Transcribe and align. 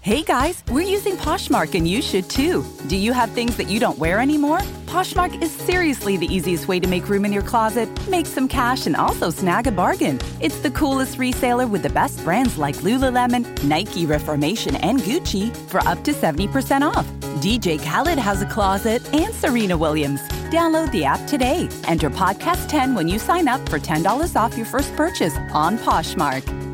Hey 0.00 0.22
guys, 0.22 0.62
we're 0.70 0.88
using 0.88 1.16
Poshmark 1.16 1.74
and 1.74 1.86
you 1.86 2.00
should 2.00 2.30
too. 2.30 2.64
Do 2.86 2.96
you 2.96 3.12
have 3.12 3.30
things 3.32 3.56
that 3.56 3.68
you 3.68 3.80
don't 3.80 3.98
wear 3.98 4.20
anymore? 4.20 4.60
Poshmark 4.86 5.42
is 5.42 5.50
seriously 5.50 6.16
the 6.16 6.32
easiest 6.32 6.68
way 6.68 6.78
to 6.78 6.86
make 6.86 7.08
room 7.08 7.24
in 7.24 7.32
your 7.32 7.42
closet, 7.42 7.88
make 8.08 8.24
some 8.24 8.46
cash, 8.46 8.86
and 8.86 8.94
also 8.94 9.28
snag 9.28 9.66
a 9.66 9.72
bargain. 9.72 10.20
It's 10.40 10.60
the 10.60 10.70
coolest 10.70 11.18
reseller 11.18 11.68
with 11.68 11.82
the 11.82 11.90
best 11.90 12.22
brands 12.24 12.56
like 12.58 12.76
Lululemon, 12.76 13.64
Nike, 13.64 14.06
Reformation, 14.06 14.76
and 14.76 15.00
Gucci 15.00 15.54
for 15.68 15.80
up 15.86 16.02
to 16.04 16.12
70% 16.12 16.82
off. 16.82 17.06
DJ 17.42 17.82
Khaled 17.82 18.18
has 18.18 18.40
a 18.40 18.46
closet 18.46 19.02
and 19.12 19.34
Serena 19.34 19.76
Williams. 19.76 20.20
Download 20.50 20.90
the 20.92 21.04
app 21.04 21.26
today. 21.26 21.68
Enter 21.84 22.08
podcast 22.08 22.68
10 22.68 22.94
when 22.94 23.08
you 23.08 23.18
sign 23.18 23.48
up 23.48 23.68
for 23.68 23.80
$10 23.80 24.36
off 24.40 24.56
your 24.56 24.66
first 24.66 24.94
purchase 24.96 25.36
on 25.52 25.76
Poshmark. 25.78 26.67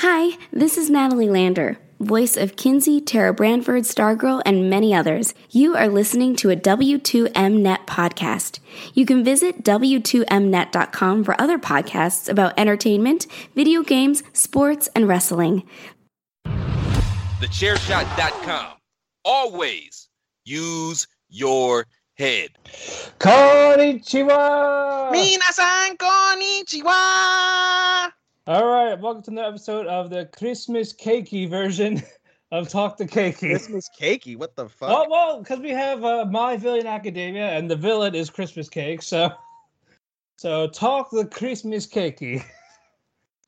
Hi, 0.00 0.36
this 0.52 0.76
is 0.76 0.90
Natalie 0.90 1.30
Lander, 1.30 1.78
voice 2.00 2.36
of 2.36 2.56
Kinsey, 2.56 3.00
Tara 3.00 3.32
Branford, 3.32 3.84
Stargirl, 3.84 4.42
and 4.44 4.68
many 4.68 4.94
others. 4.94 5.32
You 5.48 5.74
are 5.74 5.88
listening 5.88 6.36
to 6.36 6.50
a 6.50 6.56
W2Mnet 6.56 7.86
podcast. 7.86 8.58
You 8.92 9.06
can 9.06 9.24
visit 9.24 9.64
W2Mnet.com 9.64 11.24
for 11.24 11.40
other 11.40 11.58
podcasts 11.58 12.28
about 12.28 12.52
entertainment, 12.58 13.26
video 13.54 13.82
games, 13.82 14.22
sports, 14.34 14.90
and 14.94 15.08
wrestling. 15.08 15.62
TheChairShot.com. 16.44 18.72
Always 19.24 20.10
use 20.44 21.06
your 21.30 21.86
head. 22.18 22.50
Konnichiwa! 23.18 25.10
Minasan 25.10 25.96
konnichiwa! 25.96 28.12
All 28.48 28.64
right, 28.64 28.94
welcome 29.00 29.22
to 29.24 29.30
another 29.32 29.48
episode 29.48 29.88
of 29.88 30.08
the 30.08 30.26
Christmas 30.26 30.92
cakey 30.92 31.50
version 31.50 32.00
of 32.52 32.68
Talk 32.68 32.96
to 32.98 33.04
Kēki. 33.04 33.38
Christmas 33.50 33.90
cakey. 34.00 34.36
What 34.36 34.54
the 34.54 34.68
fuck? 34.68 34.88
Oh 34.88 35.06
well, 35.10 35.40
because 35.40 35.58
we 35.58 35.70
have 35.70 36.04
uh, 36.04 36.24
my 36.26 36.56
villain 36.56 36.86
academia, 36.86 37.48
and 37.50 37.68
the 37.68 37.74
villain 37.74 38.14
is 38.14 38.30
Christmas 38.30 38.68
cake. 38.68 39.02
So, 39.02 39.30
so 40.36 40.68
talk 40.68 41.10
the 41.10 41.26
Christmas 41.26 41.88
cakey. 41.88 42.44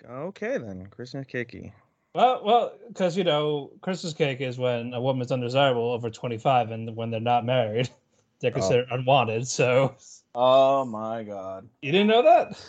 Okay 0.05 0.59
then, 0.59 0.87
Christmas 0.91 1.27
cakey. 1.33 1.73
Well, 2.17 2.43
well, 2.44 2.73
because 2.89 3.17
you 3.17 3.23
know, 3.23 3.71
Christmas 3.83 4.15
cake 4.15 4.41
is 4.41 4.59
when 4.59 4.94
a 4.94 5.00
woman's 5.00 5.31
undesirable 5.31 5.93
over 5.93 6.11
twenty-five, 6.11 6.73
and 6.73 6.97
when 6.97 7.12
they're 7.12 7.21
not 7.21 7.44
married, 7.47 7.89
they're 8.41 8.50
considered 8.50 8.89
unwanted. 8.91 9.47
So, 9.47 9.94
Oh 10.34 10.84
my 10.84 11.23
god. 11.23 11.69
you 11.83 11.93
didn't 11.93 12.09
know 12.09 12.23
that? 12.23 12.61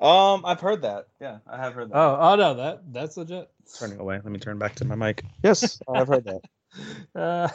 Um, 0.00 0.44
I've 0.44 0.60
heard 0.60 0.82
that. 0.82 1.08
Yeah, 1.20 1.38
I 1.46 1.56
have 1.56 1.74
heard 1.74 1.90
that. 1.90 1.96
Oh, 1.96 2.16
oh 2.20 2.36
no, 2.36 2.54
that 2.54 2.92
that's 2.92 3.16
legit. 3.16 3.50
Turning 3.78 3.98
away. 3.98 4.16
Let 4.16 4.26
me 4.26 4.38
turn 4.38 4.58
back 4.58 4.74
to 4.76 4.84
my 4.84 4.94
mic. 4.94 5.24
Yes, 5.42 5.80
I've 5.92 6.08
heard 6.08 6.24
that. 6.24 6.40
Uh, 7.14 7.48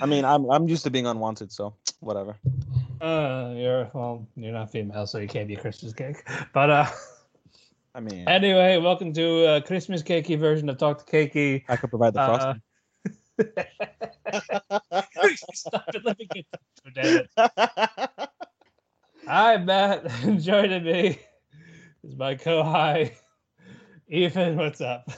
I 0.00 0.06
mean, 0.06 0.24
I'm 0.24 0.50
I'm 0.50 0.68
used 0.68 0.82
to 0.84 0.90
being 0.90 1.06
unwanted, 1.06 1.52
so 1.52 1.74
whatever. 2.00 2.36
Uh, 3.00 3.52
you're 3.56 3.88
well, 3.94 4.26
you're 4.36 4.52
not 4.52 4.70
female, 4.70 5.06
so 5.06 5.18
you 5.18 5.28
can't 5.28 5.46
be 5.48 5.54
a 5.54 5.60
Christmas 5.60 5.92
cake. 5.92 6.28
But 6.52 6.70
uh, 6.70 6.86
I 7.94 8.00
mean, 8.00 8.28
anyway, 8.28 8.78
welcome 8.78 9.12
to 9.14 9.56
a 9.56 9.62
Christmas 9.62 10.02
cakey 10.02 10.38
version 10.38 10.68
of 10.68 10.76
Talk 10.76 11.06
to 11.06 11.10
Kēki. 11.10 11.62
I 11.68 11.76
could 11.76 11.90
provide 11.90 12.14
the 12.14 12.20
Uh, 12.20 12.26
frosting. 12.26 12.62
Stop 15.54 15.84
it! 15.94 16.04
Let 16.04 16.18
me 16.18 16.28
get 16.34 16.46
to 16.84 16.90
damn 16.92 17.16
it. 17.16 17.30
Hi, 19.26 19.56
Matt. 19.56 20.10
Joining 20.40 20.84
me 20.84 21.18
is 22.04 22.16
my 22.16 22.34
co-high, 22.34 23.12
Ethan. 24.08 24.56
What's 24.56 24.80
up? 24.80 25.10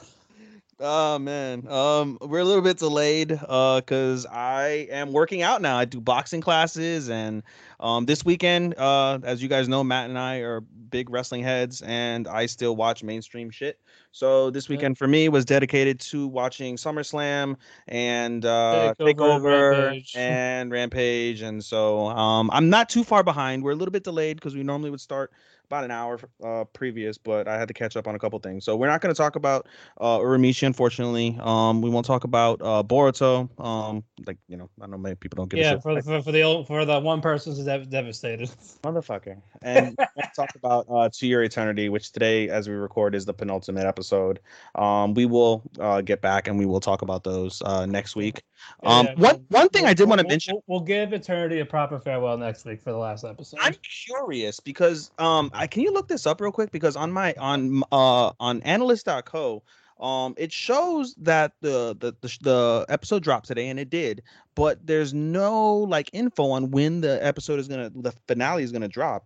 oh 0.79 1.17
man, 1.17 1.65
um, 1.69 2.17
we're 2.21 2.39
a 2.39 2.43
little 2.43 2.61
bit 2.61 2.77
delayed, 2.77 3.39
uh, 3.47 3.81
cause 3.85 4.25
I 4.25 4.87
am 4.91 5.13
working 5.13 5.41
out 5.41 5.61
now. 5.61 5.77
I 5.77 5.85
do 5.85 6.01
boxing 6.01 6.41
classes, 6.41 7.09
and 7.09 7.43
um, 7.79 8.05
this 8.05 8.25
weekend, 8.25 8.75
uh, 8.77 9.19
as 9.23 9.41
you 9.41 9.47
guys 9.47 9.69
know, 9.69 9.83
Matt 9.83 10.09
and 10.09 10.19
I 10.19 10.37
are 10.37 10.61
big 10.61 11.09
wrestling 11.09 11.41
heads, 11.41 11.81
and 11.83 12.27
I 12.27 12.45
still 12.47 12.75
watch 12.75 13.03
mainstream 13.03 13.49
shit. 13.49 13.79
So 14.11 14.49
this 14.49 14.69
weekend 14.69 14.97
for 14.97 15.07
me 15.07 15.29
was 15.29 15.45
dedicated 15.45 15.99
to 16.01 16.27
watching 16.27 16.75
SummerSlam 16.75 17.55
and 17.87 18.45
uh, 18.45 18.93
Takeover, 18.99 19.13
Takeover 19.13 19.71
Rampage. 19.71 20.13
and 20.17 20.71
Rampage, 20.71 21.41
and 21.41 21.63
so 21.63 22.07
um, 22.09 22.49
I'm 22.51 22.69
not 22.69 22.89
too 22.89 23.03
far 23.03 23.23
behind. 23.23 23.63
We're 23.63 23.71
a 23.71 23.75
little 23.75 23.91
bit 23.91 24.03
delayed 24.03 24.37
because 24.37 24.53
we 24.53 24.63
normally 24.63 24.91
would 24.91 25.01
start 25.01 25.31
about 25.65 25.83
an 25.83 25.91
hour 25.91 26.19
uh, 26.43 26.65
previous, 26.65 27.17
but 27.17 27.47
I 27.47 27.57
had 27.57 27.67
to 27.67 27.73
catch 27.73 27.95
up 27.97 28.07
on 28.07 28.15
a 28.15 28.19
couple 28.19 28.37
things. 28.39 28.63
So 28.65 28.75
we're 28.75 28.87
not 28.87 29.01
going 29.01 29.13
to 29.13 29.17
talk 29.17 29.35
about 29.35 29.67
uh, 29.99 30.19
Uramichi, 30.19 30.67
unfortunately. 30.67 31.37
Um, 31.41 31.81
we 31.81 31.89
won't 31.89 32.05
talk 32.05 32.23
about 32.25 32.61
uh, 32.61 32.83
Boruto. 32.83 33.49
Um, 33.63 34.03
like 34.27 34.37
you 34.47 34.57
know, 34.57 34.69
I 34.81 34.87
know 34.87 34.97
many 34.97 35.15
people 35.15 35.37
don't 35.37 35.51
a 35.53 35.57
Yeah, 35.57 35.79
for, 35.79 35.99
for 36.01 36.21
for 36.21 36.31
the 36.31 36.41
old, 36.43 36.67
for 36.67 36.85
the 36.85 36.99
one 36.99 37.21
person 37.21 37.55
who's 37.55 37.65
dev- 37.65 37.89
devastated. 37.89 38.49
motherfucker. 38.83 39.41
And 39.61 39.97
talk 40.35 40.53
about 40.55 40.85
uh, 40.89 41.09
To 41.11 41.27
Your 41.27 41.43
Eternity, 41.43 41.89
which 41.89 42.11
today, 42.11 42.49
as 42.49 42.67
we 42.67 42.75
record, 42.75 43.15
is 43.15 43.25
the 43.25 43.33
penultimate 43.33 43.85
episode. 43.85 44.39
Um, 44.75 45.13
we 45.13 45.25
will 45.25 45.63
uh, 45.79 46.01
get 46.01 46.21
back 46.21 46.47
and 46.47 46.59
we 46.59 46.65
will 46.65 46.79
talk 46.81 47.01
about 47.01 47.23
those 47.23 47.61
uh, 47.63 47.85
next 47.85 48.15
week. 48.15 48.43
Um, 48.83 49.05
Yeah, 49.05 49.13
one 49.13 49.19
we'll- 49.19 49.43
one 49.61 49.69
thing 49.69 49.85
I 49.85 49.93
did 49.93 50.03
we'll- 50.03 50.09
want 50.09 50.19
to 50.19 50.23
we'll- 50.25 50.29
mention. 50.29 50.53
We'll, 50.67 50.79
we'll 50.79 50.85
give 50.85 51.13
Eternity 51.13 51.59
a 51.61 51.65
proper 51.65 51.99
farewell 51.99 52.37
next 52.37 52.65
week 52.65 52.81
for 52.81 52.91
the 52.91 52.97
last 52.97 53.23
episode. 53.23 53.59
I'm 53.61 53.75
curious 54.05 54.59
because 54.59 55.11
um, 55.17 55.49
I 55.53 55.67
can 55.67 55.83
you 55.83 55.93
look 55.93 56.07
this 56.07 56.25
up 56.25 56.41
real 56.41 56.51
quick? 56.51 56.71
Because 56.71 56.95
on 56.95 57.11
my 57.11 57.33
on 57.39 57.83
uh 57.91 58.31
on 58.39 58.61
anilist.co 58.63 59.63
um 59.99 60.33
it 60.37 60.51
shows 60.51 61.13
that 61.15 61.53
the 61.61 61.95
the 61.99 62.15
the, 62.21 62.37
the 62.41 62.85
episode 62.89 63.23
dropped 63.23 63.47
today 63.47 63.69
and 63.69 63.79
it 63.79 63.89
did 63.89 64.23
but 64.55 64.85
there's 64.85 65.13
no 65.13 65.75
like 65.75 66.09
info 66.13 66.49
on 66.49 66.71
when 66.71 67.01
the 67.01 67.23
episode 67.25 67.59
is 67.59 67.67
gonna 67.67 67.91
the 67.95 68.11
finale 68.27 68.63
is 68.63 68.71
gonna 68.71 68.87
drop. 68.87 69.25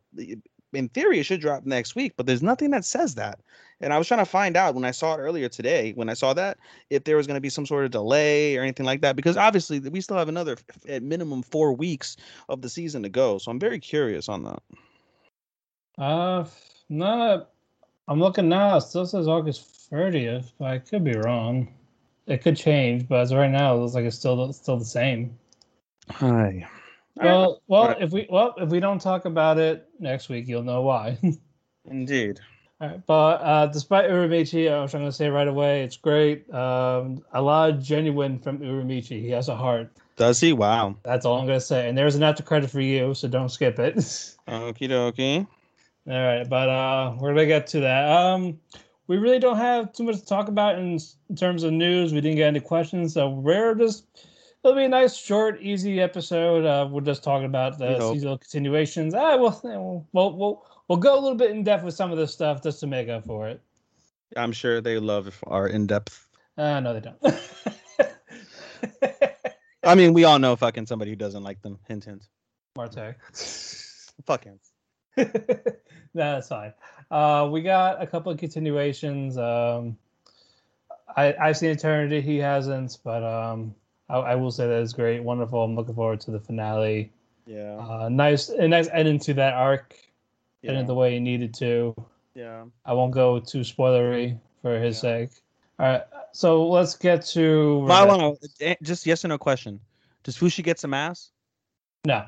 In 0.74 0.90
theory 0.90 1.20
it 1.20 1.24
should 1.24 1.42
drop 1.42 1.66
next 1.66 1.96
week 1.96 2.14
but 2.18 2.26
there's 2.26 2.44
nothing 2.44 2.72
that 2.72 2.86
says 2.86 3.16
that. 3.16 3.40
And 3.80 3.94
i 3.94 3.98
was 3.98 4.08
trying 4.08 4.20
to 4.20 4.26
find 4.26 4.58
out 4.58 4.76
when 4.76 4.86
i 4.86 4.92
saw 4.92 5.16
it 5.16 5.20
earlier 5.20 5.48
today 5.48 5.94
when 5.94 6.10
i 6.10 6.14
saw 6.14 6.34
that 6.34 6.58
if 6.90 7.06
there 7.06 7.16
was 7.16 7.28
going 7.28 7.38
to 7.38 7.42
be 7.42 7.50
some 7.50 7.66
sort 7.66 7.86
of 7.86 7.92
delay 7.92 8.58
or 8.58 8.64
anything 8.64 8.86
like 8.86 9.02
that 9.02 9.16
because 9.16 9.38
obviously 9.38 9.80
we 9.80 10.02
still 10.02 10.18
have 10.18 10.30
another 10.30 10.58
at 10.90 11.04
minimum 11.04 11.44
four 11.44 11.74
weeks 11.74 12.18
of 12.50 12.62
the 12.62 12.70
season 12.70 13.04
to 13.04 13.10
go 13.10 13.38
so 13.38 13.52
i'm 13.52 13.60
very 13.60 13.80
curious 13.80 14.28
on 14.28 14.44
that 14.44 14.62
Uh, 15.98 16.46
no, 16.90 17.46
I'm 18.08 18.20
looking 18.20 18.50
now. 18.50 18.78
It 18.78 18.82
still 18.82 19.06
says 19.06 19.28
August 19.28 19.90
30th, 19.92 20.52
but 20.60 20.66
I 20.66 20.80
could 20.80 21.04
be 21.04 21.16
wrong. 21.18 21.74
It 22.28 22.42
could 22.42 22.58
change, 22.58 23.08
but 23.08 23.22
as 23.22 23.32
of 23.32 23.38
right 23.38 23.50
now, 23.50 23.74
it 23.76 23.80
looks 23.80 23.96
like 23.96 24.06
it's 24.06 24.18
still 24.18 24.52
still 24.52 24.78
the 24.78 24.86
same. 24.86 25.38
Hi. 26.12 26.68
Well, 27.16 27.62
well, 27.68 27.84
Alright. 27.84 28.02
if 28.02 28.12
we 28.12 28.28
well 28.30 28.54
if 28.58 28.70
we 28.70 28.80
don't 28.80 29.00
talk 29.02 29.26
about 29.26 29.58
it 29.58 29.90
next 30.00 30.30
week, 30.30 30.48
you'll 30.48 30.64
know 30.64 30.82
why. 30.82 31.18
Indeed. 31.86 32.40
All 32.80 32.90
right, 32.90 33.06
but 33.08 33.42
uh, 33.42 33.66
despite 33.68 34.10
Uramichi, 34.10 34.72
I 34.72 34.82
was 34.82 34.92
going 34.92 35.06
to 35.06 35.12
say 35.12 35.30
right 35.30 35.48
away, 35.48 35.82
it's 35.82 35.98
great. 35.98 36.54
Um, 36.54 37.24
a 37.34 37.42
lot 37.42 37.72
of 37.72 37.82
genuine 37.82 38.38
from 38.38 38.60
Uramichi. 38.60 39.20
He 39.20 39.30
has 39.30 39.50
a 39.50 39.56
heart. 39.56 39.90
Does 40.16 40.40
he? 40.40 40.54
Wow. 40.54 40.96
That's 41.04 41.26
all 41.26 41.40
I'm 41.40 41.48
gonna 41.48 41.62
say. 41.62 41.88
And 41.88 41.98
there's 41.98 42.16
an 42.16 42.24
after 42.24 42.44
credit 42.44 42.70
for 42.70 42.82
you, 42.82 43.14
so 43.14 43.28
don't 43.28 43.50
skip 43.50 43.80
it. 43.80 43.96
Okie 44.48 44.90
dokie. 44.90 45.48
All 46.10 46.24
right, 46.24 46.48
but 46.48 46.70
uh, 46.70 47.16
we're 47.20 47.34
gonna 47.34 47.46
get 47.46 47.68
to 47.68 47.82
that. 47.82 48.10
Um, 48.10 48.60
we 49.08 49.18
really 49.18 49.40
don't 49.40 49.58
have 49.58 49.92
too 49.94 50.04
much 50.04 50.20
to 50.20 50.26
talk 50.26 50.48
about 50.48 50.80
in, 50.80 51.00
in 51.30 51.36
terms 51.36 51.64
of 51.64 51.74
news. 51.74 52.14
We 52.14 52.22
didn't 52.22 52.38
get 52.38 52.48
any 52.48 52.60
questions, 52.62 53.14
so 53.14 53.30
we're 53.30 53.76
just 53.76 54.06
it'll 54.64 54.76
be 54.76 54.86
a 54.86 54.90
nice, 54.90 55.18
short, 55.18 55.62
easy 55.62 56.00
episode. 56.00 56.66
Uh, 56.66 56.88
we're 56.90 57.02
just 57.02 57.24
talking 57.24 57.46
about 57.46 57.80
We 57.80 57.88
the 57.88 57.98
hope. 57.98 58.14
seasonal 58.14 58.38
continuations. 58.38 59.14
Ah, 59.14 59.36
well, 59.38 59.60
we'll, 59.64 60.08
we'll 60.14 60.38
we'll 60.38 60.66
we'll 60.88 60.98
go 60.98 61.18
a 61.18 61.20
little 61.20 61.38
bit 61.38 61.52
in 61.52 61.64
depth 61.64 61.84
with 61.84 61.94
some 61.94 62.12
of 62.12 62.18
this 62.18 62.32
stuff 62.32 62.64
just 62.64 62.80
to 62.82 62.88
make 62.88 63.10
up 63.10 63.26
for 63.26 63.50
it. 63.50 63.62
I'm 64.36 64.52
sure 64.52 64.82
they 64.82 65.00
love 65.00 65.42
our 65.48 65.68
in 65.68 65.88
depth. 65.88 66.28
Uh, 66.58 66.80
no, 66.80 66.94
they 66.94 67.00
don't. 67.02 67.18
I 69.84 69.96
mean, 69.96 70.14
we 70.14 70.26
all 70.26 70.40
know 70.40 70.56
fucking 70.56 70.86
somebody 70.86 71.12
who 71.12 71.16
doesn't 71.16 71.44
like 71.44 71.62
them. 71.62 71.80
Hint, 71.88 72.06
hint. 72.06 72.28
Marte. 72.76 73.16
Fuck 74.26 74.44
him. 74.44 74.60
no, 76.14 76.34
that's 76.34 76.48
fine. 76.50 76.74
Uh, 77.10 77.48
we 77.52 77.62
got 77.62 78.02
a 78.02 78.08
couple 78.08 78.32
of 78.32 78.38
continuations. 78.38 79.38
Um, 79.38 79.98
I 81.16 81.34
I've 81.40 81.58
seen 81.58 81.72
Eternity. 81.72 82.22
He 82.22 82.38
hasn't, 82.38 82.98
but 83.04 83.24
um, 83.24 83.74
I, 84.10 84.18
I 84.18 84.36
will 84.36 84.52
say 84.52 84.68
that 84.68 84.82
is 84.82 84.94
great, 84.94 85.24
wonderful. 85.24 85.64
I'm 85.64 85.76
looking 85.76 85.96
forward 85.96 86.20
to 86.22 86.32
the 86.32 86.40
finale. 86.40 87.12
Yeah. 87.46 87.78
Uh, 87.78 88.10
nice, 88.10 88.50
a 88.50 88.68
nice 88.68 88.90
ending 88.92 89.20
to 89.20 89.34
that 89.36 89.54
arc. 89.54 89.96
Yeah. 90.62 90.72
Ended 90.72 90.88
the 90.88 90.96
way 90.96 91.14
he 91.14 91.20
needed 91.20 91.54
to. 91.56 91.96
yeah. 92.34 92.66
I 92.86 92.94
won't 92.94 93.14
go 93.14 93.40
too 93.40 93.62
spoilery 93.62 94.38
for 94.62 94.80
his 94.80 95.00
sake. 95.00 95.30
All 95.80 95.86
right, 95.86 96.02
so 96.34 96.68
let's 96.68 96.96
get 96.96 97.24
to. 97.28 97.86
But 97.88 97.94
I 97.94 98.06
want 98.06 98.42
to 98.60 98.78
just 98.82 99.06
yes 99.06 99.24
or 99.24 99.28
no 99.28 99.38
question. 99.38 99.80
Does 100.24 100.36
Fushi 100.36 100.64
get 100.64 100.80
some 100.80 100.94
ass? 100.94 101.32
No, 102.06 102.26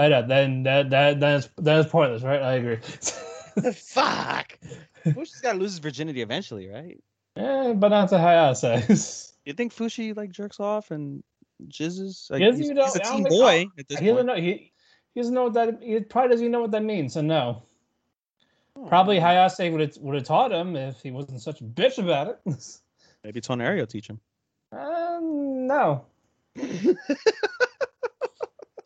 I 0.00 0.08
know. 0.08 0.26
Then 0.26 0.62
that 0.64 0.90
that 0.90 1.20
that's 1.20 1.48
that 1.58 1.78
is 1.80 1.86
pointless, 1.86 2.22
right? 2.22 2.40
I 2.42 2.54
agree. 2.54 2.76
Fuck. 3.74 4.58
Fushi's 5.04 5.40
got 5.40 5.52
to 5.52 5.58
lose 5.58 5.72
his 5.72 5.78
virginity 5.78 6.22
eventually, 6.22 6.68
right? 6.68 7.02
Yeah, 7.36 7.72
but 7.74 7.88
not 7.88 8.08
to 8.10 8.16
Hayase. 8.16 9.26
You 9.46 9.54
think 9.54 9.74
Fushi 9.74 10.14
like 10.14 10.30
jerks 10.30 10.60
off 10.60 10.90
and 10.90 11.24
jizzes? 11.68 12.30
Like, 12.30 12.40
He 12.42 12.50
he's, 12.50 12.60
even 12.66 12.76
know- 12.76 12.84
he's 12.84 12.96
a 12.96 13.00
teen 13.00 13.24
boy 13.24 13.66
at 13.78 13.88
this 13.88 13.98
He 13.98 14.06
doesn't 14.08 14.26
know. 14.26 14.36
He, 14.36 14.70
he 15.14 15.20
doesn't 15.20 15.32
know 15.34 15.44
what 15.44 15.54
that. 15.54 15.82
He 15.82 15.98
probably 16.00 16.28
doesn't 16.30 16.44
even 16.44 16.52
know 16.52 16.60
what 16.60 16.70
that 16.72 16.84
means. 16.84 17.14
So 17.14 17.22
no. 17.22 17.62
Oh, 18.76 18.84
Probably 18.86 19.18
Hayase 19.18 19.72
would 19.72 19.80
have 19.80 19.96
would 19.96 20.14
have 20.14 20.24
taught 20.24 20.52
him 20.52 20.76
if 20.76 21.00
he 21.02 21.10
wasn't 21.10 21.40
such 21.40 21.62
a 21.62 21.64
bitch 21.64 21.98
about 21.98 22.28
it. 22.28 22.38
Maybe 23.24 23.40
Tonari 23.40 23.78
will 23.78 23.86
teach 23.86 24.06
him. 24.08 24.20
um, 24.72 25.66
no. 25.66 26.04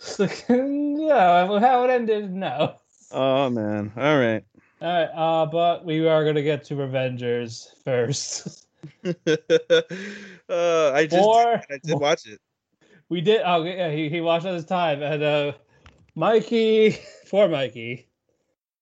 So, 0.17 0.25
yeah, 0.51 1.45
well, 1.49 1.61
how 1.61 1.85
it 1.85 1.91
ended, 1.91 2.31
no. 2.33 2.77
Oh 3.11 3.49
man. 3.49 3.91
All 3.97 4.19
right. 4.19 4.45
All 4.83 4.89
right, 4.89 5.05
uh, 5.15 5.47
but 5.47 5.85
we 5.85 6.06
are 6.06 6.25
gonna 6.25 6.43
get 6.43 6.62
to 6.65 6.75
Revengers 6.75 7.69
first. 7.85 8.67
uh, 9.05 10.93
I 10.93 11.06
just 11.06 11.27
Or- 11.27 11.55
I 11.71 11.79
did 11.83 11.99
watch 11.99 12.27
it. 12.27 12.39
we 13.09 13.21
did. 13.23 13.41
Oh, 13.45 13.65
yeah, 13.65 13.91
he 13.91 14.09
he 14.11 14.21
watched 14.21 14.45
at 14.47 14.55
his 14.55 14.67
time, 14.67 15.03
and 15.03 15.23
uh, 15.23 15.53
Mikey, 16.15 16.99
poor 17.31 17.49
Mikey. 17.49 18.06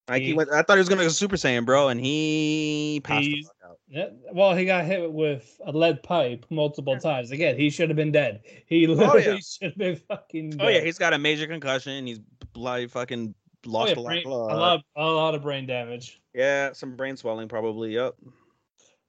Mikey 0.08 0.24
He- 0.26 0.32
went. 0.34 0.50
I 0.50 0.62
thought 0.62 0.74
he 0.74 0.78
was 0.80 0.88
gonna 0.88 1.02
go 1.02 1.08
Super 1.08 1.36
Saiyan, 1.36 1.64
bro, 1.64 1.88
and 1.88 2.00
he 2.00 3.00
passed 3.04 3.24
the 3.24 3.30
He's- 3.30 3.46
fuck 3.46 3.50
out. 3.51 3.51
Yeah, 3.94 4.06
well, 4.32 4.54
he 4.56 4.64
got 4.64 4.86
hit 4.86 5.12
with 5.12 5.60
a 5.66 5.70
lead 5.70 6.02
pipe 6.02 6.46
multiple 6.48 6.98
times. 6.98 7.30
Again, 7.30 7.58
he 7.58 7.68
should 7.68 7.90
have 7.90 7.96
been 7.96 8.10
dead. 8.10 8.40
He 8.64 8.86
literally 8.86 9.24
yeah. 9.26 9.36
should 9.46 9.68
have 9.72 9.76
been 9.76 9.96
fucking. 9.96 10.56
Oh 10.60 10.68
yeah, 10.68 10.80
he's 10.80 10.96
got 10.98 11.12
a 11.12 11.18
major 11.18 11.46
concussion. 11.46 12.06
He's 12.06 12.18
bloody 12.54 12.86
fucking 12.86 13.34
Oh, 13.66 13.70
lost 13.70 13.90
yeah, 13.90 13.98
a 13.98 14.00
lot 14.00 14.08
brain- 14.08 14.18
of 14.18 14.24
blood. 14.24 14.52
a 14.52 14.56
lot, 14.56 14.80
a 14.96 15.04
lot 15.04 15.34
of 15.34 15.42
brain 15.42 15.66
damage. 15.66 16.22
Yeah, 16.34 16.72
some 16.72 16.96
brain 16.96 17.18
swelling 17.18 17.48
probably. 17.48 17.92
Yep. 17.94 18.14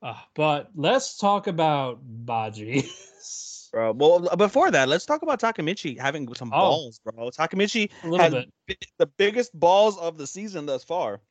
Uh, 0.02 0.16
but 0.36 0.70
let's 0.76 1.18
talk 1.18 1.48
about 1.48 2.00
Baji. 2.04 2.84
Bro, 3.72 3.94
well, 3.94 4.28
uh, 4.30 4.36
before 4.36 4.70
that, 4.70 4.88
let's 4.90 5.06
talk 5.06 5.22
about 5.24 5.40
Takamichi 5.40 5.98
having 5.98 6.32
some 6.36 6.50
Oh. 6.54 6.60
balls, 6.60 7.00
bro. 7.04 7.30
Takamichi 7.32 7.90
a 8.04 8.18
has 8.22 8.34
bit. 8.68 8.86
the 9.00 9.08
biggest 9.08 9.58
balls 9.60 9.98
of 9.98 10.18
the 10.18 10.28
season 10.28 10.66
thus 10.68 10.84
far 10.84 11.22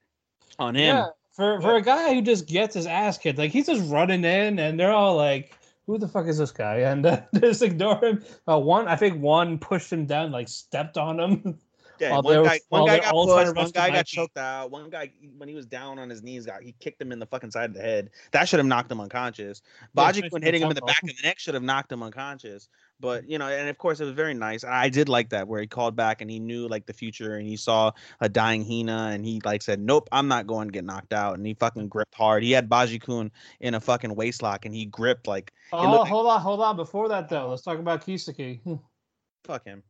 on 0.59 0.75
him. 0.75 0.97
Yeah, 0.97 1.07
for 1.33 1.61
for 1.61 1.77
a 1.77 1.83
guy 1.83 2.15
who 2.15 2.23
just 2.23 2.47
gets 2.47 2.75
his 2.75 2.87
ass 2.87 3.19
kicked, 3.19 3.39
like 3.39 3.53
he's 3.53 3.67
just 3.67 3.91
running 3.91 4.25
in, 4.25 4.59
and 4.59 4.79
they're 4.79 4.93
all 4.93 5.17
like, 5.17 5.57
"Who 5.87 5.99
the 5.99 6.09
fuck 6.09 6.27
is 6.27 6.39
this 6.39 6.53
guy?" 6.53 6.77
And 6.91 7.05
uh, 7.07 7.23
just 7.35 7.63
ignore 7.63 8.03
him. 8.05 8.25
Uh, 8.49 8.59
one, 8.59 8.89
I 8.89 8.97
think 8.97 9.21
one 9.23 9.59
pushed 9.59 9.93
him 9.93 10.07
down, 10.07 10.33
like 10.33 10.49
stepped 10.49 10.99
on 10.99 11.21
him. 11.21 11.59
Yeah, 12.03 12.11
While 12.11 12.23
one 12.23 12.43
guy, 12.43 12.61
were- 12.69 12.81
one 12.81 12.87
guy 12.89 12.99
got 12.99 13.15
all 13.15 13.27
trying 13.29 13.47
to 13.47 13.53
pushed, 13.53 13.57
one 13.63 13.71
guy 13.71 13.89
got 13.91 13.95
Mikey. 13.99 14.17
choked 14.17 14.37
out. 14.37 14.73
One 14.73 14.91
guy, 14.91 15.13
when 15.39 15.49
he 15.49 15.55
was 15.55 15.67
down 15.67 16.01
on 16.01 16.11
his 16.11 16.21
knees, 16.21 16.45
got 16.47 16.61
he 16.61 16.75
kicked 16.81 17.01
him 17.01 17.13
in 17.13 17.21
the 17.21 17.27
fucking 17.27 17.53
side 17.53 17.71
of 17.71 17.75
the 17.77 17.81
head. 17.81 18.11
That 18.33 18.49
should 18.49 18.59
have 18.59 18.67
knocked 18.67 18.91
him 18.91 19.01
unconscious. 19.01 19.63
Yeah, 19.95 20.13
when 20.31 20.43
hitting 20.43 20.63
him 20.63 20.71
in 20.71 20.75
the 20.75 20.83
back 20.83 21.01
of 21.05 21.09
the 21.11 21.23
neck 21.23 21.39
should 21.39 21.55
have 21.55 21.63
knocked 21.63 21.93
him 21.93 22.03
unconscious. 22.03 22.69
But 22.99 23.29
you 23.29 23.39
know, 23.39 23.47
and 23.49 23.69
of 23.69 23.79
course 23.79 24.01
it 24.01 24.05
was 24.05 24.15
very 24.15 24.35
nice. 24.35 24.65
I 24.65 24.89
did 24.89 25.09
like 25.09 25.29
that 25.31 25.47
where 25.47 25.61
he 25.61 25.69
called 25.69 25.95
back 25.95 26.21
and 26.23 26.29
he 26.31 26.41
knew 26.41 26.67
like 26.67 26.87
the 26.87 26.93
future 26.93 27.37
and 27.37 27.47
he 27.47 27.57
saw 27.57 27.93
a 28.21 28.29
dying 28.29 28.65
Hina 28.65 29.11
and 29.13 29.25
he 29.25 29.41
like 29.45 29.63
said, 29.63 29.79
Nope, 29.81 30.09
I'm 30.11 30.27
not 30.27 30.49
going 30.49 30.67
to 30.69 30.73
get 30.73 30.85
knocked 30.85 31.13
out. 31.13 31.37
And 31.37 31.47
he 31.47 31.55
fucking 31.55 31.87
gripped 31.87 32.17
hard. 32.17 32.43
He 32.43 32.51
had 32.51 32.69
Baji 32.69 32.99
Kun 32.99 33.31
in 33.61 33.75
a 33.75 33.81
fucking 33.81 34.13
waist 34.17 34.43
lock 34.43 34.65
and 34.67 34.75
he 34.75 34.87
gripped 34.87 35.29
like 35.29 35.53
Oh, 35.73 35.83
looked 35.89 36.01
like- 36.01 36.09
hold 36.11 36.27
on, 36.27 36.41
hold 36.41 36.61
on. 36.63 36.75
Before 36.77 37.09
that, 37.11 37.29
though, 37.29 37.49
let's 37.51 37.63
talk 37.63 37.79
about 37.79 38.05
Kisaki. 38.05 38.61
fuck 39.45 39.65
him. 39.65 39.85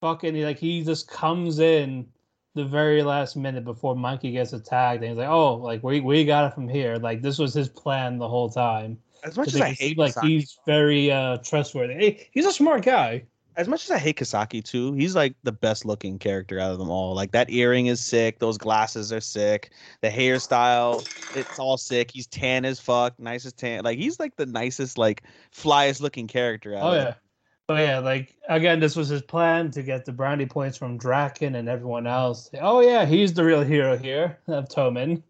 Fucking, 0.00 0.34
he, 0.34 0.44
like 0.44 0.58
he 0.58 0.84
just 0.84 1.08
comes 1.08 1.58
in 1.58 2.12
the 2.54 2.64
very 2.64 3.02
last 3.02 3.36
minute 3.36 3.64
before 3.64 3.94
Mikey 3.96 4.32
gets 4.32 4.52
attacked, 4.52 5.00
and 5.02 5.10
he's 5.10 5.18
like, 5.18 5.28
"Oh, 5.28 5.56
like 5.56 5.82
we 5.82 6.00
we 6.00 6.24
got 6.24 6.50
it 6.50 6.54
from 6.54 6.68
here." 6.68 6.96
Like 6.96 7.22
this 7.22 7.38
was 7.38 7.54
his 7.54 7.68
plan 7.68 8.18
the 8.18 8.28
whole 8.28 8.48
time. 8.50 9.02
As 9.22 9.36
much 9.36 9.52
as 9.52 9.60
I 9.60 9.68
hate 9.70 9.98
like 9.98 10.16
Kisaki, 10.16 10.22
he's 10.22 10.58
very 10.66 11.10
uh 11.10 11.38
trustworthy. 11.38 11.94
Hey, 11.94 12.28
he's 12.32 12.46
a 12.46 12.52
smart 12.52 12.82
guy. 12.84 13.26
as 13.56 13.68
much 13.68 13.84
as 13.84 13.90
I 13.90 13.98
hate 13.98 14.16
Kisaki 14.18 14.62
too, 14.62 14.92
he's 14.92 15.14
like 15.16 15.34
the 15.42 15.52
best 15.52 15.84
looking 15.86 16.18
character 16.18 16.58
out 16.60 16.72
of 16.72 16.78
them 16.78 16.90
all. 16.90 17.14
Like 17.14 17.32
that 17.32 17.48
earring 17.50 17.86
is 17.86 18.04
sick, 18.04 18.38
those 18.38 18.58
glasses 18.58 19.12
are 19.12 19.20
sick, 19.20 19.72
the 20.02 20.10
hairstyle, 20.10 21.08
it's 21.32 21.58
all 21.58 21.78
sick. 21.78 22.10
He's 22.10 22.26
tan 22.26 22.64
as 22.66 22.80
fuck, 22.80 23.18
nice 23.18 23.46
as 23.46 23.52
tan. 23.54 23.82
Like 23.84 23.98
he's 23.98 24.20
like 24.20 24.36
the 24.36 24.46
nicest, 24.46 24.98
like 24.98 25.22
flyest 25.54 26.00
looking 26.02 26.26
character 26.26 26.74
out 26.74 26.82
Oh 26.82 26.92
of 26.92 26.94
yeah. 26.94 27.04
them. 27.04 27.14
But 27.66 27.80
yeah, 27.80 27.98
like 27.98 28.36
again, 28.48 28.78
this 28.78 28.94
was 28.94 29.08
his 29.08 29.22
plan 29.22 29.72
to 29.72 29.82
get 29.82 30.04
the 30.04 30.12
brownie 30.12 30.46
points 30.46 30.76
from 30.76 30.98
Draken 30.98 31.56
and 31.56 31.68
everyone 31.68 32.06
else. 32.06 32.48
Oh 32.60 32.80
yeah, 32.80 33.04
he's 33.04 33.34
the 33.34 33.44
real 33.44 33.62
hero 33.62 33.96
here 33.96 34.38
of 34.46 34.68
Toman. 34.68 35.22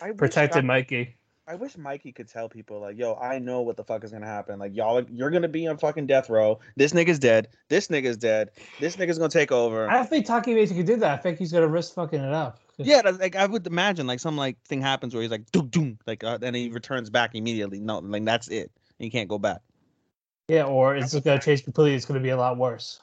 I 0.00 0.12
Protected 0.12 0.64
Mikey. 0.64 1.16
I 1.46 1.56
wish 1.56 1.76
Mikey 1.76 2.10
could 2.12 2.26
tell 2.26 2.48
people 2.48 2.80
like, 2.80 2.96
yo, 2.96 3.16
I 3.16 3.38
know 3.38 3.60
what 3.60 3.76
the 3.76 3.84
fuck 3.84 4.02
is 4.02 4.10
gonna 4.10 4.24
happen. 4.24 4.58
Like 4.58 4.74
y'all, 4.74 5.04
you're 5.10 5.30
gonna 5.30 5.46
be 5.46 5.66
on 5.66 5.76
fucking 5.76 6.06
death 6.06 6.30
row. 6.30 6.58
This 6.76 6.94
nigga's 6.94 7.18
dead. 7.18 7.48
This 7.68 7.88
nigga's 7.88 8.16
dead. 8.16 8.50
This 8.80 8.96
nigga's 8.96 9.18
gonna 9.18 9.28
take 9.28 9.52
over. 9.52 9.90
I 9.90 9.96
don't 9.96 10.08
think 10.08 10.26
Takemitsu 10.26 10.74
could 10.74 10.86
do 10.86 10.96
that. 10.96 11.18
I 11.18 11.22
think 11.22 11.38
he's 11.38 11.52
gonna 11.52 11.68
risk 11.68 11.92
fucking 11.92 12.20
it 12.20 12.32
up. 12.32 12.60
Yeah, 12.78 13.02
like 13.20 13.36
I 13.36 13.44
would 13.44 13.66
imagine 13.66 14.06
like 14.06 14.20
some 14.20 14.38
like 14.38 14.58
thing 14.62 14.80
happens 14.80 15.12
where 15.12 15.20
he's 15.20 15.30
like 15.30 15.50
doom 15.52 15.68
doom 15.68 15.98
like 16.06 16.24
uh, 16.24 16.38
then 16.38 16.54
he 16.54 16.70
returns 16.70 17.10
back 17.10 17.34
immediately. 17.34 17.78
No, 17.78 17.98
like 17.98 18.24
that's 18.24 18.48
it. 18.48 18.70
He 18.98 19.10
can't 19.10 19.28
go 19.28 19.38
back. 19.38 19.60
Yeah, 20.48 20.64
or 20.64 20.96
it's 20.96 21.12
just 21.12 21.24
gonna 21.24 21.40
change 21.40 21.64
completely. 21.64 21.94
It's 21.94 22.04
gonna 22.04 22.20
be 22.20 22.30
a 22.30 22.36
lot 22.36 22.58
worse. 22.58 23.00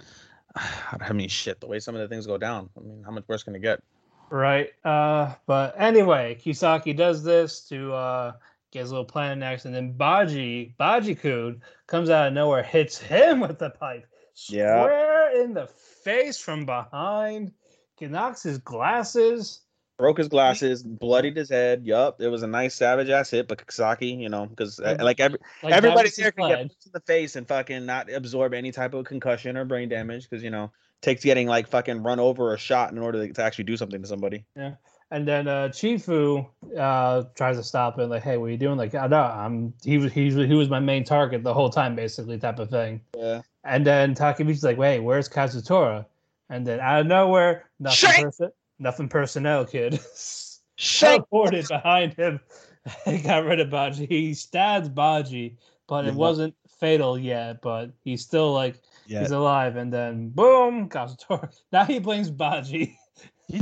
I 1.00 1.12
mean, 1.12 1.28
shit. 1.28 1.60
The 1.60 1.66
way 1.66 1.80
some 1.80 1.94
of 1.94 2.00
the 2.00 2.08
things 2.08 2.26
go 2.26 2.38
down. 2.38 2.70
I 2.76 2.80
mean, 2.80 3.02
how 3.04 3.10
much 3.10 3.24
worse 3.28 3.42
can 3.42 3.54
it 3.54 3.60
get? 3.60 3.82
Right. 4.30 4.70
Uh, 4.84 5.34
but 5.46 5.74
anyway, 5.76 6.38
Kisaki 6.40 6.96
does 6.96 7.24
this 7.24 7.60
to 7.68 7.92
uh, 7.92 8.32
get 8.70 8.80
his 8.80 8.90
little 8.90 9.04
plan 9.04 9.40
next, 9.40 9.64
and 9.64 9.74
then 9.74 9.92
Baji, 9.92 10.74
Baji 10.78 11.16
Kun, 11.16 11.60
comes 11.88 12.10
out 12.10 12.28
of 12.28 12.32
nowhere, 12.32 12.62
hits 12.62 12.96
him 12.96 13.40
with 13.40 13.58
the 13.58 13.70
pipe, 13.70 14.06
Yeah. 14.48 14.84
square 14.84 15.42
in 15.42 15.52
the 15.52 15.66
face 15.66 16.38
from 16.38 16.64
behind, 16.64 17.52
he 17.96 18.06
knocks 18.06 18.42
his 18.44 18.58
glasses. 18.58 19.62
Broke 20.00 20.18
his 20.18 20.28
glasses, 20.28 20.82
bloodied 20.82 21.36
his 21.36 21.50
head. 21.50 21.84
Yup, 21.84 22.20
it 22.20 22.28
was 22.28 22.42
a 22.42 22.46
nice 22.46 22.74
savage 22.74 23.10
ass 23.10 23.30
hit, 23.30 23.46
but 23.48 23.64
Kisaki, 23.66 24.18
you 24.18 24.28
know, 24.28 24.46
because 24.46 24.78
Like- 24.80 25.00
like 25.02 25.20
every 25.20 25.38
Like 25.62 25.70
that 25.72 25.76
everybody 25.76 26.06
was 26.08 26.16
there 26.16 26.32
can 26.32 26.48
get 26.48 26.60
in 26.60 26.70
the 26.92 27.00
face 27.00 27.36
and 27.36 27.46
fucking 27.46 27.84
not 27.86 28.10
absorb 28.10 28.54
any 28.54 28.72
type 28.72 28.94
of 28.94 29.04
concussion 29.04 29.56
or 29.56 29.64
brain 29.64 29.88
damage 29.88 30.28
because 30.28 30.42
you 30.42 30.50
know 30.50 30.70
takes 31.02 31.22
getting 31.22 31.46
like 31.46 31.68
fucking 31.68 32.02
run 32.02 32.18
over 32.18 32.52
or 32.52 32.56
shot 32.58 32.92
in 32.92 32.98
order 32.98 33.26
to, 33.26 33.42
actually 33.42 33.64
do 33.64 33.76
something 33.76 34.02
to 34.02 34.08
somebody. 34.08 34.44
Yeah. 34.56 34.74
And 35.10 35.26
then 35.26 35.48
uh, 35.48 35.68
Chifu 35.68 36.46
uh, 36.78 37.24
tries 37.34 37.56
to 37.56 37.64
stop 37.64 37.98
him, 37.98 38.10
like, 38.10 38.22
"Hey, 38.22 38.36
what 38.36 38.46
are 38.46 38.50
you 38.50 38.56
doing?" 38.56 38.76
Like, 38.78 38.94
"I 38.94 39.08
know, 39.08 39.20
I'm." 39.22 39.74
He 39.84 39.98
was 39.98 40.12
he 40.12 40.26
was 40.26 40.36
he 40.48 40.54
was 40.54 40.68
my 40.68 40.78
main 40.78 41.02
target 41.04 41.42
the 41.42 41.52
whole 41.52 41.68
time, 41.68 41.96
basically, 41.96 42.38
type 42.38 42.58
of 42.60 42.70
thing. 42.70 43.00
Yeah. 43.16 43.42
And 43.64 43.84
then 43.84 44.14
Takemichi's 44.14 44.62
like, 44.62 44.78
"Wait, 44.78 45.00
where's 45.00 45.28
Kazutora?" 45.28 46.06
And 46.48 46.64
then 46.66 46.78
out 46.80 47.00
of 47.00 47.06
nowhere, 47.08 47.64
nothing, 47.80 48.10
Shit! 48.10 48.22
perso- 48.24 48.52
nothing 48.80 49.08
personnel, 49.08 49.64
kid. 49.64 50.00
Shake. 50.76 51.22
Teleported 51.30 51.68
behind 51.68 52.14
him. 52.14 52.40
he 53.04 53.18
got 53.18 53.44
rid 53.44 53.60
of 53.60 53.70
Baji. 53.70 54.06
He 54.06 54.32
stabs 54.34 54.88
Baji, 54.88 55.56
but 55.86 56.04
Yeah. 56.04 56.10
it 56.12 56.16
wasn't 56.16 56.54
fatal 56.80 57.18
yet. 57.18 57.60
But 57.60 57.90
he's 58.02 58.22
still 58.22 58.52
like 58.54 58.80
Yeah. 59.06 59.20
he's 59.20 59.30
alive. 59.30 59.76
And 59.76 59.92
then 59.92 60.30
boom, 60.30 60.88
Kazutora. 60.88 61.54
Now 61.72 61.84
he 61.84 61.98
blames 61.98 62.30
Baji. 62.30 62.96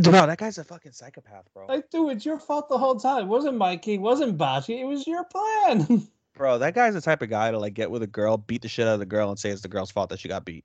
Bro, 0.03 0.27
that 0.27 0.37
guy's 0.39 0.59
a 0.59 0.65
fucking 0.65 0.93
psychopath, 0.93 1.47
bro. 1.55 1.65
Like, 1.67 1.89
dude, 1.91 2.13
it's 2.13 2.25
your 2.27 2.39
fault 2.39 2.69
the 2.69 2.77
whole 2.77 2.97
time. 3.01 3.23
It 3.25 3.27
wasn't 3.27 3.57
Mikey, 3.57 3.95
it 3.95 4.01
wasn't 4.03 4.37
Baji, 4.37 4.81
it 4.81 4.85
was 4.85 5.07
your 5.07 5.25
plan. 5.25 6.07
Bro, 6.35 6.59
that 6.59 6.75
guy's 6.75 6.93
the 6.95 7.01
type 7.01 7.23
of 7.23 7.31
guy 7.31 7.51
to 7.51 7.59
like 7.59 7.73
get 7.75 7.91
with 7.91 8.03
a 8.03 8.07
girl, 8.07 8.37
beat 8.37 8.61
the 8.63 8.69
shit 8.69 8.87
out 8.87 8.93
of 8.93 9.01
the 9.01 9.07
girl, 9.07 9.31
and 9.31 9.39
say 9.39 9.49
it's 9.51 9.63
the 9.63 9.69
girl's 9.69 9.91
fault 9.91 10.11
that 10.11 10.21
she 10.21 10.29
got 10.29 10.45
beat. 10.45 10.65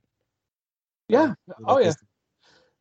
yeah. 1.08 1.34
Oh 1.66 1.80
yeah. 1.80 1.94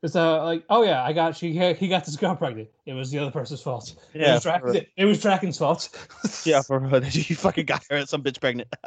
This- 0.02 0.10
It's 0.10 0.16
uh 0.16 0.42
like, 0.44 0.64
oh 0.68 0.82
yeah, 0.82 1.02
I 1.02 1.12
got 1.12 1.36
she 1.36 1.52
he 1.74 1.88
got 1.88 2.04
this 2.04 2.16
girl 2.16 2.36
pregnant. 2.36 2.68
It 2.86 2.92
was 2.92 3.10
the 3.10 3.18
other 3.18 3.30
person's 3.30 3.62
fault. 3.62 3.94
It 4.12 4.20
Yeah, 4.20 4.34
was, 4.34 4.42
Dra- 4.42 4.60
for- 4.60 4.74
it 4.74 5.04
was 5.04 5.20
Draken's 5.22 5.56
fault. 5.58 5.88
Yeah, 6.44 6.60
for 6.62 6.78
real. 6.80 7.02
You 7.12 7.36
fucking 7.36 7.66
got 7.66 7.84
her 7.90 8.04
some 8.06 8.22
bitch 8.22 8.40
pregnant. 8.40 8.68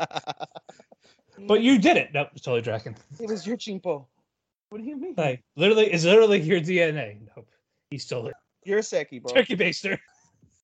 but 1.47 1.61
you 1.61 1.79
did 1.79 1.97
it. 1.97 2.09
Nope, 2.13 2.29
it's 2.33 2.41
totally 2.41 2.61
Draken. 2.61 2.95
it 3.19 3.29
was 3.29 3.47
your 3.47 3.57
chimpo. 3.57 4.05
What 4.69 4.81
do 4.81 4.83
you 4.87 4.97
mean? 4.97 5.13
Like 5.17 5.43
literally, 5.55 5.85
it's 5.91 6.03
literally 6.05 6.41
your 6.41 6.59
DNA. 6.59 7.17
Nope, 7.35 7.47
he 7.89 7.97
stole 7.97 8.27
it. 8.27 8.33
You're 8.65 8.79
a 8.79 8.83
Seki, 8.83 9.19
bro. 9.19 9.33
Turkey 9.33 9.55
baster. 9.55 9.97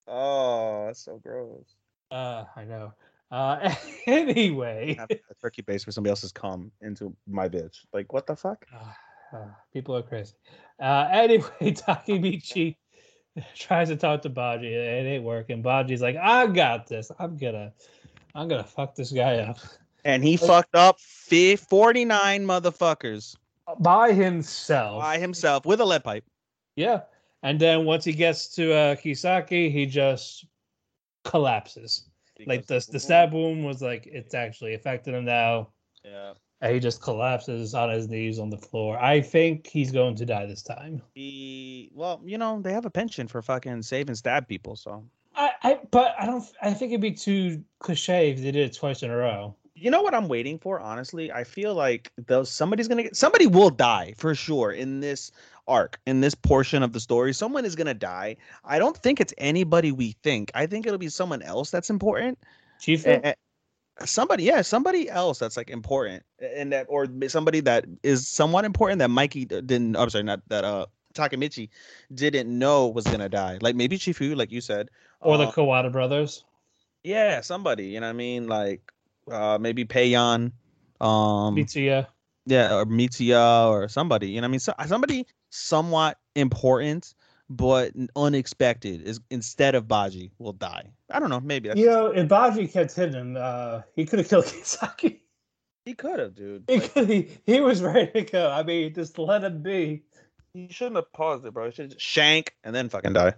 Oh, 0.07 0.85
that's 0.87 1.05
so 1.05 1.17
gross. 1.23 1.75
Uh, 2.09 2.43
I 2.55 2.65
know. 2.65 2.93
Uh, 3.29 3.73
anyway, 4.07 4.95
Have 4.95 5.09
a 5.11 5.19
turkey 5.41 5.61
base 5.61 5.83
for 5.85 5.91
somebody 5.91 6.09
else's 6.09 6.33
cum 6.33 6.71
into 6.81 7.15
my 7.27 7.47
bitch. 7.47 7.77
Like, 7.93 8.11
what 8.11 8.27
the 8.27 8.35
fuck? 8.35 8.65
uh, 9.33 9.37
uh, 9.37 9.45
people 9.73 9.95
are 9.95 10.01
crazy. 10.01 10.33
Uh, 10.79 11.07
anyway, 11.11 11.47
Takemichi 11.61 12.75
tries 13.55 13.89
to 13.89 13.95
talk 13.95 14.21
to 14.23 14.29
Baji. 14.29 14.73
It 14.73 15.05
ain't 15.05 15.23
working. 15.23 15.61
Baji's 15.61 16.01
like, 16.01 16.17
I 16.17 16.47
got 16.47 16.87
this. 16.87 17.11
I'm 17.19 17.37
gonna, 17.37 17.73
I'm 18.35 18.47
gonna 18.47 18.63
fuck 18.63 18.95
this 18.95 19.11
guy 19.11 19.37
up 19.37 19.59
And 20.05 20.23
he 20.23 20.37
fucked 20.37 20.75
up 20.75 20.99
fi- 20.99 21.55
49 21.55 22.45
motherfuckers 22.45 23.35
by 23.79 24.13
himself. 24.13 25.01
by 25.01 25.17
himself 25.17 25.65
with 25.65 25.79
a 25.79 25.85
lead 25.85 26.03
pipe. 26.03 26.25
Yeah. 26.75 27.01
And 27.43 27.59
then 27.59 27.85
once 27.85 28.05
he 28.05 28.13
gets 28.13 28.47
to 28.55 28.73
uh, 28.73 28.95
Kisaki, 28.95 29.71
he 29.71 29.85
just 29.85 30.45
collapses. 31.23 32.07
Like 32.47 32.65
the 32.65 32.85
the 32.91 32.99
stab 32.99 33.33
wound 33.33 33.65
was 33.65 33.81
like 33.81 34.07
it's 34.07 34.33
actually 34.33 34.73
affecting 34.73 35.13
him 35.13 35.25
now. 35.25 35.69
Yeah. 36.03 36.33
And 36.61 36.73
he 36.73 36.79
just 36.79 37.01
collapses 37.01 37.73
on 37.73 37.89
his 37.89 38.07
knees 38.07 38.37
on 38.37 38.49
the 38.51 38.57
floor. 38.57 38.97
I 38.99 39.19
think 39.19 39.65
he's 39.67 39.91
going 39.91 40.15
to 40.15 40.25
die 40.25 40.45
this 40.45 40.61
time. 40.61 41.01
He, 41.15 41.89
well, 41.93 42.21
you 42.23 42.37
know, 42.37 42.61
they 42.61 42.71
have 42.71 42.85
a 42.85 42.89
pension 42.91 43.27
for 43.27 43.41
fucking 43.41 43.81
save 43.81 44.07
and 44.09 44.17
stab 44.17 44.47
people. 44.47 44.75
So, 44.75 45.03
I, 45.35 45.51
I 45.63 45.79
but 45.89 46.13
I 46.19 46.25
don't 46.27 46.43
I 46.61 46.73
think 46.73 46.91
it'd 46.91 47.01
be 47.01 47.11
too 47.13 47.63
cliche 47.79 48.29
if 48.29 48.37
they 48.37 48.51
did 48.51 48.57
it 48.57 48.73
twice 48.75 49.01
in 49.01 49.09
a 49.09 49.15
row. 49.15 49.55
you 49.73 49.89
know 49.89 50.01
what 50.03 50.13
I'm 50.13 50.27
waiting 50.27 50.59
for? 50.59 50.79
Honestly, 50.79 51.31
I 51.31 51.43
feel 51.43 51.73
like 51.73 52.11
those 52.27 52.51
somebody's 52.51 52.87
gonna 52.87 53.03
get 53.03 53.15
somebody 53.15 53.47
will 53.47 53.71
die 53.71 54.13
for 54.17 54.35
sure 54.35 54.71
in 54.71 54.99
this 54.99 55.31
arc, 55.67 55.99
in 56.05 56.21
this 56.21 56.35
portion 56.35 56.83
of 56.83 56.93
the 56.93 56.99
story. 56.99 57.33
Someone 57.33 57.65
is 57.65 57.75
gonna 57.75 57.93
die. 57.95 58.35
I 58.63 58.77
don't 58.77 58.95
think 58.97 59.19
it's 59.19 59.33
anybody 59.39 59.91
we 59.91 60.11
think. 60.21 60.51
I 60.53 60.67
think 60.67 60.85
it'll 60.85 60.99
be 60.99 61.09
someone 61.09 61.41
else 61.41 61.71
that's 61.71 61.89
important. 61.89 62.37
Chief 62.79 63.03
somebody 64.05 64.43
yeah 64.43 64.61
somebody 64.61 65.09
else 65.09 65.39
that's 65.39 65.57
like 65.57 65.69
important 65.69 66.23
and 66.39 66.71
that 66.71 66.85
or 66.89 67.07
somebody 67.27 67.59
that 67.59 67.85
is 68.03 68.27
somewhat 68.27 68.65
important 68.65 68.99
that 68.99 69.09
mikey 69.09 69.45
didn't 69.45 69.95
i'm 69.95 70.09
sorry 70.09 70.23
not 70.23 70.41
that 70.49 70.63
uh 70.63 70.85
takamichi 71.13 71.69
didn't 72.13 72.47
know 72.47 72.87
was 72.87 73.07
gonna 73.07 73.29
die 73.29 73.57
like 73.61 73.75
maybe 73.75 73.97
chifu 73.97 74.35
like 74.35 74.51
you 74.51 74.61
said 74.61 74.89
or 75.19 75.37
the 75.37 75.45
uh, 75.45 75.51
Kawata 75.51 75.91
brothers. 75.91 76.43
yeah 77.03 77.41
somebody 77.41 77.87
you 77.87 77.99
know 77.99 78.07
what 78.07 78.11
i 78.11 78.13
mean 78.13 78.47
like 78.47 78.91
uh 79.31 79.57
maybe 79.59 79.85
Peiyon, 79.85 80.51
um 80.99 81.55
Mitsuya. 81.55 82.07
yeah 82.45 82.73
or 82.75 82.85
mitsuya 82.85 83.69
or 83.69 83.87
somebody 83.87 84.29
you 84.29 84.41
know 84.41 84.45
what 84.45 84.49
i 84.49 84.51
mean 84.51 84.59
so, 84.59 84.73
somebody 84.87 85.27
somewhat 85.49 86.17
important 86.35 87.13
but 87.57 87.91
unexpected 88.15 89.01
is 89.01 89.19
instead 89.29 89.75
of 89.75 89.87
baji 89.87 90.31
will 90.39 90.53
die 90.53 90.85
i 91.11 91.19
don't 91.19 91.29
know 91.29 91.39
maybe 91.41 91.67
that's, 91.67 91.79
You 91.79 91.87
know, 91.87 92.07
if 92.07 92.27
Baji 92.27 92.67
kept 92.67 92.95
hitting 92.95 93.13
him, 93.15 93.37
uh, 93.37 93.81
he 93.95 94.05
could 94.05 94.19
have 94.19 94.29
killed 94.29 94.45
Kisaki. 94.53 95.19
he 95.85 95.93
could 95.93 96.19
have 96.19 96.33
dude 96.33 96.63
He, 96.67 96.79
Like, 96.79 96.93
he, 96.93 97.29
he 97.45 97.59
was 97.59 97.81
ready 97.81 98.11
to 98.13 98.21
go. 98.31 98.49
I 98.49 98.63
mean, 98.63 98.93
just 98.93 99.19
let 99.19 99.43
him 99.43 99.61
be. 99.61 100.03
He 100.53 100.67
shouldn't 100.69 100.95
have 100.95 101.11
paused 101.13 101.45
it, 101.45 101.53
bro. 101.53 101.65
He 101.65 101.71
should 101.71 101.89
just 101.91 102.01
shank 102.01 102.55
and 102.63 102.73
then 102.75 102.87
fucking 102.89 103.13
die. 103.13 103.33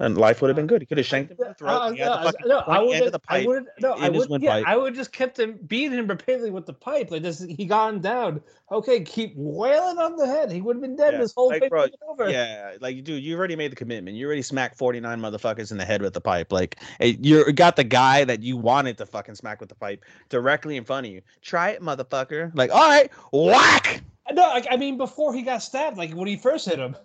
And 0.00 0.18
life 0.18 0.42
would 0.42 0.48
have 0.48 0.56
been 0.56 0.66
good. 0.66 0.82
He 0.82 0.86
could 0.86 0.98
have 0.98 1.06
shanked 1.06 1.30
him 1.30 1.38
in 1.40 1.48
the 1.48 1.54
throat. 1.54 1.70
Uh, 1.70 1.88
had 1.94 2.34
the 2.34 2.34
no, 2.46 2.58
I 2.66 2.80
would 2.80 2.96
end 2.96 3.06
of 3.06 3.12
the 3.12 3.20
I 3.28 3.38
pipe 3.38 3.46
would 3.46 3.66
no, 3.78 3.92
I 3.92 4.08
would 4.08 4.22
yeah, 4.22 4.26
windpipe. 4.28 4.64
I 4.66 4.76
would 4.76 4.94
just 4.94 5.12
kept 5.12 5.38
him 5.38 5.56
beating 5.68 5.96
him 5.96 6.08
repeatedly 6.08 6.50
with 6.50 6.66
the 6.66 6.72
pipe. 6.72 7.12
Like 7.12 7.22
this, 7.22 7.40
he 7.40 7.64
got 7.64 7.94
him 7.94 8.00
down. 8.00 8.40
Okay, 8.72 9.02
keep 9.02 9.34
wailing 9.36 9.98
on 9.98 10.16
the 10.16 10.26
head. 10.26 10.50
He 10.50 10.60
would 10.60 10.76
have 10.76 10.82
been 10.82 10.96
dead. 10.96 11.12
Yeah, 11.12 11.20
This 11.20 11.32
whole 11.32 11.48
like, 11.48 11.60
thing 11.60 11.68
bro, 11.68 11.86
over. 12.08 12.28
Yeah, 12.28 12.72
like 12.80 13.04
dude, 13.04 13.22
you 13.22 13.36
already 13.36 13.54
made 13.54 13.70
the 13.70 13.76
commitment. 13.76 14.16
You 14.16 14.26
already 14.26 14.42
smacked 14.42 14.76
49 14.76 15.20
motherfuckers 15.20 15.70
in 15.70 15.78
the 15.78 15.84
head 15.84 16.02
with 16.02 16.12
the 16.12 16.20
pipe. 16.20 16.50
Like 16.50 16.80
eh, 16.98 17.14
you 17.20 17.52
got 17.52 17.76
the 17.76 17.84
guy 17.84 18.24
that 18.24 18.42
you 18.42 18.56
wanted 18.56 18.98
to 18.98 19.06
fucking 19.06 19.36
smack 19.36 19.60
with 19.60 19.68
the 19.68 19.76
pipe 19.76 20.04
directly 20.28 20.76
in 20.76 20.84
front 20.84 21.06
of 21.06 21.12
you. 21.12 21.22
Try 21.40 21.70
it, 21.70 21.80
motherfucker. 21.80 22.50
Like, 22.56 22.72
all 22.72 22.88
right, 22.88 23.12
whack. 23.32 24.02
No, 24.32 24.60
I 24.68 24.76
mean, 24.76 24.96
before 24.96 25.34
he 25.34 25.42
got 25.42 25.62
stabbed, 25.62 25.98
like 25.98 26.12
when 26.12 26.26
he 26.26 26.36
first 26.36 26.66
hit 26.66 26.78
him, 26.78 26.96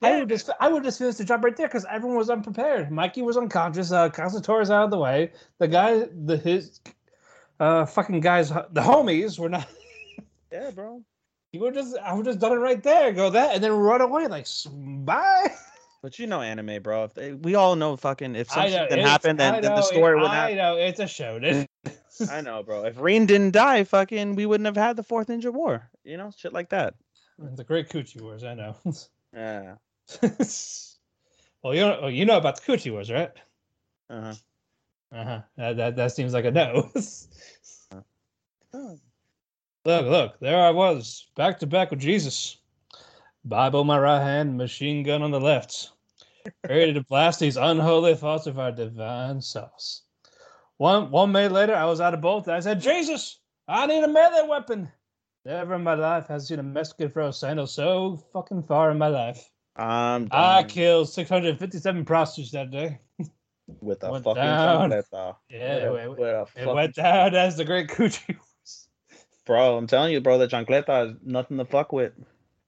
I 0.00 0.20
would 0.20 0.28
just, 0.28 0.50
I 0.60 0.68
would 0.68 0.84
just 0.84 0.98
finished 0.98 1.18
the 1.18 1.24
job 1.24 1.44
right 1.44 1.56
there 1.56 1.66
because 1.66 1.84
everyone 1.90 2.18
was 2.18 2.30
unprepared. 2.30 2.90
Mikey 2.90 3.22
was 3.22 3.36
unconscious. 3.36 3.90
Uh, 3.90 4.08
Kazutora's 4.08 4.70
out 4.70 4.84
of 4.84 4.90
the 4.90 4.98
way. 4.98 5.32
The 5.58 5.66
guy, 5.68 6.06
the 6.24 6.36
his, 6.36 6.80
uh, 7.58 7.84
fucking 7.84 8.20
guys, 8.20 8.50
the 8.50 8.80
homies 8.80 9.38
were 9.38 9.48
not. 9.48 9.66
Yeah, 10.50 10.70
bro. 10.70 11.02
He 11.52 11.58
would 11.58 11.74
just, 11.74 11.94
I 11.98 12.14
would 12.14 12.24
just 12.24 12.38
done 12.38 12.52
it 12.52 12.56
right 12.56 12.82
there. 12.82 13.12
Go 13.12 13.28
that, 13.28 13.54
and 13.54 13.62
then 13.62 13.72
run 13.72 14.00
away. 14.00 14.28
Like, 14.28 14.46
bye. 15.04 15.52
But 16.00 16.18
you 16.18 16.26
know 16.26 16.40
anime, 16.40 16.82
bro. 16.82 17.04
If 17.04 17.12
they, 17.12 17.32
we 17.34 17.54
all 17.54 17.76
know 17.76 17.96
fucking 17.96 18.34
if 18.34 18.48
know, 18.48 18.54
something 18.54 18.88
didn't 18.88 19.06
happen, 19.06 19.36
then, 19.36 19.56
I 19.56 19.60
then 19.60 19.74
the 19.74 19.82
story 19.82 20.14
would 20.14 20.24
I 20.30 20.34
happen. 20.34 20.56
know 20.56 20.76
it's 20.76 21.00
a 21.00 21.04
shonen. 21.04 21.66
I 22.30 22.40
know, 22.40 22.62
bro. 22.62 22.84
If 22.84 22.98
Rin 22.98 23.26
didn't 23.26 23.50
die, 23.50 23.84
fucking, 23.84 24.36
we 24.36 24.46
wouldn't 24.46 24.64
have 24.64 24.76
had 24.76 24.96
the 24.96 25.02
Fourth 25.02 25.26
Ninja 25.26 25.52
War. 25.52 25.90
You 26.02 26.16
know, 26.16 26.30
shit 26.34 26.52
like 26.54 26.70
that. 26.70 26.94
the 27.38 27.64
Great 27.64 27.88
Coochie 27.90 28.22
Wars. 28.22 28.44
I 28.44 28.54
know. 28.54 28.76
Yeah. 29.34 29.74
well, 31.62 31.74
you 31.74 31.80
know, 31.80 32.06
you 32.08 32.24
know 32.24 32.38
about 32.38 32.56
the 32.56 32.62
Coochie 32.72 32.92
Wars, 32.92 33.10
right? 33.10 33.30
Uh 34.10 34.20
huh. 34.20 34.34
Uh 35.12 35.24
huh. 35.24 35.40
That, 35.56 35.76
that 35.76 35.96
that 35.96 36.12
seems 36.12 36.32
like 36.32 36.44
a 36.44 36.50
no. 36.50 36.90
Look, 39.84 40.04
look, 40.06 40.38
there 40.40 40.60
I 40.60 40.70
was, 40.70 41.28
back 41.34 41.58
to 41.60 41.66
back 41.66 41.90
with 41.90 42.00
Jesus. 42.00 42.58
Bible 43.44 43.80
in 43.80 43.86
my 43.86 43.98
right 43.98 44.20
hand, 44.20 44.58
machine 44.58 45.02
gun 45.02 45.22
on 45.22 45.30
the 45.30 45.40
left. 45.40 45.92
Ready 46.68 46.92
to 46.92 47.02
blast 47.04 47.40
these 47.40 47.56
unholy 47.56 48.14
thoughts 48.14 48.46
of 48.46 48.58
our 48.58 48.70
divine 48.70 49.40
sauce. 49.40 50.02
One 50.76 51.10
one 51.10 51.32
minute 51.32 51.52
later, 51.52 51.74
I 51.74 51.86
was 51.86 52.00
out 52.00 52.12
of 52.12 52.20
both. 52.20 52.48
I 52.48 52.60
said, 52.60 52.80
Jesus, 52.80 53.40
I 53.66 53.86
need 53.86 54.04
a 54.04 54.08
melee 54.08 54.46
weapon. 54.46 54.92
Never 55.46 55.74
in 55.74 55.82
my 55.84 55.94
life 55.94 56.26
has 56.26 56.48
seen 56.48 56.58
a 56.58 56.62
Mexican 56.62 57.10
throw 57.10 57.28
a 57.28 57.32
sandal 57.32 57.66
so 57.66 58.16
fucking 58.32 58.64
far 58.64 58.90
in 58.90 58.98
my 58.98 59.08
life. 59.08 59.50
I'm 59.78 60.28
I 60.32 60.64
killed 60.64 61.08
657 61.08 62.04
prostitutes 62.04 62.52
that 62.52 62.70
day. 62.70 62.98
with 63.80 64.02
a 64.02 64.10
went 64.10 64.24
fucking 64.24 64.42
down. 64.42 64.90
chancleta. 64.90 65.36
Yeah, 65.48 65.90
with 65.90 66.00
a, 66.00 66.02
it, 66.04 66.10
with 66.10 66.18
a 66.20 66.46
it 66.56 66.74
went 66.74 66.94
down 66.94 67.34
as 67.34 67.56
the 67.56 67.64
Great 67.64 67.88
Coochie 67.88 68.28
Wars. 68.36 68.88
Bro, 69.46 69.76
I'm 69.78 69.86
telling 69.86 70.12
you, 70.12 70.20
bro, 70.20 70.38
the 70.38 70.48
chancleta 70.48 71.10
is 71.10 71.16
nothing 71.24 71.58
to 71.58 71.64
fuck 71.64 71.92
with. 71.92 72.12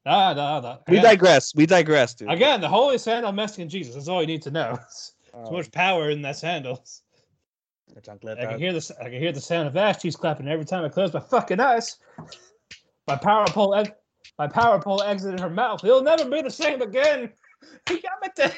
Nah, 0.07 0.33
nah, 0.33 0.61
nah. 0.61 0.79
We 0.89 1.01
digress. 1.01 1.55
We 1.55 1.67
digress, 1.67 2.15
dude. 2.15 2.31
Again, 2.31 2.61
the 2.61 2.69
holy 2.69 2.97
sandal 2.97 3.33
Mexican 3.33 3.69
Jesus. 3.69 3.95
That's 3.95 4.09
all 4.09 4.21
you 4.21 4.27
need 4.27 4.43
to 4.43 4.51
know. 4.51 4.79
Oh, 5.33 5.45
So 5.45 5.51
much 5.53 5.71
power 5.71 6.11
in 6.11 6.23
that 6.23 6.37
sandal. 6.37 6.83
the 7.95 8.37
I 8.37 8.47
can 8.47 8.59
hear 8.59 8.73
the 8.73 8.97
I 9.01 9.05
can 9.05 9.21
hear 9.21 9.31
the 9.31 9.41
sound 9.41 9.69
of 9.69 9.77
ash 9.77 9.99
cheese 9.99 10.17
clapping 10.17 10.49
every 10.49 10.65
time 10.65 10.85
I 10.85 10.89
close 10.89 11.15
my 11.15 11.21
fucking 11.21 11.61
eyes. 11.61 11.99
My 13.07 13.15
power 13.15 13.47
pole, 13.47 13.77
ex- 13.77 13.91
my 14.39 14.47
power 14.47 14.81
pole 14.81 15.03
exited 15.03 15.41
her 15.41 15.51
mouth. 15.51 15.81
He'll 15.83 16.03
never 16.03 16.25
be 16.29 16.43
the 16.43 16.51
same 16.51 16.81
again. 16.83 17.31
Yamete, 17.89 18.53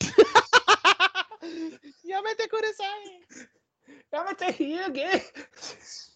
Yamete 2.06 2.46
kudasai. 2.52 3.46
yamete 4.14 4.52
hyuge, 4.54 5.22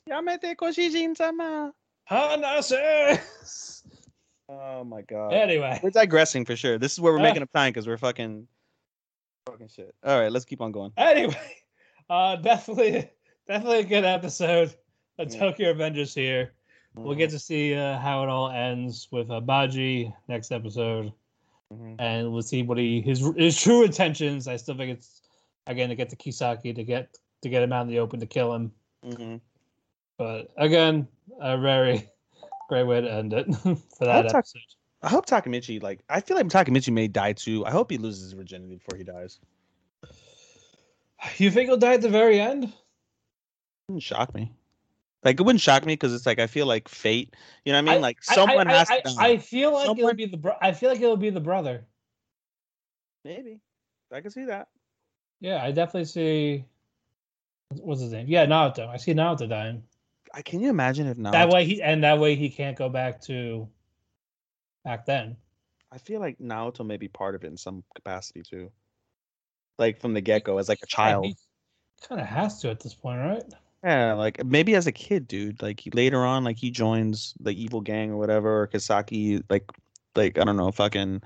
Yamete 0.08 0.54
koshijin 0.56 1.16
sama. 1.16 1.72
hanase. 2.10 3.18
Oh 4.48 4.84
my 4.84 5.02
god. 5.02 5.32
Anyway, 5.32 5.80
We're 5.82 5.90
digressing 5.90 6.44
for 6.44 6.54
sure. 6.56 6.78
This 6.78 6.92
is 6.92 7.00
where 7.00 7.12
we're 7.12 7.20
making 7.22 7.42
up 7.42 7.52
time 7.52 7.70
because 7.70 7.86
we're 7.86 7.96
fucking 7.96 8.46
fucking 9.46 9.68
shit. 9.68 9.94
All 10.04 10.20
right, 10.20 10.30
let's 10.30 10.44
keep 10.44 10.60
on 10.60 10.70
going. 10.70 10.92
anyway, 10.96 11.34
uh, 12.10 12.36
definitely, 12.36 13.10
definitely 13.48 13.80
a 13.80 13.84
good 13.84 14.04
episode. 14.04 14.74
The 15.16 15.24
Yeah. 15.24 15.38
Tokyo 15.38 15.72
Revengers 15.74 16.14
here. 16.14 16.52
We'll 16.96 17.16
get 17.16 17.30
to 17.30 17.38
see 17.40 17.74
uh, 17.74 17.98
how 17.98 18.22
it 18.22 18.28
all 18.28 18.50
ends 18.50 19.08
with 19.10 19.30
uh, 19.30 19.40
Baji 19.40 20.14
next 20.28 20.52
episode. 20.52 21.12
Mhm. 21.72 21.96
and 21.98 22.30
we'll 22.30 22.42
see 22.42 22.62
what 22.62 22.76
he 22.78 23.00
his 23.00 23.20
his 23.36 23.60
true 23.60 23.84
intentions. 23.84 24.46
I 24.46 24.56
still 24.56 24.76
think 24.76 24.92
it's 24.92 25.22
again 25.66 25.88
to 25.88 25.94
get 25.96 26.10
to 26.10 26.16
Kisaki 26.16 26.74
to 26.74 26.84
get 26.84 27.16
to 27.42 27.48
get 27.48 27.62
him 27.62 27.72
out 27.72 27.82
in 27.82 27.88
the 27.88 27.98
open 27.98 28.20
to 28.20 28.26
kill 28.26 28.54
him. 28.54 28.70
Mhm. 29.04 29.40
But 30.18 30.52
again, 30.58 31.08
a 31.40 31.58
very 31.58 32.08
great 32.68 32.84
way 32.84 33.00
to 33.00 33.10
end 33.10 33.32
it 33.32 33.46
for 33.56 34.04
that 34.04 34.22
talk- 34.28 34.34
episode. 34.40 34.60
I 35.02 35.08
hope 35.08 35.26
Takamichi 35.26 35.82
like 35.82 36.00
I 36.08 36.20
feel 36.20 36.36
like 36.36 36.46
Takamichi 36.48 36.92
may 36.92 37.08
die 37.08 37.32
too. 37.32 37.64
I 37.66 37.70
hope 37.70 37.90
he 37.90 37.96
loses 37.98 38.24
his 38.24 38.32
virginity 38.34 38.76
before 38.76 38.96
he 38.98 39.04
dies. 39.04 39.40
You 41.38 41.50
think 41.50 41.68
he'll 41.70 41.78
die 41.78 41.94
at 41.94 42.02
the 42.02 42.08
very 42.10 42.38
end? 42.40 42.72
wouldn't 43.88 44.02
shock 44.02 44.34
me. 44.34 44.52
Like 45.24 45.40
it 45.40 45.42
wouldn't 45.42 45.62
shock 45.62 45.86
me 45.86 45.94
because 45.94 46.12
it's 46.12 46.26
like 46.26 46.38
I 46.38 46.46
feel 46.46 46.66
like 46.66 46.88
fate. 46.88 47.34
You 47.64 47.72
know 47.72 47.82
what 47.82 47.90
I 47.90 47.94
mean? 47.94 48.02
like 48.02 48.22
someone 48.22 48.68
I, 48.68 48.74
has 48.74 48.88
to. 48.88 49.14
I, 49.18 49.28
I 49.28 49.38
feel 49.38 49.72
like 49.72 49.98
it'll 49.98 50.14
be 50.14 50.26
the. 50.26 50.36
Bro- 50.36 50.58
I 50.60 50.72
feel 50.72 50.90
like 50.90 51.00
it'll 51.00 51.16
be 51.16 51.30
the 51.30 51.40
brother. 51.40 51.86
Maybe 53.24 53.60
I 54.12 54.20
can 54.20 54.30
see 54.30 54.44
that. 54.44 54.68
Yeah, 55.40 55.64
I 55.64 55.72
definitely 55.72 56.04
see. 56.04 56.64
What's 57.80 58.02
his 58.02 58.12
name? 58.12 58.26
Yeah, 58.28 58.44
Naoto. 58.44 58.86
I 58.86 58.98
see 58.98 59.14
Naoto 59.14 59.48
dying. 59.48 59.82
I 60.34 60.42
can 60.42 60.60
you 60.60 60.68
imagine 60.68 61.06
if 61.06 61.16
now 61.16 61.30
That 61.30 61.48
way 61.48 61.64
he 61.64 61.80
and 61.80 62.04
that 62.04 62.18
way 62.18 62.34
he 62.34 62.50
can't 62.50 62.76
go 62.76 62.88
back 62.88 63.20
to 63.22 63.66
back 64.84 65.06
then. 65.06 65.36
I 65.90 65.98
feel 65.98 66.20
like 66.20 66.38
Naoto 66.38 66.84
may 66.84 66.98
be 66.98 67.08
part 67.08 67.34
of 67.34 67.44
it 67.44 67.46
in 67.46 67.56
some 67.56 67.82
capacity 67.94 68.42
too. 68.42 68.70
Like 69.78 70.00
from 70.00 70.12
the 70.12 70.20
get 70.20 70.44
go 70.44 70.58
as 70.58 70.68
like 70.68 70.80
a 70.82 70.86
child. 70.86 71.26
kind 72.06 72.20
of 72.20 72.26
has 72.26 72.60
to 72.60 72.70
at 72.70 72.80
this 72.80 72.94
point, 72.94 73.20
right? 73.20 73.44
Yeah, 73.84 74.14
like 74.14 74.42
maybe 74.44 74.74
as 74.74 74.86
a 74.86 74.92
kid, 74.92 75.28
dude. 75.28 75.60
Like 75.60 75.82
later 75.92 76.24
on, 76.24 76.42
like 76.42 76.56
he 76.56 76.70
joins 76.70 77.34
the 77.38 77.50
evil 77.50 77.82
gang 77.82 78.10
or 78.10 78.16
whatever, 78.16 78.62
or 78.62 78.66
Kisaki, 78.66 79.42
like, 79.50 79.70
like 80.16 80.38
I 80.38 80.44
don't 80.44 80.56
know, 80.56 80.72
fucking, 80.72 81.20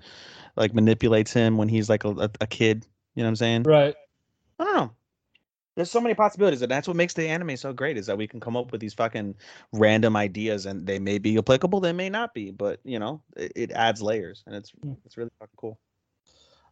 like 0.57 0.75
manipulates 0.75 1.33
him 1.33 1.57
when 1.57 1.69
he's 1.69 1.89
like 1.89 2.05
a, 2.05 2.31
a, 2.41 2.47
kid. 2.49 2.85
You 3.15 3.23
know 3.23 3.27
what 3.27 3.31
I'm 3.31 3.37
saying? 3.37 3.63
Right. 3.63 3.95
I 4.59 4.65
don't 4.65 4.77
know. 4.77 4.91
There's 5.77 5.91
so 5.93 6.01
many 6.01 6.17
possibilities, 6.17 6.61
and 6.61 6.71
that's 6.71 6.89
what 6.89 6.97
makes 6.97 7.15
the 7.15 7.29
anime 7.29 7.57
so 7.57 7.73
great. 7.73 7.97
Is 7.97 8.07
that 8.07 8.19
we 8.19 8.27
can 8.27 8.41
come 8.41 8.57
up 8.57 8.73
with 8.73 8.81
these 8.81 8.95
fucking 8.95 9.37
random 9.73 10.17
ideas, 10.17 10.67
and 10.67 10.85
they 10.85 10.99
may 10.99 11.19
be 11.19 11.39
applicable, 11.39 11.79
they 11.79 11.93
may 11.93 12.11
not 12.11 12.35
be, 12.35 12.51
but 12.51 12.81
you 12.83 12.99
know, 12.99 13.23
it, 13.37 13.53
it 13.55 13.71
adds 13.71 14.03
layers, 14.03 14.43
and 14.47 14.57
it's 14.57 14.73
Hmm. 14.83 14.95
it's 15.05 15.17
really 15.17 15.31
fucking 15.39 15.55
cool. 15.57 15.79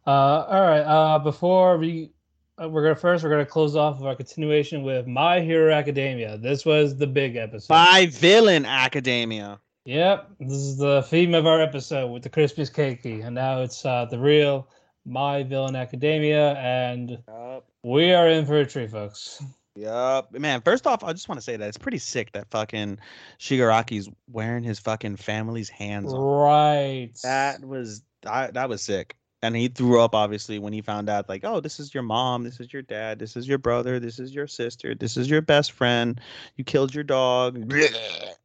Uh, 0.05 0.45
all 0.49 0.61
right. 0.61 0.81
Uh, 0.81 1.19
before 1.19 1.77
we, 1.77 2.11
we're 2.59 2.83
gonna 2.83 2.95
first 2.95 3.23
we're 3.23 3.29
gonna 3.29 3.45
close 3.45 3.75
off 3.75 3.99
of 3.99 4.05
our 4.05 4.15
continuation 4.15 4.83
with 4.83 5.05
My 5.07 5.41
Hero 5.41 5.73
Academia. 5.73 6.37
This 6.37 6.65
was 6.65 6.97
the 6.97 7.07
big 7.07 7.35
episode. 7.35 7.73
My 7.73 8.07
Villain 8.11 8.65
Academia. 8.65 9.59
Yep, 9.85 10.31
this 10.39 10.51
is 10.57 10.77
the 10.77 11.03
theme 11.03 11.33
of 11.33 11.45
our 11.45 11.61
episode 11.61 12.11
with 12.11 12.23
the 12.23 12.29
Christmas 12.29 12.69
cakey, 12.69 13.25
and 13.25 13.35
now 13.35 13.61
it's 13.61 13.85
uh, 13.85 14.05
the 14.05 14.19
real 14.19 14.67
My 15.05 15.43
Villain 15.43 15.75
Academia, 15.75 16.55
and 16.55 17.11
Yup. 17.27 17.65
we 17.83 18.11
are 18.11 18.27
in 18.27 18.45
for 18.45 18.57
a 18.57 18.65
treat, 18.65 18.91
folks. 18.91 19.41
Yup. 19.75 20.33
Man, 20.33 20.61
first 20.61 20.87
off, 20.87 21.03
I 21.03 21.13
just 21.13 21.29
want 21.29 21.39
to 21.39 21.43
say 21.43 21.55
that 21.55 21.67
it's 21.67 21.77
pretty 21.77 21.99
sick 21.99 22.31
that 22.31 22.49
fucking 22.49 22.97
Shigaraki's 23.39 24.09
wearing 24.29 24.63
his 24.63 24.79
fucking 24.79 25.17
family's 25.17 25.69
hands 25.69 26.11
on. 26.11 26.19
Right. 26.19 27.11
That 27.23 27.63
was 27.63 28.01
I, 28.25 28.47
that 28.47 28.67
was 28.67 28.81
sick. 28.81 29.15
And 29.43 29.55
he 29.55 29.67
threw 29.67 30.01
up 30.01 30.15
obviously 30.15 30.57
when 30.57 30.73
he 30.73 30.81
found 30.81 31.09
out 31.09 31.29
like, 31.29 31.43
oh, 31.43 31.59
this 31.59 31.79
is 31.79 31.93
your 31.93 32.01
mom, 32.03 32.43
this 32.43 32.59
is 32.59 32.73
your 32.73 32.81
dad, 32.81 33.19
this 33.19 33.35
is 33.37 33.47
your 33.47 33.59
brother, 33.59 33.99
this 33.99 34.17
is 34.19 34.33
your 34.33 34.47
sister, 34.47 34.95
this 34.95 35.15
is 35.15 35.29
your 35.29 35.41
best 35.41 35.73
friend. 35.73 36.19
You 36.55 36.63
killed 36.63 36.93
your 36.95 37.03
dog. 37.03 37.71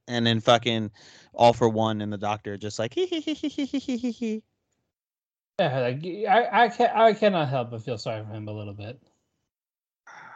And 0.06 0.26
then 0.26 0.40
fucking 0.40 0.90
all 1.32 1.54
for 1.54 1.68
one 1.68 2.02
and 2.02 2.12
the 2.12 2.18
doctor 2.18 2.58
just 2.58 2.78
like 2.78 2.92
hee 2.92 3.06
hee 3.06 3.20
hee 3.20 3.32
hee 3.34 3.48
hee 3.48 3.78
hee 3.78 3.96
hee 3.96 4.10
hee. 4.10 4.42
Yeah, 5.58 5.80
like, 5.80 6.04
I 6.28 6.64
I 6.64 6.68
can 6.68 6.90
I 6.94 7.12
cannot 7.14 7.48
help 7.48 7.70
but 7.70 7.82
feel 7.82 7.96
sorry 7.98 8.22
for 8.24 8.32
him 8.32 8.48
a 8.48 8.52
little 8.52 8.74
bit. 8.74 9.00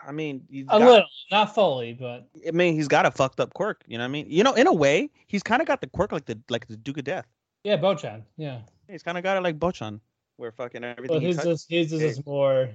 I 0.07 0.13
mean, 0.13 0.45
he's 0.49 0.65
A 0.67 0.79
got- 0.79 0.81
little, 0.81 1.07
not 1.33 1.55
fully, 1.55 1.93
but 1.95 2.29
I 2.47 2.53
mean, 2.53 2.75
he's 2.75 2.87
got 2.89 3.07
a 3.07 3.11
fucked 3.11 3.41
up 3.41 3.53
quirk. 3.55 3.83
You 3.89 3.99
know 3.99 4.05
what 4.05 4.09
I 4.09 4.13
mean? 4.13 4.27
You 4.29 4.45
know, 4.45 4.53
in 4.55 4.67
a 4.69 4.73
way, 4.73 5.11
he's 5.27 5.43
kind 5.43 5.61
of 5.61 5.67
got 5.69 5.81
the 5.81 5.89
quirk 5.89 6.13
like 6.13 6.27
the 6.27 6.39
like 6.49 6.67
the 6.69 6.77
Duke 6.77 6.99
of 6.99 7.05
Death. 7.05 7.27
yeah, 7.65 7.77
Bochan, 7.77 8.23
yeah. 8.37 8.61
He's 8.89 9.03
kind 9.03 9.19
of 9.19 9.25
got 9.25 9.37
it 9.37 9.43
like 9.43 9.59
Bochan, 9.59 9.99
where 10.37 10.53
fucking 10.53 10.85
everything. 10.85 11.15
Well, 11.15 11.21
he 11.21 11.27
his 11.29 11.37
touches- 11.37 11.65
just 11.67 11.71
his 11.71 11.93
is 11.93 12.17
just 12.17 12.27
more. 12.27 12.71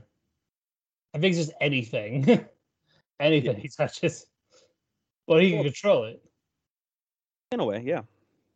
I 1.13 1.19
think 1.19 1.35
it's 1.35 1.45
just 1.45 1.57
anything, 1.59 2.45
anything 3.19 3.55
he 3.57 3.67
touches. 3.69 4.25
Well, 5.27 5.39
he 5.39 5.51
can 5.51 5.63
control 5.63 6.05
it. 6.05 6.21
in 7.51 7.59
a 7.59 7.65
way, 7.65 7.81
yeah, 7.85 8.01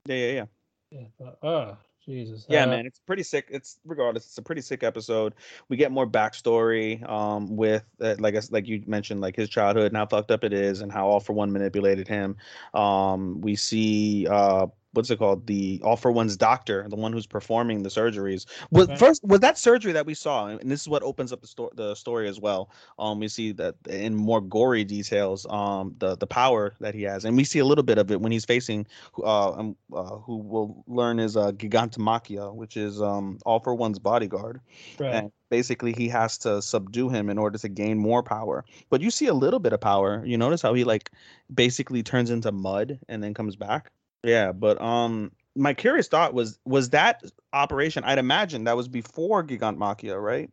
yeah, 0.06 0.16
yeah, 0.16 0.32
yeah. 0.32 0.46
Yeah. 0.92 1.08
But, 1.20 1.38
oh, 1.44 1.78
Jesus. 2.06 2.46
Yeah, 2.48 2.64
Uh, 2.64 2.68
man, 2.68 2.86
it's 2.86 3.00
pretty 3.00 3.24
sick. 3.24 3.48
It's 3.50 3.80
regardless, 3.86 4.26
it's 4.26 4.38
a 4.38 4.42
pretty 4.42 4.62
sick 4.62 4.84
episode. 4.84 5.34
We 5.68 5.76
get 5.78 5.92
more 5.92 6.08
backstory, 6.08 7.08
um, 7.10 7.56
with 7.56 7.84
uh, 8.02 8.16
like 8.20 8.36
like 8.52 8.68
you 8.68 8.84
mentioned, 8.88 9.20
like 9.22 9.36
his 9.36 9.50
childhood 9.50 9.88
and 9.88 9.98
how 9.98 10.06
fucked 10.06 10.32
up 10.32 10.44
it 10.44 10.54
is, 10.54 10.82
and 10.82 10.92
how 10.92 11.08
All 11.08 11.20
for 11.20 11.34
One 11.34 11.52
manipulated 11.52 12.08
him. 12.08 12.38
Um, 12.74 13.42
we 13.42 13.56
see 13.56 14.28
uh, 14.30 14.68
what's 14.96 15.10
it 15.10 15.20
called? 15.20 15.48
The 15.48 15.82
All 15.84 15.98
for 15.98 16.12
One's 16.12 16.38
doctor, 16.38 16.88
the 16.90 16.96
one 16.96 17.14
who's 17.14 17.28
performing 17.28 17.84
the 17.84 17.90
surgeries. 17.90 18.46
Was 18.72 18.86
Okay. 18.86 18.96
first 18.96 19.24
was 19.24 19.40
that 19.42 19.58
surgery 19.58 19.92
that 19.92 20.06
we 20.06 20.14
saw, 20.14 20.48
and 20.48 20.72
this 20.72 20.82
is 20.82 20.88
what 20.88 21.04
opens 21.04 21.32
up 21.32 21.42
the 21.42 21.48
story, 21.48 21.72
the 21.76 21.96
story 21.96 22.28
as 22.28 22.40
well. 22.40 22.70
Um, 23.00 23.20
we 23.20 23.28
see 23.28 23.52
that 23.54 23.76
in 23.90 24.16
more 24.16 24.42
gory 24.42 24.84
details, 24.84 25.46
um, 25.50 25.96
the 26.00 26.16
the 26.16 26.28
power 26.28 26.76
that 26.80 26.96
he 26.96 27.04
has, 27.04 27.26
and 27.26 27.36
we 27.36 27.44
see 27.44 27.60
a 27.60 27.66
little 27.66 27.84
bit 27.84 27.98
of 27.98 28.12
it 28.12 28.22
when 28.22 28.32
he's 28.32 28.46
facing 28.46 28.88
uh, 29.20 29.52
um, 29.52 29.76
uh, 29.94 30.18
who 30.18 30.38
will 30.38 30.84
learn 30.88 31.20
is 31.20 31.36
uh, 31.38 31.52
Gigantomachia, 31.52 32.54
which 32.54 32.78
is 32.78 33.02
um, 33.02 33.40
all 33.46 33.60
for 33.60 33.76
one's 33.76 34.00
bodyguard. 34.00 34.62
right. 35.00 35.14
And 35.14 35.32
basically, 35.50 35.94
he 35.94 36.08
has 36.10 36.38
to 36.40 36.62
subdue 36.62 37.10
him 37.10 37.30
in 37.30 37.38
order 37.38 37.58
to 37.58 37.70
gain 37.70 37.98
more 37.98 38.24
power. 38.24 38.66
But 38.90 39.02
you 39.02 39.12
see 39.12 39.28
a 39.28 39.34
little 39.34 39.60
bit 39.60 39.74
of 39.74 39.82
power. 39.82 40.24
You 40.26 40.38
notice 40.38 40.62
how 40.62 40.74
he 40.74 40.84
like 40.84 41.12
basically 41.54 42.04
turns 42.04 42.30
into 42.30 42.52
mud 42.52 43.00
and 43.08 43.24
then 43.24 43.34
comes 43.34 43.56
back. 43.56 43.92
Yeah, 44.26 44.54
but 44.54 44.82
um, 44.82 45.32
my 45.56 45.76
curious 45.76 46.08
thought 46.08 46.34
was 46.34 46.58
was 46.66 46.90
that 46.90 47.24
operation? 47.54 48.04
I'd 48.04 48.18
imagine 48.18 48.64
that 48.64 48.76
was 48.76 48.88
before 48.88 49.44
Gigantomachia, 49.44 50.22
right? 50.22 50.50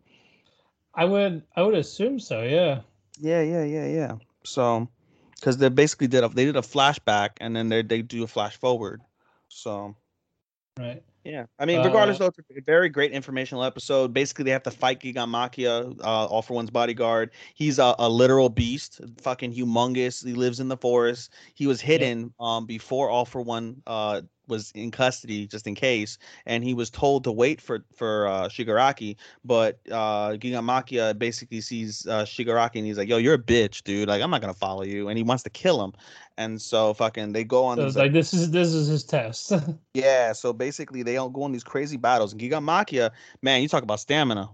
I 0.94 1.06
would 1.06 1.42
I 1.56 1.62
would 1.62 1.74
assume 1.74 2.20
so. 2.20 2.42
Yeah. 2.42 2.82
Yeah, 3.18 3.40
yeah, 3.40 3.64
yeah, 3.64 3.86
yeah. 3.86 4.16
So, 4.44 4.88
because 5.36 5.56
they 5.56 5.70
basically 5.70 6.08
did 6.08 6.22
a 6.22 6.28
they 6.28 6.44
did 6.44 6.56
a 6.56 6.60
flashback 6.60 7.30
and 7.40 7.56
then 7.56 7.70
they 7.70 7.80
they 7.80 8.02
do 8.02 8.22
a 8.24 8.26
flash 8.26 8.56
forward. 8.58 9.00
So 9.48 9.96
Right. 10.78 11.02
Yeah, 11.24 11.46
I 11.58 11.66
mean, 11.66 11.82
regardless, 11.82 12.16
Uh, 12.16 12.24
though, 12.24 12.26
it's 12.26 12.38
a 12.38 12.60
very 12.66 12.88
great 12.88 13.12
informational 13.12 13.62
episode. 13.62 14.12
Basically, 14.12 14.44
they 14.44 14.50
have 14.50 14.64
to 14.64 14.72
fight 14.72 15.00
Gigantomachia, 15.00 15.96
uh, 16.00 16.26
all 16.26 16.42
for 16.42 16.54
one's 16.54 16.70
bodyguard. 16.70 17.30
He's 17.54 17.78
a, 17.78 17.94
a 18.00 18.08
literal 18.08 18.48
beast, 18.48 19.00
fucking 19.20 19.52
humongous. 19.54 20.24
He 20.24 20.34
lives 20.34 20.58
in 20.58 20.66
the 20.66 20.76
forest. 20.76 21.32
He 21.54 21.68
was 21.68 21.80
hidden 21.80 22.34
um 22.40 22.66
before 22.66 23.08
all 23.08 23.24
for 23.24 23.40
one 23.40 23.82
uh 23.86 24.22
was 24.48 24.72
in 24.74 24.90
custody, 24.90 25.46
just 25.46 25.66
in 25.66 25.74
case, 25.74 26.18
and 26.46 26.64
he 26.64 26.74
was 26.74 26.90
told 26.90 27.24
to 27.24 27.32
wait 27.32 27.60
for 27.60 27.84
for 27.94 28.26
uh, 28.26 28.48
Shigaraki. 28.48 29.16
But 29.44 29.78
uh, 29.90 30.30
Gigantomachia 30.32 31.18
basically 31.18 31.60
sees 31.60 32.06
uh, 32.06 32.24
Shigaraki 32.24 32.76
and 32.76 32.86
he's 32.86 32.98
like, 32.98 33.08
"Yo, 33.08 33.18
you're 33.18 33.34
a 33.34 33.38
bitch, 33.38 33.82
dude. 33.84 34.08
Like, 34.08 34.22
I'm 34.22 34.30
not 34.30 34.40
gonna 34.40 34.54
follow 34.54 34.82
you," 34.82 35.08
and 35.08 35.16
he 35.16 35.24
wants 35.24 35.42
to 35.44 35.50
kill 35.50 35.82
him. 35.82 35.92
And 36.38 36.60
so, 36.60 36.94
fucking, 36.94 37.32
they 37.32 37.44
go 37.44 37.64
on. 37.64 37.76
So 37.76 37.84
these, 37.84 37.90
it's 37.92 37.98
like 37.98 38.12
this 38.12 38.34
is 38.34 38.50
this 38.50 38.68
is 38.68 38.88
his 38.88 39.04
test. 39.04 39.52
yeah, 39.94 40.32
so 40.32 40.52
basically 40.52 41.02
they 41.02 41.16
all 41.16 41.28
go 41.28 41.42
on 41.42 41.52
these 41.52 41.64
crazy 41.64 41.96
battles. 41.96 42.32
And 42.32 42.40
Gigantomachia, 42.40 43.10
man, 43.42 43.62
you 43.62 43.68
talk 43.68 43.82
about 43.82 44.00
stamina. 44.00 44.48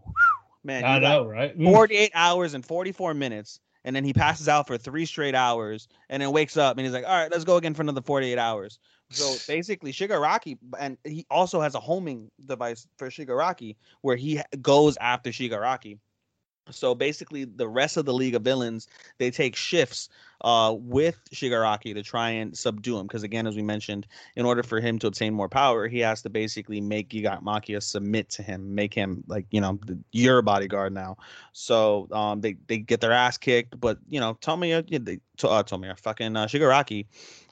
Man, 0.65 0.85
I 0.85 0.99
know, 0.99 1.25
right? 1.25 1.57
Mm. 1.57 1.73
48 1.73 2.11
hours 2.15 2.55
and 2.55 2.65
44 2.65 3.15
minutes, 3.15 3.61
and 3.85 3.95
then 3.95 4.05
he 4.05 4.13
passes 4.13 4.49
out 4.49 4.67
for 4.67 4.77
three 4.77 5.07
straight 5.07 5.35
hours, 5.35 5.89
and 6.11 6.21
then 6.21 6.33
wakes 6.33 6.57
up 6.57 6.77
and 6.77 6.85
he's 6.85 6.93
like, 6.93 7.07
All 7.07 7.15
right, 7.15 7.31
let's 7.31 7.45
go 7.45 7.57
again 7.57 7.75
for 7.75 7.83
another 7.83 8.03
48 8.03 8.37
hours. 8.39 8.79
So 9.11 9.37
basically, 9.47 9.93
Shigaraki, 9.93 10.59
and 10.79 10.99
he 11.05 11.25
also 11.31 11.61
has 11.61 11.75
a 11.75 11.81
homing 11.81 12.31
device 12.45 12.87
for 12.99 13.09
Shigaraki 13.09 13.77
where 14.03 14.17
he 14.17 14.41
goes 14.61 14.97
after 14.99 15.31
Shigaraki. 15.31 15.99
So 16.71 16.95
basically, 16.95 17.45
the 17.45 17.69
rest 17.69 17.97
of 17.97 18.05
the 18.05 18.13
League 18.13 18.35
of 18.35 18.43
Villains 18.43 18.89
they 19.19 19.31
take 19.31 19.57
shifts 19.57 20.09
uh, 20.43 20.75
with 20.79 21.19
Shigaraki 21.33 21.95
to 21.95 22.03
try 22.03 22.31
and 22.31 22.57
subdue 22.57 22.99
him. 22.99 23.07
Because 23.07 23.23
again, 23.23 23.47
as 23.47 23.57
we 23.57 23.63
mentioned, 23.63 24.07
in 24.37 24.45
order 24.45 24.63
for 24.63 24.81
him 24.81 24.99
to 25.01 25.07
obtain 25.07 25.35
more 25.35 25.49
power, 25.49 25.89
he 25.89 25.99
has 26.01 26.23
to 26.23 26.31
basically 26.31 26.81
make 26.81 27.09
Gigantomachia 27.09 27.83
submit 27.83 28.29
to 28.31 28.43
him, 28.43 28.75
make 28.75 28.95
him 28.95 29.25
like 29.27 29.47
you 29.51 29.61
know 29.61 29.79
your 30.13 30.43
bodyguard 30.43 30.93
now. 30.93 31.17
So 31.53 32.09
um, 32.13 32.41
they 32.41 32.57
they 32.67 32.79
get 32.79 33.01
their 33.01 33.13
ass 33.13 33.39
kicked, 33.39 33.81
but 33.81 33.99
you 34.09 34.21
know 34.21 34.35
Tomura, 34.35 34.87
they, 35.05 35.21
uh, 35.43 35.63
Tomura, 35.63 35.99
fucking 35.99 36.37
uh, 36.37 36.47
Shigaraki, 36.47 37.07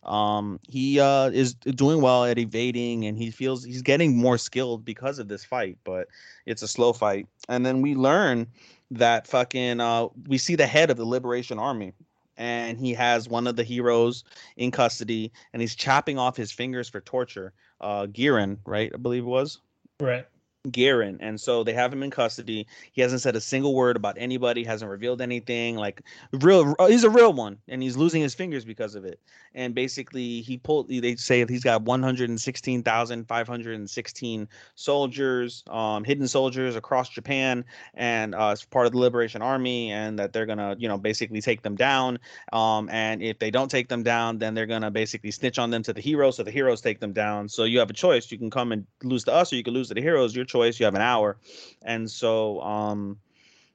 um, 0.07 0.61
he 0.69 1.01
uh, 1.01 1.31
is 1.31 1.55
doing 1.55 2.01
well 2.01 2.25
at 2.25 2.39
evading, 2.39 3.05
and 3.07 3.19
he 3.19 3.31
feels 3.31 3.65
he's 3.65 3.83
getting 3.83 4.17
more 4.17 4.39
skilled 4.39 4.85
because 4.85 5.19
of 5.19 5.29
this 5.29 5.45
fight. 5.45 5.79
But 5.85 6.09
it's 6.47 6.63
a 6.63 6.69
slow 6.69 6.93
fight, 6.93 7.27
and 7.49 7.65
then 7.67 7.83
we 7.83 7.95
learn 7.95 8.47
that 8.91 9.27
fucking 9.27 9.81
uh, 9.81 10.09
we 10.27 10.39
see 10.39 10.55
the 10.55 10.67
head 10.67 10.91
of 10.91 10.97
the 10.97 11.07
Liberation 11.07 11.59
Army 11.59 11.93
and 12.37 12.79
he 12.79 12.93
has 12.93 13.29
one 13.29 13.47
of 13.47 13.57
the 13.57 13.65
heroes 13.65 14.25
in 14.57 14.71
custody 14.71 15.33
and 15.53 15.63
he's 15.63 15.75
chopping 15.75 16.19
off 16.19 16.37
his 16.37 16.53
fingers 16.53 16.89
for 16.89 17.01
torture. 17.01 17.53
Uh 17.81 18.07
Giran, 18.07 18.59
right? 18.67 18.91
I 18.95 18.99
believe 18.99 19.23
it 19.23 19.27
was. 19.27 19.61
Right. 20.01 20.27
Giran, 20.73 21.19
and 21.21 21.41
so 21.41 21.65
they 21.65 21.73
have 21.73 21.93
him 21.93 22.03
in 22.03 22.11
custody. 22.11 22.67
He 22.93 23.03
hasn't 23.03 23.21
said 23.23 23.37
a 23.37 23.41
single 23.41 23.75
word 23.75 23.97
about 23.97 24.17
anybody, 24.19 24.65
hasn't 24.65 24.91
revealed 24.91 25.21
anything. 25.21 25.77
Like 25.77 26.03
real, 26.33 26.75
he's 26.87 27.05
a 27.05 27.11
real 27.11 27.33
one, 27.33 27.59
and 27.69 27.83
he's 27.83 27.97
losing 27.97 28.23
his 28.23 28.35
fingers 28.35 28.65
because 28.65 28.95
of 28.95 29.05
it. 29.05 29.21
And 29.55 29.75
basically, 29.75 30.43
he 30.43 30.59
pulled. 30.59 30.89
They 30.89 31.17
say 31.17 31.47
he's 31.47 31.65
got 31.65 31.83
one 31.83 32.03
hundred 32.03 32.29
and 32.29 32.41
sixteen 32.41 32.83
thousand 32.83 33.27
five 33.27 33.49
hundred 33.49 33.77
and 33.77 33.89
sixteen 33.89 34.49
soldiers, 34.75 35.65
um, 35.69 36.05
hidden 36.05 36.29
soldiers 36.29 36.77
across 36.77 37.09
Japan, 37.09 37.65
and 37.95 38.35
uh, 38.35 38.51
as 38.51 38.65
part 38.65 38.87
of 38.87 38.93
the 38.93 38.99
Liberation 38.99 39.41
Army, 39.41 39.93
and 39.93 40.19
that 40.19 40.33
they're 40.33 40.45
gonna, 40.45 40.77
you 40.79 40.89
know, 40.89 40.99
basically 40.99 41.41
take 41.41 41.63
them 41.63 41.77
down. 41.77 42.19
Um, 42.53 42.91
and 42.91 43.23
if 43.23 43.39
they 43.39 43.51
don't 43.51 43.71
take 43.71 43.89
them 43.89 44.03
down, 44.03 44.39
then 44.39 44.53
they're 44.55 44.67
gonna 44.67 44.91
basically 44.91 45.31
snitch 45.31 45.59
on 45.59 45.71
them 45.71 45.83
to 45.85 45.93
the 45.93 46.03
heroes, 46.03 46.37
so 46.37 46.43
the 46.43 46.51
heroes 46.51 46.81
take 46.83 47.01
them 47.01 47.13
down. 47.13 47.49
So 47.49 47.65
you 47.65 47.79
have 47.79 47.91
a 47.91 47.95
choice: 47.95 48.31
you 48.31 48.39
can 48.39 48.51
come 48.51 48.73
and 48.73 48.87
lose 49.03 49.25
to 49.25 49.33
us, 49.33 49.53
or 49.53 49.57
you 49.57 49.63
can 49.63 49.73
lose 49.73 49.89
to 49.89 49.95
the 49.95 50.03
heroes. 50.03 50.37
Your 50.37 50.45
choice. 50.45 50.56
You 50.65 50.85
have 50.85 50.95
an 50.95 51.03
hour, 51.03 51.37
and 51.83 52.11
so 52.11 52.61
um, 52.61 53.19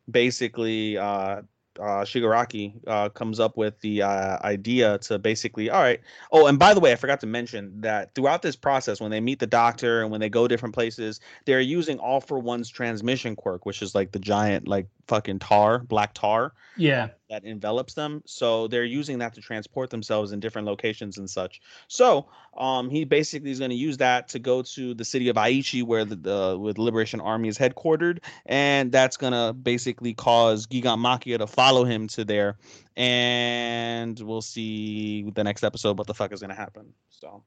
basically, 0.09 0.97
uh, 0.97 1.41
uh, 1.79 2.03
Shigaraki 2.03 2.73
uh, 2.85 3.09
comes 3.09 3.39
up 3.39 3.57
with 3.57 3.79
the 3.81 4.01
uh, 4.01 4.37
idea 4.43 4.97
to 4.99 5.17
basically, 5.17 5.69
all 5.69 5.81
right. 5.81 6.01
Oh, 6.31 6.47
and 6.47 6.59
by 6.59 6.73
the 6.73 6.79
way, 6.79 6.91
I 6.91 6.95
forgot 6.95 7.19
to 7.21 7.27
mention 7.27 7.81
that 7.81 8.13
throughout 8.13 8.41
this 8.41 8.55
process, 8.55 8.99
when 8.99 9.11
they 9.11 9.19
meet 9.19 9.39
the 9.39 9.47
doctor 9.47 10.01
and 10.01 10.11
when 10.11 10.19
they 10.19 10.29
go 10.29 10.47
different 10.47 10.75
places, 10.75 11.19
they're 11.45 11.61
using 11.61 11.97
All 11.99 12.21
for 12.21 12.39
One's 12.39 12.69
transmission 12.69 13.35
quirk, 13.35 13.65
which 13.65 13.81
is 13.81 13.95
like 13.95 14.11
the 14.11 14.19
giant, 14.19 14.67
like 14.67 14.87
fucking 15.07 15.39
tar, 15.39 15.79
black 15.79 16.13
tar 16.13 16.53
Yeah. 16.77 17.09
That 17.31 17.45
envelops 17.45 17.93
them. 17.93 18.21
So 18.25 18.67
they're 18.67 18.83
using 18.83 19.19
that 19.19 19.33
to 19.35 19.41
transport 19.41 19.89
themselves 19.89 20.33
in 20.33 20.41
different 20.41 20.67
locations 20.67 21.17
and 21.17 21.29
such. 21.29 21.61
So 21.87 22.27
um, 22.57 22.89
he 22.89 23.05
basically 23.05 23.51
is 23.51 23.59
going 23.59 23.71
to 23.71 23.77
use 23.77 23.95
that 23.97 24.27
to 24.29 24.39
go 24.39 24.61
to 24.63 24.93
the 24.93 25.05
city 25.05 25.29
of 25.29 25.37
Aichi, 25.37 25.81
where 25.81 26.03
the, 26.03 26.17
the 26.17 26.57
with 26.59 26.77
Liberation 26.77 27.21
Army 27.21 27.47
is 27.47 27.57
headquartered, 27.57 28.19
and 28.47 28.91
that's 28.91 29.15
going 29.15 29.31
to 29.31 29.53
basically 29.53 30.13
cause 30.13 30.67
Gigantomachia 30.67 31.37
to 31.37 31.47
follow 31.47 31.85
him 31.85 32.09
to 32.09 32.25
there. 32.25 32.57
And 32.97 34.19
we'll 34.19 34.41
see 34.41 35.31
the 35.33 35.45
next 35.45 35.63
episode 35.63 35.97
what 35.97 36.07
the 36.07 36.13
fuck 36.13 36.33
is 36.33 36.41
going 36.41 36.49
to 36.49 36.55
happen. 36.55 36.93
So 37.09 37.43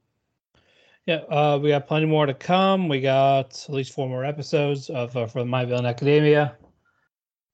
Yeah, 1.04 1.16
uh, 1.28 1.58
we 1.62 1.68
got 1.68 1.86
plenty 1.86 2.06
more 2.06 2.24
to 2.24 2.32
come. 2.32 2.88
We 2.88 3.02
got 3.02 3.66
at 3.68 3.74
least 3.74 3.92
four 3.92 4.08
more 4.08 4.24
episodes 4.24 4.88
of 4.88 5.14
uh, 5.14 5.26
for 5.26 5.44
My 5.44 5.66
Villain 5.66 5.84
Academia. 5.84 6.56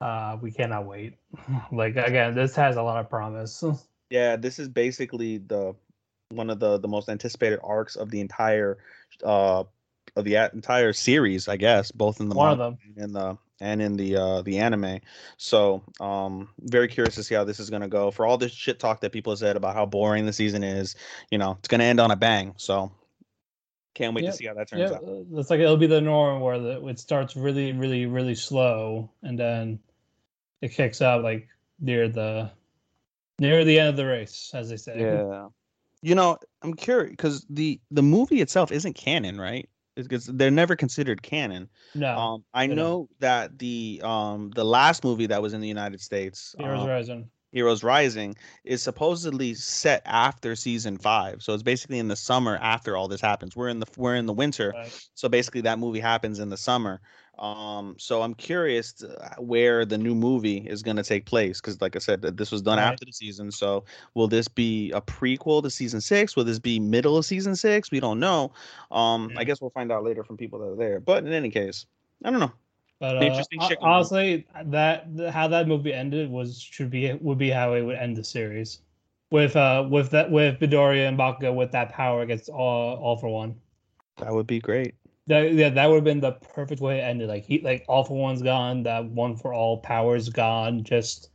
Uh, 0.00 0.38
we 0.40 0.50
cannot 0.50 0.86
wait. 0.86 1.14
like 1.72 1.96
again, 1.96 2.34
this 2.34 2.54
has 2.56 2.76
a 2.76 2.82
lot 2.82 2.98
of 2.98 3.10
promise. 3.10 3.62
yeah, 4.10 4.36
this 4.36 4.58
is 4.58 4.68
basically 4.68 5.38
the 5.38 5.74
one 6.30 6.50
of 6.50 6.60
the 6.60 6.78
the 6.78 6.88
most 6.88 7.08
anticipated 7.08 7.60
arcs 7.62 7.96
of 7.96 8.10
the 8.10 8.20
entire 8.20 8.78
uh 9.24 9.64
of 10.16 10.24
the 10.24 10.34
entire 10.52 10.92
series, 10.92 11.48
I 11.48 11.56
guess, 11.56 11.90
both 11.92 12.20
in 12.20 12.28
the 12.28 12.34
One 12.34 12.52
of 12.52 12.58
them. 12.58 12.78
and 12.96 12.98
in 13.04 13.12
the 13.12 13.38
and 13.60 13.82
in 13.82 13.96
the 13.96 14.16
uh 14.16 14.42
the 14.42 14.58
anime. 14.58 15.00
So, 15.36 15.82
um 16.00 16.48
very 16.60 16.88
curious 16.88 17.14
to 17.16 17.22
see 17.22 17.34
how 17.34 17.44
this 17.44 17.60
is 17.60 17.70
going 17.70 17.82
to 17.82 17.88
go. 17.88 18.10
For 18.10 18.26
all 18.26 18.38
this 18.38 18.52
shit 18.52 18.78
talk 18.80 19.00
that 19.02 19.12
people 19.12 19.32
have 19.32 19.38
said 19.38 19.56
about 19.56 19.74
how 19.74 19.86
boring 19.86 20.26
the 20.26 20.32
season 20.32 20.64
is, 20.64 20.96
you 21.30 21.38
know, 21.38 21.52
it's 21.58 21.68
going 21.68 21.80
to 21.80 21.84
end 21.84 22.00
on 22.00 22.10
a 22.10 22.16
bang. 22.16 22.54
So, 22.56 22.90
can't 23.94 24.14
wait 24.14 24.22
Yep, 24.22 24.32
to 24.32 24.36
see 24.38 24.46
how 24.46 24.54
that 24.54 24.68
turns 24.68 24.90
Yeah, 24.90 24.96
out. 24.96 25.04
uh, 25.06 25.38
it's 25.40 25.50
like 25.50 25.60
it'll 25.60 25.76
be 25.76 25.86
the 25.86 26.00
norm 26.00 26.40
where 26.40 26.58
the, 26.58 26.86
it 26.86 26.98
starts 26.98 27.36
really, 27.36 27.72
really, 27.72 28.06
really 28.06 28.34
slow, 28.34 29.10
and 29.22 29.38
then 29.38 29.78
it 30.61 30.68
kicks 30.68 31.01
up 31.01 31.23
like 31.23 31.49
near 31.81 32.09
the 32.09 32.51
near 33.38 33.64
the 33.64 33.79
end 33.79 33.88
of 33.90 33.96
the 33.96 34.07
race, 34.07 34.51
as 34.55 34.68
they 34.68 34.77
say. 34.77 35.01
Yeah. 35.01 35.49
You 36.03 36.14
know, 36.14 36.38
I'm 36.62 36.75
curious 36.75 37.14
cuz 37.18 37.46
the 37.51 37.81
the 37.90 38.03
movie 38.03 38.40
itself 38.40 38.73
isn't 38.73 38.94
canon, 38.94 39.38
right? 39.40 39.68
Because 39.96 40.27
they're 40.27 40.51
never 40.51 40.77
considered 40.77 41.20
canon. 41.23 41.68
No, 41.94 42.16
Um, 42.16 42.44
I 42.55 42.66
don't. 42.66 42.77
know 42.77 43.09
that 43.18 43.59
the 43.59 44.01
um 44.05 44.51
the 44.55 44.64
last 44.64 45.05
movie 45.05 45.27
that 45.27 45.42
was 45.42 45.53
in 45.53 45.61
the 45.61 45.68
United 45.68 46.01
States, 46.01 46.55
Heroes 46.59 46.81
um, 46.83 46.88
Rising. 46.88 47.31
Heroes 47.53 47.83
Rising, 47.83 48.37
is 48.64 48.81
supposedly 48.81 49.55
set 49.55 50.03
after 50.07 50.55
season 50.55 50.96
five. 50.96 51.42
So 51.42 51.53
it's 51.53 51.64
basically 51.64 51.99
in 51.99 52.07
the 52.07 52.14
summer 52.14 52.57
after 52.62 52.96
all 52.96 53.09
this 53.09 53.20
happens. 53.20 53.57
We're 53.57 53.68
in 53.68 53.81
the 53.81 53.87
we're 53.96 54.14
in 54.14 54.27
the 54.27 54.33
winter, 54.33 54.73
Right. 54.75 55.07
so 55.14 55.29
basically 55.29 55.61
that 55.62 55.79
movie 55.81 55.99
happens 56.01 56.38
in 56.38 56.49
the 56.49 56.57
summer. 56.57 57.01
Um, 57.40 57.96
so 57.98 58.20
I'm 58.20 58.35
curious 58.35 58.92
to, 58.94 59.16
uh, 59.18 59.40
where 59.40 59.87
the 59.87 59.96
new 59.96 60.14
movie 60.14 60.59
is 60.59 60.83
going 60.83 60.98
to 60.98 61.03
take 61.03 61.24
place 61.24 61.59
because, 61.61 61.81
like 61.81 61.96
I 61.96 61.98
said, 61.98 62.20
this 62.20 62.50
was 62.53 62.61
done 62.61 62.76
Right. 62.76 62.85
after 62.92 63.07
the 63.07 63.12
season. 63.12 63.50
So 63.50 63.85
will 64.14 64.29
this 64.29 64.46
be 64.46 64.90
a 64.90 65.00
prequel 65.00 65.62
to 65.62 65.70
season 65.70 66.03
six? 66.03 66.37
Will 66.37 66.44
this 66.44 66.59
be 66.59 66.79
middle 66.79 67.16
of 67.16 67.24
season 67.24 67.57
six? 67.57 67.90
We 67.90 67.98
don't 67.98 68.20
know. 68.20 68.53
Um, 68.90 69.33
I 69.37 69.44
guess 69.44 69.59
we'll 69.61 69.70
find 69.70 69.90
out 69.90 70.05
later 70.05 70.22
from 70.22 70.37
people 70.37 70.59
that 70.59 70.66
are 70.66 70.76
there. 70.76 71.00
But 71.00 71.24
in 71.24 71.33
any 71.33 71.48
case, 71.48 71.87
I 72.24 72.31
don't 72.31 72.40
know. 72.40 72.53
But 72.98 73.16
uh, 73.16 73.20
Interesting 73.24 73.59
ho- 73.61 73.68
shit 73.68 73.79
going 73.81 73.90
on. 73.90 73.96
honestly, 73.96 74.46
that 74.66 75.07
how 75.33 75.48
that 75.48 75.66
movie 75.66 75.94
ended 75.94 76.31
was 76.31 76.61
should 76.61 76.90
be 76.90 77.11
would 77.14 77.38
be 77.38 77.48
how 77.48 77.72
it 77.72 77.81
would 77.81 77.96
end 77.96 78.14
the 78.18 78.22
series, 78.24 78.81
with 79.31 79.57
uh 79.57 79.87
with 79.88 80.11
that 80.11 80.31
with 80.31 80.61
Midoriya 80.61 81.09
and 81.09 81.16
Bakugo 81.18 81.55
with 81.55 81.72
that 81.72 81.88
power 81.92 82.20
against 82.20 82.50
all 82.50 82.96
all 82.98 83.16
for 83.16 83.29
one. 83.31 83.55
That 84.18 84.35
would 84.35 84.46
be 84.46 84.61
great. 84.61 84.94
That 85.30 85.52
yeah, 85.54 85.68
that 85.70 85.86
would 85.86 85.94
have 85.94 86.04
been 86.04 86.20
the 86.20 86.32
perfect 86.32 86.80
way 86.82 86.96
to 86.96 87.02
end 87.04 87.22
it. 87.22 87.28
Like 87.28 87.44
he 87.44 87.60
like 87.60 87.84
all 87.88 88.02
for 88.04 88.18
one's 88.18 88.42
gone, 88.42 88.82
that 88.82 89.04
one 89.04 89.36
for 89.36 89.54
all 89.54 89.78
power's 89.78 90.28
gone. 90.28 90.82
Just 90.82 91.30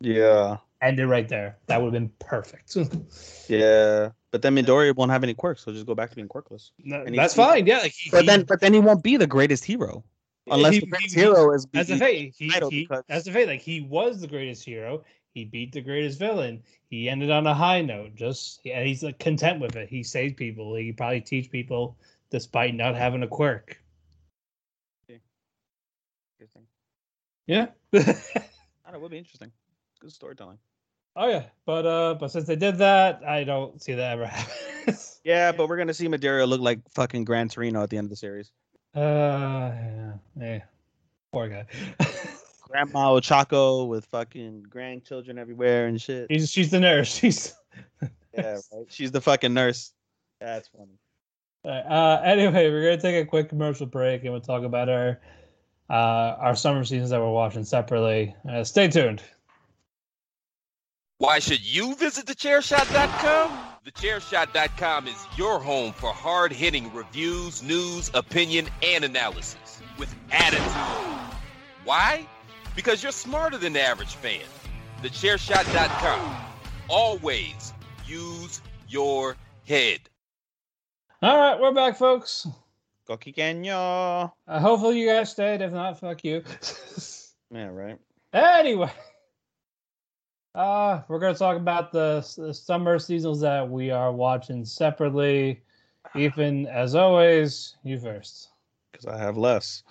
Yeah, 0.00 0.58
end 0.80 1.00
it 1.00 1.06
right 1.08 1.28
there. 1.28 1.58
That 1.66 1.82
would 1.82 1.92
have 1.92 2.00
been 2.00 2.12
perfect. 2.20 2.76
yeah. 3.48 4.10
But 4.30 4.42
then 4.42 4.54
Midoriya 4.54 4.94
won't 4.94 5.10
have 5.10 5.24
any 5.24 5.34
quirks. 5.34 5.64
He'll 5.64 5.74
just 5.74 5.86
go 5.86 5.94
back 5.96 6.10
to 6.10 6.16
being 6.16 6.28
quirkless. 6.28 6.70
No, 6.84 7.02
And 7.02 7.18
that's 7.18 7.34
fine. 7.34 7.66
Yeah, 7.66 7.78
like 7.78 7.90
he, 7.92 8.08
But 8.10 8.20
he- 8.20 8.26
then, 8.28 8.44
but 8.44 8.60
then 8.60 8.72
he 8.72 8.78
won't 8.78 9.02
be 9.02 9.16
the 9.16 9.26
greatest 9.26 9.64
hero 9.64 10.04
unless 10.48 10.74
he- 10.74 10.80
the 10.80 10.86
greatest 10.86 11.14
he- 11.16 11.20
hero 11.22 11.52
is. 11.52 11.66
That's 11.72 11.88
the 11.88 11.94
he- 11.94 11.98
thing. 12.00 12.32
He, 12.38 12.50
title 12.50 12.70
he, 12.70 12.82
because- 12.82 13.02
that's 13.08 13.24
the 13.24 13.32
thing. 13.32 13.48
Like 13.48 13.60
he 13.60 13.80
was 13.80 14.20
the 14.20 14.28
greatest 14.28 14.64
hero. 14.64 15.02
He 15.34 15.44
beat 15.44 15.72
the 15.72 15.80
greatest 15.80 16.18
villain. 16.20 16.62
He 16.88 17.08
ended 17.08 17.30
on 17.32 17.46
a 17.48 17.54
high 17.54 17.82
note. 17.82 18.14
Just 18.14 18.60
and 18.64 18.86
he's 18.86 19.02
like 19.02 19.18
content 19.18 19.60
with 19.60 19.74
it. 19.74 19.88
He 19.88 20.04
saved 20.04 20.36
people. 20.36 20.74
He 20.76 20.92
probably 20.92 21.20
teach 21.20 21.50
people 21.50 21.96
despite 22.30 22.74
not 22.74 22.94
having 22.96 23.22
a 23.22 23.28
quirk. 23.28 23.76
Interesting. 26.38 26.62
Yeah. 27.46 27.66
I 27.92 27.98
don't 27.98 28.06
know, 28.06 28.94
it 28.94 29.00
would 29.00 29.10
be 29.10 29.18
interesting. 29.18 29.52
Good 30.00 30.12
storytelling. 30.12 30.58
oh 31.16 31.28
yeah. 31.28 31.44
But 31.66 31.86
uh, 31.86 32.14
but 32.14 32.30
since 32.30 32.46
they 32.46 32.56
did 32.56 32.78
that, 32.78 33.22
I 33.26 33.44
don't 33.44 33.82
see 33.82 33.92
that 33.94 34.12
ever 34.12 34.26
happen. 34.86 34.96
Yeah, 35.24 35.52
but 35.52 35.68
we're 35.68 35.76
gonna 35.76 35.92
see 35.92 36.08
Midoriya 36.08 36.48
look 36.48 36.62
like 36.62 36.80
fucking 36.90 37.24
Gran 37.24 37.48
Torino 37.50 37.82
at 37.82 37.90
the 37.90 37.98
end 37.98 38.06
of 38.06 38.10
the 38.10 38.16
series. 38.16 38.52
uh, 38.96 39.00
yeah, 39.00 40.12
yeah. 40.38 40.60
Poor 41.32 41.48
guy. 41.48 41.66
Grandma 42.66 43.10
Ochako 43.10 43.86
with 43.88 44.06
fucking 44.06 44.62
grandchildren 44.62 45.38
everywhere 45.38 45.86
and 45.88 46.00
shit. 46.00 46.30
He's 46.30 46.50
she's 46.50 46.70
the 46.70 46.80
nurse. 46.80 47.14
She's. 47.14 47.54
Yeah, 48.32 48.58
right. 48.72 48.86
She's 48.88 49.10
the 49.10 49.20
fucking 49.20 49.52
nurse. 49.52 49.92
That's 50.40 50.68
funny. 50.68 50.98
Uh, 51.64 52.20
anyway, 52.24 52.70
we're 52.70 52.82
gonna 52.82 53.00
take 53.00 53.22
a 53.22 53.28
quick 53.28 53.48
commercial 53.48 53.86
break 53.86 54.22
and 54.22 54.32
we'll 54.32 54.40
talk 54.40 54.62
about 54.62 54.88
our 54.88 55.20
uh, 55.88 56.36
our 56.38 56.54
summer 56.54 56.84
seasons 56.84 57.10
that 57.10 57.20
we're 57.20 57.32
watching 57.32 57.64
separately. 57.64 58.34
Uh, 58.48 58.64
stay 58.64 58.88
tuned. 58.88 59.22
Why 61.18 61.38
should 61.38 61.60
you 61.60 61.94
visit 61.96 62.26
thechairshot.com? 62.26 63.58
Thechairshot.com 63.84 65.06
is 65.06 65.26
your 65.36 65.58
home 65.58 65.92
for 65.92 66.12
hard 66.12 66.52
hitting 66.52 66.92
reviews, 66.94 67.62
news, 67.62 68.10
opinion, 68.14 68.68
and 68.82 69.04
analysis 69.04 69.82
with 69.98 70.14
attitude. 70.30 70.62
Why? 71.84 72.26
Because 72.76 73.02
you're 73.02 73.12
smarter 73.12 73.58
than 73.58 73.72
the 73.72 73.82
average 73.82 74.14
fan. 74.14 74.40
Thechairshot.com. 75.02 76.36
Always 76.88 77.72
use 78.06 78.62
your 78.88 79.36
head. 79.66 80.09
All 81.22 81.36
right, 81.36 81.60
we're 81.60 81.74
back, 81.74 81.98
folks. 81.98 82.46
Gokikenyo. 83.06 84.32
Uh, 84.48 84.58
hopefully 84.58 84.98
you 84.98 85.06
guys 85.06 85.30
stayed. 85.30 85.60
If 85.60 85.70
not, 85.70 86.00
fuck 86.00 86.24
you. 86.24 86.42
Yeah, 87.52 87.66
right. 87.66 87.98
anyway, 88.32 88.92
uh, 90.54 91.00
we're 91.08 91.18
gonna 91.18 91.34
talk 91.34 91.56
about 91.56 91.90
the, 91.90 92.24
the 92.38 92.54
summer 92.54 93.00
seasons 93.00 93.40
that 93.40 93.68
we 93.68 93.90
are 93.90 94.12
watching 94.12 94.64
separately. 94.64 95.60
Ethan, 96.14 96.68
as 96.68 96.94
always, 96.94 97.76
you 97.82 97.98
first. 97.98 98.50
Because 98.92 99.06
I 99.06 99.18
have 99.18 99.36
less. 99.36 99.82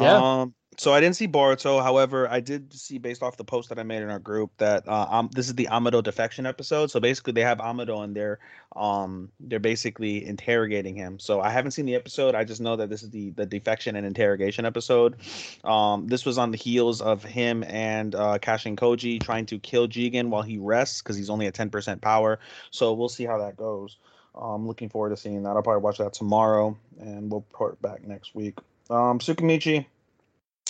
Yeah. 0.00 0.16
Um. 0.16 0.54
So 0.78 0.92
I 0.92 1.00
didn't 1.00 1.16
see 1.16 1.28
Boruto. 1.28 1.82
However, 1.82 2.28
I 2.28 2.40
did 2.40 2.72
see 2.72 2.98
based 2.98 3.22
off 3.22 3.36
the 3.36 3.44
post 3.44 3.68
that 3.68 3.78
I 3.78 3.82
made 3.82 4.02
in 4.02 4.08
our 4.08 4.18
group 4.18 4.50
that 4.56 4.88
uh, 4.88 5.06
um 5.10 5.30
this 5.32 5.46
is 5.48 5.54
the 5.54 5.68
Amado 5.68 6.00
defection 6.00 6.46
episode. 6.46 6.90
So 6.90 6.98
basically, 6.98 7.34
they 7.34 7.42
have 7.42 7.60
Amado 7.60 8.00
and 8.00 8.16
they're 8.16 8.38
um 8.74 9.30
they're 9.38 9.60
basically 9.60 10.26
interrogating 10.26 10.94
him. 10.96 11.18
So 11.18 11.40
I 11.40 11.50
haven't 11.50 11.72
seen 11.72 11.84
the 11.84 11.94
episode. 11.94 12.34
I 12.34 12.44
just 12.44 12.60
know 12.60 12.76
that 12.76 12.88
this 12.88 13.02
is 13.02 13.10
the 13.10 13.30
the 13.30 13.44
defection 13.44 13.96
and 13.96 14.06
interrogation 14.06 14.64
episode. 14.64 15.16
Um, 15.64 16.06
this 16.06 16.24
was 16.24 16.38
on 16.38 16.50
the 16.50 16.58
heels 16.58 17.02
of 17.02 17.22
him 17.22 17.64
and 17.64 18.14
uh, 18.14 18.38
Kashin 18.38 18.76
Koji 18.76 19.22
trying 19.22 19.46
to 19.46 19.58
kill 19.58 19.88
Jigen 19.88 20.28
while 20.28 20.42
he 20.42 20.58
rests 20.58 21.02
because 21.02 21.16
he's 21.16 21.30
only 21.30 21.46
at 21.46 21.54
ten 21.54 21.68
percent 21.68 22.00
power. 22.00 22.38
So 22.70 22.92
we'll 22.94 23.10
see 23.10 23.24
how 23.24 23.38
that 23.38 23.56
goes. 23.56 23.98
I'm 24.34 24.66
looking 24.66 24.88
forward 24.88 25.10
to 25.10 25.16
seeing 25.16 25.42
that. 25.42 25.50
I'll 25.50 25.62
probably 25.62 25.82
watch 25.82 25.98
that 25.98 26.14
tomorrow, 26.14 26.76
and 26.98 27.30
we'll 27.30 27.44
report 27.50 27.80
back 27.82 28.06
next 28.06 28.34
week. 28.34 28.58
Um, 28.88 29.18
Tsukimichi, 29.18 29.86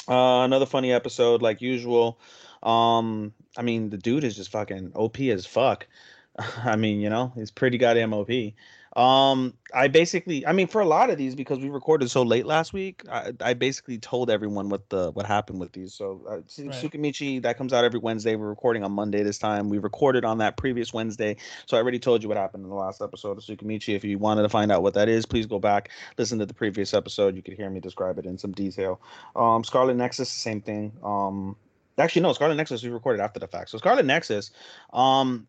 uh, 0.09 0.43
another 0.45 0.67
funny 0.67 0.93
episode 0.93 1.43
like 1.43 1.61
usual. 1.61 2.19
Um, 2.62 3.33
I 3.57 3.62
mean, 3.62 3.91
the 3.91 3.99
dude 3.99 4.25
is 4.25 4.37
just 4.37 4.51
fucking 4.51 4.93
OP 4.95 5.21
as 5.21 5.47
fuck. 5.47 5.87
I 6.65 6.77
mean, 6.77 7.01
you 7.01 7.11
know, 7.11 7.33
he's 7.35 7.51
pretty 7.51 7.79
goddamn 7.79 8.15
OP. 8.15 8.31
Um, 8.94 9.55
I 9.74 9.88
basically, 9.88 10.46
I 10.46 10.52
mean, 10.52 10.66
for 10.66 10.81
a 10.83 10.85
lot 10.85 11.09
of 11.09 11.16
these, 11.16 11.35
because 11.35 11.59
we 11.59 11.70
recorded 11.70 12.11
so 12.11 12.22
late 12.22 12.44
last 12.44 12.74
week, 12.74 13.02
I, 13.11 13.33
I 13.40 13.55
basically 13.55 13.96
told 13.96 14.28
everyone 14.28 14.68
what 14.68 14.90
the 14.90 15.11
what 15.12 15.24
happened 15.24 15.61
with 15.61 15.72
these. 15.72 15.94
So, 15.94 16.22
uh, 16.28 16.37
right. 16.37 16.46
Tsukimichi 16.46 17.40
that 17.42 17.57
comes 17.57 17.72
out 17.72 17.85
every 17.85 18.00
Wednesday. 18.00 18.37
We're 18.37 18.48
recording 18.48 18.85
on 18.85 18.92
Monday 18.92 19.22
this 19.22 19.38
time. 19.38 19.70
We 19.70 19.78
recorded 19.78 20.24
on 20.24 20.38
that 20.38 20.59
previous 20.59 20.92
Wednesday, 20.92 21.37
so 21.66 21.76
I 21.76 21.81
already 21.81 21.98
told 21.98 22.22
you 22.22 22.28
what 22.28 22.37
happened 22.37 22.64
in 22.64 22.70
the 22.70 22.76
last 22.76 23.00
episode 23.00 23.38
of 23.38 23.44
Tsukimichi. 23.44 23.94
If 23.94 24.05
you 24.05 24.18
wanted 24.18 24.42
to 24.42 24.50
find 24.50 24.70
out 24.70 24.83
what 24.83 24.94
that 24.94 25.09
is, 25.09 25.24
please 25.24 25.46
go 25.46 25.59
back 25.59 25.90
listen 26.18 26.38
to 26.38 26.46
the 26.46 26.55
previous 26.55 26.94
episode. 26.94 27.37
You 27.37 27.42
could 27.42 27.55
hear 27.55 27.70
me 27.70 27.81
describe 27.81 28.18
it 28.18 28.26
in 28.26 28.38
some 28.38 28.52
detail. 28.52 29.00
Um, 29.37 29.64
Scarlet 29.64 29.96
Nexus, 29.96 30.28
same 30.28 30.61
thing. 30.61 30.92
Um, 31.02 31.57
actually, 31.98 32.22
no, 32.22 32.33
Scarlet 32.33 32.57
Nexus 32.57 32.83
we 32.83 32.90
recorded 32.90 33.20
after 33.20 33.40
the 33.40 33.48
fact. 33.48 33.70
So 33.70 33.78
Scarlet 33.78 34.07
Nexus, 34.07 34.50
um, 34.92 35.46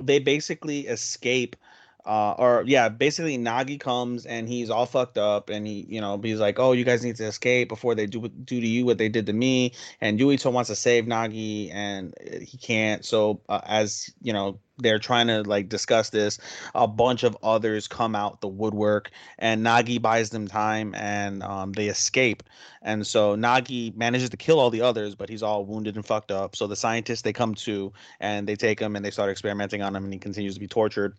they 0.00 0.18
basically 0.18 0.86
escape 0.86 1.56
uh, 2.04 2.32
or 2.32 2.64
yeah, 2.66 2.88
basically 2.88 3.38
Nagi 3.38 3.78
comes 3.78 4.26
and 4.26 4.48
he's 4.48 4.70
all 4.70 4.86
fucked 4.86 5.18
up 5.18 5.50
and 5.50 5.66
he, 5.66 5.86
you 5.88 6.00
know, 6.00 6.18
he's 6.20 6.40
like, 6.40 6.58
oh, 6.58 6.72
you 6.72 6.84
guys 6.84 7.04
need 7.04 7.16
to 7.16 7.26
escape 7.26 7.68
before 7.68 7.94
they 7.94 8.06
do 8.06 8.28
do 8.28 8.60
to 8.60 8.66
you 8.66 8.84
what 8.84 8.98
they 8.98 9.08
did 9.08 9.26
to 9.26 9.32
me. 9.32 9.72
And 10.00 10.18
Yuito 10.18 10.52
wants 10.52 10.68
to 10.68 10.76
save 10.76 11.04
Nagi 11.04 11.72
and 11.72 12.12
uh, 12.20 12.40
he 12.40 12.58
can't. 12.58 13.04
So 13.04 13.40
uh, 13.48 13.60
as 13.66 14.10
you 14.20 14.32
know, 14.32 14.58
they're 14.78 14.98
trying 14.98 15.28
to 15.28 15.42
like 15.42 15.68
discuss 15.68 16.10
this. 16.10 16.40
A 16.74 16.88
bunch 16.88 17.22
of 17.22 17.38
others 17.40 17.86
come 17.86 18.16
out 18.16 18.40
the 18.40 18.48
woodwork 18.48 19.12
and 19.38 19.64
Nagi 19.64 20.02
buys 20.02 20.30
them 20.30 20.48
time 20.48 20.96
and 20.96 21.44
um, 21.44 21.70
they 21.72 21.86
escape. 21.86 22.42
And 22.82 23.06
so 23.06 23.36
Nagi 23.36 23.94
manages 23.94 24.28
to 24.30 24.36
kill 24.36 24.58
all 24.58 24.70
the 24.70 24.80
others, 24.80 25.14
but 25.14 25.28
he's 25.28 25.42
all 25.44 25.64
wounded 25.64 25.94
and 25.94 26.04
fucked 26.04 26.32
up. 26.32 26.56
So 26.56 26.66
the 26.66 26.74
scientists 26.74 27.22
they 27.22 27.32
come 27.32 27.54
to 27.56 27.92
and 28.18 28.48
they 28.48 28.56
take 28.56 28.80
him 28.80 28.96
and 28.96 29.04
they 29.04 29.12
start 29.12 29.30
experimenting 29.30 29.82
on 29.82 29.94
him 29.94 30.02
and 30.02 30.12
he 30.12 30.18
continues 30.18 30.54
to 30.54 30.60
be 30.60 30.66
tortured 30.66 31.16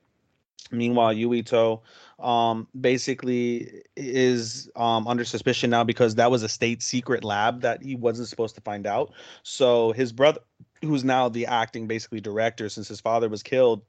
Meanwhile, 0.72 1.16
Yuito 1.16 1.82
um, 2.20 2.68
basically 2.80 3.84
is 3.96 4.70
um, 4.76 5.08
under 5.08 5.26
suspicion 5.26 5.70
now 5.70 5.84
because 5.84 6.16
that 6.16 6.32
was 6.32 6.44
a 6.44 6.50
state 6.50 6.82
secret 6.82 7.24
lab 7.24 7.62
that 7.62 7.84
he 7.84 7.96
wasn't 7.96 8.28
supposed 8.28 8.56
to 8.56 8.62
find 8.62 8.88
out. 8.88 9.14
So 9.44 9.92
his 9.92 10.12
brother, 10.12 10.40
who's 10.82 11.04
now 11.04 11.30
the 11.30 11.46
acting 11.46 11.88
basically 11.88 12.22
director 12.22 12.70
since 12.70 12.88
his 12.88 13.02
father 13.02 13.30
was 13.30 13.44
killed, 13.44 13.82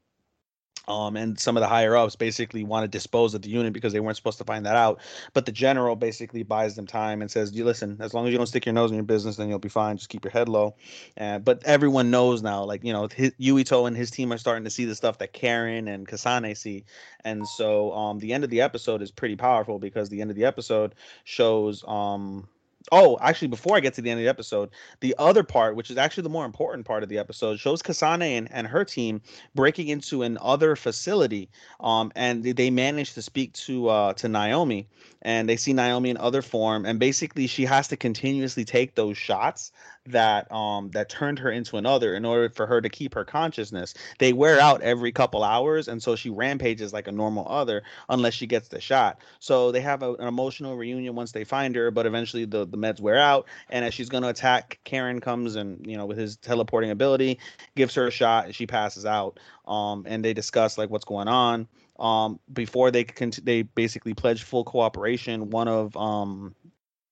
um, 0.88 1.16
and 1.16 1.38
some 1.38 1.56
of 1.56 1.60
the 1.60 1.66
higher 1.66 1.96
ups 1.96 2.16
basically 2.16 2.64
want 2.64 2.84
to 2.84 2.88
dispose 2.88 3.34
of 3.34 3.42
the 3.42 3.48
unit 3.48 3.72
because 3.72 3.92
they 3.92 4.00
weren't 4.00 4.16
supposed 4.16 4.38
to 4.38 4.44
find 4.44 4.66
that 4.66 4.76
out. 4.76 5.00
But 5.32 5.46
the 5.46 5.52
general 5.52 5.96
basically 5.96 6.42
buys 6.42 6.76
them 6.76 6.86
time 6.86 7.22
and 7.22 7.30
says, 7.30 7.52
"You 7.52 7.64
listen, 7.64 7.96
as 8.00 8.14
long 8.14 8.26
as 8.26 8.32
you 8.32 8.38
don't 8.38 8.46
stick 8.46 8.66
your 8.66 8.72
nose 8.72 8.90
in 8.90 8.96
your 8.96 9.04
business, 9.04 9.36
then 9.36 9.48
you'll 9.48 9.58
be 9.58 9.68
fine. 9.68 9.96
Just 9.96 10.08
keep 10.08 10.24
your 10.24 10.32
head 10.32 10.48
low." 10.48 10.74
Uh, 11.18 11.38
but 11.38 11.62
everyone 11.64 12.10
knows 12.10 12.42
now, 12.42 12.64
like 12.64 12.84
you 12.84 12.92
know, 12.92 13.08
his, 13.14 13.32
Yuito 13.40 13.86
and 13.86 13.96
his 13.96 14.10
team 14.10 14.32
are 14.32 14.38
starting 14.38 14.64
to 14.64 14.70
see 14.70 14.84
the 14.84 14.94
stuff 14.94 15.18
that 15.18 15.32
Karen 15.32 15.88
and 15.88 16.06
Kasane 16.06 16.56
see, 16.56 16.84
and 17.24 17.46
so 17.48 17.92
um, 17.92 18.18
the 18.18 18.32
end 18.32 18.44
of 18.44 18.50
the 18.50 18.60
episode 18.60 19.02
is 19.02 19.10
pretty 19.10 19.36
powerful 19.36 19.78
because 19.78 20.08
the 20.08 20.20
end 20.20 20.30
of 20.30 20.36
the 20.36 20.44
episode 20.44 20.94
shows 21.24 21.84
um 21.86 22.48
Oh, 22.92 23.16
actually, 23.22 23.48
before 23.48 23.76
I 23.76 23.80
get 23.80 23.94
to 23.94 24.02
the 24.02 24.10
end 24.10 24.20
of 24.20 24.24
the 24.24 24.28
episode, 24.28 24.70
the 25.00 25.14
other 25.18 25.42
part, 25.42 25.74
which 25.74 25.90
is 25.90 25.96
actually 25.96 26.24
the 26.24 26.28
more 26.28 26.44
important 26.44 26.86
part 26.86 27.02
of 27.02 27.08
the 27.08 27.18
episode, 27.18 27.58
shows 27.58 27.82
Kasane 27.82 28.22
and, 28.22 28.52
and 28.52 28.66
her 28.66 28.84
team 28.84 29.22
breaking 29.54 29.88
into 29.88 30.22
an 30.22 30.36
other 30.40 30.76
facility. 30.76 31.48
Um, 31.80 32.12
and 32.14 32.44
they, 32.44 32.52
they 32.52 32.70
manage 32.70 33.14
to 33.14 33.22
speak 33.22 33.54
to 33.54 33.88
uh, 33.88 34.12
to 34.14 34.28
Naomi, 34.28 34.86
and 35.22 35.48
they 35.48 35.56
see 35.56 35.72
Naomi 35.72 36.10
in 36.10 36.18
other 36.18 36.42
form, 36.42 36.84
and 36.84 36.98
basically 36.98 37.46
she 37.46 37.64
has 37.64 37.88
to 37.88 37.96
continuously 37.96 38.66
take 38.66 38.94
those 38.94 39.16
shots 39.16 39.72
that 40.06 40.50
um 40.52 40.90
that 40.90 41.08
turned 41.08 41.38
her 41.38 41.50
into 41.50 41.78
another 41.78 42.14
in 42.14 42.26
order 42.26 42.50
for 42.50 42.66
her 42.66 42.80
to 42.80 42.88
keep 42.88 43.14
her 43.14 43.24
consciousness. 43.24 43.94
They 44.18 44.32
wear 44.32 44.60
out 44.60 44.82
every 44.82 45.12
couple 45.12 45.42
hours, 45.42 45.88
and 45.88 46.02
so 46.02 46.14
she 46.16 46.28
rampages 46.30 46.92
like 46.92 47.08
a 47.08 47.12
normal 47.12 47.46
other 47.48 47.82
unless 48.08 48.34
she 48.34 48.46
gets 48.46 48.68
the 48.68 48.80
shot. 48.80 49.20
So 49.40 49.72
they 49.72 49.80
have 49.80 50.02
a, 50.02 50.12
an 50.14 50.28
emotional 50.28 50.76
reunion 50.76 51.14
once 51.14 51.32
they 51.32 51.44
find 51.44 51.74
her, 51.74 51.90
but 51.90 52.06
eventually 52.06 52.44
the 52.44 52.66
the 52.74 52.86
meds 52.86 53.00
wear 53.00 53.18
out, 53.18 53.46
and 53.70 53.84
as 53.84 53.94
she's 53.94 54.08
going 54.08 54.22
to 54.22 54.28
attack, 54.28 54.78
Karen 54.84 55.20
comes 55.20 55.56
and 55.56 55.86
you 55.86 55.96
know 55.96 56.06
with 56.06 56.18
his 56.18 56.36
teleporting 56.36 56.90
ability 56.90 57.38
gives 57.76 57.94
her 57.94 58.06
a 58.08 58.10
shot, 58.10 58.46
and 58.46 58.54
she 58.54 58.66
passes 58.66 59.06
out. 59.06 59.38
Um, 59.66 60.04
and 60.06 60.24
they 60.24 60.34
discuss 60.34 60.76
like 60.76 60.90
what's 60.90 61.04
going 61.04 61.28
on. 61.28 61.68
Um, 61.98 62.40
before 62.52 62.90
they 62.90 63.04
can, 63.04 63.32
they 63.42 63.62
basically 63.62 64.14
pledge 64.14 64.42
full 64.42 64.64
cooperation. 64.64 65.50
One 65.50 65.68
of 65.68 65.96
um 65.96 66.54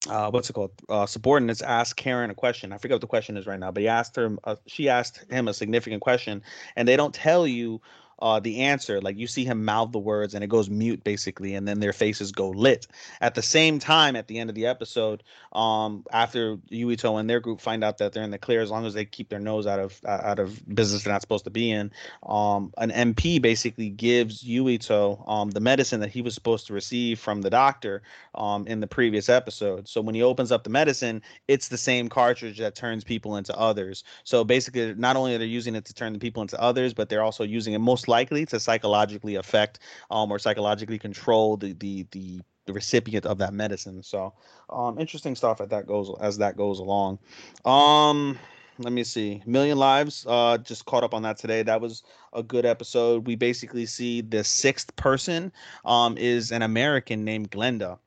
uh, 0.09 0.31
what's 0.31 0.51
it 0.51 0.55
called? 0.55 0.73
Uh, 0.89 1.07
subordinates 1.07 1.63
asked 1.63 1.97
Karen 1.97 2.31
a 2.31 2.35
question. 2.35 2.73
I 2.73 2.79
forget 2.79 2.97
what 2.97 3.01
the 3.01 3.07
question 3.07 3.37
is 3.37 3.47
right 3.47 3.59
now, 3.59 3.71
but 3.71 3.83
he 3.83 3.89
asked 3.89 4.17
her. 4.17 4.37
Uh, 4.45 4.57
she 4.67 4.89
asked 4.89 5.25
him 5.31 5.49
a 5.49 5.55
significant 5.55 6.03
question, 6.03 6.43
and 6.75 6.89
they 6.89 6.97
don't 6.97 7.15
tell 7.15 7.47
you 7.47 7.81
uh, 8.23 8.39
the 8.39 8.61
answer. 8.61 9.01
Like 9.01 9.19
you 9.19 9.27
see 9.27 9.45
him 9.45 9.65
mouth 9.65 9.91
the 9.91 9.99
words 9.99 10.33
and 10.33 10.45
it 10.45 10.47
goes 10.47 10.71
mute 10.71 11.03
basically, 11.03 11.55
and 11.55 11.67
then 11.67 11.81
their 11.81 11.93
faces 11.93 12.31
go 12.31 12.51
lit. 12.51 12.87
At 13.21 13.35
the 13.35 13.43
same 13.43 13.81
time, 13.81 14.15
at 14.15 14.29
the 14.29 14.39
end 14.39 14.49
of 14.49 14.55
the 14.55 14.67
episode, 14.67 15.25
um, 15.53 16.05
after 16.13 16.57
Yuito 16.71 17.19
and 17.19 17.29
their 17.29 17.41
group 17.41 17.61
find 17.61 17.83
out 17.83 17.99
that 17.99 18.13
they're 18.13 18.23
in 18.23 18.31
the 18.31 18.39
clear, 18.39 18.63
as 18.63 18.71
long 18.71 18.87
as 18.87 18.95
they 18.95 19.05
keep 19.05 19.29
their 19.29 19.41
nose 19.41 19.67
out 19.67 19.81
of 19.81 20.01
uh, 20.05 20.21
out 20.23 20.39
of 20.39 20.63
business 20.75 21.03
they're 21.03 21.13
not 21.13 21.21
supposed 21.21 21.45
to 21.45 21.51
be 21.51 21.71
in, 21.71 21.91
um, 22.25 22.73
an 22.79 22.91
MP 22.91 23.43
basically 23.43 23.91
gives 23.91 24.45
Yuito 24.45 25.29
um, 25.29 25.51
the 25.51 25.61
medicine 25.61 26.01
that 26.01 26.11
he 26.11 26.23
was 26.23 26.35
supposed 26.35 26.69
to 26.69 26.73
receive 26.73 27.19
from 27.19 27.43
the 27.43 27.51
doctor 27.51 28.03
um, 28.37 28.67
in 28.69 28.79
the 28.79 28.87
previous 28.87 29.29
episode. 29.29 29.89
So 29.89 30.01
when 30.01 30.15
he 30.15 30.23
opens 30.23 30.53
up 30.53 30.63
the 30.63 30.71
medicine, 30.71 31.23
it's 31.49 31.69
the 31.69 31.77
same 31.77 32.09
cartridge 32.09 32.59
that 32.59 32.77
turns 32.77 33.03
people 33.03 33.37
into 33.37 33.57
others. 33.59 34.05
So 34.23 34.45
basically, 34.45 34.95
not 34.95 35.17
only 35.17 35.35
are 35.35 35.39
they 35.39 35.45
using 35.45 35.75
it 35.75 35.85
to 35.87 35.95
turn 35.95 36.13
the 36.13 36.21
people 36.21 36.43
into 36.43 36.61
others, 36.61 36.95
but 36.95 37.09
they're 37.09 37.23
also 37.23 37.43
using 37.43 37.75
it 37.75 37.79
most 37.79 38.09
likely 38.17 38.45
to 38.47 38.61
psychologically 38.61 39.37
affect 39.37 39.81
um, 40.11 40.31
or 40.31 40.39
psychologically 40.39 40.99
control 40.99 41.57
the 41.57 41.73
the 41.85 42.07
the 42.11 42.41
the 42.67 42.73
recipient 42.73 43.27
of 43.27 43.39
that 43.39 43.53
medicine. 43.53 44.03
So, 44.03 44.33
um, 44.71 44.99
interesting 44.99 45.35
stuff 45.35 45.61
as 45.61 45.69
that 45.69 45.87
goes 45.87 46.15
as 46.21 46.39
that 46.39 46.57
goes 46.57 46.79
along. 46.79 47.19
Um, 47.65 48.39
let 48.79 48.93
me 48.93 49.05
see. 49.05 49.43
Million 49.47 49.79
Lives. 49.79 50.27
Uh, 50.29 50.59
just 50.59 50.85
caught 50.85 51.05
up 51.05 51.15
on 51.15 51.23
that 51.23 51.37
today. 51.39 51.63
That 51.63 51.81
was 51.81 52.03
a 52.33 52.43
good 52.43 52.65
episode. 52.65 53.27
We 53.27 53.37
basically 53.37 53.87
see 53.87 54.21
the 54.21 54.45
sixth 54.45 54.95
person 54.97 55.53
um 55.85 56.17
is 56.19 56.53
an 56.53 56.63
American 56.63 57.25
named 57.25 57.51
Glenda. 57.51 57.99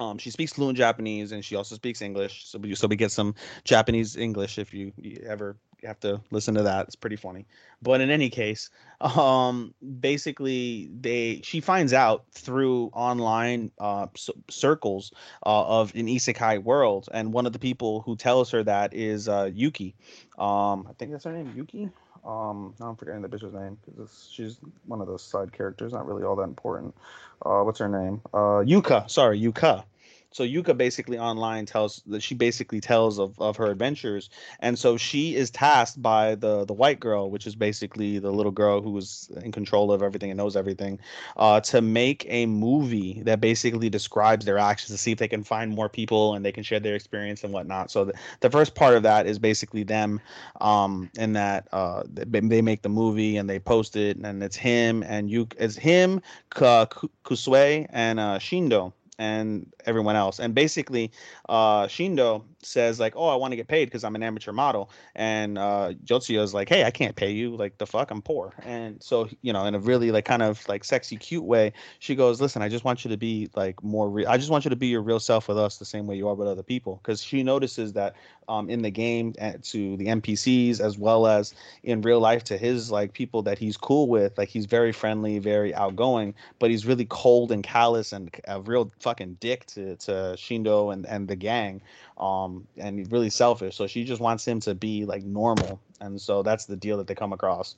Um, 0.00 0.18
she 0.18 0.30
speaks 0.30 0.52
fluent 0.52 0.78
Japanese 0.78 1.32
and 1.32 1.44
she 1.44 1.56
also 1.56 1.74
speaks 1.74 2.02
English. 2.02 2.46
So 2.46 2.58
we 2.58 2.74
so 2.74 2.86
we 2.86 2.96
get 2.96 3.12
some 3.12 3.34
Japanese 3.64 4.16
English 4.16 4.58
if 4.58 4.72
you, 4.72 4.92
you 4.96 5.24
ever 5.26 5.56
you 5.82 5.88
have 5.88 6.00
to 6.00 6.20
listen 6.30 6.54
to 6.54 6.64
that. 6.64 6.86
It's 6.86 6.96
pretty 6.96 7.16
funny. 7.16 7.46
But 7.82 8.00
in 8.00 8.10
any 8.10 8.30
case, 8.30 8.70
um, 9.00 9.74
basically 10.00 10.90
they 11.00 11.40
she 11.44 11.60
finds 11.60 11.92
out 11.92 12.24
through 12.32 12.86
online 12.92 13.70
uh, 13.78 14.08
c- 14.16 14.32
circles 14.50 15.12
uh, 15.46 15.80
of 15.80 15.94
an 15.94 16.06
isekai 16.06 16.62
world, 16.62 17.08
and 17.12 17.32
one 17.32 17.46
of 17.46 17.52
the 17.52 17.58
people 17.58 18.02
who 18.02 18.16
tells 18.16 18.50
her 18.50 18.64
that 18.64 18.94
is 18.94 19.28
uh, 19.28 19.50
Yuki. 19.52 19.94
Um, 20.38 20.86
I 20.88 20.92
think 20.98 21.12
that's 21.12 21.24
her 21.24 21.32
name, 21.32 21.52
Yuki. 21.56 21.90
Um, 22.24 22.74
now 22.80 22.88
I'm 22.88 22.96
forgetting 22.96 23.22
the 23.22 23.28
bitch's 23.28 23.54
name 23.54 23.78
because 23.86 24.28
she's 24.32 24.58
one 24.86 25.00
of 25.00 25.06
those 25.06 25.22
side 25.22 25.52
characters, 25.52 25.92
not 25.92 26.06
really 26.06 26.24
all 26.24 26.36
that 26.36 26.42
important. 26.42 26.94
Uh, 27.46 27.62
what's 27.62 27.78
her 27.78 27.88
name? 27.88 28.20
Uh, 28.34 28.62
Yuka. 28.66 29.08
Sorry, 29.08 29.40
Yuka 29.40 29.84
so 30.30 30.44
Yuka 30.44 30.76
basically 30.76 31.18
online 31.18 31.64
tells 31.64 32.02
that 32.06 32.22
she 32.22 32.34
basically 32.34 32.80
tells 32.80 33.18
of, 33.18 33.40
of 33.40 33.56
her 33.56 33.66
adventures, 33.66 34.28
and 34.60 34.78
so 34.78 34.96
she 34.96 35.34
is 35.34 35.50
tasked 35.50 36.00
by 36.02 36.34
the 36.34 36.64
the 36.66 36.74
white 36.74 37.00
girl, 37.00 37.30
which 37.30 37.46
is 37.46 37.54
basically 37.54 38.18
the 38.18 38.30
little 38.30 38.52
girl 38.52 38.82
who 38.82 38.96
is 38.98 39.30
in 39.42 39.52
control 39.52 39.90
of 39.90 40.02
everything 40.02 40.30
and 40.30 40.36
knows 40.36 40.54
everything, 40.54 40.98
uh, 41.36 41.60
to 41.60 41.80
make 41.80 42.26
a 42.28 42.44
movie 42.46 43.22
that 43.22 43.40
basically 43.40 43.88
describes 43.88 44.44
their 44.44 44.58
actions 44.58 44.90
to 44.90 44.98
see 44.98 45.12
if 45.12 45.18
they 45.18 45.28
can 45.28 45.42
find 45.42 45.74
more 45.74 45.88
people 45.88 46.34
and 46.34 46.44
they 46.44 46.52
can 46.52 46.62
share 46.62 46.80
their 46.80 46.94
experience 46.94 47.42
and 47.42 47.52
whatnot. 47.52 47.90
So 47.90 48.04
the, 48.04 48.12
the 48.40 48.50
first 48.50 48.74
part 48.74 48.94
of 48.94 49.02
that 49.04 49.26
is 49.26 49.38
basically 49.38 49.82
them, 49.82 50.20
um, 50.60 51.10
in 51.18 51.32
that 51.32 51.68
uh, 51.72 52.02
they, 52.06 52.40
they 52.40 52.62
make 52.62 52.82
the 52.82 52.88
movie 52.88 53.38
and 53.38 53.48
they 53.48 53.58
post 53.58 53.96
it, 53.96 54.18
and 54.18 54.42
it's 54.42 54.56
him 54.56 55.02
and 55.04 55.30
you, 55.30 55.48
it's 55.56 55.76
him, 55.76 56.20
Kusue 56.50 57.86
and 57.90 58.20
uh, 58.20 58.38
Shindo 58.38 58.92
and 59.18 59.72
everyone 59.86 60.16
else. 60.16 60.38
And 60.38 60.54
basically, 60.54 61.10
uh, 61.48 61.86
Shindo 61.86 62.44
says 62.62 62.98
like, 62.98 63.14
"Oh, 63.16 63.28
I 63.28 63.36
want 63.36 63.52
to 63.52 63.56
get 63.56 63.68
paid 63.68 63.86
because 63.86 64.04
I'm 64.04 64.14
an 64.14 64.22
amateur 64.22 64.52
model," 64.52 64.90
and 65.14 65.58
uh, 65.58 65.92
is 66.10 66.54
like, 66.54 66.68
"Hey, 66.68 66.84
I 66.84 66.90
can't 66.90 67.16
pay 67.16 67.30
you. 67.30 67.56
Like 67.56 67.78
the 67.78 67.86
fuck, 67.86 68.10
I'm 68.10 68.22
poor." 68.22 68.52
And 68.64 69.02
so 69.02 69.28
you 69.42 69.52
know, 69.52 69.64
in 69.64 69.74
a 69.74 69.78
really 69.78 70.10
like 70.10 70.24
kind 70.24 70.42
of 70.42 70.66
like 70.68 70.84
sexy, 70.84 71.16
cute 71.16 71.44
way, 71.44 71.72
she 71.98 72.14
goes, 72.14 72.40
"Listen, 72.40 72.62
I 72.62 72.68
just 72.68 72.84
want 72.84 73.04
you 73.04 73.10
to 73.10 73.16
be 73.16 73.48
like 73.54 73.82
more. 73.82 74.08
Re- 74.10 74.26
I 74.26 74.36
just 74.36 74.50
want 74.50 74.64
you 74.64 74.70
to 74.70 74.76
be 74.76 74.88
your 74.88 75.02
real 75.02 75.20
self 75.20 75.48
with 75.48 75.58
us, 75.58 75.78
the 75.78 75.84
same 75.84 76.06
way 76.06 76.16
you 76.16 76.28
are 76.28 76.34
with 76.34 76.48
other 76.48 76.62
people." 76.62 77.00
Because 77.02 77.22
she 77.22 77.42
notices 77.42 77.92
that 77.94 78.14
um, 78.48 78.70
in 78.70 78.82
the 78.82 78.90
game 78.90 79.34
uh, 79.40 79.52
to 79.62 79.96
the 79.96 80.06
NPCs 80.06 80.80
as 80.80 80.98
well 80.98 81.26
as 81.26 81.54
in 81.82 82.00
real 82.00 82.20
life 82.20 82.44
to 82.44 82.56
his 82.56 82.90
like 82.90 83.12
people 83.12 83.42
that 83.42 83.58
he's 83.58 83.76
cool 83.76 84.08
with. 84.08 84.36
Like 84.38 84.48
he's 84.48 84.66
very 84.66 84.92
friendly, 84.92 85.38
very 85.38 85.74
outgoing, 85.74 86.34
but 86.58 86.70
he's 86.70 86.86
really 86.86 87.04
cold 87.04 87.52
and 87.52 87.62
callous 87.62 88.12
and 88.12 88.34
a 88.46 88.60
real 88.60 88.90
fucking 89.00 89.36
dick 89.40 89.66
to 89.66 89.96
to 89.96 90.12
Shindo 90.36 90.92
and 90.92 91.06
and 91.06 91.28
the 91.28 91.36
gang. 91.36 91.82
Um, 92.16 92.47
and 92.76 93.10
really 93.12 93.30
selfish. 93.30 93.76
So 93.76 93.86
she 93.86 94.04
just 94.04 94.20
wants 94.20 94.46
him 94.46 94.60
to 94.60 94.74
be 94.74 95.04
like 95.04 95.24
normal, 95.24 95.80
and 96.00 96.20
so 96.20 96.42
that's 96.42 96.66
the 96.66 96.76
deal 96.76 96.96
that 96.98 97.06
they 97.06 97.14
come 97.14 97.32
across. 97.32 97.76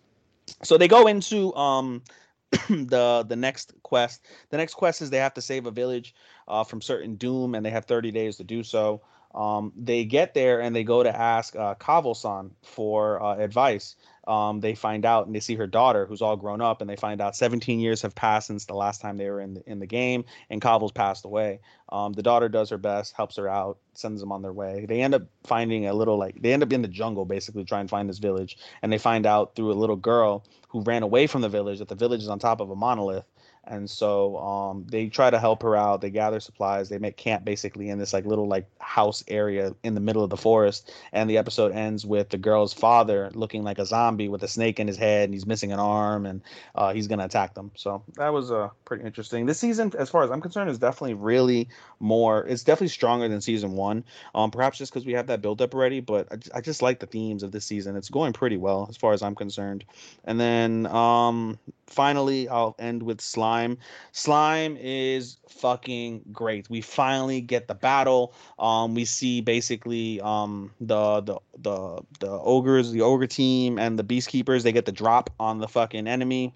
So 0.63 0.77
they 0.77 0.89
go 0.89 1.07
into 1.07 1.55
um 1.55 2.03
the 2.69 3.25
the 3.29 3.37
next 3.37 3.73
quest. 3.83 4.27
The 4.51 4.57
next 4.57 4.75
quest 4.75 5.03
is 5.03 5.11
they 5.11 5.19
have 5.19 5.35
to 5.35 5.43
save 5.43 5.67
a 5.67 5.71
village 5.71 6.15
uh, 6.49 6.65
from 6.65 6.81
certain 6.81 7.15
doom, 7.15 7.55
and 7.55 7.65
they 7.65 7.71
have 7.71 7.85
30 7.85 8.11
days 8.11 8.37
to 8.37 8.45
do 8.45 8.63
so. 8.63 9.01
Um, 9.35 9.73
they 9.77 10.05
get 10.05 10.35
there 10.35 10.61
and 10.61 10.75
they 10.75 10.85
go 10.85 11.03
to 11.03 11.17
ask 11.17 11.55
uh, 11.55 11.75
Kaval-san 11.77 12.51
for 12.63 13.23
uh, 13.23 13.37
advice. 13.37 13.97
Um, 14.27 14.61
they 14.61 14.75
find 14.75 15.05
out 15.07 15.27
and 15.27 15.35
they 15.35 15.41
see 15.41 15.57
her 15.57 15.67
daughter, 15.67 16.07
who's 16.07 16.23
all 16.23 16.37
grown 16.37 16.61
up, 16.61 16.81
and 16.81 16.91
they 16.91 16.97
find 16.97 17.21
out 17.21 17.35
17 17.35 17.81
years 17.81 18.03
have 18.03 18.15
passed 18.15 18.49
since 18.49 18.67
the 18.67 18.75
last 18.75 19.01
time 19.01 19.17
they 19.17 19.29
were 19.29 19.41
in 19.41 19.55
the, 19.55 19.63
in 19.69 19.79
the 19.81 19.87
game, 19.87 20.25
and 20.51 20.61
Kaval's 20.61 20.93
passed 20.93 21.25
away. 21.25 21.61
Um, 21.89 22.13
the 22.13 22.23
daughter 22.23 22.49
does 22.49 22.71
her 22.71 22.79
best, 22.79 23.15
helps 23.17 23.37
her 23.37 23.49
out, 23.49 23.79
sends 23.95 24.21
them 24.21 24.31
on 24.31 24.43
their 24.43 24.53
way. 24.53 24.87
They 24.89 25.01
end 25.01 25.15
up 25.15 25.23
finding 25.45 25.87
a 25.87 25.95
little 25.95 26.17
like 26.17 26.41
they 26.41 26.53
end 26.53 26.63
up 26.63 26.73
in 26.73 26.83
the 26.83 26.89
jungle 26.89 27.25
basically 27.25 27.65
trying 27.65 27.87
to 27.87 27.91
find 27.91 28.09
this 28.09 28.19
village, 28.19 28.57
and 28.83 28.93
they 28.93 28.99
find 28.99 29.27
out 29.27 29.57
through 29.57 29.73
a 29.73 29.75
little 29.75 29.97
girl 29.97 30.45
who 30.69 30.83
ran 30.83 31.03
away 31.03 31.27
from 31.27 31.41
the 31.41 31.49
village 31.49 31.79
that 31.81 31.89
the 31.89 31.97
village 31.97 32.23
is 32.23 32.29
on 32.29 32.39
top 32.39 32.61
of 32.61 32.71
a 32.71 32.77
monolith 32.77 33.25
and 33.65 33.89
so 33.89 34.39
um, 34.39 34.87
they 34.89 35.09
try 35.09 35.29
to 35.29 35.39
help 35.39 35.63
her 35.63 35.77
out. 35.77 36.01
They 36.01 36.11
gather 36.11 36.41
supplies. 36.41 36.89
They 36.89 36.99
make 36.99 37.17
camp 37.17 37.45
basically 37.45 37.91
in 37.91 37.99
this 37.99 38.13
like 38.13 38.25
little 38.25 38.49
like 38.49 38.67
house 38.81 39.23
area 39.29 39.75
in 39.83 39.95
the 39.95 40.01
middle 40.01 40.25
of 40.25 40.31
the 40.31 40.37
forest. 40.37 40.93
And 41.13 41.29
the 41.29 41.37
episode 41.37 41.73
ends 41.73 42.07
with 42.07 42.31
the 42.31 42.39
girl's 42.39 42.73
father 42.73 43.31
looking 43.35 43.63
like 43.63 43.79
a 43.79 43.85
zombie 43.85 44.29
with 44.29 44.43
a 44.43 44.49
snake 44.49 44.81
in 44.81 44.87
his 44.87 44.97
head 44.97 45.25
and 45.25 45.35
he's 45.35 45.47
missing 45.47 45.73
an 45.73 45.79
arm 45.79 46.25
and 46.25 46.41
uh, 46.75 46.93
he's 46.95 47.07
gonna 47.07 47.25
attack 47.25 47.55
them. 47.55 47.71
So 47.77 48.03
that 48.17 48.33
was 48.33 48.51
uh, 48.51 48.71
pretty 48.87 49.05
interesting. 49.05 49.45
This 49.45 49.61
season 49.61 49.93
as 49.99 50.09
far 50.09 50.23
as 50.25 50.31
i'm 50.31 50.41
concerned 50.41 50.71
is 50.71 50.79
definitely 50.79 51.15
really 51.15 51.69
more 51.99 52.47
it's 52.47 52.65
definitely 52.65 52.89
stronger 52.89 53.29
than 53.29 53.41
season 53.41 53.73
one. 53.73 54.05
Um, 54.35 54.51
perhaps 54.51 54.79
just 54.79 54.93
because 54.93 55.05
we 55.07 55.13
have 55.13 55.27
that 55.27 55.43
build 55.43 55.61
up 55.61 55.75
already 55.75 56.01
but 56.01 56.27
I, 56.33 56.59
I 56.59 56.61
just 56.63 56.81
like 56.81 56.99
the 56.99 57.07
themes 57.07 57.43
of 57.43 57.53
this 57.53 57.67
season. 57.67 57.95
It's 57.95 58.09
going 58.09 58.33
pretty 58.33 58.57
well 58.57 58.87
as 58.89 58.97
far 58.97 59.13
as 59.13 59.23
i'm 59.23 59.35
concerned. 59.35 59.85
And 60.25 60.41
then 60.41 60.87
um, 60.87 61.59
finally 61.87 62.49
i'll 62.49 62.75
end 62.79 63.03
with 63.03 63.21
slime 63.21 63.50
Slime. 63.51 63.79
Slime 64.13 64.77
is 64.81 65.39
fucking 65.49 66.23
great. 66.33 66.71
We 66.71 66.81
finally 66.81 67.41
get 67.41 67.67
the 67.67 67.75
battle. 67.75 68.33
Um, 68.61 68.95
we 68.95 69.05
see 69.05 69.41
basically 69.41 70.21
um 70.21 70.71
the 70.81 71.21
the 71.21 71.39
the 71.59 72.01
the 72.21 72.31
ogres, 72.31 72.93
the 72.93 73.03
ogre 73.03 73.27
team, 73.27 73.79
and 73.79 73.99
the 73.99 74.05
beast 74.05 74.29
keepers. 74.29 74.63
They 74.63 74.73
get 74.73 74.85
the 74.85 74.93
drop 74.93 75.31
on 75.41 75.59
the 75.59 75.67
fucking 75.67 76.07
enemy 76.07 76.55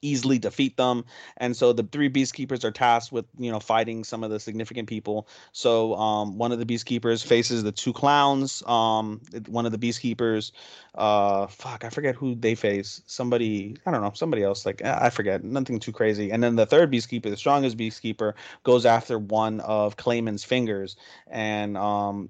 easily 0.00 0.38
defeat 0.38 0.76
them. 0.76 1.04
And 1.36 1.56
so 1.56 1.72
the 1.72 1.82
three 1.82 2.08
beast 2.08 2.34
keepers 2.34 2.64
are 2.64 2.70
tasked 2.70 3.12
with 3.12 3.26
you 3.38 3.50
know 3.50 3.60
fighting 3.60 4.04
some 4.04 4.24
of 4.24 4.30
the 4.30 4.40
significant 4.40 4.88
people. 4.88 5.28
So 5.52 5.94
um, 5.94 6.38
one 6.38 6.52
of 6.52 6.58
the 6.58 6.66
beast 6.66 6.86
keepers 6.86 7.22
faces 7.22 7.62
the 7.62 7.72
two 7.72 7.92
clowns. 7.92 8.62
Um, 8.66 9.20
one 9.48 9.66
of 9.66 9.72
the 9.72 9.78
beast 9.78 10.00
keepers 10.00 10.52
uh 10.94 11.46
fuck 11.46 11.84
i 11.84 11.88
forget 11.88 12.14
who 12.14 12.34
they 12.34 12.54
face. 12.54 13.02
Somebody 13.06 13.76
i 13.86 13.90
don't 13.90 14.02
know 14.02 14.12
somebody 14.14 14.42
else 14.42 14.66
like 14.66 14.82
i 14.84 15.08
forget 15.10 15.42
nothing 15.42 15.80
too 15.80 15.92
crazy. 15.92 16.30
And 16.30 16.42
then 16.42 16.56
the 16.56 16.66
third 16.66 16.90
beast 16.90 17.08
keeper 17.08 17.30
the 17.30 17.36
strongest 17.36 17.76
beast 17.76 18.02
keeper 18.02 18.34
goes 18.62 18.84
after 18.84 19.18
one 19.18 19.60
of 19.60 19.96
clayman's 19.96 20.44
fingers. 20.44 20.96
And 21.28 21.76
um 21.78 22.28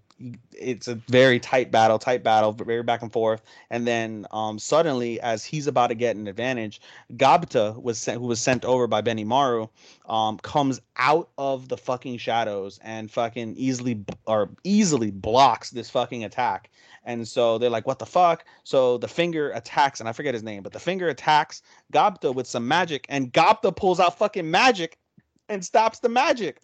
it's 0.53 0.89
a 0.89 0.95
very 0.95 1.41
tight 1.41 1.71
battle, 1.71 1.99
tight 1.99 2.23
battle, 2.23 2.53
very 2.53 2.83
back 2.83 3.03
and 3.03 3.13
forth. 3.13 3.43
And 3.71 3.87
then 3.87 4.27
um, 4.31 4.59
suddenly, 4.59 5.21
as 5.21 5.45
he's 5.45 5.67
about 5.67 5.89
to 5.89 5.95
get 5.95 6.17
an 6.17 6.29
advantage, 6.29 6.81
Gobta 7.15 7.81
was 7.81 7.99
sent, 7.99 8.21
who 8.21 8.27
was 8.27 8.41
sent 8.41 8.65
over 8.65 8.87
by 8.87 9.03
Benimaru, 9.03 9.69
um, 10.07 10.39
comes 10.39 10.81
out 10.97 11.31
of 11.39 11.69
the 11.69 11.77
fucking 11.77 12.19
shadows 12.19 12.79
and 12.83 13.11
fucking 13.11 13.55
easily 13.57 14.05
or 14.27 14.51
easily 14.65 15.11
blocks 15.11 15.71
this 15.71 15.91
fucking 15.91 16.25
attack. 16.25 16.71
And 17.05 17.27
so 17.27 17.59
they're 17.59 17.71
like, 17.71 17.87
"What 17.87 17.99
the 17.99 18.07
fuck?" 18.07 18.45
So 18.63 18.99
the 18.99 19.09
finger 19.09 19.51
attacks, 19.51 19.99
and 19.99 20.09
I 20.09 20.13
forget 20.13 20.35
his 20.35 20.45
name, 20.45 20.63
but 20.63 20.73
the 20.73 20.79
finger 20.79 21.09
attacks 21.09 21.63
Gobta 21.93 22.33
with 22.33 22.47
some 22.47 22.69
magic, 22.69 23.07
and 23.09 23.33
Gobta 23.33 23.75
pulls 23.75 23.99
out 23.99 24.19
fucking 24.19 24.49
magic 24.49 24.99
and 25.49 25.65
stops 25.65 25.99
the 25.99 26.09
magic. 26.09 26.61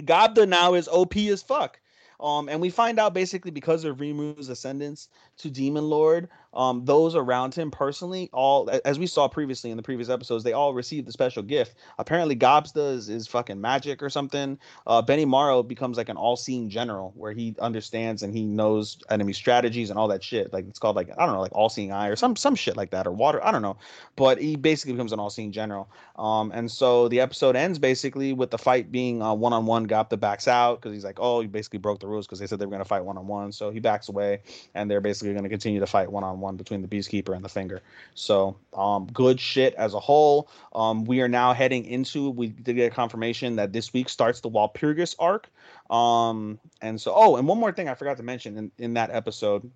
Gobta 0.00 0.46
now 0.46 0.74
is 0.74 0.88
OP 0.88 1.16
as 1.16 1.42
fuck. 1.42 1.80
Um, 2.24 2.48
and 2.48 2.58
we 2.58 2.70
find 2.70 2.98
out 2.98 3.12
basically 3.12 3.50
because 3.50 3.84
of 3.84 4.00
Rimu's 4.00 4.48
ascendance 4.48 5.10
to 5.36 5.50
Demon 5.50 5.90
Lord, 5.90 6.30
um, 6.54 6.84
those 6.84 7.14
around 7.14 7.54
him 7.54 7.70
personally, 7.70 8.30
all 8.32 8.70
as 8.84 8.98
we 8.98 9.06
saw 9.06 9.28
previously 9.28 9.70
in 9.70 9.76
the 9.76 9.82
previous 9.82 10.08
episodes, 10.08 10.44
they 10.44 10.52
all 10.52 10.74
received 10.74 11.06
the 11.06 11.12
special 11.12 11.42
gift. 11.42 11.76
Apparently, 11.98 12.36
Gobta 12.36 12.94
is, 12.94 13.08
is 13.08 13.26
fucking 13.26 13.60
magic 13.60 14.02
or 14.02 14.10
something. 14.10 14.58
Uh, 14.86 15.02
Morrow 15.26 15.62
becomes 15.62 15.96
like 15.96 16.08
an 16.08 16.16
all-seeing 16.16 16.68
general 16.68 17.12
where 17.16 17.32
he 17.32 17.54
understands 17.60 18.22
and 18.22 18.34
he 18.34 18.44
knows 18.44 18.98
enemy 19.10 19.32
strategies 19.32 19.90
and 19.90 19.98
all 19.98 20.08
that 20.08 20.22
shit. 20.22 20.52
Like 20.52 20.66
it's 20.68 20.78
called 20.78 20.96
like 20.96 21.10
I 21.16 21.26
don't 21.26 21.34
know, 21.34 21.40
like 21.40 21.52
all-seeing 21.54 21.92
eye 21.92 22.08
or 22.08 22.16
some 22.16 22.36
some 22.36 22.54
shit 22.54 22.76
like 22.76 22.90
that 22.90 23.06
or 23.06 23.12
water. 23.12 23.44
I 23.44 23.50
don't 23.50 23.62
know, 23.62 23.76
but 24.16 24.40
he 24.40 24.56
basically 24.56 24.92
becomes 24.92 25.12
an 25.12 25.20
all-seeing 25.20 25.52
general. 25.52 25.88
Um, 26.16 26.52
and 26.52 26.70
so 26.70 27.08
the 27.08 27.20
episode 27.20 27.56
ends 27.56 27.78
basically 27.78 28.32
with 28.32 28.50
the 28.50 28.58
fight 28.58 28.92
being 28.92 29.22
uh, 29.22 29.34
one-on-one. 29.34 29.88
Gobta 29.88 30.18
backs 30.18 30.46
out 30.46 30.80
because 30.80 30.94
he's 30.94 31.04
like, 31.04 31.18
oh, 31.20 31.40
you 31.40 31.48
basically 31.48 31.78
broke 31.78 32.00
the 32.00 32.06
rules 32.06 32.26
because 32.26 32.38
they 32.38 32.46
said 32.46 32.58
they 32.58 32.66
were 32.66 32.78
to 32.78 32.84
fight 32.84 33.04
one-on-one. 33.04 33.52
So 33.52 33.70
he 33.70 33.80
backs 33.80 34.08
away, 34.08 34.40
and 34.74 34.90
they're 34.90 35.00
basically 35.00 35.34
to 35.44 35.48
continue 35.48 35.80
to 35.80 35.86
fight 35.86 36.10
one-on-one 36.10 36.43
one 36.44 36.56
between 36.56 36.82
the 36.82 36.88
Beastkeeper 36.88 37.34
and 37.34 37.44
the 37.44 37.48
Finger. 37.48 37.80
So 38.14 38.56
um, 38.72 39.06
good 39.12 39.40
shit 39.40 39.74
as 39.74 39.94
a 39.94 40.00
whole. 40.00 40.48
Um, 40.74 41.04
we 41.04 41.20
are 41.22 41.28
now 41.28 41.52
heading 41.52 41.84
into. 41.84 42.30
We 42.30 42.48
did 42.48 42.76
get 42.76 42.94
confirmation 42.94 43.56
that 43.56 43.72
this 43.72 43.92
week 43.92 44.08
starts 44.08 44.40
the 44.40 44.50
Walpurgis 44.50 45.16
arc. 45.18 45.48
Um, 45.90 46.58
and 46.80 47.00
so 47.00 47.12
oh, 47.14 47.36
and 47.36 47.48
one 47.48 47.58
more 47.58 47.72
thing 47.72 47.88
I 47.88 47.94
forgot 47.94 48.16
to 48.18 48.22
mention 48.22 48.56
in, 48.56 48.70
in 48.78 48.94
that 48.94 49.10
episode 49.10 49.70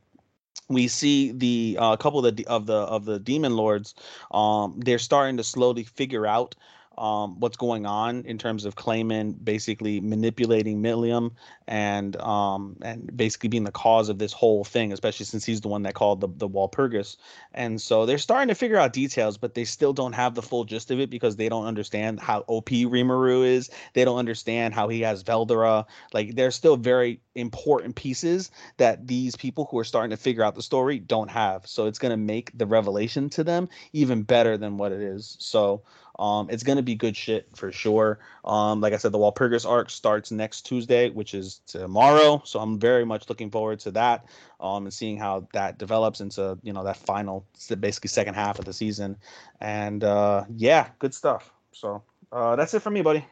we 0.69 0.89
see 0.89 1.33
the 1.33 1.77
uh, 1.81 1.97
couple 1.97 2.25
of 2.25 2.37
the 2.37 2.47
of 2.47 2.67
the 2.67 2.75
of 2.75 3.05
the 3.05 3.19
demon 3.19 3.57
lords 3.57 3.95
um 4.33 4.79
they're 4.85 4.99
starting 4.99 5.37
to 5.37 5.45
slowly 5.45 5.85
figure 5.85 6.27
out 6.27 6.55
um, 6.99 7.39
what's 7.41 7.57
going 7.57 7.87
on 7.87 8.25
in 8.25 8.39
terms 8.39 8.65
of 8.65 8.77
Clayman 8.77 9.43
basically 9.43 10.01
manipulating 10.01 10.83
Milim 10.83 11.33
and 11.67 12.17
um, 12.17 12.77
and 12.83 13.17
basically 13.17 13.49
being 13.49 13.65
the 13.65 13.73
cause 13.73 14.09
of 14.09 14.19
this 14.19 14.33
whole 14.33 14.65
thing, 14.65 14.93
especially 14.93 15.27
since 15.27 15.45
he's 15.45 15.61
the 15.61 15.69
one 15.69 15.83
that 15.83 15.95
called 15.95 16.21
the 16.21 16.29
the 16.29 16.49
Walpurgis. 16.49 17.17
And 17.55 17.81
so 17.81 18.07
they're 18.07 18.19
starting 18.19 18.49
to 18.49 18.55
figure 18.55 18.77
out 18.79 18.93
details, 18.93 19.39
but 19.39 19.55
they 19.55 19.65
still 19.65 19.93
don't 19.93 20.13
have 20.13 20.35
the 20.35 20.43
full 20.43 20.65
gist 20.65 20.91
of 20.91 21.01
it 21.01 21.11
because 21.11 21.37
they 21.37 21.49
don't 21.49 21.67
understand 21.67 22.21
how 22.21 22.45
OP 22.49 22.71
Rimuru 22.71 23.47
is. 23.47 23.71
They 23.95 24.05
don't 24.05 24.19
understand 24.19 24.75
how 24.75 24.89
he 24.89 25.01
has 25.03 25.23
Veldora. 25.23 25.87
Like 26.13 26.35
they're 26.35 26.51
still 26.51 26.77
very 26.77 27.21
important 27.39 27.97
pieces 27.97 28.51
that 28.77 29.07
these 29.07 29.37
people 29.37 29.67
who 29.71 29.79
are 29.79 29.85
starting 29.85 30.11
to 30.11 30.17
figure 30.17 30.43
out 30.43 30.55
the 30.55 30.63
story 30.63 30.99
don't 30.99 31.31
have. 31.31 31.67
So 31.67 31.87
it's 31.87 31.99
gonna 31.99 32.17
make 32.17 32.57
the 32.57 32.67
revelation 32.67 33.31
to 33.31 33.45
them 33.45 33.69
even 33.93 34.23
better 34.23 34.57
than 34.57 34.77
what 34.77 34.93
it 34.93 35.01
is. 35.01 35.37
So 35.41 35.83
um, 36.19 36.49
it's 36.51 36.63
gonna 36.63 36.83
be 36.83 36.95
good 36.95 37.17
shit 37.17 37.49
for 37.55 37.71
sure. 37.71 38.19
Um, 38.45 38.81
like 38.81 38.93
I 38.93 38.97
said, 38.97 39.13
the 39.13 39.19
Walpurgis 39.19 39.69
arc 39.69 39.91
starts 39.91 40.31
next 40.31 40.63
Tuesday, 40.63 41.11
which 41.11 41.35
is 41.35 41.61
tomorrow. 41.67 42.43
So 42.45 42.61
I'm 42.61 42.79
very 42.79 43.05
much 43.05 43.29
looking 43.29 43.51
forward 43.51 43.81
to 43.81 43.91
that. 43.93 44.27
Um, 44.61 44.85
and 44.85 44.93
seeing 44.93 45.17
how 45.17 45.47
that 45.53 45.79
develops 45.79 46.21
into 46.21 46.59
you 46.63 46.73
know 46.73 46.85
that 46.85 46.97
final, 46.97 47.47
basically 47.81 48.09
second 48.09 48.35
half 48.35 48.59
of 48.59 48.65
the 48.65 48.73
season. 48.73 49.17
And 49.61 50.03
uh, 50.03 50.45
yeah, 50.57 50.89
good 50.99 51.15
stuff. 51.15 51.53
So 51.73 52.03
uh, 52.33 52.57
that's 52.57 52.75
it 52.75 52.83
for 52.83 52.91
me, 52.91 53.03
buddy. 53.03 53.25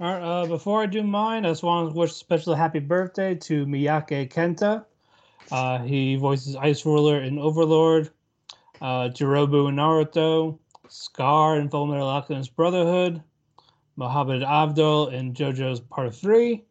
All 0.00 0.12
right. 0.12 0.22
Uh, 0.22 0.46
before 0.46 0.82
I 0.82 0.86
do 0.86 1.04
mine, 1.04 1.46
I 1.46 1.50
just 1.50 1.62
want 1.62 1.92
to 1.92 1.96
wish 1.96 2.10
a 2.10 2.14
special 2.14 2.54
happy 2.54 2.80
birthday 2.80 3.34
to 3.36 3.64
Miyake 3.64 4.28
Kenta. 4.28 4.84
Uh, 5.52 5.78
he 5.78 6.16
voices 6.16 6.56
Ice 6.56 6.84
Ruler 6.84 7.20
in 7.20 7.38
Overlord, 7.38 8.10
uh, 8.80 9.08
Jirobo 9.10 9.68
in 9.68 9.76
Naruto, 9.76 10.58
Scar 10.88 11.58
in 11.58 11.68
Fullmetal 11.68 12.02
Alchemist 12.02 12.56
Brotherhood, 12.56 13.22
Muhammad 13.96 14.42
Avdol 14.42 15.12
in 15.12 15.32
JoJo's 15.32 15.78
Part 15.80 16.12
3, 16.14 16.64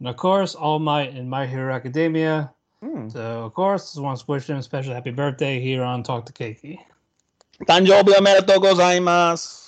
and 0.00 0.08
of 0.08 0.16
course, 0.16 0.56
All 0.56 0.80
Might 0.80 1.14
in 1.14 1.28
My 1.28 1.46
Hero 1.46 1.72
Academia. 1.72 2.52
Mm. 2.82 3.12
So, 3.12 3.44
of 3.44 3.54
course, 3.54 3.92
just 3.92 4.02
want 4.02 4.18
to 4.18 4.24
wish 4.26 4.50
him 4.50 4.56
a 4.56 4.62
special 4.62 4.92
happy 4.92 5.10
birthday 5.10 5.60
here 5.60 5.84
on 5.84 6.02
Talk 6.02 6.26
to 6.26 6.32
Kēki. 6.32 6.80
Gozaimasu. 8.58 9.65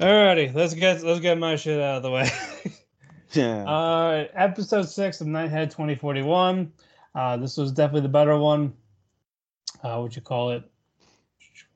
Alrighty, 0.00 0.54
let's 0.54 0.74
get 0.74 1.02
let's 1.02 1.20
get 1.20 1.38
my 1.38 1.56
shit 1.56 1.80
out 1.80 1.98
of 1.98 2.02
the 2.02 2.10
way. 2.10 2.28
Yeah. 3.32 3.64
Uh, 3.68 4.24
episode 4.34 4.88
six 4.88 5.20
of 5.20 5.26
Nighthead 5.26 5.64
2041. 5.70 6.72
Uh, 7.14 7.36
this 7.36 7.56
was 7.58 7.72
definitely 7.72 8.02
the 8.02 8.08
better 8.08 8.38
one. 8.38 8.72
Uh, 9.82 9.98
what 9.98 10.14
you 10.16 10.22
call 10.22 10.52
it? 10.52 10.62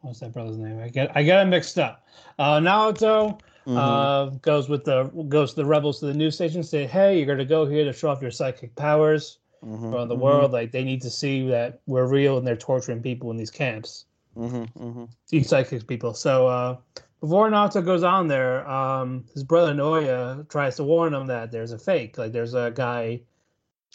What's 0.01 0.21
that 0.21 0.33
brother's 0.33 0.57
name? 0.57 0.81
I 0.81 0.89
get 0.89 1.11
I 1.15 1.23
get 1.23 1.45
it 1.45 1.51
mixed 1.51 1.79
up. 1.79 2.07
Uh, 2.39 2.61
Naoto 2.61 3.41
Mhm. 3.67 3.77
uh, 3.77 4.27
goes 4.41 4.69
with 4.69 4.85
the 4.85 5.05
goes 5.29 5.51
to 5.51 5.57
the 5.57 5.67
rebels 5.67 5.99
to 6.01 6.07
the 6.07 6.15
news 6.15 6.37
station. 6.37 6.63
Say, 6.63 6.87
hey, 6.87 7.19
you're 7.19 7.27
gonna 7.27 7.45
go 7.45 7.67
here 7.67 7.85
to 7.85 7.93
show 7.93 8.09
off 8.11 8.23
your 8.23 8.31
psychic 8.31 8.75
powers 8.77 9.39
Mhm, 9.63 9.93
around 9.93 10.09
the 10.09 10.17
mhm, 10.17 10.21
world. 10.21 10.53
Like 10.53 10.71
they 10.71 10.85
need 10.85 11.03
to 11.03 11.11
see 11.11 11.47
that 11.49 11.81
we're 11.87 12.07
real 12.07 12.39
and 12.39 12.47
they're 12.47 12.57
torturing 12.57 13.03
people 13.03 13.31
in 13.33 13.37
these 13.37 13.51
camps. 13.51 14.07
mhm, 14.37 14.73
mhm. 14.79 15.09
These 15.29 15.49
psychic 15.49 15.87
people. 15.87 16.15
So 16.15 16.47
uh, 16.47 16.77
before 17.21 17.49
Naoto 17.51 17.85
goes 17.85 18.03
on 18.03 18.29
there, 18.29 18.69
um, 18.69 19.25
his 19.35 19.45
brother 19.45 19.73
Naoya 19.75 20.49
tries 20.49 20.77
to 20.77 20.85
warn 20.85 21.13
him 21.15 21.27
that 21.27 21.53
there's 21.53 21.73
a 21.73 21.79
fake. 21.79 22.17
Like 22.19 22.33
there's 22.33 22.55
a 22.55 22.71
guy, 22.71 23.21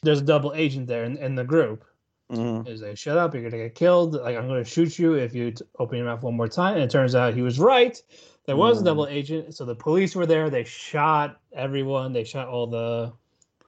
there's 0.04 0.20
a 0.22 0.24
double 0.26 0.54
agent 0.54 0.88
there 0.88 1.04
in, 1.06 1.18
in 1.18 1.36
the 1.36 1.44
group. 1.44 1.84
Mhm. 2.32 2.68
He's 2.68 2.82
like, 2.82 2.98
"Shut 2.98 3.18
up! 3.18 3.34
You're 3.36 3.44
gonna 3.44 3.64
get 3.64 3.76
killed. 3.76 4.14
Like 4.16 4.36
I'm 4.36 4.48
gonna 4.48 4.64
shoot 4.64 4.98
you 4.98 5.14
if 5.14 5.36
you 5.36 5.52
t- 5.52 5.64
open 5.78 5.98
your 5.98 6.08
mouth 6.08 6.24
one 6.24 6.36
more 6.36 6.48
time." 6.48 6.74
And 6.76 6.84
it 6.84 6.90
turns 6.90 7.14
out 7.14 7.34
he 7.36 7.44
was 7.44 7.60
right. 7.60 8.02
There 8.48 8.56
was 8.56 8.80
a 8.80 8.82
Mm. 8.82 8.86
double 8.86 9.08
agent. 9.08 9.56
So 9.56 9.64
the 9.66 9.76
police 9.76 10.16
were 10.16 10.26
there. 10.26 10.50
They 10.50 10.64
shot 10.64 11.40
everyone. 11.54 12.14
They 12.14 12.24
shot 12.24 12.48
all 12.48 12.66
the 12.68 13.12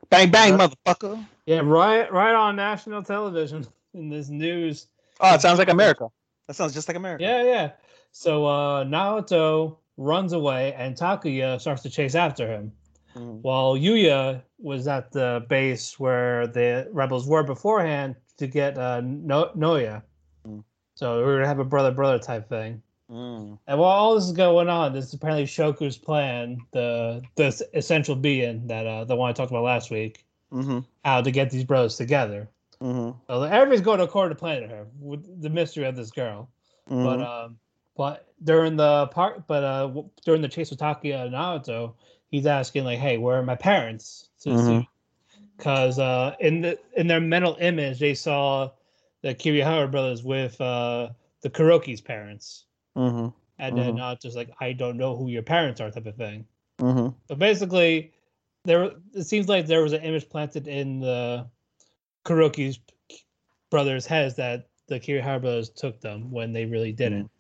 Bang 0.10 0.32
bang, 0.32 0.54
Uh, 0.60 0.70
motherfucker. 0.70 1.24
yeah 1.46 1.60
right 1.64 2.12
right 2.12 2.34
on 2.34 2.56
national 2.56 3.04
television 3.04 3.68
in 3.94 4.10
this 4.10 4.30
news. 4.30 4.88
Oh, 5.20 5.34
it 5.36 5.42
sounds 5.42 5.60
like 5.60 5.70
America. 5.70 6.08
That 6.48 6.56
sounds 6.56 6.74
just 6.74 6.88
like 6.88 6.98
America. 6.98 7.24
Yeah, 7.24 7.44
yeah. 7.44 7.72
So 8.20 8.48
uh, 8.48 8.84
Naoto 8.84 9.78
runs 9.98 10.34
away, 10.34 10.74
and 10.74 10.96
Takuya 10.96 11.62
starts 11.62 11.84
to 11.84 11.90
chase 11.90 12.16
after 12.16 12.48
him. 12.48 12.72
Mhm. 13.16 13.42
While 13.42 13.76
Yuya 13.76 14.42
was 14.58 14.88
at 14.88 15.12
the 15.12 15.46
base 15.50 16.00
where 16.00 16.48
the 16.48 16.88
rebels 16.92 17.28
were 17.28 17.44
beforehand 17.44 18.16
to 18.38 18.48
get 18.48 18.76
uh, 18.78 19.02
no- 19.04 19.52
Naoya. 19.56 20.02
Mm. 20.48 20.64
So 20.96 21.24
we're 21.24 21.36
gonna 21.36 21.48
have 21.48 21.60
a 21.60 21.64
brother 21.64 21.92
brother 21.92 22.18
type 22.18 22.50
thing. 22.50 22.82
Mm. 23.10 23.60
And 23.68 23.80
while 23.80 23.90
all 23.92 24.16
this 24.16 24.26
is 24.26 24.32
going 24.34 24.68
on, 24.68 24.94
this 24.94 25.06
is 25.06 25.14
apparently 25.14 25.46
Shoku's 25.46 25.98
plan, 25.98 26.58
the 26.72 27.22
the 27.36 27.68
essential 27.76 28.16
being 28.16 28.66
that 28.68 28.88
uh, 28.88 29.04
the 29.06 29.16
one 29.16 29.30
I 29.30 29.34
talked 29.34 29.52
about 29.52 29.64
last 29.64 29.92
week, 29.92 30.26
Mhm. 30.52 30.84
how 31.06 31.22
to 31.22 31.30
get 31.32 31.52
these 31.52 31.64
brothers 31.64 31.98
together. 31.98 32.50
Mhm. 32.82 33.16
So 33.28 33.44
everybody's 33.44 33.82
going 33.82 34.02
according 34.02 34.36
to 34.36 34.40
plan 34.40 34.64
to 34.64 34.68
her 34.68 34.88
with 35.00 35.40
the 35.42 35.50
mystery 35.52 35.86
of 35.86 35.96
this 35.96 36.10
girl. 36.12 36.50
But 36.88 37.20
Mhm. 37.20 37.26
um, 37.26 37.60
but 37.98 38.28
during 38.44 38.76
the 38.78 39.08
part, 39.08 39.48
but 39.48 39.64
uh, 39.64 39.88
w- 39.88 40.10
during 40.24 40.42
the 40.42 40.48
chase 40.48 40.70
with 40.70 40.80
Takuya 40.80 41.24
and 41.26 41.34
Naoto, 41.34 41.96
he's 42.30 42.46
asking 42.46 42.84
like, 42.86 43.00
"Hey, 43.00 43.18
where 43.18 43.38
are 43.40 43.44
my 43.44 43.56
parents?" 43.56 44.30
Because 45.58 45.98
uh, 46.00 46.36
in 46.40 46.62
the 46.62 46.80
in 46.96 47.08
their 47.08 47.20
mental 47.20 47.58
image, 47.60 48.00
they 48.00 48.14
saw 48.14 48.70
the 49.24 49.34
Kirihara 49.34 49.90
brothers 49.90 50.24
with 50.24 50.60
uh, 50.62 51.10
the 51.42 51.50
Kuroki's 51.50 52.00
parents, 52.02 52.66
Mhm. 52.96 53.34
and 53.58 53.78
then 53.78 53.96
Mhm. 53.96 53.98
Naoto's 53.98 54.36
like, 54.36 54.52
"I 54.60 54.74
don't 54.74 54.98
know 54.98 55.16
who 55.16 55.30
your 55.30 55.42
parents 55.44 55.82
are," 55.82 55.90
type 55.90 56.06
of 56.06 56.16
thing. 56.16 56.46
Mhm. 56.80 57.16
But 57.28 57.40
basically, 57.40 58.14
there 58.66 58.92
it 59.16 59.24
seems 59.24 59.50
like 59.50 59.66
there 59.66 59.82
was 59.82 59.94
an 59.94 60.04
image 60.04 60.30
planted 60.30 60.68
in 60.68 61.00
the 61.00 61.48
Kuroki's 62.26 62.80
brothers' 63.72 64.06
heads 64.06 64.36
that 64.36 64.68
the 64.88 65.00
Kirihara 65.00 65.42
brothers 65.42 65.70
took 65.70 66.00
them 66.00 66.30
when 66.32 66.54
they 66.54 66.66
really 66.66 66.92
didn't. 66.94 67.32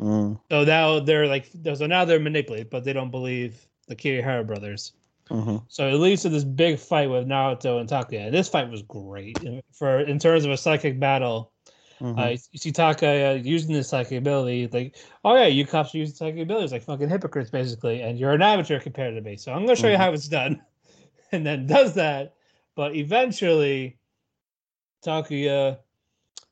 Mm. 0.00 0.38
So 0.50 0.64
now 0.64 1.00
they're 1.00 1.26
like, 1.26 1.50
so 1.74 1.86
now 1.86 2.04
they're 2.04 2.20
manipulated, 2.20 2.70
but 2.70 2.84
they 2.84 2.92
don't 2.92 3.10
believe 3.10 3.66
the 3.88 3.96
Kirihara 3.96 4.46
brothers. 4.46 4.92
Mhm. 5.30 5.64
So 5.68 5.88
it 5.88 5.94
leads 5.94 6.22
to 6.22 6.28
this 6.28 6.44
big 6.44 6.78
fight 6.78 7.10
with 7.10 7.26
Naoto 7.26 7.80
and 7.80 7.88
Takuya. 7.88 8.30
This 8.30 8.48
fight 8.48 8.70
was 8.70 8.82
great 8.82 9.38
for 9.72 10.00
in 10.00 10.18
terms 10.18 10.44
of 10.44 10.50
a 10.50 10.56
psychic 10.56 11.00
battle. 11.00 11.52
Mhm. 12.00 12.18
Uh, 12.18 12.30
you 12.52 12.58
see 12.58 12.72
Takuya 12.72 13.42
using 13.42 13.74
this 13.74 13.88
psychic 13.88 14.18
ability, 14.18 14.68
like, 14.68 14.96
oh 15.24 15.34
yeah, 15.34 15.46
you 15.46 15.66
cops 15.66 15.94
are 15.94 15.98
using 15.98 16.14
psychic 16.14 16.42
abilities 16.42 16.70
like 16.72 16.82
fucking 16.82 17.08
hypocrites, 17.08 17.50
basically, 17.50 18.02
and 18.02 18.18
you're 18.18 18.32
an 18.32 18.42
amateur 18.42 18.78
compared 18.78 19.14
to 19.14 19.20
me. 19.22 19.36
So 19.36 19.52
I'm 19.52 19.62
gonna 19.62 19.76
show 19.76 19.88
you 19.88 19.94
Mhm. 19.96 20.00
how 20.00 20.12
it's 20.12 20.28
done, 20.28 20.62
and 21.32 21.44
then 21.46 21.66
does 21.66 21.94
that. 21.94 22.34
But 22.74 22.94
eventually, 22.94 23.96
Takuya 25.04 25.78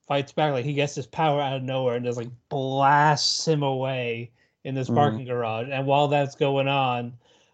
fights 0.07 0.33
back. 0.33 0.53
Like 0.53 0.65
he 0.65 0.75
gets 0.75 0.95
his 0.95 1.07
power 1.07 1.41
out 1.41 1.57
of 1.57 1.63
nowhere 1.63 1.97
and 1.97 2.05
just 2.05 2.19
like 2.19 2.31
blasts 2.49 3.47
him 3.47 3.63
away 3.63 4.31
in 4.65 4.75
this 4.75 4.89
Mhm. 4.89 4.95
parking 4.95 5.25
garage. 5.27 5.69
And 5.71 5.87
while 5.87 6.09
that's 6.09 6.35
going 6.35 6.69
on, 6.69 7.13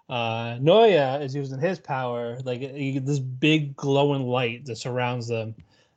uh, 0.08 0.56
Naoya 0.58 1.22
is 1.22 1.34
using 1.34 1.60
his 1.60 1.78
power, 1.78 2.38
like 2.44 2.60
he, 2.60 2.98
this 2.98 3.18
big 3.18 3.76
glowing 3.76 4.26
light 4.26 4.66
that 4.66 4.76
surrounds 4.76 5.28
them. 5.28 5.54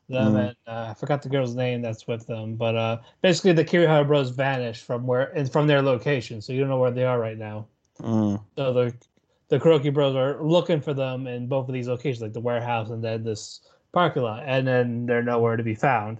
Them 0.10 0.34
Mhm. 0.34 0.48
and 0.48 0.56
uh, 0.68 0.88
I 0.90 0.94
forgot 0.94 1.22
the 1.22 1.30
girl's 1.30 1.56
name 1.56 1.82
that's 1.82 2.08
with 2.08 2.28
them, 2.28 2.56
but 2.56 2.76
uh, 2.76 2.98
basically 3.22 3.54
the 3.54 3.64
Kirihara 3.64 4.06
Bros 4.06 4.32
vanish 4.32 4.82
from 4.82 5.08
where 5.08 5.32
and 5.36 5.50
from 5.52 5.66
their 5.66 5.82
location, 5.82 6.42
so 6.42 6.52
you 6.52 6.60
don't 6.60 6.70
know 6.70 6.80
where 6.80 6.92
they 6.92 7.06
are 7.06 7.20
right 7.20 7.38
now. 7.38 7.68
Mm. 8.00 8.40
So 8.58 8.74
the 8.74 8.94
the 9.48 9.60
Kuroki 9.60 9.94
Bros 9.94 10.16
are 10.16 10.42
looking 10.44 10.82
for 10.82 10.94
them 10.94 11.28
in 11.28 11.48
both 11.48 11.68
of 11.68 11.74
these 11.74 11.88
locations, 11.88 12.22
like 12.22 12.34
the 12.34 12.40
warehouse 12.42 12.90
and 12.90 13.04
then 13.04 13.24
this 13.24 13.62
parking 13.92 14.24
lot, 14.24 14.44
and 14.46 14.68
then 14.68 15.06
they're 15.06 15.24
nowhere 15.24 15.56
to 15.56 15.64
be 15.64 15.76
found. 15.76 16.20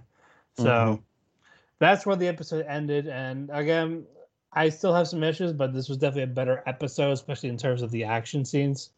So 0.56 0.64
Mhm. 0.64 1.02
that's 1.78 2.06
where 2.06 2.16
the 2.16 2.28
episode 2.28 2.64
ended. 2.66 3.08
And 3.08 3.50
again, 3.52 4.06
I 4.52 4.68
still 4.68 4.94
have 4.94 5.08
some 5.08 5.22
issues, 5.24 5.52
but 5.52 5.72
this 5.72 5.88
was 5.88 5.98
definitely 5.98 6.30
a 6.30 6.34
better 6.34 6.62
episode, 6.66 7.12
especially 7.12 7.48
in 7.48 7.56
terms 7.56 7.82
of 7.82 7.90
the 7.90 8.04
action 8.04 8.44
scenes 8.44 8.90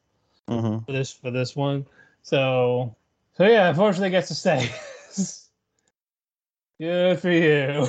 Mhm. 0.48 0.84
for 0.84 0.92
this 0.92 1.12
for 1.12 1.30
this 1.30 1.56
one. 1.56 1.86
So 2.22 2.94
so 3.36 3.44
yeah, 3.46 3.68
unfortunately, 3.68 4.08
it 4.08 4.10
gets 4.12 4.28
to 4.28 4.34
stay. 4.34 4.70
Good 6.80 7.20
for 7.20 7.30
you. 7.30 7.88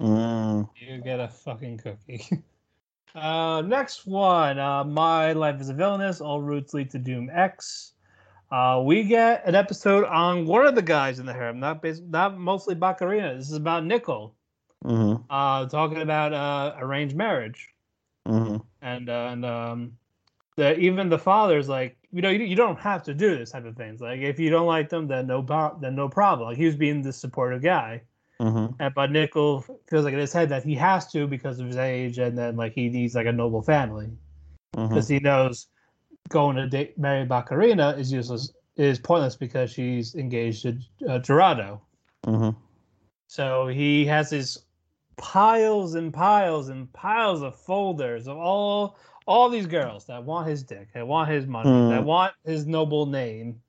Mm. 0.00 0.68
You 0.80 0.98
get 0.98 1.20
a 1.20 1.28
fucking 1.28 1.78
cookie. 1.78 2.24
Uh, 3.14 3.62
next 3.62 4.06
one. 4.06 4.58
Uh, 4.58 4.84
My 4.84 5.32
Life 5.32 5.60
is 5.60 5.70
a 5.70 5.74
Villainous. 5.74 6.20
All 6.20 6.40
routes 6.42 6.74
lead 6.74 6.90
to 6.90 6.98
Doom 6.98 7.30
X. 7.32 7.94
Uh, 8.50 8.82
we 8.84 9.02
get 9.02 9.46
an 9.46 9.54
episode 9.54 10.04
on 10.04 10.46
one 10.46 10.66
of 10.66 10.74
the 10.74 10.82
guys 10.82 11.18
in 11.18 11.26
the 11.26 11.32
harem, 11.34 11.60
not 11.60 11.82
bas- 11.82 12.00
not 12.00 12.38
mostly 12.38 12.74
Bakarina. 12.74 13.36
This 13.36 13.50
is 13.50 13.56
about 13.56 13.84
Nicol, 13.84 14.34
Mhm. 14.84 15.22
uh, 15.28 15.66
talking 15.66 16.00
about 16.00 16.32
uh, 16.32 16.74
arranged 16.78 17.14
marriage, 17.14 17.68
Mhm. 18.26 18.64
and 18.80 19.10
uh, 19.10 19.28
and 19.32 19.44
um, 19.44 19.92
the 20.56 20.78
even 20.78 21.10
the 21.10 21.18
father's 21.18 21.68
like, 21.68 21.98
you 22.10 22.22
know, 22.22 22.30
you, 22.30 22.44
you 22.44 22.56
don't 22.56 22.78
have 22.78 23.02
to 23.02 23.12
do 23.12 23.36
this 23.36 23.50
type 23.50 23.66
of 23.66 23.76
things. 23.76 24.00
Like 24.00 24.20
if 24.20 24.38
you 24.40 24.48
don't 24.48 24.66
like 24.66 24.88
them, 24.88 25.06
then 25.06 25.26
no 25.26 25.42
pro- 25.42 25.76
then 25.80 25.94
no 25.94 26.08
problem. 26.08 26.48
Like 26.48 26.56
he 26.56 26.64
was 26.64 26.76
being 26.76 27.02
the 27.02 27.12
supportive 27.12 27.60
guy. 27.62 28.02
Mhm. 28.40 28.74
And 28.78 28.94
but 28.94 29.10
Nicol 29.10 29.60
feels 29.88 30.04
like 30.06 30.14
in 30.14 30.20
his 30.20 30.32
head 30.32 30.48
that 30.48 30.64
he 30.64 30.74
has 30.76 31.06
to 31.12 31.26
because 31.26 31.60
of 31.60 31.66
his 31.66 31.76
age, 31.76 32.18
and 32.18 32.38
then 32.38 32.56
like 32.56 32.72
he 32.72 32.88
needs 32.88 33.14
like 33.14 33.26
a 33.26 33.32
noble 33.32 33.60
family 33.60 34.08
Mhm. 34.74 34.88
because 34.88 35.06
he 35.08 35.18
knows 35.18 35.66
going 36.28 36.56
to 36.56 36.66
date 36.66 36.98
marry 36.98 37.26
Bakarina 37.26 37.98
is 37.98 38.12
useless, 38.12 38.52
is 38.76 38.98
pointless 38.98 39.36
because 39.36 39.70
she's 39.70 40.14
engaged 40.14 40.62
to 40.62 40.78
uh, 41.08 41.18
Gerardo. 41.18 41.80
Mhm. 42.24 42.54
So 43.26 43.66
he 43.68 44.06
has 44.06 44.30
his 44.30 44.64
piles 45.16 45.94
and 45.94 46.12
piles 46.12 46.68
and 46.68 46.90
piles 46.92 47.42
of 47.42 47.56
folders 47.56 48.28
of 48.28 48.36
all 48.36 48.96
all 49.26 49.50
these 49.50 49.66
girls 49.66 50.06
that 50.06 50.24
want 50.24 50.48
his 50.48 50.62
dick, 50.62 50.88
that 50.94 51.06
want 51.06 51.28
his 51.30 51.46
money, 51.46 51.68
Hmm. 51.68 51.90
that 51.90 52.04
want 52.04 52.32
his 52.46 52.66
noble 52.66 53.04
name, 53.06 53.60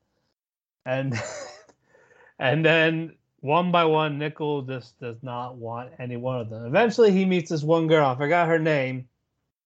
and 0.86 1.12
and 2.38 2.64
then 2.64 3.14
one 3.40 3.70
by 3.72 3.84
one, 3.84 4.18
Nicol 4.18 4.62
just 4.62 4.98
does 5.00 5.22
not 5.22 5.56
want 5.56 5.90
any 5.98 6.16
one 6.16 6.40
of 6.40 6.50
them. 6.50 6.66
Eventually, 6.66 7.10
he 7.10 7.24
meets 7.24 7.50
this 7.50 7.62
one 7.62 7.86
girl. 7.88 8.06
I 8.06 8.16
forgot 8.16 8.48
her 8.48 8.58
name. 8.58 9.08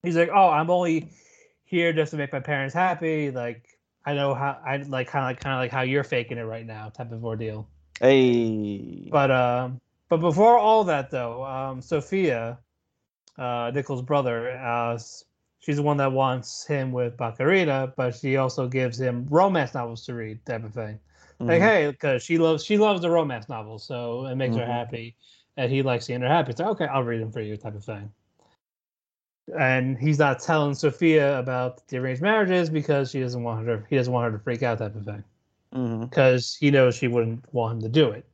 He's 0.02 0.16
like, 0.16 0.30
"Oh, 0.32 0.48
I'm 0.48 0.70
only 0.70 1.10
here 1.74 1.92
just 1.92 2.12
to 2.12 2.16
make 2.16 2.32
my 2.32 2.40
parents 2.40 2.74
happy. 2.74 3.30
Like, 3.30 3.78
I 4.06 4.14
know 4.14 4.32
how 4.34 4.58
I 4.64 4.76
like 4.76 5.08
kind 5.08 5.24
of 5.24 5.28
like 5.30 5.40
kind 5.40 5.54
of 5.54 5.58
like 5.58 5.72
how 5.72 5.82
you're 5.82 6.04
faking 6.04 6.38
it 6.38 6.42
right 6.42 6.64
now, 6.66 6.88
type 6.88 7.12
of 7.12 7.24
ordeal." 7.24 7.68
Hey. 8.00 9.08
But 9.10 9.30
um, 9.30 9.80
but 10.08 10.18
before 10.18 10.58
all 10.58 10.84
that 10.84 11.10
though, 11.10 11.44
um, 11.44 11.80
Sophia, 11.82 12.58
uh, 13.38 13.70
Nicol's 13.74 14.02
brother, 14.02 14.50
uh, 14.50 14.98
she's 15.58 15.76
the 15.76 15.82
one 15.82 15.96
that 15.98 16.12
wants 16.12 16.66
him 16.66 16.92
with 16.92 17.16
Bakarina, 17.16 17.92
but 17.96 18.14
she 18.14 18.36
also 18.36 18.68
gives 18.68 19.00
him 19.00 19.26
romance 19.30 19.74
novels 19.74 20.04
to 20.06 20.14
read, 20.14 20.44
type 20.46 20.64
of 20.64 20.72
thing. 20.74 20.98
Like, 21.40 21.60
Mhm. 21.60 21.62
hey, 21.62 21.90
because 21.90 22.22
she 22.22 22.38
loves 22.38 22.64
she 22.64 22.78
loves 22.78 23.00
the 23.02 23.10
romance 23.10 23.48
novels, 23.48 23.84
so 23.84 24.26
it 24.26 24.36
makes 24.36 24.56
her 24.56 24.62
Mhm. 24.62 24.66
happy, 24.66 25.16
and 25.56 25.70
he 25.72 25.82
likes 25.82 26.06
seeing 26.06 26.20
her 26.20 26.28
happy. 26.28 26.50
It's 26.50 26.60
like, 26.60 26.68
okay, 26.70 26.86
I'll 26.86 27.02
read 27.02 27.20
them 27.20 27.32
for 27.32 27.40
you, 27.40 27.56
type 27.56 27.74
of 27.74 27.84
thing. 27.84 28.10
And 29.58 29.98
he's 29.98 30.18
not 30.18 30.40
telling 30.40 30.74
Sophia 30.74 31.38
about 31.38 31.86
the 31.88 31.98
arranged 31.98 32.22
marriages 32.22 32.70
because 32.70 33.10
she 33.10 33.20
doesn't 33.20 33.42
want 33.42 33.66
her. 33.66 33.86
He 33.90 33.96
doesn't 33.96 34.12
want 34.12 34.32
her 34.32 34.38
to 34.38 34.42
freak 34.42 34.62
out, 34.62 34.78
type 34.78 34.94
of 34.96 35.04
thing 35.04 35.22
because 36.08 36.56
he 36.58 36.70
knows 36.70 36.94
she 36.94 37.08
wouldn't 37.08 37.44
want 37.52 37.74
him 37.74 37.80
to 37.82 37.88
do 37.88 38.10
it. 38.10 38.24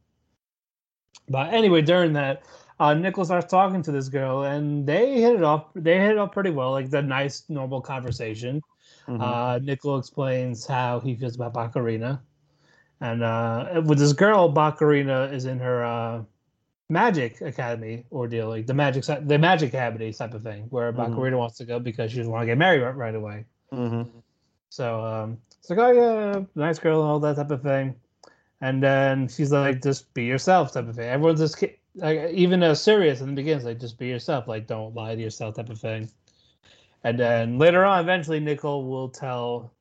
But 1.29 1.53
anyway, 1.53 1.83
during 1.83 2.13
that, 2.15 2.43
uh, 2.79 2.95
Nicholas 2.95 3.29
starts 3.29 3.51
talking 3.51 3.83
to 3.83 3.93
this 3.93 4.09
girl, 4.09 4.45
and 4.45 4.87
they 4.87 5.21
hit 5.21 5.37
it 5.37 5.43
off. 5.43 5.67
They 5.75 5.99
hit 5.99 6.13
it 6.13 6.19
off 6.19 6.33
pretty 6.33 6.51
well, 6.51 6.73
like 6.73 6.91
the 6.91 7.03
nice, 7.03 7.45
normal 7.49 7.81
conversation. 7.81 8.63
Mhm. 9.09 9.21
Uh, 9.21 9.59
Nicol 9.63 9.99
explains 9.99 10.67
how 10.67 11.01
he 11.01 11.15
feels 11.15 11.37
about 11.37 11.55
Bakarina, 11.55 12.21
and 13.01 13.23
uh, 13.23 13.83
with 13.85 13.99
this 13.99 14.13
girl, 14.13 14.53
Bakarina 14.53 15.33
is 15.33 15.47
in 15.47 15.59
her 15.59 15.85
uh, 15.85 16.23
magic 16.91 17.41
academy 17.41 18.05
ordeal, 18.13 18.49
like 18.49 18.67
the 18.67 18.75
magic 18.75 19.05
the 19.27 19.39
magic 19.39 19.69
academy 19.71 20.13
type 20.13 20.35
of 20.35 20.43
thing, 20.43 20.65
where 20.71 20.93
Mhm. 20.93 21.15
Bakarina 21.15 21.39
wants 21.39 21.57
to 21.59 21.65
go 21.65 21.79
because 21.79 22.11
she 22.11 22.19
doesn't 22.19 22.33
want 22.33 22.43
to 22.43 22.47
get 22.47 22.59
married 22.59 22.81
right, 22.83 22.97
right 22.97 23.15
away. 23.15 23.45
Mhm. 23.73 24.09
So 24.69 25.05
um, 25.05 25.39
it's 25.59 25.71
like, 25.71 25.79
oh 25.79 25.93
yeah, 25.93 26.45
nice 26.55 26.79
girl 26.79 27.01
and 27.01 27.11
all 27.11 27.21
that 27.21 27.37
type 27.37 27.51
of 27.51 27.63
thing. 27.63 27.95
And 28.61 28.83
then 28.83 29.29
she's 29.29 29.53
like, 29.53 29.83
just 29.83 30.13
be 30.15 30.25
yourself 30.25 30.73
type 30.73 30.89
of 30.89 30.97
thing. 30.97 31.09
Everyone's 31.09 31.41
just 31.41 31.65
like, 31.95 32.31
even 32.33 32.63
uh, 32.63 32.75
serious 32.75 33.21
in 33.21 33.29
the 33.29 33.33
beginning, 33.35 33.65
like 33.65 33.81
just 33.81 33.99
be 33.99 34.09
yourself, 34.09 34.49
like 34.49 34.67
don't 34.67 34.95
lie 34.95 35.15
to 35.15 35.21
yourself 35.21 35.55
type 35.55 35.71
of 35.71 35.79
thing. 35.79 36.11
And 37.05 37.19
then 37.19 37.59
later 37.59 37.85
on, 37.85 38.01
eventually, 38.01 38.41
Nicol 38.41 38.85
will 38.85 39.09
tell 39.09 39.73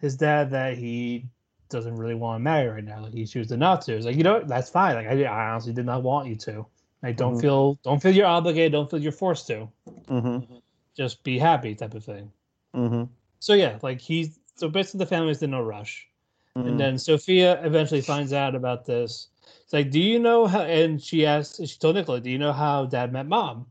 his 0.00 0.16
dad 0.16 0.50
that 0.50 0.76
he 0.76 1.26
doesn't 1.74 1.96
really 1.96 2.14
want 2.14 2.36
to 2.40 2.42
marry 2.42 2.68
right 2.68 2.84
now. 2.84 3.02
Like 3.02 3.12
he 3.12 3.26
chooses 3.26 3.56
not 3.58 3.82
to. 3.82 3.94
It's 3.96 4.06
like 4.06 4.16
you 4.16 4.22
know 4.22 4.42
that's 4.44 4.70
fine. 4.70 4.94
Like 4.94 5.06
I, 5.06 5.24
I 5.24 5.50
honestly 5.50 5.72
did 5.72 5.86
not 5.86 6.02
want 6.02 6.28
you 6.28 6.36
to. 6.36 6.66
Like 7.02 7.16
don't 7.16 7.34
Mhm. 7.34 7.40
feel 7.42 7.78
don't 7.82 8.00
feel 8.00 8.12
you're 8.14 8.26
obligated. 8.26 8.72
Don't 8.72 8.90
feel 8.90 9.00
you're 9.00 9.12
forced 9.12 9.46
to. 9.48 9.68
Mhm. 10.06 10.62
Just 10.96 11.22
be 11.24 11.38
happy 11.38 11.74
type 11.74 11.94
of 11.94 12.04
thing. 12.04 12.30
Mhm. 12.74 13.08
So 13.40 13.52
yeah, 13.54 13.78
like 13.82 14.00
he's 14.00 14.38
so 14.54 14.68
basically 14.68 14.98
the 14.98 15.06
family's 15.06 15.42
in 15.42 15.50
no 15.50 15.60
rush. 15.62 16.08
And 16.56 16.78
then 16.78 16.98
Sophia 16.98 17.60
eventually 17.66 18.00
finds 18.00 18.32
out 18.32 18.54
about 18.54 18.84
this. 18.84 19.28
It's 19.64 19.72
like, 19.72 19.90
do 19.90 20.00
you 20.00 20.20
know 20.20 20.46
how? 20.46 20.62
And 20.62 21.02
she 21.02 21.26
asked, 21.26 21.56
she 21.66 21.78
told 21.78 21.96
Nicola, 21.96 22.20
do 22.20 22.30
you 22.30 22.38
know 22.38 22.52
how 22.52 22.86
dad 22.86 23.12
met 23.12 23.26
mom? 23.26 23.66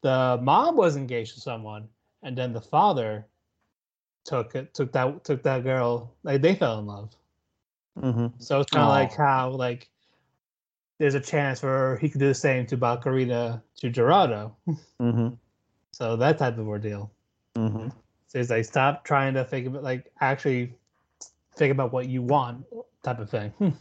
The 0.00 0.38
mom 0.42 0.76
was 0.76 0.96
engaged 0.96 1.34
to 1.34 1.40
someone, 1.40 1.88
and 2.22 2.34
then 2.38 2.54
the 2.54 2.60
father 2.62 3.26
took 4.30 4.54
it, 4.54 4.72
took 4.72 4.92
that, 4.92 5.24
took 5.24 5.42
that 5.42 5.64
girl. 5.64 6.14
Like 6.22 6.40
they 6.40 6.54
fell 6.54 6.78
in 6.78 6.86
love. 6.86 7.10
Mhm. 7.98 8.32
So 8.38 8.60
it's 8.60 8.70
kind 8.70 8.84
of 8.84 8.88
like 8.90 9.12
how 9.14 9.50
like 9.50 9.90
there's 10.98 11.14
a 11.14 11.20
chance 11.20 11.60
for 11.60 11.98
he 12.00 12.08
could 12.08 12.20
do 12.20 12.28
the 12.28 12.34
same 12.34 12.64
to 12.66 12.76
Bakarina 12.76 13.60
to 13.78 13.90
Gerardo. 13.90 14.56
Mhm. 15.00 15.36
So 15.92 16.16
that 16.16 16.38
type 16.38 16.56
of 16.56 16.68
ordeal. 16.68 17.10
Mhm. 17.56 17.92
So 18.28 18.38
it's 18.38 18.48
like 18.48 18.64
stop 18.64 19.04
trying 19.04 19.34
to 19.34 19.44
think 19.44 19.66
about 19.66 19.82
like 19.82 20.12
actually 20.20 20.72
think 21.56 21.72
about 21.72 21.92
what 21.92 22.08
you 22.08 22.22
want 22.22 22.64
type 23.02 23.18
of 23.18 23.28
thing. 23.28 23.52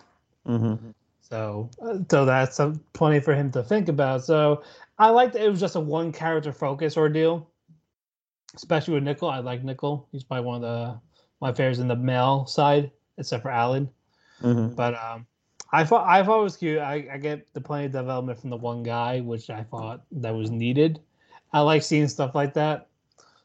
Mhm. 0.48 0.96
So, 1.22 1.70
uh, 1.82 2.00
so 2.10 2.26
that's 2.26 2.56
some, 2.56 2.82
plenty 2.94 3.20
for 3.20 3.36
him 3.36 3.52
to 3.52 3.62
think 3.62 3.88
about. 3.88 4.24
So, 4.26 4.64
I 4.98 5.10
liked 5.10 5.34
that 5.34 5.44
it 5.46 5.50
was 5.50 5.60
just 5.60 5.76
a 5.76 5.80
one 5.80 6.12
character 6.12 6.52
focus 6.52 6.98
ordeal, 6.98 7.48
especially 8.56 8.96
with 8.96 9.04
Nicol. 9.04 9.30
I 9.30 9.40
like 9.40 9.64
Nicol. 9.64 10.08
He's 10.12 10.24
probably 10.24 10.46
one 10.46 10.56
of 10.56 10.62
the 10.62 11.00
my 11.42 11.54
favorites 11.54 11.80
in 11.80 11.88
the 11.88 11.96
male 11.96 12.46
side, 12.46 12.92
except 13.18 13.44
for 13.44 13.50
Alan. 13.50 13.90
Mhm. 14.42 14.76
But 14.76 14.96
um, 14.96 15.26
I 15.72 15.84
thought 15.84 16.08
I 16.08 16.24
thought 16.24 16.40
it 16.40 16.44
was 16.44 16.58
cute. 16.58 16.80
I, 16.80 17.08
I 17.14 17.18
get 17.18 17.52
the 17.54 17.62
plenty 17.62 17.86
of 17.86 17.92
development 17.92 18.40
from 18.40 18.50
the 18.50 18.58
one 18.58 18.84
guy, 18.84 19.22
which 19.22 19.50
I 19.50 19.64
thought 19.64 20.02
that 20.12 20.32
was 20.34 20.52
needed. 20.52 21.00
I 21.54 21.62
like 21.62 21.84
seeing 21.84 22.08
stuff 22.08 22.36
like 22.36 22.54
that. 22.56 22.88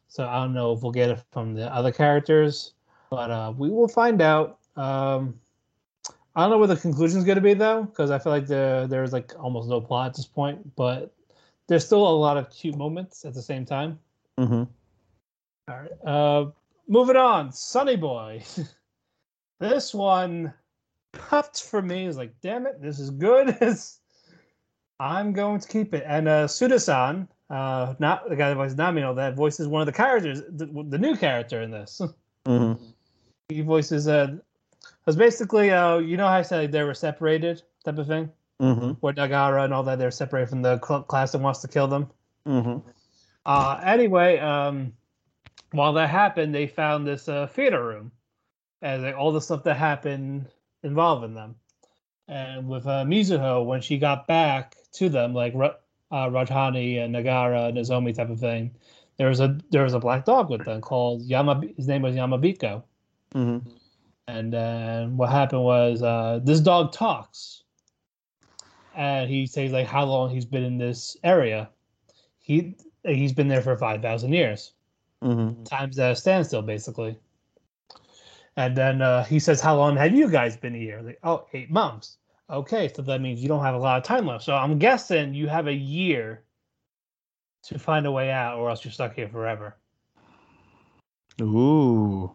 So 0.09 0.27
I 0.27 0.43
don't 0.43 0.55
know 0.55 0.73
if 0.73 0.83
we'll 0.83 0.93
get 0.93 1.11
it 1.11 1.23
from 1.33 1.55
the 1.55 1.73
other 1.75 1.91
characters, 1.91 2.75
but 3.11 3.31
uh, 3.31 3.53
we 3.57 3.71
will 3.71 3.89
find 3.89 4.23
out. 4.23 4.59
Um, 4.77 5.41
I 6.37 6.43
don't 6.43 6.51
know 6.51 6.59
what 6.59 6.67
the 6.67 6.77
conclusion 6.77 7.19
is 7.19 7.25
going 7.25 7.37
to 7.37 7.43
be 7.43 7.55
though, 7.55 7.85
because 7.85 8.11
I 8.11 8.19
feel 8.19 8.33
like 8.33 8.47
the 8.47 8.87
there's 8.91 9.13
like 9.13 9.33
almost 9.39 9.69
no 9.69 9.81
plot 9.81 10.09
at 10.09 10.15
this 10.15 10.27
point, 10.27 10.75
but 10.77 11.13
there's 11.69 11.87
still 11.87 12.07
a 12.07 12.17
lot 12.17 12.37
of 12.37 12.51
cute 12.51 12.77
moments 12.77 13.25
at 13.25 13.35
the 13.35 13.43
same 13.43 13.65
time. 13.65 13.99
Mhm. 14.39 14.69
All 15.69 15.77
right. 15.79 16.07
Uh, 16.07 16.51
moving 16.89 17.17
on, 17.17 17.53
Sonny 17.53 17.97
Boy. 17.97 18.43
this 19.61 19.95
one 19.95 20.53
puffed 21.13 21.63
for 21.63 21.81
me. 21.81 22.07
Is 22.07 22.17
like, 22.17 22.35
damn 22.43 22.67
it, 22.67 22.83
this 22.83 22.99
is 22.99 23.11
good. 23.11 23.57
I'm 25.01 25.33
going 25.33 25.61
to 25.61 25.69
keep 25.69 25.95
it. 25.95 26.05
And 26.07 26.29
uh, 26.29 26.47
Sudasan, 26.47 27.29
uh, 27.51 27.95
not 27.99 28.29
the 28.29 28.37
guy 28.37 28.51
that 28.51 28.57
voices 28.57 28.77
Namino, 28.77 29.17
that 29.17 29.35
voices 29.37 29.67
one 29.67 29.81
of 29.81 29.87
the 29.87 29.93
characters, 29.93 30.43
the, 30.51 30.67
the 30.89 30.99
new 30.99 31.17
character 31.17 31.63
in 31.63 31.71
this. 31.71 32.01
Mhm. 32.47 32.79
he 33.49 33.63
voices 33.63 34.07
uh, 34.07 34.37
was 35.07 35.17
basically 35.17 35.71
uh, 35.71 35.97
you 35.97 36.19
know 36.19 36.27
how 36.27 36.35
I 36.35 36.43
said 36.43 36.59
like, 36.61 36.73
they 36.73 36.83
were 36.83 36.93
separated 36.93 37.63
type 37.87 37.97
of 37.97 38.07
thing, 38.07 38.31
Mhm. 38.61 38.99
where 39.01 39.15
Nagara 39.15 39.65
and 39.65 39.73
all 39.73 39.83
that 39.85 39.99
they're 39.99 40.11
separated 40.11 40.51
from 40.51 40.61
the 40.61 40.79
cl- 40.87 41.05
class 41.05 41.33
that 41.33 41.39
wants 41.41 41.61
to 41.63 41.69
kill 41.69 41.89
them. 41.89 42.11
Mhm. 42.47 42.83
Uh, 43.47 43.81
anyway, 43.83 44.39
um, 44.41 44.93
while 45.75 45.93
that 45.95 46.09
happened, 46.09 46.55
they 46.55 46.67
found 46.67 47.07
this 47.07 47.29
uh, 47.29 47.47
theater 47.49 47.85
room 47.85 48.13
and 48.83 49.03
like, 49.03 49.17
all 49.17 49.33
the 49.33 49.41
stuff 49.41 49.65
that 49.65 49.77
happened 49.77 50.47
involving 50.83 51.35
them. 51.35 51.57
And 52.29 52.69
with 52.69 52.87
uh, 52.87 53.05
Mizuho, 53.05 53.65
when 53.65 53.81
she 53.81 53.99
got 53.99 54.27
back 54.27 54.77
to 54.93 55.09
them, 55.09 55.35
like 55.35 55.55
uh, 55.55 55.71
Rajdhani 56.11 57.05
and 57.05 57.15
Nagara, 57.15 57.69
and 57.69 57.77
Nozomi 57.77 58.15
type 58.15 58.31
of 58.31 58.41
thing, 58.41 58.71
there 59.17 59.29
was 59.29 59.41
a 59.41 59.59
there 59.71 59.85
was 59.85 59.95
a 59.95 60.01
black 60.01 60.25
dog 60.25 60.51
with 60.51 60.65
them 60.65 60.81
called 60.81 61.23
Yama. 61.23 61.63
His 61.77 61.87
name 61.87 62.03
was 62.03 62.15
Yamabiko. 62.15 62.83
Mhm. 63.35 63.63
And 64.27 64.53
then 64.53 65.17
what 65.17 65.31
happened 65.31 65.65
was 65.65 66.03
uh, 66.03 66.41
this 66.43 66.61
dog 66.61 66.93
talks, 66.93 67.63
and 68.95 69.29
he 69.29 69.47
says 69.47 69.73
like 69.73 69.87
how 69.87 70.05
long 70.05 70.31
he's 70.31 70.47
been 70.47 70.65
in 70.65 70.79
this 70.79 71.17
area. 71.25 71.69
He 72.39 72.77
he's 73.05 73.33
been 73.33 73.49
there 73.49 73.63
for 73.63 73.77
five 73.77 74.03
thousand 74.03 74.33
years, 74.33 74.73
Mhm. 75.25 75.65
times 75.65 75.99
at 75.99 76.13
a 76.13 76.17
standstill 76.17 76.63
basically. 76.63 77.19
And 78.57 78.77
then 78.77 79.03
uh, 79.03 79.25
he 79.25 79.41
says, 79.41 79.61
"How 79.61 79.77
long 79.77 79.97
have 79.97 80.15
you 80.15 80.31
guys 80.31 80.57
been 80.57 80.75
here?" 80.75 81.01
Like, 81.03 81.19
oh, 81.25 81.47
eight 81.53 81.71
months. 81.71 82.19
Okay, 82.51 82.91
so 82.95 83.03
that 83.03 83.21
means 83.21 83.43
you 83.43 83.49
don't 83.49 83.65
have 83.65 83.75
a 83.75 83.79
lot 83.79 83.97
of 83.99 84.05
time 84.05 84.27
left. 84.27 84.45
So 84.45 84.55
I'm 84.55 84.79
guessing 84.79 85.35
you 85.35 85.49
have 85.49 85.67
a 85.67 85.73
year 85.73 86.45
to 87.65 87.79
find 87.79 88.07
a 88.07 88.13
way 88.13 88.31
out, 88.31 88.59
or 88.59 88.69
else 88.71 88.85
you're 88.85 88.93
stuck 88.93 89.15
here 89.15 89.29
forever. 89.29 89.77
Ooh. 91.41 92.33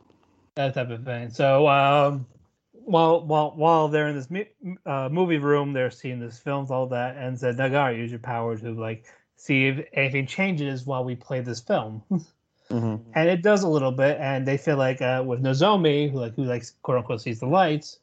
that 0.55 0.73
type 0.73 0.89
of 0.89 1.05
thing. 1.05 1.29
So 1.29 1.67
um, 1.69 2.25
while 2.73 3.25
while 3.25 3.51
while 3.55 3.87
they're 3.87 4.09
in 4.09 4.15
this 4.15 4.29
mu- 4.29 4.75
uh, 4.85 5.07
movie 5.09 5.37
room, 5.37 5.71
they're 5.71 5.91
seeing 5.91 6.19
this 6.19 6.37
films, 6.39 6.69
all 6.71 6.87
that, 6.87 7.15
and 7.15 7.39
said, 7.39 7.57
"Nagar, 7.57 7.93
use 7.93 8.09
your 8.11 8.19
power 8.19 8.57
to 8.57 8.71
like 8.71 9.05
see 9.37 9.67
if 9.67 9.85
anything 9.93 10.27
changes 10.27 10.85
while 10.85 11.03
we 11.05 11.15
play 11.15 11.39
this 11.39 11.61
film." 11.61 12.03
Mhm. 12.69 13.01
and 13.15 13.29
it 13.29 13.41
does 13.41 13.63
a 13.63 13.67
little 13.67 13.91
bit, 13.91 14.17
and 14.19 14.47
they 14.47 14.57
feel 14.57 14.77
like 14.77 15.01
uh, 15.01 15.23
with 15.25 15.41
Nozomi, 15.41 16.11
who 16.11 16.19
like 16.19 16.35
who 16.35 16.43
likes 16.43 16.75
quote 16.83 16.97
unquote 16.99 17.21
sees 17.21 17.39
the 17.39 17.47
lights, 17.47 17.99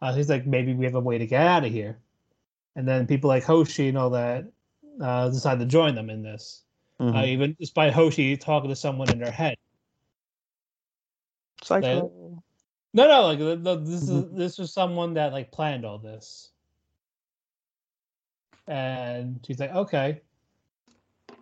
uh, 0.00 0.14
he's 0.14 0.28
like, 0.28 0.46
maybe 0.46 0.74
we 0.74 0.84
have 0.84 0.94
a 0.94 1.00
way 1.00 1.18
to 1.18 1.26
get 1.26 1.42
out 1.42 1.64
of 1.64 1.72
here. 1.72 1.98
And 2.76 2.86
then 2.86 3.06
people 3.06 3.28
like 3.28 3.42
Hoshi 3.42 3.88
and 3.88 3.98
all 3.98 4.10
that 4.10 4.44
uh, 5.00 5.28
decide 5.30 5.58
to 5.58 5.66
join 5.66 5.94
them 5.94 6.10
in 6.10 6.22
this. 6.22 6.62
Uh, 6.98 7.24
even 7.26 7.54
despite 7.58 7.92
Hoshi 7.92 8.36
talking 8.36 8.70
to 8.70 8.76
someone 8.76 9.10
in 9.10 9.18
their 9.18 9.30
head. 9.30 9.56
Psycho. 11.62 12.42
No, 12.94 13.08
no, 13.08 13.22
like 13.26 13.38
the, 13.38 13.56
the, 13.56 13.76
this 13.76 14.08
is 14.08 14.24
this 14.32 14.58
was 14.58 14.72
someone 14.72 15.14
that 15.14 15.32
like 15.32 15.52
planned 15.52 15.84
all 15.84 15.98
this, 15.98 16.52
and 18.66 19.38
she's 19.46 19.58
like, 19.60 19.74
okay, 19.74 20.22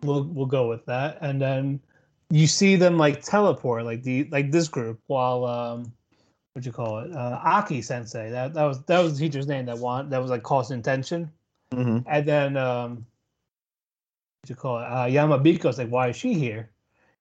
we'll 0.03 0.23
we'll 0.23 0.45
go 0.45 0.67
with 0.67 0.85
that, 0.87 1.19
and 1.21 1.41
then 1.41 1.79
you 2.29 2.47
see 2.47 2.75
them 2.75 2.97
like 2.97 3.21
teleport, 3.21 3.85
like 3.85 4.03
the 4.03 4.25
like 4.31 4.51
this 4.51 4.67
group, 4.67 4.99
while 5.07 5.45
um, 5.45 5.91
what 6.53 6.65
you 6.65 6.71
call 6.71 6.99
it, 6.99 7.11
uh, 7.13 7.39
Aki 7.43 7.81
Sensei, 7.81 8.29
that 8.31 8.53
that 8.53 8.63
was 8.63 8.83
that 8.85 8.99
was 8.99 9.17
the 9.17 9.25
teacher's 9.25 9.47
name 9.47 9.65
that 9.65 9.77
want 9.77 10.09
that 10.09 10.21
was 10.21 10.31
like 10.31 10.43
causing 10.43 10.81
tension, 10.81 11.31
Mhm. 11.71 12.03
and 12.07 12.27
then 12.27 12.57
um, 12.57 13.05
what 14.41 14.49
you 14.49 14.55
call 14.55 14.79
it, 14.79 14.85
uh, 14.85 15.05
Yamabiko's 15.05 15.77
like, 15.77 15.89
why 15.89 16.09
is 16.09 16.15
she 16.15 16.33
here? 16.33 16.69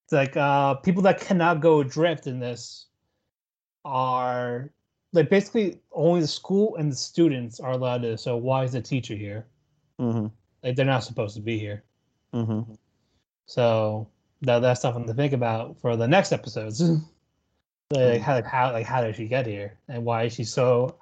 It's 0.05 0.13
like 0.13 0.37
uh, 0.37 0.75
people 0.75 1.03
that 1.03 1.21
cannot 1.21 1.61
go 1.61 1.81
adrift 1.81 2.27
in 2.27 2.39
this 2.39 2.87
are 3.85 4.71
like 5.13 5.31
basically 5.31 5.81
only 5.93 6.21
the 6.21 6.27
school 6.29 6.77
and 6.77 6.91
the 6.91 6.97
students 6.97 7.61
are 7.61 7.73
allowed 7.73 8.03
to. 8.03 8.19
So 8.19 8.37
why 8.37 8.65
is 8.65 8.73
the 8.73 8.83
teacher 8.83 9.15
here? 9.15 9.47
Mhm. 10.01 10.31
Like 10.63 10.77
they're 10.77 10.85
not 10.85 11.05
supposed 11.05 11.37
to 11.37 11.43
be 11.43 11.59
here. 11.59 11.85
Mhm. 12.35 12.77
So 13.47 14.09
that 14.45 14.61
that's 14.61 14.81
something 14.81 15.07
to 15.07 15.15
think 15.15 15.33
about 15.33 15.81
for 15.81 15.97
the 15.97 16.09
next 16.09 16.33
episodes. 16.33 16.81
like 17.91 18.21
how 18.21 18.35
like 18.35 18.47
how 18.47 18.73
like 18.73 18.87
how 18.87 19.03
did 19.03 19.17
she 19.17 19.29
get 19.29 19.47
here 19.47 19.79
and 19.89 20.05
why 20.05 20.25
is 20.25 20.35
she 20.35 20.45
so 20.45 20.97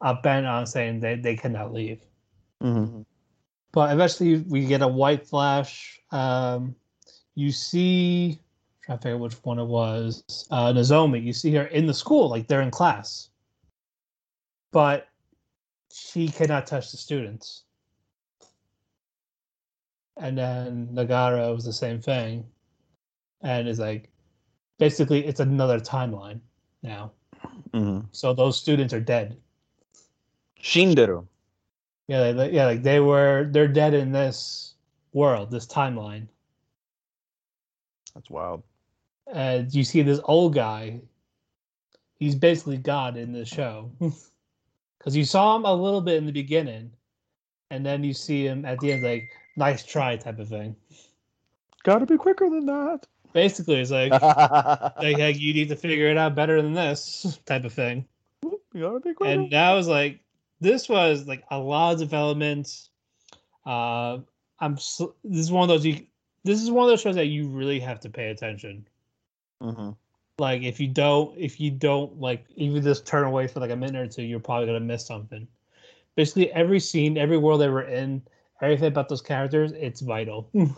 uh, 0.00 0.14
bent 0.22 0.46
on 0.46 0.66
saying 0.66 1.00
that 1.00 1.22
they 1.22 1.36
cannot 1.36 1.72
leave? 1.72 2.00
Mhm. 2.62 3.04
But 3.72 3.92
eventually 3.92 4.38
we 4.48 4.66
get 4.66 4.82
a 4.82 4.88
white 4.88 5.26
flash. 5.26 6.00
Um, 6.10 6.76
you 7.34 7.50
see, 7.50 8.38
trying 8.84 8.98
to 8.98 9.02
figure 9.02 9.18
which 9.18 9.34
one 9.44 9.58
it 9.58 9.64
was. 9.64 10.46
Uh, 10.50 10.72
Nozomi. 10.72 11.22
You 11.22 11.32
see 11.32 11.54
her 11.54 11.66
in 11.66 11.86
the 11.86 11.94
school, 11.94 12.28
like 12.28 12.46
they're 12.46 12.60
in 12.60 12.70
class, 12.70 13.30
but 14.70 15.08
she 15.92 16.28
cannot 16.28 16.66
touch 16.66 16.90
the 16.90 16.96
students. 16.96 17.64
And 20.18 20.36
then 20.36 20.88
Nagara 20.92 21.54
was 21.54 21.64
the 21.64 21.72
same 21.72 22.00
thing, 22.00 22.44
and 23.42 23.68
is 23.68 23.78
like, 23.78 24.08
basically 24.78 25.26
it's 25.26 25.40
another 25.40 25.80
timeline 25.80 26.40
now. 26.82 27.12
Mm-hmm. 27.72 28.06
So 28.12 28.34
those 28.34 28.58
students 28.58 28.92
are 28.94 29.00
dead. 29.00 29.36
Shinderu. 30.62 31.26
Yeah, 32.08 32.20
like, 32.30 32.52
yeah, 32.52 32.66
like 32.66 32.82
they 32.82 33.00
were 33.00 33.48
they're 33.50 33.68
dead 33.68 33.94
in 33.94 34.12
this 34.12 34.74
world, 35.12 35.50
this 35.50 35.66
timeline. 35.66 36.26
That's 38.14 38.28
wild. 38.28 38.62
And 39.32 39.72
you 39.72 39.84
see 39.84 40.02
this 40.02 40.20
old 40.24 40.54
guy. 40.54 41.00
He's 42.18 42.34
basically 42.34 42.76
God 42.76 43.16
in 43.16 43.32
this 43.32 43.48
show. 43.48 43.90
Because 45.02 45.16
you 45.16 45.24
saw 45.24 45.56
him 45.56 45.64
a 45.64 45.74
little 45.74 46.00
bit 46.00 46.18
in 46.18 46.26
the 46.26 46.32
beginning, 46.32 46.92
and 47.70 47.84
then 47.84 48.04
you 48.04 48.14
see 48.14 48.46
him 48.46 48.64
at 48.64 48.78
the 48.78 48.92
end, 48.92 49.02
like 49.02 49.28
nice 49.56 49.84
try 49.84 50.16
type 50.16 50.38
of 50.38 50.48
thing. 50.48 50.76
Gotta 51.82 52.06
be 52.06 52.16
quicker 52.16 52.48
than 52.48 52.66
that. 52.66 53.08
Basically, 53.32 53.80
it's 53.80 53.90
like 53.90 54.12
like, 54.22 55.18
like 55.18 55.40
you 55.40 55.54
need 55.54 55.68
to 55.68 55.76
figure 55.76 56.08
it 56.08 56.16
out 56.16 56.34
better 56.34 56.60
than 56.60 56.72
this 56.72 57.38
type 57.46 57.64
of 57.64 57.72
thing. 57.72 58.06
you 58.42 58.58
gotta 58.80 59.00
be. 59.00 59.14
And 59.24 59.50
that 59.50 59.72
was 59.72 59.88
like 59.88 60.20
this 60.60 60.88
was 60.88 61.26
like 61.26 61.44
a 61.50 61.58
lot 61.58 61.94
of 61.94 61.98
development. 61.98 62.88
Uh, 63.64 64.18
I'm 64.60 64.74
this 64.74 65.00
is 65.24 65.52
one 65.52 65.62
of 65.62 65.68
those 65.68 65.84
you 65.84 66.06
this 66.44 66.60
is 66.60 66.70
one 66.70 66.84
of 66.84 66.90
those 66.90 67.00
shows 67.00 67.14
that 67.14 67.26
you 67.26 67.48
really 67.48 67.80
have 67.80 68.00
to 68.00 68.10
pay 68.10 68.30
attention. 68.30 68.86
mm-hmm. 69.62 69.90
Like 70.38 70.62
if 70.62 70.80
you 70.80 70.88
don't 70.88 71.36
if 71.38 71.60
you 71.60 71.70
don't 71.70 72.20
like 72.20 72.44
even 72.56 72.82
just 72.82 73.06
turn 73.06 73.24
away 73.24 73.46
for 73.46 73.60
like 73.60 73.70
a 73.70 73.76
minute 73.76 74.00
or 74.00 74.06
two, 74.06 74.22
you're 74.22 74.40
probably 74.40 74.66
gonna 74.66 74.80
miss 74.80 75.06
something. 75.06 75.46
Basically, 76.14 76.52
every 76.52 76.80
scene, 76.80 77.16
every 77.16 77.38
world 77.38 77.60
they 77.60 77.68
were 77.68 77.82
in, 77.82 78.20
everything 78.60 78.88
about 78.88 79.08
those 79.08 79.22
characters, 79.22 79.72
it's 79.72 80.00
vital. 80.00 80.50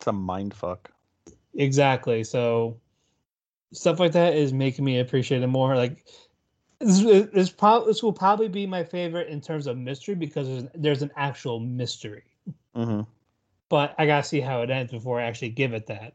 It's 0.00 0.06
a 0.06 0.12
mind 0.12 0.54
fuck. 0.54 0.90
Exactly. 1.54 2.24
So 2.24 2.78
stuff 3.72 4.00
like 4.00 4.12
that 4.12 4.34
is 4.34 4.52
making 4.52 4.84
me 4.84 5.00
appreciate 5.00 5.42
it 5.42 5.46
more. 5.46 5.76
Like 5.76 6.04
this, 6.78 7.00
this, 7.32 7.50
prob- 7.50 7.86
this 7.86 8.02
will 8.02 8.12
probably 8.12 8.48
be 8.48 8.66
my 8.66 8.84
favorite 8.84 9.28
in 9.28 9.40
terms 9.40 9.66
of 9.66 9.76
mystery 9.76 10.14
because 10.14 10.46
there's, 10.46 10.64
there's 10.74 11.02
an 11.02 11.10
actual 11.16 11.60
mystery. 11.60 12.24
Mm-hmm. 12.76 13.02
But 13.68 13.94
I 13.98 14.06
gotta 14.06 14.24
see 14.24 14.40
how 14.40 14.62
it 14.62 14.70
ends 14.70 14.92
before 14.92 15.20
I 15.20 15.24
actually 15.24 15.50
give 15.50 15.72
it 15.74 15.86
that. 15.86 16.14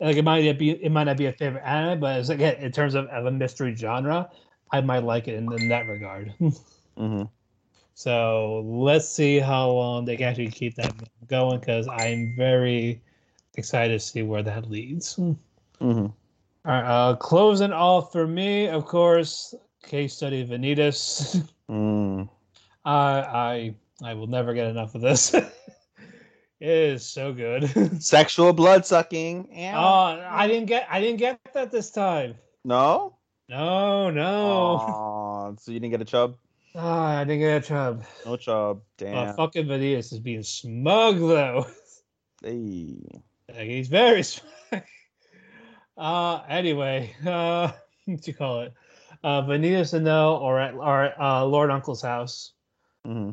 Like 0.00 0.16
it 0.16 0.24
might 0.24 0.44
not 0.44 0.58
be 0.58 0.70
it 0.70 0.92
might 0.92 1.04
not 1.04 1.16
be 1.16 1.26
a 1.26 1.32
favorite 1.32 1.64
anime, 1.64 2.00
but 2.00 2.20
it's 2.20 2.28
again 2.28 2.56
in 2.56 2.70
terms 2.70 2.94
of, 2.94 3.06
of 3.06 3.26
a 3.26 3.30
mystery 3.30 3.74
genre, 3.74 4.30
I 4.72 4.80
might 4.80 5.02
like 5.02 5.26
it 5.26 5.34
in, 5.34 5.52
in 5.52 5.68
that 5.68 5.86
regard. 5.88 6.34
Mm-hmm. 6.98 7.22
So 7.98 8.62
let's 8.66 9.08
see 9.08 9.40
how 9.40 9.70
long 9.72 10.06
they 10.06 10.16
can 10.16 10.28
actually 10.28 10.52
keep 10.52 10.76
that 10.76 10.94
going 11.28 11.60
because 11.60 11.88
I'm 11.88 12.36
very 12.36 13.02
excited 13.56 13.94
to 13.94 14.00
see 14.00 14.22
where 14.22 14.42
that 14.44 14.70
leads. 14.70 15.18
All 15.18 15.36
Mm-hmm. 15.80 16.06
right, 16.64 16.84
uh, 16.84 17.16
closing 17.16 17.72
off 17.72 18.12
for 18.12 18.26
me, 18.26 18.68
of 18.68 18.84
course, 18.86 19.54
case 19.82 20.14
study 20.14 20.46
Vanitas. 20.46 21.42
Mm. 21.70 22.28
I 22.84 23.74
I 24.02 24.10
I 24.10 24.14
will 24.14 24.26
never 24.28 24.54
get 24.54 24.68
enough 24.68 24.94
of 24.94 25.02
this. 25.02 25.34
it 25.34 25.48
is 26.60 27.04
so 27.04 27.32
good. 27.32 28.02
Sexual 28.02 28.52
blood 28.52 28.86
sucking. 28.86 29.48
oh, 29.74 30.22
I 30.30 30.46
didn't 30.48 30.66
get 30.66 30.86
I 30.90 31.00
didn't 31.00 31.18
get 31.18 31.42
that 31.54 31.58
this 31.58 31.90
time. 31.90 32.36
no. 32.64 33.16
No, 33.48 34.10
no. 34.10 34.76
Aw, 34.76 35.54
so 35.56 35.72
you 35.72 35.80
didn't 35.80 35.92
get 35.92 36.02
a 36.02 36.04
chub? 36.04 36.36
Ah, 36.74 37.18
I 37.18 37.24
didn't 37.24 37.40
get 37.40 37.64
a 37.64 37.68
job. 37.68 38.04
No. 38.26 38.34
Uh, 38.34 38.74
Damn. 38.98 39.34
fucking 39.34 39.66
Vanitas 39.66 40.12
is 40.12 40.20
being 40.20 40.42
smug 40.42 41.18
though. 41.18 41.66
Hey. 42.42 42.96
Like, 43.48 43.66
he's 43.68 43.88
very 43.88 44.22
smug. 44.22 44.82
Uh, 45.96 46.42
anyway, 46.48 47.12
uh, 47.26 47.72
what 48.04 48.26
you 48.26 48.34
call 48.34 48.60
it? 48.62 48.72
Uh, 49.24 49.42
Vanitas 49.42 49.94
and 49.94 50.04
No 50.04 50.36
or 50.36 50.60
at, 50.60 50.74
our 50.74 51.20
uh, 51.20 51.44
Lord 51.44 51.70
Uncle's 51.70 52.02
house 52.02 52.52
Mm-hmm. 53.06 53.30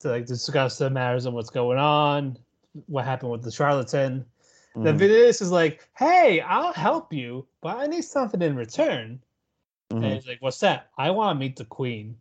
to 0.00 0.08
like 0.08 0.26
discuss 0.26 0.76
the 0.76 0.90
matters 0.90 1.24
and 1.24 1.34
what's 1.34 1.48
going 1.48 1.78
on, 1.78 2.36
what 2.86 3.04
happened 3.06 3.30
with 3.32 3.42
the 3.42 3.50
charlatan. 3.50 4.24
Mm-hmm. 4.76 4.82
Then 4.84 4.98
Vanitas 4.98 5.40
is 5.40 5.50
like, 5.50 5.88
"Hey, 5.96 6.40
I'll 6.40 6.72
help 6.74 7.12
you, 7.12 7.46
but 7.62 7.78
I 7.78 7.86
need 7.86 8.02
something 8.04 8.42
in 8.42 8.54
return." 8.54 9.22
Mm-hmm. 9.90 10.04
And 10.04 10.12
he's 10.14 10.26
like, 10.26 10.42
"What's 10.42 10.58
that? 10.60 10.90
I 10.98 11.10
want 11.10 11.36
to 11.36 11.40
meet 11.40 11.56
the 11.56 11.64
queen. 11.64 12.16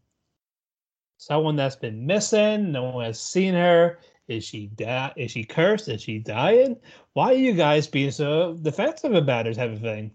Someone 1.26 1.56
that's 1.56 1.78
been 1.78 2.06
missing. 2.06 2.74
No 2.74 2.84
one 2.84 3.06
has 3.06 3.18
seen 3.18 3.54
her. 3.54 4.00
Is 4.28 4.44
she 4.44 4.68
da- 4.68 5.14
Is 5.16 5.32
she 5.32 5.46
cursed? 5.46 5.88
Is 5.88 6.02
she 6.02 6.20
dying? 6.20 6.76
Why 7.14 7.28
are 7.28 7.34
you 7.34 7.54
guys 7.54 7.88
being 7.88 8.12
so 8.12 8.58
defensive 8.62 9.14
about 9.14 9.46
her?" 9.46 9.54
Type 9.54 9.72
of 9.72 9.80
thing. 9.80 10.12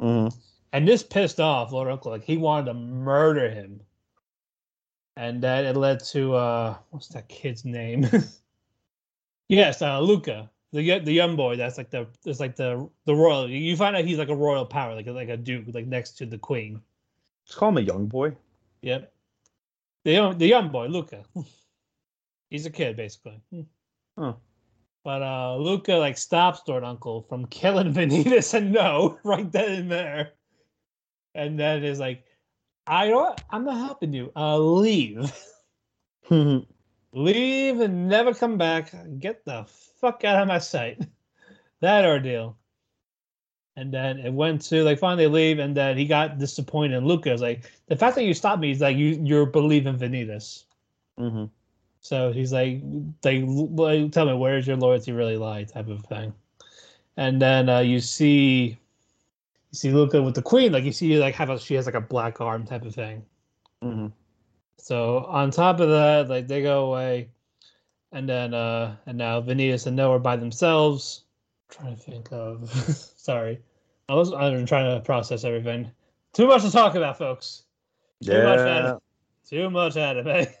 Mm-hmm. 0.00 0.36
And 0.74 0.86
this 0.86 1.02
pissed 1.02 1.40
off 1.40 1.72
Lord 1.72 1.88
Uncle. 1.88 2.10
Like 2.10 2.24
he 2.24 2.36
wanted 2.36 2.66
to 2.66 2.74
murder 2.74 3.48
him. 3.50 3.80
And 5.16 5.42
then 5.42 5.64
it 5.64 5.76
led 5.76 6.04
to 6.12 6.34
uh, 6.34 6.76
what's 6.90 7.08
that 7.08 7.28
kid's 7.30 7.64
name? 7.64 8.06
yes, 9.48 9.80
uh, 9.80 9.98
Luca, 10.00 10.50
the 10.72 10.98
the 10.98 11.12
young 11.12 11.36
boy. 11.36 11.56
That's 11.56 11.78
like 11.78 11.90
the 11.90 12.06
it's 12.26 12.38
like 12.40 12.56
the 12.56 12.86
the 13.06 13.14
royal. 13.14 13.48
You 13.48 13.76
find 13.78 13.96
out 13.96 14.04
he's 14.04 14.18
like 14.18 14.28
a 14.28 14.36
royal 14.36 14.66
power, 14.66 14.94
like 14.94 15.06
a- 15.06 15.12
like 15.12 15.30
a 15.30 15.38
duke, 15.38 15.64
like 15.72 15.86
next 15.86 16.18
to 16.18 16.26
the 16.26 16.38
queen. 16.38 16.82
Just 17.46 17.58
call 17.58 17.70
him 17.70 17.78
a 17.78 17.80
young 17.80 18.06
boy. 18.06 18.36
Yep. 18.82 19.10
The 20.04 20.12
young, 20.12 20.38
the 20.38 20.46
young 20.46 20.70
boy, 20.70 20.86
Luca. 20.86 21.24
He's 22.50 22.66
a 22.66 22.70
kid, 22.70 22.96
basically. 22.96 23.40
Huh. 24.18 24.34
But 25.02 25.22
uh 25.22 25.56
Luca 25.56 25.94
like 25.94 26.18
stops 26.18 26.60
Lord 26.68 26.84
Uncle 26.84 27.22
from 27.22 27.46
killing 27.50 27.92
Vanitas 27.92 28.54
and 28.54 28.72
no, 28.72 29.18
right 29.24 29.50
then 29.50 29.72
and 29.72 29.90
there. 29.90 30.32
And 31.34 31.58
then 31.58 31.84
is 31.84 32.00
like, 32.00 32.24
I 32.86 33.08
don't 33.08 33.40
I'm 33.50 33.64
not 33.64 33.78
helping 33.78 34.12
you. 34.12 34.32
Uh 34.36 34.58
leave. 34.58 35.32
leave 36.30 37.80
and 37.80 38.08
never 38.08 38.34
come 38.34 38.58
back. 38.58 38.92
Get 39.18 39.44
the 39.44 39.66
fuck 40.00 40.24
out 40.24 40.42
of 40.42 40.48
my 40.48 40.58
sight. 40.58 41.02
that 41.80 42.04
ordeal. 42.04 42.58
And 43.76 43.94
then 43.94 44.18
it 44.18 44.32
went 44.32 44.62
to 44.62 44.82
like 44.82 44.98
finally 44.98 45.26
leave, 45.28 45.58
and 45.58 45.76
then 45.76 45.96
he 45.96 46.04
got 46.04 46.38
disappointed 46.38 46.96
in 46.96 47.06
Luca. 47.06 47.32
It's 47.32 47.40
like 47.40 47.70
the 47.86 47.96
fact 47.96 48.16
that 48.16 48.24
you 48.24 48.34
stopped 48.34 48.60
me 48.60 48.72
is 48.72 48.80
like 48.80 48.96
you 48.96 49.20
you're 49.22 49.46
believing 49.46 49.96
Vanitas. 49.96 50.64
mm-hmm. 51.18 51.46
So 52.02 52.32
he's 52.32 52.52
like, 52.52 52.80
like, 53.24 53.42
like, 53.46 54.12
tell 54.12 54.24
me 54.26 54.34
where's 54.34 54.66
your 54.66 54.76
loyalty 54.76 55.12
really 55.12 55.36
lie, 55.36 55.64
type 55.64 55.88
of 55.88 56.04
thing. 56.06 56.32
And 57.16 57.40
then 57.40 57.68
uh, 57.68 57.80
you 57.80 58.00
see, 58.00 58.68
you 58.68 58.76
see 59.72 59.90
Luca 59.92 60.22
with 60.22 60.34
the 60.34 60.42
queen, 60.42 60.72
like 60.72 60.84
you 60.84 60.92
see, 60.92 61.18
like 61.18 61.34
have 61.34 61.50
a 61.50 61.58
she 61.58 61.74
has 61.74 61.86
like 61.86 61.94
a 61.94 62.00
black 62.00 62.40
arm 62.40 62.64
type 62.64 62.84
of 62.84 62.94
thing. 62.94 63.24
Mm-hmm. 63.82 64.06
So 64.78 65.18
on 65.28 65.50
top 65.50 65.80
of 65.80 65.90
that, 65.90 66.28
like 66.28 66.48
they 66.48 66.62
go 66.62 66.86
away, 66.86 67.28
and 68.12 68.28
then 68.28 68.54
uh 68.54 68.96
and 69.06 69.18
now 69.18 69.40
Vanitas 69.40 69.86
and 69.86 69.96
Noah 69.96 70.16
are 70.16 70.18
by 70.18 70.36
themselves. 70.36 71.24
Trying 71.70 71.96
to 71.96 72.00
think 72.02 72.28
of 72.32 72.70
sorry. 73.16 73.60
I 74.08 74.14
was 74.14 74.32
I'm 74.32 74.66
trying 74.66 74.94
to 74.96 75.00
process 75.04 75.44
everything. 75.44 75.90
Too 76.32 76.46
much 76.46 76.62
to 76.62 76.70
talk 76.70 76.94
about, 76.94 77.18
folks. 77.18 77.62
Too 78.22 78.32
much 78.42 78.58
Yeah. 78.58 78.76
anime. 78.78 78.98
Too 79.48 79.70
much 79.70 79.96
anime. 79.96 80.46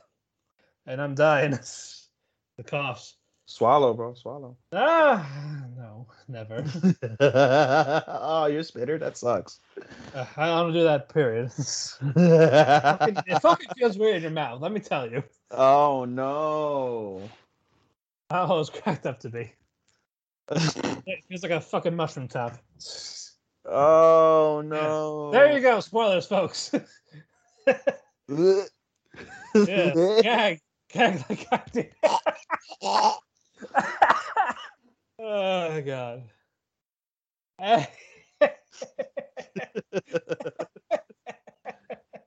And 0.86 1.00
I'm 1.00 1.14
dying. 1.14 1.50
the 2.56 2.62
coughs. 2.64 3.14
Swallow, 3.46 3.92
bro. 3.94 4.14
Swallow. 4.14 4.56
Ah 4.72 5.62
no, 5.76 6.06
never. 6.28 6.64
oh, 7.20 8.46
you're 8.46 8.62
spitter. 8.62 8.98
That 8.98 9.16
sucks. 9.16 9.60
Uh, 10.14 10.24
I 10.36 10.46
don't 10.46 10.72
do 10.72 10.82
that 10.84 11.08
period. 11.12 11.52
Fucking- 11.52 13.16
it 13.26 13.42
fucking 13.42 13.68
feels 13.76 13.98
weird 13.98 14.16
in 14.16 14.22
your 14.22 14.30
mouth, 14.30 14.60
let 14.62 14.72
me 14.72 14.80
tell 14.80 15.08
you. 15.10 15.22
oh 15.50 16.04
no. 16.06 17.28
How 18.30 18.58
it's 18.60 18.70
cracked 18.70 19.06
up 19.06 19.20
to 19.20 19.28
be. 19.28 19.52
It 21.06 21.24
feels 21.28 21.42
like 21.42 21.52
a 21.52 21.60
fucking 21.60 21.94
mushroom 21.94 22.28
top. 22.28 22.56
oh 23.66 24.62
no. 24.64 25.30
There 25.30 25.52
you 25.52 25.60
go. 25.60 25.80
Spoilers, 25.80 26.26
folks. 26.26 26.72
yeah. 28.28 28.64
Gag. 30.22 30.60
Gag 30.92 31.24
like 31.28 31.46
I 31.52 31.62
did. 31.72 31.92
oh, 35.20 35.80
God. 35.82 36.22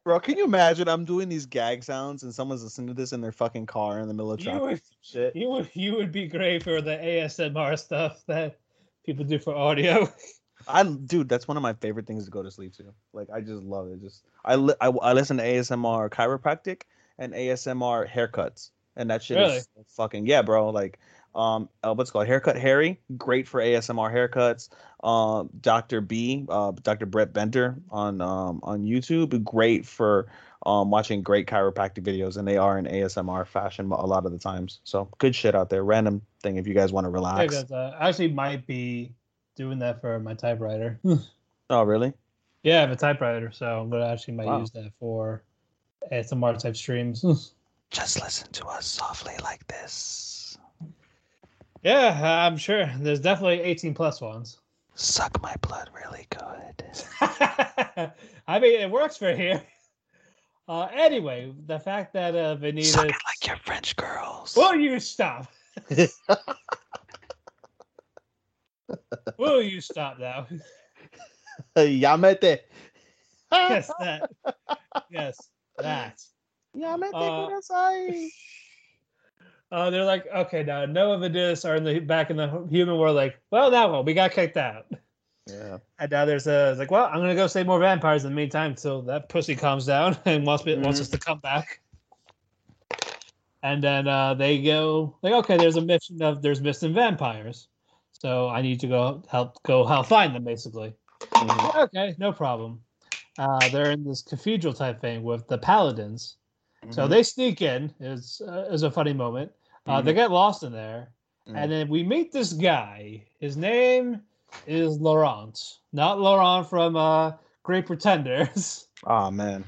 Bro, 0.04 0.20
can 0.20 0.38
you 0.38 0.44
imagine? 0.44 0.90
I'm 0.90 1.06
doing 1.06 1.30
these 1.30 1.46
gag 1.46 1.84
sounds 1.84 2.24
and 2.24 2.34
someone's 2.34 2.64
listening 2.64 2.88
to 2.88 2.94
this 2.94 3.14
in 3.14 3.22
their 3.22 3.32
fucking 3.32 3.66
car 3.68 4.00
in 4.00 4.08
the 4.08 4.14
middle 4.14 4.34
of 4.34 4.42
traffic. 4.42 4.62
You 4.62 4.68
would, 4.68 4.82
Shit. 5.02 5.36
you 5.36 5.50
would 5.50 5.70
you 5.74 5.96
would 5.96 6.12
be 6.12 6.28
great 6.28 6.64
for 6.64 6.82
the 6.82 6.92
ASMR 6.98 7.80
stuff 7.80 8.22
that 8.28 8.60
people 9.06 9.24
do 9.24 9.40
for 9.40 9.56
audio. 9.56 10.12
I 10.68 10.84
dude, 10.84 11.30
that's 11.30 11.48
one 11.48 11.58
of 11.58 11.64
my 11.64 11.74
favorite 11.74 12.06
things 12.06 12.26
to 12.26 12.32
go 12.32 12.44
to 12.44 12.52
sleep 12.52 12.74
to. 12.76 12.94
Like 13.14 13.30
I 13.34 13.40
just 13.40 13.64
love 13.64 13.88
it. 13.88 14.02
Just 14.02 14.24
I 14.44 14.56
li- 14.56 14.76
I, 14.82 14.88
I 14.88 15.14
listen 15.14 15.38
to 15.38 15.44
ASMR 15.44 16.10
chiropractic 16.10 16.82
and 17.18 17.34
ASMR 17.34 18.10
haircuts, 18.10 18.72
and 18.96 19.10
that 19.10 19.24
shit 19.24 19.38
Really? 19.38 19.58
is 19.58 19.68
fucking 19.96 20.26
yeah, 20.26 20.42
bro. 20.42 20.70
Like 20.70 21.00
Um, 21.36 21.68
uh, 21.84 21.94
what's 21.94 22.10
it 22.10 22.14
called 22.14 22.28
Haircut 22.28 22.58
Harry, 22.58 23.00
great 23.18 23.48
for 23.48 23.60
ASMR 23.60 24.12
haircuts. 24.14 24.70
Um, 25.04 25.50
Dr. 25.62 26.00
B, 26.02 26.46
uh, 26.48 26.72
Dr. 26.84 27.06
Brett 27.08 27.34
Bender 27.34 27.76
on 27.90 28.22
um, 28.22 28.60
on 28.64 28.84
YouTube, 28.84 29.44
great 29.44 29.86
for 29.86 30.28
um, 30.66 30.92
watching 30.92 31.22
great 31.24 31.48
chiropractic 31.48 32.04
videos, 32.04 32.38
and 32.38 32.48
they 32.48 32.58
are 32.58 32.78
in 32.78 32.86
ASMR 32.86 33.46
fashion 33.48 33.92
a 33.92 34.06
lot 34.06 34.26
of 34.26 34.32
the 34.32 34.38
times. 34.38 34.80
So 34.84 35.10
good 35.18 35.36
shit 35.36 35.56
out 35.56 35.70
there. 35.70 35.84
Random 35.84 36.22
thing 36.42 36.58
if 36.58 36.68
you 36.68 36.74
guys 36.74 36.94
want 36.94 37.06
to 37.06 37.10
Yeah, 37.10 37.14
relax. 37.16 37.54
'cause, 37.56 37.72
uh, 37.72 37.98
I 38.00 38.10
actually 38.10 38.32
might 38.32 38.66
be 38.68 39.14
doing 39.56 39.80
that 39.80 40.02
for 40.02 40.20
my 40.20 40.34
typewriter. 40.36 41.00
Oh, 41.70 41.84
really? 41.84 42.14
yeah, 42.64 42.78
I 42.78 42.82
have 42.82 42.92
a 42.92 42.96
typewriter, 42.96 43.52
so 43.52 43.82
I'm 43.82 43.90
gonna 43.90 44.06
actually 44.08 44.36
might 44.36 44.48
Wow. 44.48 44.60
use 44.60 44.72
that 44.72 44.92
for 45.00 45.44
ASMR 46.12 46.54
type 46.60 46.76
streams. 46.76 47.24
Just 47.90 48.22
listen 48.22 48.52
to 48.54 48.66
us 48.68 48.86
softly 48.86 49.34
like 49.44 49.66
this. 49.68 50.33
Yeah, 51.84 52.46
I'm 52.48 52.58
sure. 52.58 52.90
There's 53.00 53.20
definitely 53.20 53.62
18 53.62 53.94
plus 53.94 54.22
ones. 54.22 54.60
Suck 54.96 55.42
my 55.42 55.56
blood 55.62 55.90
really 55.94 56.28
good. 56.30 56.84
I 58.48 58.60
mean, 58.60 58.80
it 58.80 58.90
works 58.90 59.18
for 59.18 59.34
here. 59.34 59.64
Uh, 60.68 60.88
anyway, 60.94 61.54
the 61.66 61.80
fact 61.80 62.14
that 62.14 62.36
uh, 62.36 62.56
Venita. 62.56 62.86
Suck 62.86 63.06
it 63.06 63.16
like 63.26 63.48
your 63.48 63.58
French 63.58 63.96
girls. 63.96 64.56
Will 64.56 64.76
you 64.76 65.00
stop? 65.00 65.52
Will 69.38 69.62
you 69.62 69.82
stop 69.82 70.20
now? 70.20 70.48
Yamete. 71.78 72.60
yes, 73.52 73.92
that. 74.00 74.30
Yes, 75.12 75.38
that. 75.78 76.22
Yamete 76.78 77.14
Uh, 77.14 77.50
kudasai. 77.50 78.30
Uh, 79.74 79.90
they're 79.90 80.06
like, 80.06 80.28
okay, 80.28 80.64
now 80.64 80.86
Noah 80.86 81.18
Venus 81.18 81.66
are 81.66 81.76
in 81.76 81.84
the 81.84 81.98
back 81.98 82.30
in 82.30 82.38
the 82.38 82.68
human 82.70 82.96
world. 82.96 83.16
Like, 83.16 83.40
well, 83.50 83.72
now 83.72 83.92
what? 83.92 84.06
We 84.06 84.14
got 84.14 84.32
kicked 84.32 84.56
out. 84.56 84.86
Yeah. 85.48 85.80
And 85.98 86.12
now 86.12 86.26
there's 86.26 86.46
a 86.46 86.76
like, 86.78 86.92
well, 86.92 87.06
I'm 87.06 87.16
gonna 87.16 87.34
go 87.34 87.48
save 87.48 87.66
more 87.66 87.80
vampires 87.80 88.24
in 88.24 88.30
the 88.30 88.36
meantime 88.36 88.72
until 88.72 89.02
that 89.02 89.30
pussy 89.30 89.56
calms 89.56 89.88
down 89.88 90.16
and 90.26 90.46
wants 90.46 90.64
me, 90.64 90.78
wants 90.78 91.02
us 91.02 91.10
to 91.10 91.18
come 91.18 91.40
back. 91.40 91.82
And 93.64 93.84
then 93.84 94.08
uh, 94.08 94.36
they 94.36 94.62
go 94.62 95.18
like, 95.24 95.34
okay, 95.34 95.58
there's 95.58 95.76
a 95.78 95.82
mission 95.82 96.22
of 96.22 96.44
there's 96.44 96.62
missing 96.62 96.94
vampires, 96.94 97.68
so 98.12 98.50
I 98.50 98.62
need 98.62 98.80
to 98.82 98.88
go 98.88 99.24
help 99.28 99.62
go 99.64 99.86
help 99.86 100.06
find 100.06 100.36
them, 100.36 100.44
basically. 100.44 100.94
Mhm. 101.20 101.84
Okay, 101.86 102.14
no 102.20 102.32
problem. 102.32 102.80
Uh, 103.40 103.70
they're 103.70 103.90
in 103.90 104.04
this 104.04 104.22
cathedral 104.22 104.76
type 104.76 105.02
thing 105.02 105.24
with 105.24 105.48
the 105.48 105.58
paladins, 105.58 106.38
so 106.92 107.08
Mhm. 107.08 107.10
they 107.10 107.24
sneak 107.24 107.62
in. 107.64 107.92
Is 108.00 108.40
uh, 108.48 108.68
is 108.70 108.84
a 108.84 108.92
funny 108.92 109.14
moment. 109.14 109.52
Uh, 109.86 110.02
They 110.02 110.14
get 110.14 110.32
lost 110.32 110.64
in 110.64 110.72
there, 110.72 111.10
Mhm. 111.48 111.58
and 111.58 111.72
then 111.72 111.90
we 111.90 112.04
meet 112.04 112.32
this 112.32 112.54
guy. 112.54 113.24
His 113.40 113.58
name 113.58 114.22
is 114.68 115.00
Laurent, 115.00 115.80
not 115.92 116.20
Laurent 116.20 116.70
from 116.70 116.96
uh, 116.96 117.34
Great 117.64 117.86
Pretenders. 117.86 118.88
Oh 119.06 119.30
man. 119.30 119.66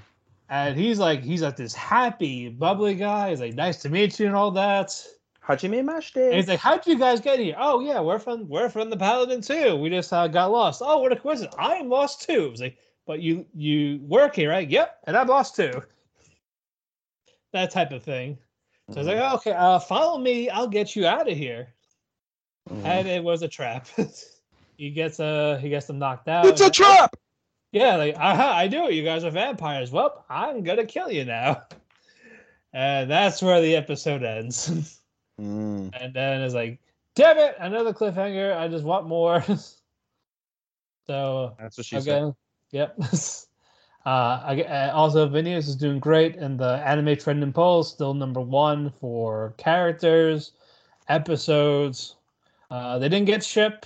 And 0.48 0.78
he's 0.78 0.98
like, 0.98 1.22
he's 1.22 1.42
like 1.42 1.58
this 1.58 1.74
happy, 1.74 2.48
bubbly 2.48 2.96
guy. 2.96 3.32
He's 3.32 3.42
like, 3.42 3.56
nice 3.56 3.82
to 3.82 3.90
meet 3.90 4.18
you 4.18 4.28
and 4.28 4.36
all 4.36 4.52
that. 4.52 4.96
Hajimemashite. 5.46 6.34
he's 6.34 6.48
like, 6.48 6.60
how'd 6.62 6.88
you 6.88 6.98
guys 6.98 7.20
get 7.20 7.40
here? 7.40 7.56
Oh 7.60 7.82
yeah, 7.82 8.00
we're 8.00 8.18
from 8.20 8.48
we're 8.48 8.70
from 8.70 8.90
the 8.90 8.96
Paladin 8.96 9.42
too. 9.42 9.76
We 9.76 9.90
just 9.90 10.14
uh, 10.14 10.30
got 10.30 10.52
lost. 10.52 10.82
Oh, 10.86 11.00
what 11.00 11.12
a 11.12 11.18
coincidence! 11.18 11.54
I 11.60 11.76
am 11.76 11.90
lost 11.90 12.22
too. 12.22 12.48
It's 12.52 12.62
like, 12.62 12.78
but 13.06 13.20
you 13.22 13.46
you 13.54 14.00
work 14.04 14.36
here, 14.38 14.50
right? 14.52 14.70
Yep, 14.70 15.00
and 15.06 15.18
I'm 15.18 15.28
lost 15.28 15.58
too. 15.58 15.84
That 17.52 17.72
type 17.72 17.92
of 17.92 18.04
thing. 18.04 18.38
So 18.92 19.00
it's 19.00 19.08
like, 19.08 19.18
Mm-hmm. 19.18 19.36
okay, 19.36 19.52
uh, 19.54 19.80
follow 19.80 20.18
me. 20.20 20.50
I'll 20.50 20.68
get 20.68 20.96
you 20.96 21.06
out 21.08 21.30
of 21.30 21.36
here. 21.38 21.70
Mhm. 22.70 22.86
And 22.86 23.08
it 23.08 23.24
was 23.24 23.42
a 23.42 23.48
trap. 23.48 23.88
he 24.78 24.90
gets 24.92 25.20
uh 25.20 25.58
he 25.62 25.70
gets 25.70 25.86
them 25.88 26.00
knocked 26.00 26.28
out. 26.28 26.46
It's 26.46 26.62
a 26.62 26.70
trap. 26.70 27.16
Yeah, 27.72 27.96
like 27.98 28.16
aha, 28.16 28.54
I 28.56 28.68
do 28.68 28.88
it. 28.88 28.94
You 28.94 29.04
guys 29.04 29.24
are 29.24 29.32
vampires. 29.32 29.92
Well, 29.92 30.24
I'm 30.30 30.64
gonna 30.64 30.86
kill 30.86 31.12
you 31.12 31.26
now. 31.26 31.64
And 32.74 33.10
that's 33.10 33.42
where 33.42 33.62
the 33.62 33.76
episode 33.78 34.24
ends. 34.24 35.00
Mm. 35.40 35.92
and 36.00 36.14
then 36.14 36.42
it's 36.42 36.54
like, 36.54 36.80
damn 37.14 37.38
it, 37.38 37.56
another 37.60 37.92
cliffhanger. 37.94 38.56
I 38.56 38.68
just 38.70 38.86
want 38.86 39.06
more. 39.06 39.44
so 41.08 41.56
That's 41.60 41.78
what 41.78 41.86
she 41.86 42.00
said. 42.00 42.34
yep. 42.72 42.98
Uh, 44.06 44.42
I, 44.44 44.62
uh, 44.62 44.92
also, 44.94 45.30
Phineas 45.30 45.68
is 45.68 45.76
doing 45.76 46.00
great 46.00 46.36
in 46.36 46.58
the 46.58 46.82
anime 46.86 47.16
trending 47.18 47.52
polls. 47.54 47.92
Still 47.92 48.14
number 48.14 48.42
one 48.42 48.92
for 49.02 49.54
characters, 49.58 50.52
episodes. 51.10 52.16
Uh, 52.70 53.00
they 53.00 53.10
didn't 53.10 53.26
get 53.26 53.44
ship. 53.44 53.86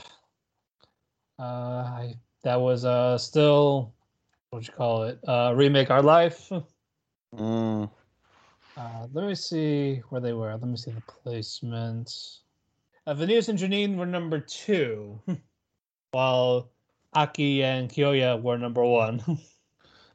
Uh, 1.37 1.43
I, 1.43 2.15
that 2.43 2.59
was 2.59 2.83
uh 2.83 3.17
still 3.17 3.93
what 4.49 4.67
you 4.67 4.73
call 4.73 5.03
it? 5.03 5.19
Uh, 5.27 5.53
remake 5.55 5.89
our 5.89 6.03
life. 6.03 6.51
Mm. 7.37 7.87
Uh, 8.75 9.07
let 9.13 9.27
me 9.27 9.35
see 9.35 10.01
where 10.09 10.19
they 10.19 10.33
were. 10.33 10.51
Let 10.51 10.63
me 10.63 10.77
see 10.77 10.89
the 10.89 11.01
placements. 11.01 12.39
Uh, 13.05 13.13
Venus 13.13 13.49
and 13.49 13.59
Janine 13.59 13.97
were 13.97 14.07
number 14.07 14.39
two, 14.39 15.21
while 16.11 16.71
Aki 17.13 17.63
and 17.63 17.87
Kyoya 17.87 18.41
were 18.41 18.57
number 18.57 18.83
one. 18.83 19.21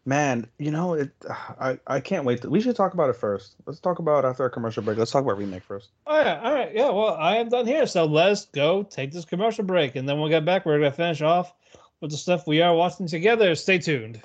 Man, 0.06 0.46
you 0.58 0.70
know 0.70 0.94
it. 0.94 1.12
I 1.58 1.78
I 1.86 2.00
can't 2.00 2.24
wait. 2.26 2.42
To, 2.42 2.50
we 2.50 2.60
should 2.60 2.76
talk 2.76 2.92
about 2.92 3.08
it 3.08 3.16
first. 3.16 3.56
Let's 3.64 3.80
talk 3.80 3.98
about 4.00 4.24
after 4.26 4.42
our 4.42 4.50
commercial 4.50 4.82
break. 4.82 4.98
Let's 4.98 5.10
talk 5.10 5.24
about 5.24 5.38
remake 5.38 5.62
first. 5.62 5.88
Oh, 6.06 6.12
all 6.12 6.22
right, 6.22 6.38
all 6.42 6.52
right, 6.54 6.74
yeah. 6.74 6.90
Well, 6.90 7.14
I 7.14 7.36
am 7.36 7.48
done 7.48 7.66
here, 7.66 7.86
so 7.86 8.04
let's 8.04 8.44
go 8.46 8.82
take 8.82 9.12
this 9.12 9.24
commercial 9.24 9.64
break, 9.64 9.96
and 9.96 10.06
then 10.06 10.20
we'll 10.20 10.28
get 10.28 10.44
back. 10.44 10.66
We're 10.66 10.78
gonna 10.78 10.92
finish 10.92 11.22
off 11.22 11.54
with 12.02 12.10
the 12.10 12.18
stuff 12.18 12.46
we 12.46 12.60
are 12.60 12.74
watching 12.74 13.06
together. 13.06 13.54
Stay 13.54 13.78
tuned. 13.78 14.20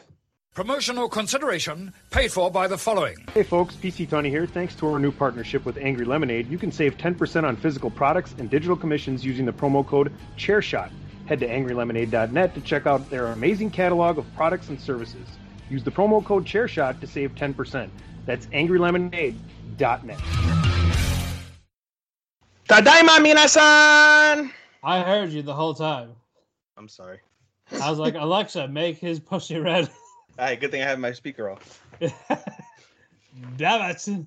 Promotional 0.54 1.08
consideration 1.08 1.94
paid 2.12 2.32
for 2.34 2.52
by 2.52 2.68
the 2.68 2.78
following. 2.78 3.16
Hey 3.34 3.44
folks, 3.44 3.76
PC 3.76 4.10
Tony 4.10 4.30
here. 4.30 4.46
Thanks 4.46 4.76
to 4.76 4.88
our 4.88 5.00
new 5.00 5.12
partnership 5.12 5.64
with 5.64 5.78
Angry 5.78 6.04
Lemonade, 6.06 6.50
you 6.50 6.58
can 6.58 6.74
save 6.74 6.98
10% 6.98 7.46
on 7.46 7.56
physical 7.56 7.90
products 7.90 8.36
and 8.38 8.50
digital 8.50 8.76
commissions 8.76 9.24
using 9.24 9.46
the 9.46 9.54
promo 9.54 9.88
code 9.88 10.12
ChairShot. 10.38 10.92
Head 11.28 11.40
to 11.40 11.48
angrylemonade.net 11.48 12.56
to 12.56 12.62
check 12.62 12.88
out 12.88 13.10
their 13.10 13.28
amazing 13.28 13.70
catalog 13.70 14.18
of 14.18 14.26
products 14.36 14.68
and 14.68 14.82
services. 14.82 15.28
Use 15.70 15.84
the 15.84 15.92
promo 15.92 16.24
code 16.24 16.46
ChairShot 16.46 17.00
to 17.00 17.08
save 17.08 17.36
10%. 17.36 17.90
That's 18.26 18.48
angrylemonade.net. 18.48 20.20
Tadaima 22.68 23.18
minasan. 23.18 24.52
I 24.84 25.02
heard 25.02 25.32
you 25.32 25.42
the 25.42 25.54
whole 25.54 25.74
time. 25.74 26.12
I'm 26.78 26.88
sorry. 26.88 27.20
I 27.82 27.90
was 27.90 28.00
like, 28.00 28.16
Alexa, 28.16 28.68
make 28.68 28.98
his 28.98 29.20
pussy 29.20 29.58
red. 29.58 29.90
All 30.38 30.46
right, 30.46 30.60
good 30.60 30.72
thing 30.72 30.82
I 30.82 30.86
have 30.86 31.00
my 31.00 31.12
speaker 31.12 31.50
off. 31.50 31.84
Damn 33.58 33.92
it. 33.92 34.26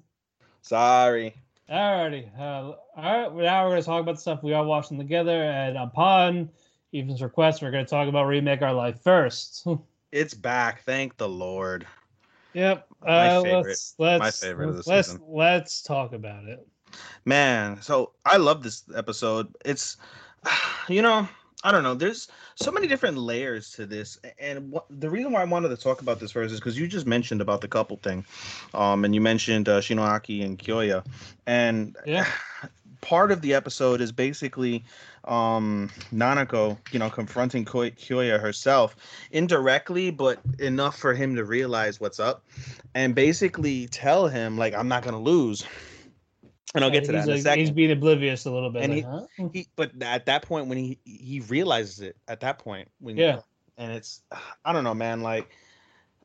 Sorry. 0.60 1.34
Alrighty. 1.70 2.38
Uh, 2.38 2.42
all 2.42 2.76
right. 2.96 3.34
Now 3.34 3.64
we're 3.64 3.70
going 3.70 3.80
to 3.80 3.86
talk 3.86 4.02
about 4.02 4.16
the 4.16 4.20
stuff 4.20 4.42
we 4.42 4.52
are 4.52 4.64
watching 4.64 4.98
together. 4.98 5.42
And 5.42 5.78
upon 5.78 6.50
Ethan's 6.92 7.22
request, 7.22 7.62
we're 7.62 7.70
going 7.70 7.84
to 7.84 7.90
talk 7.90 8.08
about 8.08 8.26
Remake 8.26 8.62
Our 8.62 8.74
Life 8.74 9.00
first. 9.02 9.66
It's 10.12 10.34
back. 10.34 10.82
Thank 10.82 11.16
the 11.16 11.28
Lord. 11.28 11.86
yep. 12.52 12.86
My 13.02 13.28
Uh, 13.28 13.42
favorite. 13.42 13.66
Let's, 13.66 13.94
let's, 13.98 14.20
My 14.20 14.30
favorite 14.30 14.68
of 14.68 14.84
the 14.84 14.90
let's, 14.90 15.08
season. 15.08 15.22
Let's 15.26 15.82
talk 15.82 16.12
about 16.12 16.44
it. 16.44 16.66
Man, 17.24 17.80
so 17.80 18.12
I 18.26 18.36
love 18.36 18.62
this 18.62 18.84
episode. 18.94 19.56
It's, 19.64 19.96
you 20.88 21.00
know, 21.00 21.26
I 21.64 21.72
don't 21.72 21.82
know. 21.82 21.94
There's 21.94 22.28
so 22.56 22.70
many 22.70 22.86
different 22.86 23.16
layers 23.16 23.72
to 23.72 23.86
this, 23.86 24.18
and 24.38 24.70
what, 24.70 24.84
the 24.90 25.08
reason 25.08 25.32
why 25.32 25.40
I 25.40 25.44
wanted 25.44 25.70
to 25.70 25.76
talk 25.76 26.02
about 26.02 26.20
this 26.20 26.32
first 26.32 26.52
is 26.52 26.60
because 26.60 26.78
you 26.78 26.86
just 26.86 27.06
mentioned 27.06 27.40
about 27.40 27.62
the 27.62 27.68
couple 27.68 27.96
thing, 27.96 28.26
um, 28.74 29.04
and 29.04 29.14
you 29.14 29.20
mentioned 29.20 29.68
uh, 29.68 29.80
Shinoaki 29.80 30.44
and 30.44 30.58
Kyoya, 30.58 31.06
and 31.46 31.96
Yeah. 32.04 32.26
part 33.02 33.30
of 33.30 33.42
the 33.42 33.52
episode 33.52 34.00
is 34.00 34.10
basically 34.12 34.84
um 35.24 35.90
Nanako, 36.12 36.78
you 36.92 36.98
know, 36.98 37.10
confronting 37.10 37.64
Kyoya 37.66 38.40
herself 38.40 38.96
indirectly, 39.30 40.10
but 40.10 40.40
enough 40.58 40.96
for 40.98 41.12
him 41.12 41.36
to 41.36 41.44
realize 41.44 42.00
what's 42.00 42.18
up 42.18 42.44
and 42.94 43.14
basically 43.14 43.86
tell 43.88 44.26
him 44.28 44.56
like 44.56 44.72
I'm 44.74 44.88
not 44.88 45.02
gonna 45.04 45.20
lose. 45.20 45.64
And 46.74 46.82
I'll 46.82 46.90
get 46.90 47.04
to 47.04 47.12
that 47.12 47.18
he's, 47.18 47.24
in 47.26 47.30
a 47.30 47.34
like- 47.34 47.42
second. 47.42 47.58
He's 47.60 47.70
being 47.70 47.90
oblivious 47.92 48.46
a 48.46 48.50
little 48.50 48.70
bit. 48.70 48.82
And 48.82 48.94
like, 48.94 49.04
he- 49.04 49.42
huh? 49.42 49.48
He, 49.52 49.68
but 49.76 49.90
at 50.00 50.24
that 50.26 50.42
point 50.42 50.68
when 50.68 50.78
he 50.78 50.98
he 51.04 51.40
realizes 51.48 52.00
it 52.00 52.16
at 52.28 52.40
that 52.40 52.58
point 52.58 52.88
when 53.00 53.16
Yeah. 53.18 53.40
and 53.76 53.92
it's 53.92 54.22
I 54.64 54.72
don't 54.72 54.84
know 54.84 54.94
man 54.94 55.20
like 55.20 55.50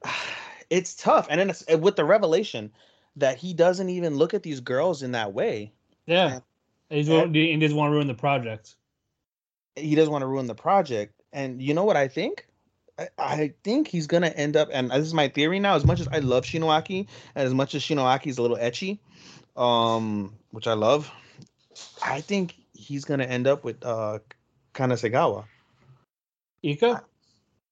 it's 0.69 0.95
tough 0.95 1.27
and 1.29 1.39
then 1.39 1.49
it's 1.49 1.65
with 1.79 1.95
the 1.95 2.05
revelation 2.05 2.71
that 3.15 3.37
he 3.37 3.53
doesn't 3.53 3.89
even 3.89 4.15
look 4.15 4.33
at 4.33 4.43
these 4.43 4.59
girls 4.59 5.01
in 5.03 5.11
that 5.13 5.33
way 5.33 5.71
Yeah. 6.05 6.39
He 6.89 7.03
doesn't 7.03 7.33
he 7.33 7.57
doesn't 7.57 7.77
want 7.77 7.91
to 7.91 7.93
ruin 7.95 8.07
the 8.07 8.13
project. 8.13 8.75
he 9.75 9.95
doesn't 9.95 10.11
want 10.11 10.21
to 10.23 10.27
ruin 10.27 10.47
the 10.47 10.55
project 10.55 11.13
and 11.33 11.61
you 11.61 11.73
know 11.73 11.83
what 11.83 11.97
I 11.97 12.07
think 12.07 12.47
I, 12.97 13.07
I 13.17 13.53
think 13.63 13.87
he's 13.87 14.07
gonna 14.07 14.27
end 14.29 14.55
up 14.57 14.69
and 14.71 14.89
this 14.91 15.05
is 15.05 15.13
my 15.13 15.27
theory 15.27 15.59
now 15.59 15.75
as 15.75 15.85
much 15.85 15.99
as 15.99 16.07
I 16.07 16.19
love 16.19 16.43
Shinoaki 16.45 17.07
and 17.35 17.45
as 17.47 17.53
much 17.53 17.75
as 17.75 17.81
Shinoaki's 17.83 18.37
a 18.37 18.41
little 18.41 18.57
ecchi 18.57 18.99
um 19.55 20.33
which 20.51 20.67
I 20.67 20.73
love 20.73 21.11
I 22.03 22.21
think 22.21 22.55
he's 22.73 23.05
gonna 23.05 23.25
end 23.25 23.47
up 23.47 23.63
with 23.63 23.83
uh 23.85 24.19
Kawasegawa. 24.73 25.45
Iko? 26.63 27.01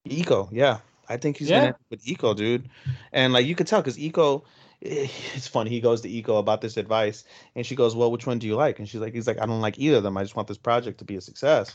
Iko, 0.07 0.49
yeah. 0.51 0.79
I 1.09 1.17
think 1.17 1.37
he's 1.37 1.49
Yeah. 1.49 1.55
gonna 1.57 1.65
end 1.67 1.75
up 1.75 1.81
with 1.89 2.03
Iko, 2.05 2.35
dude. 2.35 2.69
And 3.11 3.33
like 3.33 3.45
you 3.45 3.55
could 3.55 3.67
tell 3.67 3.81
because 3.81 3.97
Iko 3.97 4.41
eh, 4.43 4.45
it's 5.35 5.47
funny, 5.47 5.71
he 5.71 5.81
goes 5.81 6.01
to 6.01 6.09
Iko 6.09 6.37
about 6.37 6.61
this 6.61 6.77
advice 6.77 7.23
and 7.55 7.65
she 7.65 7.75
goes, 7.75 7.95
Well, 7.95 8.11
which 8.11 8.27
one 8.27 8.37
do 8.37 8.45
you 8.45 8.55
like? 8.55 8.77
And 8.77 8.87
she's 8.87 9.01
like, 9.01 9.13
he's 9.13 9.25
like, 9.25 9.41
I 9.41 9.45
don't 9.47 9.61
like 9.61 9.79
either 9.79 9.97
of 9.97 10.03
them. 10.03 10.15
I 10.15 10.23
just 10.23 10.35
want 10.35 10.47
this 10.47 10.59
project 10.59 10.99
to 10.99 11.05
be 11.05 11.15
a 11.15 11.21
success. 11.21 11.73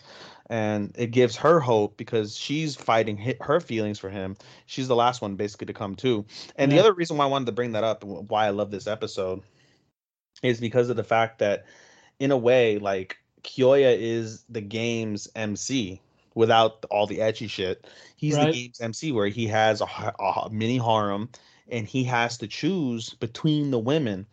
And 0.48 0.92
it 0.96 1.10
gives 1.10 1.36
her 1.36 1.58
hope 1.58 1.96
because 1.96 2.36
she's 2.36 2.76
fighting 2.76 3.16
her 3.40 3.60
feelings 3.60 3.98
for 3.98 4.10
him. 4.10 4.36
She's 4.66 4.86
the 4.86 4.96
last 4.96 5.22
one 5.22 5.34
basically 5.34 5.66
to 5.66 5.72
come 5.72 5.96
too. 5.96 6.24
And 6.54 6.70
the 6.70 6.78
other 6.78 6.92
reason 6.92 7.16
why 7.16 7.24
I 7.24 7.28
wanted 7.28 7.46
to 7.46 7.52
bring 7.52 7.72
that 7.72 7.84
up 7.84 8.04
and 8.04 8.28
why 8.28 8.46
I 8.46 8.50
love 8.50 8.70
this 8.70 8.86
episode 8.86 9.42
is 10.42 10.60
because 10.60 10.88
of 10.88 10.96
the 10.96 11.04
fact 11.04 11.40
that 11.40 11.66
in 12.20 12.30
a 12.30 12.36
way, 12.36 12.78
like 12.78 13.18
Kyoya 13.42 13.96
is 13.98 14.44
the 14.48 14.60
game's 14.60 15.28
MC 15.34 16.00
without 16.34 16.84
all 16.90 17.06
the 17.06 17.18
ecchi 17.18 17.50
shit. 17.50 17.86
He's 18.16 18.36
Right. 18.36 18.46
the 18.46 18.52
game's 18.52 18.80
MC 18.80 19.10
where 19.12 19.26
he 19.26 19.48
has 19.48 19.80
a, 19.80 19.84
a 19.84 20.48
mini 20.50 20.78
harem 20.78 21.28
and 21.70 21.86
he 21.86 22.04
has 22.04 22.38
to 22.38 22.46
choose 22.46 23.10
between 23.14 23.70
the 23.70 23.78
women. 23.78 24.26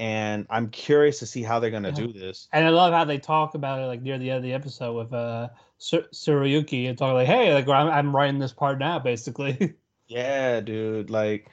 And 0.00 0.46
I'm 0.50 0.70
curious 0.70 1.20
to 1.20 1.26
see 1.26 1.42
how 1.42 1.60
they're 1.60 1.70
gonna 1.70 1.88
Uh-huh. 1.88 2.06
do 2.06 2.12
this. 2.12 2.48
And 2.52 2.64
I 2.64 2.70
love 2.70 2.92
how 2.92 3.04
they 3.04 3.18
talk 3.18 3.54
about 3.54 3.80
it 3.80 3.86
like 3.86 4.02
near 4.02 4.18
the 4.18 4.30
end 4.30 4.38
of 4.38 4.42
the 4.42 4.52
episode 4.52 4.94
with 4.94 5.12
uh 5.12 5.48
Sur- 5.78 6.08
and 6.26 6.98
talking 6.98 7.14
like, 7.14 7.26
"Hey, 7.26 7.52
like 7.52 7.68
I'm, 7.68 7.88
I'm 7.88 8.14
writing 8.14 8.38
this 8.38 8.52
part 8.52 8.78
now, 8.78 8.98
basically." 8.98 9.74
Yeah, 10.06 10.60
dude. 10.60 11.10
Like, 11.10 11.48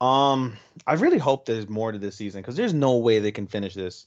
um, 0.00 0.56
I 0.86 0.94
really 0.94 1.18
hope 1.18 1.46
there's 1.46 1.68
more 1.68 1.92
to 1.92 1.98
this 1.98 2.16
season 2.16 2.42
because 2.42 2.56
there's 2.56 2.74
no 2.74 2.98
way 2.98 3.18
they 3.18 3.32
can 3.32 3.46
finish 3.46 3.74
this, 3.74 4.06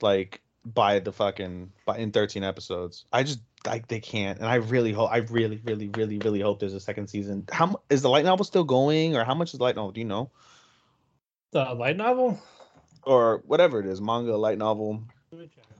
like 0.00 0.42
by 0.64 0.98
the 0.98 1.12
fucking 1.12 1.72
by 1.86 1.98
in 1.98 2.12
13 2.12 2.44
episodes. 2.44 3.04
I 3.12 3.22
just 3.22 3.40
like 3.66 3.88
they 3.88 4.00
can't, 4.00 4.38
and 4.38 4.46
I 4.46 4.56
really 4.56 4.92
hope. 4.92 5.10
I 5.10 5.18
really, 5.18 5.60
really, 5.64 5.88
really, 5.88 6.18
really 6.18 6.40
hope 6.40 6.60
there's 6.60 6.74
a 6.74 6.80
second 6.80 7.08
season. 7.08 7.44
How 7.50 7.80
is 7.90 8.02
the 8.02 8.08
light 8.08 8.24
novel 8.24 8.44
still 8.44 8.64
going, 8.64 9.16
or 9.16 9.24
how 9.24 9.34
much 9.34 9.52
is 9.52 9.58
the 9.58 9.64
light 9.64 9.76
novel? 9.76 9.90
Do 9.92 10.00
you 10.00 10.06
know, 10.06 10.30
the 11.50 11.64
light 11.74 11.96
novel. 11.96 12.40
or 13.04 13.42
whatever 13.46 13.80
it 13.80 13.86
is, 13.86 14.00
manga, 14.00 14.36
light 14.36 14.58
novel? 14.58 15.02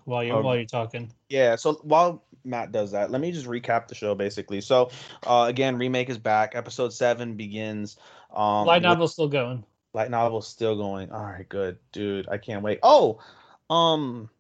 While 0.05 0.25
you're 0.25 0.37
Um, 0.39 0.45
while 0.45 0.57
you're 0.57 0.65
talking, 0.65 1.13
Yeah, 1.29 1.57
so 1.57 1.75
while 1.83 2.25
Matt 2.45 2.73
does 2.73 2.93
that, 2.93 3.11
let 3.11 3.21
me 3.21 3.31
just 3.31 3.47
recap 3.47 3.89
the 3.89 3.95
show 3.95 4.15
basically. 4.15 4.61
So, 4.63 4.91
uh, 5.27 5.47
again, 5.49 5.77
remake 5.77 6.09
is 6.09 6.17
back. 6.19 6.55
Episode 6.55 6.93
seven 6.95 7.35
begins. 7.37 7.99
Um, 8.33 8.67
light 8.67 8.83
with- 8.99 9.11
still 9.11 9.29
going. 9.29 9.65
Light 9.95 10.11
novel's 10.11 10.47
still 10.49 10.77
going. 10.77 11.13
All 11.13 11.23
right, 11.25 11.49
good, 11.49 11.79
dude. 11.93 12.29
I 12.29 12.39
can't 12.39 12.63
wait. 12.63 12.79
Oh, 12.83 13.21
um, 13.69 14.31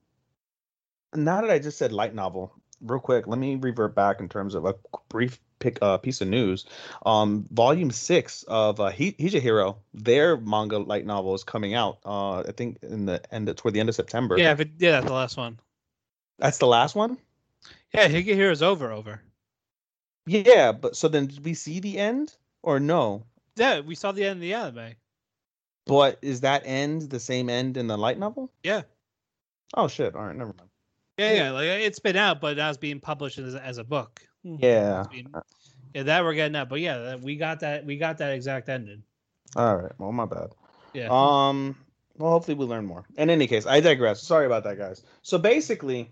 now 1.14 1.40
that 1.40 1.50
I 1.50 1.58
just 1.58 1.78
said 1.78 1.92
light 1.92 2.14
novel, 2.14 2.52
real 2.80 3.00
quick, 3.00 3.26
let 3.26 3.38
me 3.38 3.56
revert 3.56 3.94
back 3.94 4.20
in 4.20 4.28
terms 4.28 4.54
of 4.54 4.64
a 4.64 4.74
brief 5.08 5.40
pick 5.58 5.78
uh, 5.82 5.98
piece 5.98 6.20
of 6.20 6.28
news. 6.28 6.64
Um, 7.04 7.46
volume 7.50 7.90
six 7.90 8.44
of 8.44 8.80
uh, 8.80 8.88
He- 8.90 9.14
Hero, 9.18 9.78
their 9.94 10.36
manga 10.36 10.78
light 10.78 11.04
novel 11.06 11.34
is 11.34 11.44
coming 11.44 11.74
out. 11.74 11.98
Uh, 12.04 12.40
I 12.40 12.52
think 12.52 12.78
in 12.82 13.06
the 13.06 13.22
end 13.34 13.54
toward 13.56 13.74
the 13.74 13.80
end 13.80 13.88
of 13.88 13.94
September. 13.94 14.38
Yeah, 14.38 14.54
but 14.54 14.68
yeah, 14.78 14.92
that's 14.92 15.06
the 15.06 15.12
last 15.12 15.36
one. 15.36 15.58
that's 16.38 16.58
the 16.58 16.66
last 16.66 16.94
one. 16.94 17.18
Yeah, 17.94 18.08
Higehiro's 18.08 18.62
over, 18.62 18.92
over. 18.92 19.20
Yeah, 20.26 20.72
but 20.72 20.94
so 20.94 21.08
then 21.08 21.26
did 21.26 21.44
we 21.44 21.54
see 21.54 21.80
the 21.80 21.98
end 21.98 22.36
or 22.62 22.78
no? 22.78 23.24
Yeah, 23.56 23.80
we 23.80 23.94
saw 23.94 24.12
the 24.12 24.24
end 24.24 24.36
of 24.36 24.40
the 24.40 24.54
anime. 24.54 24.94
But 25.86 26.18
is 26.20 26.42
that 26.42 26.62
end 26.66 27.02
the 27.08 27.18
same 27.18 27.48
end 27.48 27.78
in 27.78 27.86
the 27.86 27.96
light 27.96 28.18
novel? 28.18 28.52
Yeah. 28.62 28.82
Oh 29.74 29.88
shit! 29.88 30.14
All 30.14 30.26
right, 30.26 30.36
never 30.36 30.52
mind. 30.56 30.67
Yeah, 31.18 31.32
yeah, 31.32 31.50
like 31.50 31.64
it's 31.66 31.98
been 31.98 32.16
out, 32.16 32.40
but 32.40 32.56
now 32.56 32.68
it's 32.68 32.78
being 32.78 33.00
published 33.00 33.38
as, 33.38 33.54
as 33.56 33.78
a 33.78 33.84
book. 33.84 34.20
Yeah. 34.42 35.04
Being- 35.10 35.32
yeah, 35.94 36.02
that 36.04 36.22
we're 36.22 36.34
getting 36.34 36.54
out, 36.54 36.68
but 36.68 36.80
yeah, 36.80 37.16
we 37.16 37.36
got 37.36 37.60
that. 37.60 37.84
We 37.84 37.96
got 37.96 38.18
that 38.18 38.32
exact 38.34 38.68
ending. 38.68 39.02
All 39.56 39.74
right. 39.76 39.92
Well, 39.98 40.12
my 40.12 40.26
bad. 40.26 40.50
Yeah. 40.92 41.08
Um. 41.10 41.76
Well, 42.18 42.30
hopefully 42.30 42.56
we 42.56 42.66
learn 42.66 42.84
more. 42.84 43.04
In 43.16 43.30
any 43.30 43.46
case, 43.46 43.66
I 43.66 43.80
digress. 43.80 44.22
Sorry 44.22 44.44
about 44.46 44.64
that, 44.64 44.76
guys. 44.76 45.02
So 45.22 45.38
basically, 45.38 46.10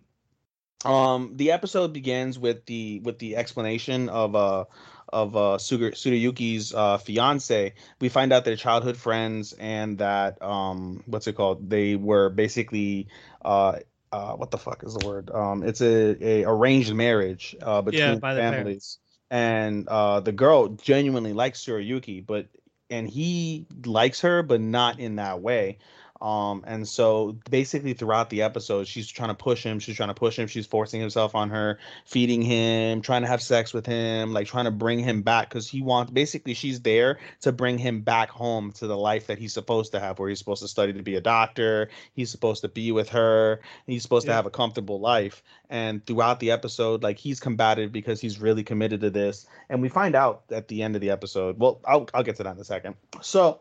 um, 0.84 1.32
the 1.36 1.52
episode 1.52 1.92
begins 1.92 2.38
with 2.38 2.64
the 2.66 3.00
with 3.00 3.18
the 3.18 3.36
explanation 3.36 4.09
of 4.09 4.34
uh 4.34 4.64
of 5.12 5.36
uh 5.36 5.59
Suga, 5.59 5.92
Tsurayuki's 5.92 6.72
uh 6.74 6.98
fiance. 6.98 7.74
We 8.00 8.09
find 8.09 8.32
out 8.32 8.44
they're 8.44 8.57
childhood 8.57 8.96
friends 8.96 9.52
and 9.59 9.98
that 9.98 10.40
um 10.42 11.02
what's 11.07 11.26
it 11.26 11.34
called? 11.34 11.68
They 11.68 11.96
were 11.96 12.30
basically 12.30 13.09
uh. 13.44 13.80
Uh, 14.16 14.34
what 14.34 14.50
the 14.50 14.56
fuck 14.56 14.82
is 14.82 14.94
the 14.94 15.06
word? 15.06 15.30
Um, 15.30 15.62
it's 15.62 15.82
a, 15.82 16.16
a 16.24 16.44
arranged 16.44 16.94
marriage 16.94 17.54
uh, 17.60 17.82
between 17.82 18.14
the 18.14 18.20
families, 18.20 18.40
parents. 18.40 18.98
and 19.30 19.86
uh, 19.88 20.20
the 20.20 20.32
girl 20.32 20.68
genuinely 20.68 21.34
likes 21.34 21.62
Tsurayuki, 21.62 22.24
but 22.24 22.46
and 22.88 23.06
he 23.06 23.66
likes 23.84 24.22
her, 24.22 24.42
but 24.42 24.62
not 24.62 25.00
in 25.00 25.16
that 25.16 25.42
way. 25.42 25.76
Um, 26.20 26.64
and 26.66 26.86
so 26.86 27.36
basically 27.50 27.92
throughout 27.92 28.30
the 28.30 28.42
episode, 28.42 28.86
she's 28.86 29.08
trying 29.08 29.28
to 29.28 29.34
push 29.34 29.62
him, 29.62 29.78
she's 29.78 29.96
trying 29.96 30.08
to 30.08 30.14
push 30.14 30.38
him, 30.38 30.46
she's 30.46 30.66
forcing 30.66 31.00
himself 31.00 31.34
on 31.34 31.50
her, 31.50 31.78
feeding 32.04 32.42
him, 32.42 33.02
trying 33.02 33.22
to 33.22 33.28
have 33.28 33.42
sex 33.42 33.72
with 33.72 33.86
him, 33.86 34.32
like 34.32 34.46
trying 34.46 34.64
to 34.64 34.70
bring 34.70 34.98
him 34.98 35.22
back 35.22 35.48
because 35.48 35.68
he 35.68 35.82
wants 35.82 36.10
basically 36.10 36.54
she's 36.54 36.80
there 36.80 37.18
to 37.40 37.52
bring 37.52 37.78
him 37.78 38.00
back 38.00 38.30
home 38.30 38.72
to 38.72 38.86
the 38.86 38.96
life 38.96 39.26
that 39.26 39.38
he's 39.38 39.52
supposed 39.52 39.92
to 39.92 40.00
have, 40.00 40.18
where 40.18 40.28
he's 40.28 40.38
supposed 40.38 40.62
to 40.62 40.68
study 40.68 40.92
to 40.92 41.02
be 41.02 41.16
a 41.16 41.20
doctor, 41.20 41.88
he's 42.14 42.30
supposed 42.30 42.62
to 42.62 42.68
be 42.68 42.92
with 42.92 43.08
her, 43.08 43.60
he's 43.86 44.02
supposed 44.02 44.26
to 44.26 44.32
have 44.32 44.46
a 44.46 44.50
comfortable 44.50 45.00
life. 45.00 45.42
And 45.68 46.04
throughout 46.06 46.40
the 46.40 46.50
episode, 46.50 47.02
like 47.02 47.18
he's 47.18 47.40
combative 47.40 47.92
because 47.92 48.20
he's 48.20 48.40
really 48.40 48.62
committed 48.62 49.00
to 49.00 49.10
this. 49.10 49.46
And 49.68 49.82
we 49.82 49.88
find 49.88 50.14
out 50.14 50.44
at 50.50 50.68
the 50.68 50.82
end 50.82 50.94
of 50.94 51.00
the 51.00 51.10
episode. 51.10 51.58
Well, 51.58 51.80
I'll 51.84 52.08
I'll 52.14 52.22
get 52.22 52.36
to 52.36 52.44
that 52.44 52.54
in 52.54 52.60
a 52.60 52.64
second. 52.64 52.94
So, 53.20 53.60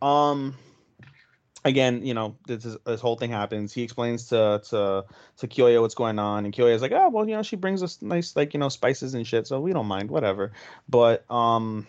um, 0.00 0.54
again, 1.64 2.04
you 2.04 2.14
know, 2.14 2.36
this 2.46 2.64
is, 2.64 2.76
this 2.84 3.00
whole 3.00 3.16
thing 3.16 3.30
happens. 3.30 3.72
He 3.72 3.82
explains 3.82 4.28
to 4.28 4.62
to 4.70 5.04
to 5.38 5.48
Kyoya 5.48 5.80
what's 5.80 5.94
going 5.94 6.18
on, 6.18 6.44
and 6.44 6.54
Kyoya's 6.54 6.82
like, 6.82 6.92
oh 6.92 7.08
well, 7.08 7.28
you 7.28 7.34
know, 7.34 7.42
she 7.42 7.56
brings 7.56 7.82
us 7.82 8.00
nice 8.02 8.36
like 8.36 8.54
you 8.54 8.60
know 8.60 8.68
spices 8.68 9.14
and 9.14 9.26
shit, 9.26 9.46
so 9.46 9.60
we 9.60 9.72
don't 9.72 9.86
mind, 9.86 10.10
whatever. 10.10 10.52
But 10.88 11.30
um. 11.30 11.86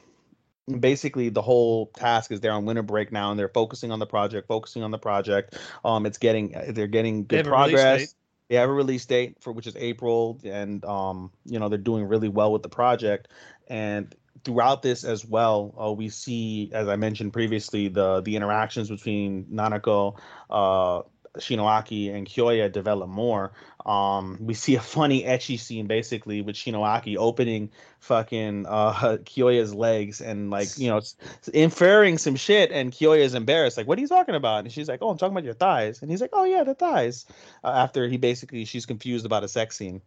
Basically, 0.79 1.27
the 1.27 1.41
whole 1.41 1.87
task 1.87 2.31
is 2.31 2.39
they're 2.39 2.53
on 2.53 2.63
winter 2.63 2.83
break 2.83 3.11
now, 3.11 3.31
and 3.31 3.37
they're 3.37 3.49
focusing 3.49 3.91
on 3.91 3.99
the 3.99 4.05
project, 4.05 4.47
focusing 4.47 4.81
on 4.81 4.91
the 4.91 4.97
project. 4.97 5.57
Um, 5.83 6.05
it's 6.05 6.17
getting 6.17 6.55
they're 6.69 6.87
getting 6.87 7.25
good 7.25 7.47
release 7.47 7.49
progress 7.49 8.15
they 8.53 8.59
have 8.59 8.69
a 8.69 8.73
release 8.73 9.05
date 9.05 9.37
for 9.39 9.51
which 9.51 9.67
is 9.67 9.75
April, 9.75 10.39
and 10.43 10.85
um, 10.85 11.31
you 11.45 11.59
know 11.59 11.69
they're 11.69 11.77
doing 11.77 12.03
really 12.03 12.29
well 12.29 12.51
with 12.51 12.61
the 12.61 12.69
project. 12.69 13.29
And 13.67 14.13
throughout 14.43 14.81
this 14.81 15.03
as 15.03 15.25
well, 15.25 15.73
uh, 15.81 15.91
we 15.91 16.09
see, 16.09 16.69
as 16.73 16.87
I 16.87 16.95
mentioned 16.95 17.33
previously, 17.33 17.87
the 17.87 18.21
the 18.21 18.35
interactions 18.35 18.89
between 18.89 19.45
Nanako, 19.45 20.17
uh, 20.49 21.03
Shinoaki, 21.37 22.13
and 22.13 22.27
Kyoya 22.27 22.71
develop 22.71 23.09
more. 23.09 23.53
Um, 23.85 24.37
we 24.39 24.53
see 24.53 24.75
a 24.75 24.81
funny 24.81 25.23
ecchi 25.23 25.59
scene 25.59 25.87
basically 25.87 26.41
with 26.41 26.55
Shinoaki 26.55 27.17
opening 27.17 27.71
fucking 27.99 28.65
uh 28.67 28.93
Kyoya's 29.23 29.73
legs 29.73 30.21
and 30.21 30.49
like 30.49 30.77
you 30.77 30.89
know 30.89 31.01
inferring 31.53 32.17
some 32.17 32.35
shit, 32.35 32.71
and 32.71 32.91
Kyoya 32.91 33.19
is 33.19 33.33
embarrassed, 33.33 33.77
like, 33.77 33.87
"What 33.87 33.97
are 33.97 34.01
you 34.01 34.07
talking 34.07 34.35
about?" 34.35 34.65
And 34.65 34.71
she's 34.71 34.87
like, 34.87 34.99
"Oh, 35.01 35.09
I'm 35.09 35.17
talking 35.17 35.33
about 35.33 35.45
your 35.45 35.53
thighs," 35.53 36.01
and 36.01 36.11
he's 36.11 36.21
like, 36.21 36.31
"Oh 36.33 36.43
yeah, 36.43 36.63
the 36.63 36.75
thighs." 36.75 37.25
uh, 37.63 37.67
after 37.67 38.07
he 38.07 38.17
basically 38.17 38.65
she's 38.65 38.85
confused 38.85 39.25
about 39.25 39.43
a 39.43 39.47
sex 39.47 39.77
scene 39.77 40.01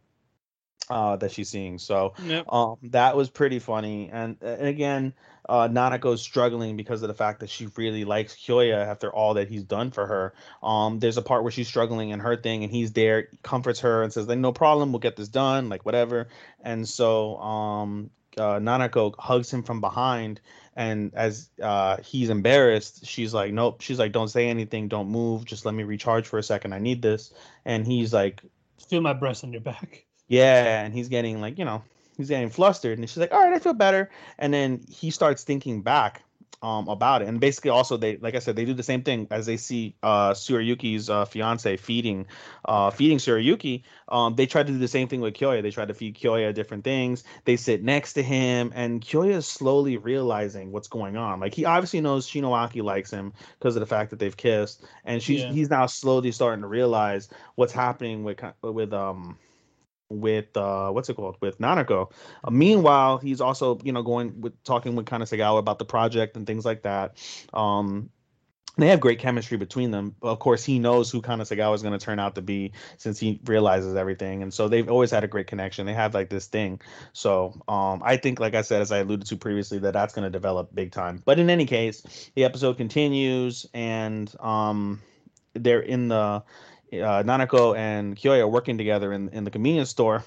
uh, 0.88 1.16
that 1.16 1.32
she's 1.32 1.48
seeing. 1.48 1.78
So 1.78 2.14
Yep. 2.24 2.52
um, 2.52 2.76
that 2.84 3.16
was 3.16 3.28
pretty 3.28 3.58
funny. 3.58 4.10
And, 4.12 4.36
and 4.40 4.66
again, 4.66 5.14
uh, 5.48 5.68
Nanako's 5.68 6.22
struggling 6.22 6.76
because 6.76 7.02
of 7.02 7.08
the 7.08 7.14
fact 7.14 7.40
that 7.40 7.50
she 7.50 7.68
really 7.76 8.04
likes 8.04 8.34
Kyoya 8.34 8.84
after 8.86 9.12
all 9.12 9.34
that 9.34 9.48
he's 9.48 9.64
done 9.64 9.90
for 9.90 10.06
her. 10.06 10.34
Um, 10.62 10.98
there's 10.98 11.16
a 11.16 11.22
part 11.22 11.42
where 11.42 11.52
she's 11.52 11.68
struggling 11.68 12.10
in 12.10 12.20
her 12.20 12.36
thing, 12.36 12.64
and 12.64 12.72
he's 12.72 12.92
there, 12.92 13.28
comforts 13.42 13.80
her, 13.80 14.02
and 14.02 14.12
says, 14.12 14.26
"Like 14.26 14.38
no 14.38 14.52
problem, 14.52 14.92
we'll 14.92 14.98
get 14.98 15.16
this 15.16 15.28
done, 15.28 15.68
like 15.68 15.84
whatever." 15.84 16.28
And 16.60 16.88
so 16.88 17.36
um, 17.38 18.10
uh, 18.36 18.58
Nanako 18.58 19.14
hugs 19.18 19.52
him 19.52 19.62
from 19.62 19.80
behind, 19.80 20.40
and 20.74 21.12
as 21.14 21.48
uh, 21.62 21.98
he's 21.98 22.28
embarrassed, 22.28 23.06
she's 23.06 23.32
like, 23.32 23.52
"Nope." 23.52 23.82
She's 23.82 24.00
like, 24.00 24.10
"Don't 24.10 24.28
say 24.28 24.48
anything, 24.48 24.88
don't 24.88 25.08
move, 25.08 25.44
just 25.44 25.64
let 25.64 25.74
me 25.74 25.84
recharge 25.84 26.26
for 26.26 26.38
a 26.38 26.42
second. 26.42 26.72
I 26.72 26.80
need 26.80 27.02
this." 27.02 27.32
And 27.64 27.86
he's 27.86 28.12
like, 28.12 28.42
Feel 28.88 29.00
my 29.00 29.12
breast 29.12 29.42
on 29.44 29.52
your 29.52 29.60
back. 29.60 30.06
Yeah, 30.28 30.84
and 30.84 30.92
he's 30.92 31.08
getting 31.08 31.40
like, 31.40 31.58
you 31.58 31.64
know, 31.64 31.82
he's 32.16 32.28
getting 32.28 32.50
flustered. 32.50 32.98
And 32.98 33.08
she's 33.08 33.18
like, 33.18 33.32
all 33.32 33.42
right, 33.42 33.52
I 33.52 33.58
feel 33.58 33.74
better. 33.74 34.10
And 34.38 34.52
then 34.52 34.84
he 34.88 35.10
starts 35.10 35.44
thinking 35.44 35.82
back 35.82 36.22
um 36.62 36.88
about 36.88 37.20
it 37.20 37.28
and 37.28 37.38
basically 37.38 37.70
also 37.70 37.98
they 37.98 38.16
like 38.16 38.34
i 38.34 38.38
said 38.38 38.56
they 38.56 38.64
do 38.64 38.72
the 38.72 38.82
same 38.82 39.02
thing 39.02 39.26
as 39.30 39.44
they 39.44 39.58
see 39.58 39.94
uh 40.02 40.30
Tsurayuki's 40.30 41.10
uh 41.10 41.26
fiance 41.26 41.76
feeding 41.76 42.26
uh 42.64 42.90
feeding 42.90 43.18
Tsurayuki 43.18 43.82
um 44.08 44.34
they 44.36 44.46
try 44.46 44.62
to 44.62 44.72
do 44.72 44.78
the 44.78 44.88
same 44.88 45.06
thing 45.06 45.20
with 45.20 45.34
kyoya 45.34 45.60
they 45.60 45.70
try 45.70 45.84
to 45.84 45.92
feed 45.92 46.16
kyoya 46.16 46.54
different 46.54 46.82
things 46.82 47.24
they 47.44 47.56
sit 47.56 47.82
next 47.82 48.14
to 48.14 48.22
him 48.22 48.72
and 48.74 49.02
kyoya 49.02 49.36
is 49.36 49.46
slowly 49.46 49.98
realizing 49.98 50.72
what's 50.72 50.88
going 50.88 51.16
on 51.18 51.40
like 51.40 51.54
he 51.54 51.66
obviously 51.66 52.00
knows 52.00 52.26
Shinoaki 52.26 52.82
likes 52.82 53.10
him 53.10 53.34
because 53.58 53.76
of 53.76 53.80
the 53.80 53.86
fact 53.86 54.08
that 54.10 54.18
they've 54.18 54.36
kissed 54.36 54.82
and 55.04 55.22
she's 55.22 55.42
Yeah. 55.42 55.52
he's 55.52 55.68
now 55.68 55.84
slowly 55.84 56.32
starting 56.32 56.62
to 56.62 56.68
realize 56.68 57.28
what's 57.56 57.72
happening 57.74 58.24
with 58.24 58.40
with 58.62 58.94
um 58.94 59.36
with 60.08 60.56
uh 60.56 60.90
what's 60.90 61.08
it 61.08 61.14
called 61.14 61.36
with 61.40 61.58
Nanako. 61.58 62.12
Uh, 62.44 62.50
meanwhile, 62.50 63.18
he's 63.18 63.40
also 63.40 63.78
you 63.82 63.92
know 63.92 64.02
going 64.02 64.40
with 64.40 64.62
talking 64.64 64.96
with 64.96 65.06
Kawasegawa 65.06 65.58
about 65.58 65.78
the 65.78 65.84
project 65.84 66.36
and 66.36 66.46
things 66.46 66.64
like 66.64 66.82
that. 66.82 67.16
Um 67.52 68.10
they 68.78 68.88
have 68.88 69.00
great 69.00 69.18
chemistry 69.18 69.56
between 69.56 69.90
them. 69.90 70.14
Of 70.20 70.38
course, 70.38 70.62
he 70.62 70.78
knows 70.78 71.10
who 71.10 71.22
Kawasegawa 71.22 71.74
is 71.74 71.82
going 71.82 71.98
to 71.98 72.04
turn 72.04 72.18
out 72.18 72.34
to 72.34 72.42
be 72.42 72.72
since 72.98 73.18
he 73.18 73.40
realizes 73.46 73.96
everything, 73.96 74.42
and 74.42 74.52
so 74.52 74.68
they've 74.68 74.88
always 74.90 75.10
had 75.10 75.24
a 75.24 75.28
great 75.28 75.46
connection. 75.46 75.86
They 75.86 75.94
have 75.94 76.14
like 76.14 76.28
this 76.28 76.46
thing. 76.46 76.80
So 77.12 77.54
um, 77.68 78.02
I 78.04 78.18
think, 78.18 78.38
like 78.38 78.54
I 78.54 78.62
said, 78.62 78.82
as 78.82 78.92
I 78.92 78.98
alluded 78.98 79.26
to 79.28 79.36
previously, 79.36 79.78
that 79.78 79.94
that's 79.94 80.14
going 80.14 80.24
to 80.24 80.30
develop 80.30 80.74
big 80.74 80.92
time. 80.92 81.22
But 81.24 81.38
in 81.38 81.48
any 81.48 81.64
case, 81.64 82.30
the 82.34 82.44
episode 82.44 82.76
continues, 82.76 83.64
and 83.72 84.32
um, 84.40 85.00
they're 85.54 85.80
in 85.80 86.08
the 86.08 86.42
uh, 87.00 87.22
Nanako 87.22 87.76
and 87.76 88.16
Kyoya 88.16 88.50
working 88.50 88.78
together 88.78 89.12
in 89.12 89.28
in 89.30 89.44
the 89.44 89.50
convenience 89.50 89.90
store. 89.90 90.24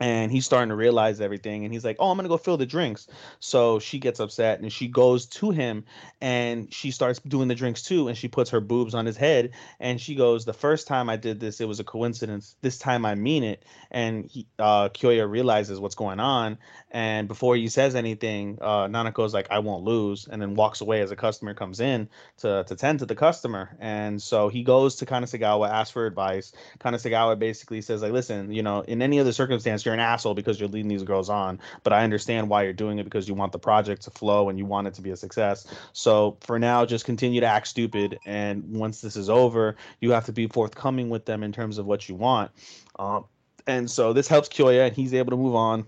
And 0.00 0.30
he's 0.30 0.46
starting 0.46 0.68
to 0.68 0.76
realize 0.76 1.20
everything, 1.20 1.64
and 1.64 1.72
he's 1.72 1.84
like, 1.84 1.96
"Oh, 1.98 2.10
I'm 2.10 2.16
gonna 2.16 2.28
go 2.28 2.38
fill 2.38 2.56
the 2.56 2.66
drinks." 2.66 3.08
So 3.40 3.80
she 3.80 3.98
gets 3.98 4.20
upset, 4.20 4.60
and 4.60 4.72
she 4.72 4.86
goes 4.86 5.26
to 5.26 5.50
him, 5.50 5.84
and 6.20 6.72
she 6.72 6.92
starts 6.92 7.18
doing 7.18 7.48
the 7.48 7.56
drinks 7.56 7.82
too, 7.82 8.06
and 8.06 8.16
she 8.16 8.28
puts 8.28 8.50
her 8.50 8.60
boobs 8.60 8.94
on 8.94 9.06
his 9.06 9.16
head, 9.16 9.50
and 9.80 10.00
she 10.00 10.14
goes, 10.14 10.44
"The 10.44 10.52
first 10.52 10.86
time 10.86 11.10
I 11.10 11.16
did 11.16 11.40
this, 11.40 11.60
it 11.60 11.66
was 11.66 11.80
a 11.80 11.84
coincidence. 11.84 12.54
This 12.60 12.78
time 12.78 13.04
I 13.04 13.16
mean 13.16 13.42
it." 13.42 13.64
And 13.90 14.30
he, 14.30 14.46
uh, 14.60 14.90
Kyoya 14.90 15.28
realizes 15.28 15.80
what's 15.80 15.96
going 15.96 16.20
on, 16.20 16.58
and 16.92 17.26
before 17.26 17.56
he 17.56 17.68
says 17.68 17.96
anything, 17.96 18.58
uh, 18.60 18.86
Nanako's 18.86 19.34
like, 19.34 19.48
"I 19.50 19.58
won't 19.58 19.82
lose," 19.82 20.28
and 20.30 20.40
then 20.40 20.54
walks 20.54 20.80
away 20.80 21.00
as 21.00 21.10
a 21.10 21.16
customer 21.16 21.54
comes 21.54 21.80
in 21.80 22.08
to 22.38 22.64
to 22.68 22.76
tend 22.76 23.00
to 23.00 23.06
the 23.06 23.16
customer, 23.16 23.76
and 23.80 24.22
so 24.22 24.48
he 24.48 24.62
goes 24.62 24.96
to 24.96 25.06
Kawasegawa, 25.06 25.68
asks 25.68 25.90
for 25.90 26.06
advice. 26.06 26.52
Kawasegawa 26.78 27.36
basically 27.36 27.80
says, 27.80 28.00
"Like, 28.00 28.12
listen, 28.12 28.52
you 28.52 28.62
know, 28.62 28.82
in 28.82 29.02
any 29.02 29.18
other 29.18 29.32
circumstance, 29.32 29.82
you're 29.88 29.94
an 29.94 30.00
asshole 30.00 30.34
because 30.34 30.60
you're 30.60 30.68
leading 30.68 30.88
these 30.88 31.02
girls 31.02 31.30
on, 31.30 31.58
but 31.82 31.94
I 31.94 32.04
understand 32.04 32.50
why 32.50 32.62
you're 32.62 32.74
doing 32.74 32.98
it 32.98 33.04
because 33.04 33.26
you 33.26 33.34
want 33.34 33.52
the 33.52 33.58
project 33.58 34.02
to 34.02 34.10
flow 34.10 34.50
and 34.50 34.58
you 34.58 34.66
want 34.66 34.86
it 34.86 34.94
to 34.94 35.02
be 35.02 35.10
a 35.10 35.16
success. 35.16 35.66
So 35.94 36.36
for 36.42 36.58
now, 36.58 36.84
just 36.84 37.06
continue 37.06 37.40
to 37.40 37.46
act 37.46 37.68
stupid, 37.68 38.18
and 38.26 38.62
once 38.76 39.00
this 39.00 39.16
is 39.16 39.30
over, 39.30 39.76
you 40.00 40.10
have 40.10 40.26
to 40.26 40.32
be 40.32 40.46
forthcoming 40.46 41.08
with 41.08 41.24
them 41.24 41.42
in 41.42 41.52
terms 41.52 41.78
of 41.78 41.86
what 41.86 42.06
you 42.06 42.14
want." 42.14 42.50
Um, 42.98 43.24
and 43.66 43.90
so 43.90 44.12
this 44.12 44.28
helps 44.28 44.48
Kyoya, 44.50 44.88
and 44.88 44.96
he's 44.96 45.14
able 45.14 45.30
to 45.30 45.36
move 45.36 45.54
on. 45.54 45.86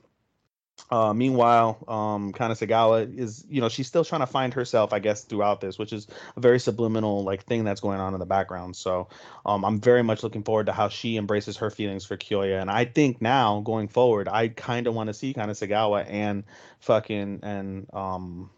Uh, 0.90 1.14
meanwhile, 1.14 1.78
um, 1.86 2.32
Kawasegawa 2.32 3.16
is, 3.16 3.44
you 3.48 3.60
know, 3.60 3.68
she's 3.68 3.86
still 3.86 4.04
trying 4.04 4.22
to 4.22 4.26
find 4.26 4.52
herself, 4.52 4.92
I 4.92 4.98
guess, 4.98 5.22
throughout 5.22 5.60
this, 5.60 5.78
which 5.78 5.92
is 5.92 6.08
a 6.36 6.40
very 6.40 6.58
subliminal 6.58 7.22
like 7.22 7.44
thing 7.44 7.62
that's 7.64 7.80
going 7.80 8.00
on 8.00 8.12
in 8.14 8.20
the 8.20 8.26
background. 8.26 8.74
So, 8.74 9.08
um, 9.46 9.64
I'm 9.64 9.80
very 9.80 10.02
much 10.02 10.22
looking 10.22 10.42
forward 10.42 10.66
to 10.66 10.72
how 10.72 10.88
she 10.88 11.16
embraces 11.16 11.58
her 11.58 11.70
feelings 11.70 12.04
for 12.04 12.16
Kyoya, 12.16 12.60
and 12.60 12.70
I 12.70 12.84
think 12.86 13.22
now 13.22 13.60
going 13.60 13.86
forward, 13.88 14.26
I 14.28 14.48
kind 14.48 14.86
of 14.88 14.94
want 14.94 15.08
to 15.08 15.14
see 15.14 15.32
Kawasegawa 15.32 16.06
and 16.10 16.44
fucking 16.80 17.40
and 17.42 17.86
um 17.92 18.50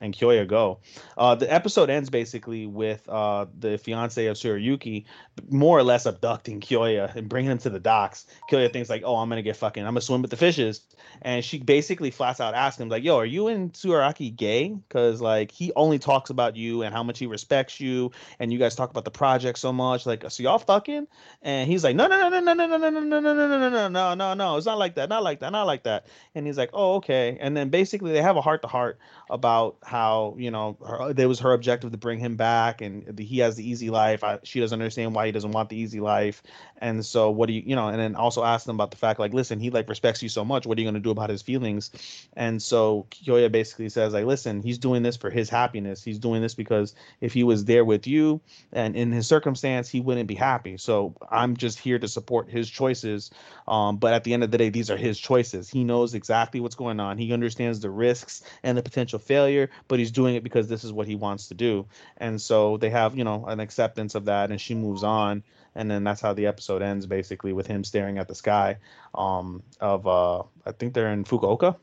and 0.00 0.14
Kyoya 0.14 0.46
go. 0.46 0.80
Uh, 1.16 1.34
the 1.34 1.52
episode 1.52 1.90
ends 1.90 2.10
basically 2.10 2.66
with 2.66 3.08
uh, 3.08 3.46
the 3.58 3.78
fiance 3.78 4.26
of 4.26 4.36
Tsurayuki 4.36 5.04
more 5.48 5.78
or 5.78 5.82
less 5.82 6.06
abducting 6.06 6.60
Kyoya 6.60 7.14
and 7.14 7.28
bringing 7.28 7.50
him 7.50 7.58
to 7.58 7.70
the 7.70 7.80
docks. 7.80 8.26
Kyoya 8.50 8.72
thinks 8.72 8.90
like, 8.90 9.02
"Oh, 9.04 9.16
I'm 9.16 9.28
gonna 9.28 9.42
get 9.42 9.56
fucking, 9.56 9.82
I'm 9.82 9.94
gonna 9.94 10.00
swim 10.00 10.22
with 10.22 10.30
the 10.30 10.36
fishes," 10.36 10.86
and 11.22 11.44
she 11.44 11.58
basically 11.58 12.10
flats 12.10 12.40
out 12.40 12.54
asks 12.54 12.80
him 12.80 12.88
like, 12.88 13.04
"Yo, 13.04 13.16
are 13.16 13.24
you 13.24 13.48
and 13.48 13.72
Tsurayuki 13.72 14.34
gay? 14.34 14.68
Because 14.68 15.20
like 15.20 15.50
he 15.50 15.72
only 15.76 15.98
talks 15.98 16.30
about 16.30 16.56
you 16.56 16.82
and 16.82 16.94
how 16.94 17.02
much 17.02 17.18
he 17.18 17.26
respects 17.26 17.80
you, 17.80 18.10
and 18.38 18.52
you 18.52 18.58
guys 18.58 18.74
talk 18.74 18.90
about 18.90 19.04
the 19.04 19.10
project 19.10 19.58
so 19.58 19.72
much. 19.72 20.06
Like, 20.06 20.30
so 20.30 20.42
y'all 20.42 20.58
fucking?" 20.58 21.06
And 21.42 21.70
he's 21.70 21.84
like, 21.84 21.96
"No, 21.96 22.06
no, 22.06 22.28
no, 22.28 22.40
No, 22.40 22.52
"No, 22.52 22.66
no, 22.66 22.66
no, 22.66 22.78
no, 22.78 22.90
no, 22.90 23.00
no, 23.00 23.20
no, 23.20 23.20
no, 23.20 23.34
no, 23.34 23.46
no, 23.46 23.58
no, 23.58 23.58
no, 23.58 23.68
no, 23.70 23.88
no, 23.88 23.88
no, 23.88 24.14
no, 24.14 24.34
no. 24.34 24.56
It's 24.56 24.66
not 24.66 24.78
like 24.78 24.96
that. 24.96 25.08
Not 25.08 25.22
like 25.22 25.40
that. 25.40 25.50
Not 25.50 25.66
like 25.66 25.84
that." 25.84 26.06
And 26.34 26.46
he's 26.46 26.58
like, 26.58 26.70
"Oh, 26.72 26.96
okay." 26.96 27.38
And 27.40 27.56
then 27.56 27.70
basically 27.70 28.12
they 28.12 28.22
have 28.22 28.36
a 28.36 28.40
heart 28.42 28.62
to 28.62 28.68
heart 28.68 28.98
about 29.34 29.76
how 29.82 30.36
you 30.38 30.48
know 30.48 30.78
her, 30.86 31.12
there 31.12 31.28
was 31.28 31.40
her 31.40 31.52
objective 31.52 31.90
to 31.90 31.98
bring 31.98 32.20
him 32.20 32.36
back, 32.36 32.80
and 32.80 33.04
the, 33.16 33.24
he 33.24 33.40
has 33.40 33.56
the 33.56 33.68
easy 33.68 33.90
life. 33.90 34.22
I, 34.22 34.38
she 34.44 34.60
doesn't 34.60 34.80
understand 34.80 35.12
why 35.12 35.26
he 35.26 35.32
doesn't 35.32 35.50
want 35.50 35.70
the 35.70 35.76
easy 35.76 35.98
life, 35.98 36.40
and 36.78 37.04
so 37.04 37.30
what 37.30 37.48
do 37.48 37.52
you 37.52 37.62
you 37.66 37.74
know? 37.74 37.88
And 37.88 37.98
then 37.98 38.14
also 38.14 38.44
ask 38.44 38.64
them 38.64 38.76
about 38.76 38.92
the 38.92 38.96
fact 38.96 39.18
like, 39.18 39.34
listen, 39.34 39.58
he 39.58 39.70
like 39.70 39.88
respects 39.88 40.22
you 40.22 40.28
so 40.28 40.44
much. 40.44 40.66
What 40.66 40.78
are 40.78 40.80
you 40.80 40.84
going 40.84 40.94
to 40.94 41.00
do 41.00 41.10
about 41.10 41.30
his 41.30 41.42
feelings? 41.42 41.90
And 42.34 42.62
so 42.62 43.06
Kyoya 43.10 43.50
basically 43.50 43.88
says 43.88 44.12
like, 44.12 44.24
listen, 44.24 44.62
he's 44.62 44.78
doing 44.78 45.02
this 45.02 45.16
for 45.16 45.30
his 45.30 45.50
happiness. 45.50 46.04
He's 46.04 46.20
doing 46.20 46.40
this 46.40 46.54
because 46.54 46.94
if 47.20 47.32
he 47.32 47.42
was 47.42 47.64
there 47.64 47.84
with 47.84 48.06
you 48.06 48.40
and 48.72 48.94
in 48.94 49.10
his 49.10 49.26
circumstance, 49.26 49.88
he 49.88 50.00
wouldn't 50.00 50.28
be 50.28 50.36
happy. 50.36 50.76
So 50.76 51.14
I'm 51.28 51.56
just 51.56 51.80
here 51.80 51.98
to 51.98 52.06
support 52.06 52.48
his 52.48 52.70
choices. 52.70 53.32
Um, 53.66 53.96
but 53.96 54.12
at 54.12 54.24
the 54.24 54.34
end 54.34 54.44
of 54.44 54.50
the 54.50 54.58
day, 54.58 54.68
these 54.68 54.90
are 54.90 54.96
his 54.96 55.18
choices. 55.18 55.68
He 55.70 55.84
knows 55.84 56.14
exactly 56.14 56.60
what's 56.60 56.74
going 56.74 57.00
on. 57.00 57.18
He 57.18 57.32
understands 57.32 57.80
the 57.80 57.90
risks 57.90 58.42
and 58.62 58.76
the 58.76 58.82
potential 58.82 59.18
failure, 59.18 59.70
but 59.88 59.98
he's 59.98 60.10
doing 60.10 60.34
it 60.34 60.42
because 60.44 60.68
this 60.68 60.84
is 60.84 60.92
what 60.92 61.06
he 61.06 61.14
wants 61.14 61.48
to 61.48 61.54
do. 61.54 61.86
And 62.18 62.40
so 62.40 62.76
they 62.76 62.90
have, 62.90 63.16
you 63.16 63.24
know, 63.24 63.46
an 63.46 63.60
acceptance 63.60 64.14
of 64.14 64.26
that, 64.26 64.50
and 64.50 64.60
she 64.60 64.74
moves 64.74 65.02
on. 65.02 65.42
And 65.74 65.90
then 65.90 66.04
that's 66.04 66.20
how 66.20 66.34
the 66.34 66.46
episode 66.46 66.82
ends, 66.82 67.06
basically, 67.06 67.52
with 67.52 67.66
him 67.66 67.82
staring 67.84 68.18
at 68.18 68.28
the 68.28 68.34
sky. 68.34 68.76
Um, 69.14 69.62
of 69.80 70.06
uh, 70.06 70.42
I 70.64 70.72
think 70.72 70.94
they're 70.94 71.12
in 71.12 71.24
Fukuoka. 71.24 71.76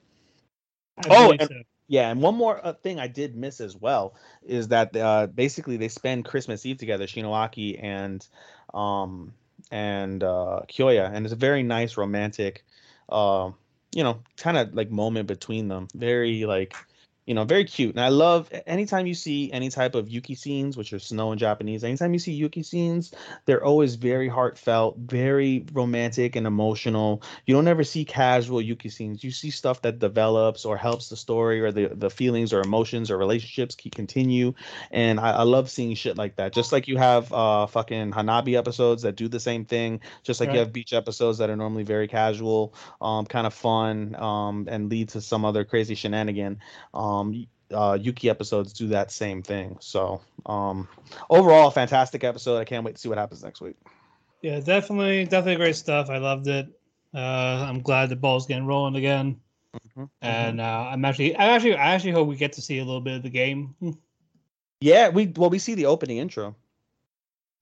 I 0.98 1.08
Oh, 1.10 1.32
and- 1.32 1.42
so. 1.42 1.56
Yeah, 1.88 2.10
and 2.10 2.22
one 2.22 2.36
more 2.36 2.66
uh, 2.66 2.72
thing 2.72 3.02
I 3.02 3.08
did 3.08 3.36
miss 3.36 3.60
as 3.60 3.76
well 3.76 4.16
is 4.44 4.70
that 4.70 4.96
uh, 4.96 5.28
basically 5.28 5.76
they 5.76 5.90
spend 5.90 6.24
Christmas 6.24 6.66
Eve 6.66 6.78
together, 6.78 7.06
Shinoaki 7.06 7.84
and 7.84 8.26
um 8.74 9.34
and 9.72 10.24
uh, 10.24 10.62
Kyoya, 10.68 11.12
and 11.14 11.26
it's 11.26 11.34
a 11.34 11.38
very 11.38 11.64
nice 11.64 11.98
romantic, 11.98 12.64
uh, 13.10 13.52
you 13.96 14.04
know, 14.04 14.22
kind 14.38 14.58
of 14.58 14.74
like 14.74 14.92
moment 14.92 15.28
between 15.28 15.68
them. 15.68 15.88
Very 15.96 16.46
like, 16.46 16.76
you 17.32 17.36
know, 17.36 17.46
very 17.46 17.64
cute. 17.64 17.96
And 17.96 18.04
I 18.04 18.10
love 18.10 18.50
anytime 18.68 19.08
you 19.08 19.14
see 19.14 19.54
any 19.54 19.70
type 19.70 19.96
of 19.96 20.10
Yuki 20.10 20.36
scenes, 20.36 20.76
which 20.76 20.92
are 20.92 21.00
snow 21.00 21.32
in 21.32 21.38
Japanese. 21.38 21.82
Anytime 21.82 22.12
you 22.12 22.20
see 22.20 22.34
Yuki 22.34 22.62
scenes, 22.62 23.14
they're 23.46 23.64
always 23.64 23.96
very 23.96 24.28
heartfelt, 24.28 24.98
very 24.98 25.66
romantic 25.72 26.36
and 26.36 26.46
emotional. 26.46 27.24
You 27.46 27.56
don't 27.56 27.70
ever 27.70 27.86
see 27.86 28.04
casual 28.04 28.62
Yuki 28.62 28.90
scenes. 28.90 29.24
You 29.24 29.32
see 29.32 29.50
stuff 29.50 29.82
that 29.84 30.00
develops 30.00 30.66
or 30.66 30.76
helps 30.76 31.08
the 31.08 31.16
story 31.16 31.62
or 31.62 31.72
the, 31.72 31.88
the 31.94 32.10
feelings 32.10 32.52
or 32.52 32.60
emotions 32.60 33.10
or 33.10 33.18
relationships 33.18 33.76
keep 33.76 33.96
continue. 33.96 34.54
And 34.92 35.18
I, 35.18 35.32
I 35.32 35.44
love 35.44 35.70
seeing 35.70 35.96
shit 35.96 36.18
like 36.18 36.36
that. 36.36 36.52
Just 36.52 36.74
like 36.74 36.90
you 36.90 36.98
have 36.98 37.32
uh 37.32 37.66
fucking 37.68 38.12
Hanabi 38.12 38.58
episodes 38.58 39.04
that 39.04 39.16
do 39.16 39.30
the 39.30 39.40
same 39.40 39.64
thing. 39.64 40.02
Just 40.24 40.42
like 40.42 40.52
you 40.52 40.60
have 40.60 40.74
beach 40.74 40.92
episodes 40.92 41.38
that 41.38 41.50
are 41.50 41.56
normally 41.56 41.84
very 41.84 42.10
casual, 42.10 42.74
um, 43.00 43.26
kind 43.26 43.48
of 43.48 43.54
fun, 43.54 44.18
um, 44.18 44.68
and 44.70 44.90
lead 44.90 45.08
to 45.10 45.22
some 45.22 45.46
other 45.46 45.64
crazy 45.64 45.96
shenanigan. 45.96 46.60
Um, 46.94 47.21
uh, 47.74 47.98
Yuki 48.00 48.30
episodes 48.30 48.74
do 48.74 48.88
that 48.88 49.12
same 49.12 49.42
thing. 49.42 49.78
So 49.80 50.22
um, 50.46 50.88
overall, 51.30 51.72
fantastic 51.72 52.24
episode. 52.24 52.58
I 52.58 52.66
can't 52.66 52.84
wait 52.84 52.96
to 52.96 53.02
see 53.02 53.10
what 53.10 53.18
happens 53.18 53.44
next 53.44 53.62
week. 53.62 53.76
Yeah, 54.42 54.60
definitely, 54.60 55.26
definitely 55.26 55.58
great 55.58 55.76
stuff. 55.76 56.10
I 56.10 56.18
loved 56.18 56.48
it. 56.48 56.68
Uh, 57.14 57.66
I'm 57.68 57.82
glad 57.82 58.10
the 58.10 58.16
ball's 58.16 58.48
getting 58.48 58.66
rolling 58.66 58.96
again, 58.96 59.40
Mhm, 59.98 60.10
and 60.22 60.62
uh, 60.62 60.90
I'm 60.92 61.04
actually, 61.06 61.36
I 61.36 61.48
actually, 61.50 61.76
I 61.76 61.94
actually 61.94 62.12
hope 62.12 62.28
we 62.28 62.36
get 62.38 62.54
to 62.54 62.62
see 62.62 62.80
a 62.80 62.86
little 62.86 63.02
bit 63.02 63.18
of 63.18 63.24
the 63.24 63.30
game. 63.30 63.76
Yeah, 64.82 65.10
we 65.10 65.28
well 65.38 65.52
we 65.52 65.60
see 65.60 65.76
the 65.76 65.86
opening 65.86 66.18
intro. 66.18 66.56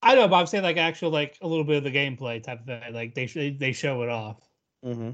I 0.02 0.14
know, 0.14 0.26
but 0.26 0.36
I'm 0.36 0.46
saying 0.46 0.64
like 0.64 0.78
actual, 0.78 1.10
like 1.10 1.36
a 1.42 1.46
little 1.46 1.64
bit 1.64 1.76
of 1.76 1.84
the 1.84 1.90
gameplay 1.90 2.42
type 2.42 2.60
of 2.60 2.66
thing. 2.66 2.94
Like 2.94 3.14
they 3.14 3.26
they 3.50 3.72
show 3.72 4.02
it 4.02 4.08
off. 4.08 4.38
Mm-hmm. 4.84 5.10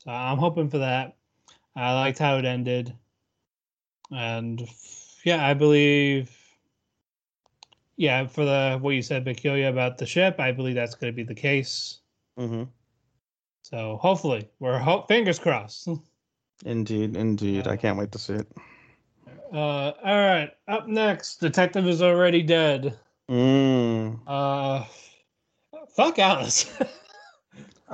So 0.00 0.10
I'm 0.10 0.36
hoping 0.36 0.68
for 0.68 0.78
that. 0.78 1.16
I 1.74 1.94
liked 1.94 2.18
how 2.18 2.36
it 2.36 2.44
ended, 2.44 2.94
and 4.10 4.66
yeah, 5.24 5.46
I 5.46 5.54
believe. 5.54 6.30
Yeah, 7.96 8.26
for 8.26 8.44
the 8.44 8.78
what 8.80 8.90
you 8.90 9.02
said, 9.02 9.24
Bakilya, 9.24 9.68
about 9.68 9.98
the 9.98 10.06
ship, 10.06 10.40
I 10.40 10.50
believe 10.50 10.74
that's 10.74 10.96
going 10.96 11.12
to 11.12 11.16
be 11.16 11.22
the 11.22 11.34
case. 11.34 12.00
Mm-hmm. 12.38 12.64
So 13.62 13.98
hopefully, 14.02 14.48
we're 14.58 14.78
ho- 14.78 15.04
fingers 15.06 15.38
crossed. 15.38 15.88
Indeed, 16.64 17.16
indeed. 17.16 17.66
I 17.66 17.76
can't 17.76 17.98
wait 17.98 18.12
to 18.12 18.18
see 18.18 18.34
it. 18.34 18.46
Uh, 19.52 19.92
all 20.04 20.16
right. 20.16 20.50
Up 20.68 20.86
next, 20.86 21.40
detective 21.40 21.86
is 21.86 22.00
already 22.00 22.42
dead. 22.42 22.98
Mm. 23.28 24.20
Uh, 24.26 24.84
fuck 25.94 26.18
Alice. 26.18 26.72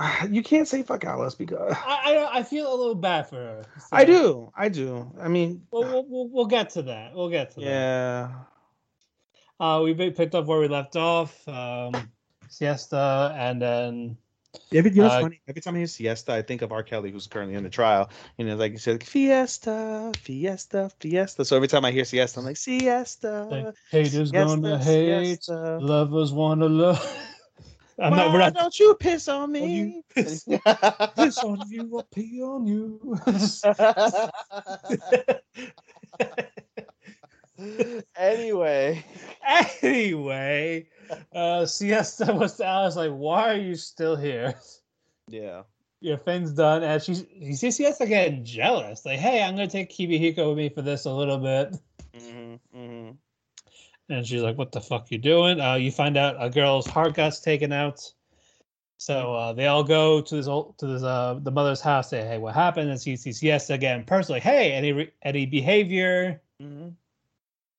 you 0.30 0.42
can't 0.42 0.66
say 0.68 0.82
fuck 0.82 1.04
Alice 1.04 1.34
because 1.34 1.74
I, 1.86 2.16
I 2.32 2.38
I 2.38 2.42
feel 2.42 2.72
a 2.72 2.76
little 2.76 2.94
bad 2.94 3.28
for 3.28 3.36
her. 3.36 3.62
I 3.92 4.04
do, 4.04 4.50
I 4.56 4.68
do. 4.68 5.12
I 5.20 5.28
mean, 5.28 5.62
We'll, 5.70 5.82
we'll, 5.84 6.04
we'll, 6.08 6.28
we'll 6.28 6.46
get 6.46 6.70
to 6.70 6.82
that. 6.82 7.14
We'll 7.14 7.30
get 7.30 7.50
to 7.52 7.60
that. 7.60 7.66
yeah. 7.66 8.30
Uh, 9.58 9.80
we 9.82 9.92
picked 10.10 10.34
up 10.34 10.46
where 10.46 10.58
we 10.60 10.68
left 10.68 10.96
off. 10.96 11.46
Um, 11.46 12.10
siesta, 12.48 13.34
and 13.36 13.60
then 13.60 14.16
Every, 14.74 14.90
you 14.90 14.96
know, 14.96 15.02
what's 15.04 15.14
Uh, 15.16 15.20
funny. 15.20 15.40
Every 15.46 15.60
time 15.62 15.74
I 15.74 15.78
hear 15.78 15.86
Siesta, 15.86 16.32
I 16.32 16.42
think 16.42 16.62
of 16.62 16.72
R. 16.72 16.82
Kelly, 16.82 17.10
who's 17.12 17.26
currently 17.28 17.54
in 17.54 17.62
the 17.62 17.70
trial. 17.70 18.10
You 18.36 18.46
know, 18.46 18.56
like 18.56 18.72
he 18.72 18.78
said, 18.78 19.02
Fiesta, 19.04 20.10
Fiesta, 20.16 20.90
Fiesta. 20.98 21.44
So 21.44 21.54
every 21.54 21.68
time 21.68 21.84
I 21.84 21.92
hear 21.92 22.04
Siesta, 22.04 22.40
I'm 22.40 22.46
like, 22.46 22.56
Siesta. 22.56 23.46
like, 23.50 23.74
haters 23.90 24.32
gonna 24.32 24.78
hate, 24.78 25.44
Siesta. 25.44 25.78
lovers 25.78 26.32
wanna 26.32 26.68
love. 26.68 27.16
I'm 28.00 28.10
Why 28.12 28.16
not. 28.16 28.32
We're 28.32 28.38
not. 28.38 28.54
don't 28.54 28.78
you 28.78 28.94
piss 28.94 29.28
on 29.28 29.52
Don't 29.52 29.70
you 29.70 29.84
me? 29.84 30.02
piss- 30.14 30.46
on 31.44 31.60
you, 31.68 31.98
I 31.98 32.02
pee 32.14 32.42
on 32.42 32.66
you. 32.66 33.18
anyway, 38.16 39.04
anyway, 39.82 40.88
uh, 41.34 41.66
Siesta 41.66 42.32
was 42.32 42.56
to 42.56 42.64
Alice 42.64 42.96
like, 42.96 43.10
"Why 43.12 43.50
are 43.54 43.58
you 43.58 43.74
still 43.76 44.16
here? 44.16 44.54
yeah. 45.28 45.62
Your 46.00 46.16
thing's 46.16 46.52
done." 46.52 46.82
And 46.82 47.02
she's 47.02 47.26
you 47.34 47.54
see 47.54 47.70
Siesta 47.70 48.06
getting 48.06 48.44
jealous. 48.44 49.04
Like, 49.04 49.18
"Hey, 49.18 49.42
I'm 49.42 49.54
gonna 49.54 49.68
take 49.68 49.90
Kimihiko 49.90 50.48
with 50.48 50.56
me 50.58 50.68
for 50.70 50.80
this 50.82 51.04
a 51.04 51.12
little 51.12 51.38
bit." 51.38 51.76
hmm 52.18 52.54
hmm 52.72 53.10
And 54.10 54.26
she's 54.26 54.42
like, 54.42 54.58
"What 54.58 54.72
the 54.72 54.80
fuck 54.80 55.10
you 55.10 55.18
doing?" 55.18 55.60
Uh, 55.60 55.74
you 55.74 55.90
find 55.92 56.16
out 56.16 56.36
a 56.38 56.50
girl's 56.50 56.86
heart 56.86 57.14
got 57.14 57.32
taken 57.42 57.72
out. 57.72 58.12
So 58.98 59.34
uh, 59.34 59.52
they 59.54 59.66
all 59.66 59.82
go 59.84 60.20
to 60.20 60.36
this 60.36 60.46
old 60.46 60.76
to 60.78 60.86
this 60.86 61.02
uh 61.02 61.38
the 61.42 61.50
mother's 61.50 61.80
house. 61.80 62.10
Say, 62.10 62.26
"Hey, 62.26 62.38
what 62.38 62.54
happened?" 62.54 62.90
And 62.90 63.00
she 63.00 63.16
sees 63.16 63.42
yes 63.42 63.70
again 63.70 64.04
personally. 64.04 64.40
Hey, 64.40 64.72
any 64.72 64.92
re- 64.92 65.12
any 65.22 65.46
behavior? 65.46 66.42
hmm 66.60 66.88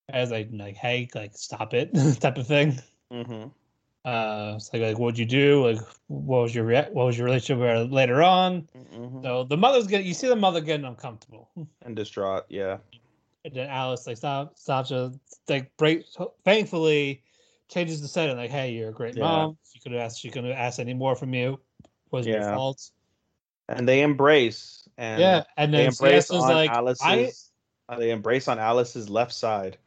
As 0.09 0.31
like 0.31 0.49
like, 0.51 0.75
hey, 0.77 1.09
like 1.13 1.37
stop 1.37 1.73
it, 1.73 1.93
type 2.21 2.37
of 2.37 2.47
thing. 2.47 2.79
hmm 3.11 3.43
Uh, 4.03 4.53
it's 4.55 4.73
like 4.73 4.81
like 4.81 4.97
what'd 4.97 5.19
you 5.19 5.25
do? 5.27 5.67
Like 5.67 5.79
what 6.07 6.41
was 6.43 6.55
your 6.55 6.65
rea- 6.65 6.89
what 6.91 7.05
was 7.05 7.17
your 7.17 7.25
relationship 7.25 7.91
later 7.91 8.23
on? 8.23 8.67
hmm 8.73 9.21
So 9.21 9.43
the 9.43 9.57
mother's 9.57 9.85
getting 9.85 10.07
you 10.07 10.13
see 10.15 10.27
the 10.27 10.35
mother 10.35 10.61
getting 10.61 10.85
uncomfortable. 10.87 11.49
And 11.85 11.95
distraught. 11.95 12.45
Yeah. 12.49 12.77
And 13.43 13.53
then 13.53 13.69
Alice 13.69 14.05
like 14.07 14.17
stop 14.17 14.57
stops 14.57 14.89
her 14.91 15.11
like 15.49 15.75
break 15.77 16.05
thankfully 16.45 17.23
changes 17.69 18.01
the 18.01 18.07
setting 18.07 18.37
like 18.37 18.51
hey 18.51 18.71
you're 18.73 18.89
a 18.89 18.93
great 18.93 19.15
Yeah. 19.15 19.23
mom 19.23 19.57
she 19.71 19.79
could 19.79 19.93
have 19.93 20.01
asked 20.01 20.19
she 20.19 20.29
couldn't 20.29 20.49
have 20.51 20.59
asked 20.59 20.79
any 20.79 20.93
more 20.93 21.15
from 21.15 21.33
you 21.33 21.59
was 22.11 22.27
your 22.27 22.41
fault 22.43 22.91
And 23.69 23.87
they 23.87 24.01
embrace. 24.01 24.87
And 24.97 25.21
yeah 25.21 25.43
and 25.57 25.73
they 25.73 25.83
then 25.85 25.91
embrace 25.91 26.27
Siesta's 26.29 26.43
on 26.43 26.51
like 26.51 26.69
Alice's. 26.71 27.51
I 27.89 27.93
uh, 27.93 27.97
they 27.97 28.11
embrace 28.11 28.47
on 28.47 28.59
Alice's 28.59 29.09
left 29.09 29.33
side. 29.33 29.77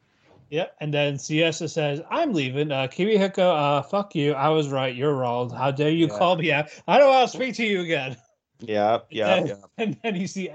yeah 0.51 0.67
and 0.81 0.93
then 0.93 1.19
Siesta 1.19 1.69
says 1.69 2.01
I'm 2.11 2.33
leaving 2.33 2.73
uh 2.73 2.89
Kimihiko 2.89 3.39
uh 3.39 3.83
fuck 3.83 4.15
you 4.17 4.33
I 4.33 4.49
was 4.49 4.69
right 4.69 4.95
you're 4.95 5.15
wrong 5.15 5.51
how 5.51 5.71
dare 5.71 5.91
you 5.91 6.09
Yeah. 6.09 6.19
call 6.19 6.37
me 6.37 6.51
out 6.51 6.71
I 6.89 6.99
don't 6.99 7.11
want 7.11 7.31
to 7.31 7.37
speak 7.37 7.55
to 7.57 7.65
you 7.65 7.83
again 7.83 8.17
Yeah. 8.61 9.01
Yeah. 9.11 9.35
and, 9.37 9.49
Yeah. 9.49 9.55
and 9.79 9.97
then 10.03 10.17
you 10.17 10.27
see 10.27 10.51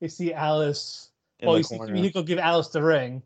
you 0.00 0.08
see 0.08 0.32
Alice 0.32 1.09
The 1.40 1.56
you 1.58 1.62
see 1.62 1.76
corner. 1.78 1.94
Kimihiko 1.94 2.26
give 2.26 2.38
Alice 2.38 2.68
the 2.68 2.82
ring 2.82 3.22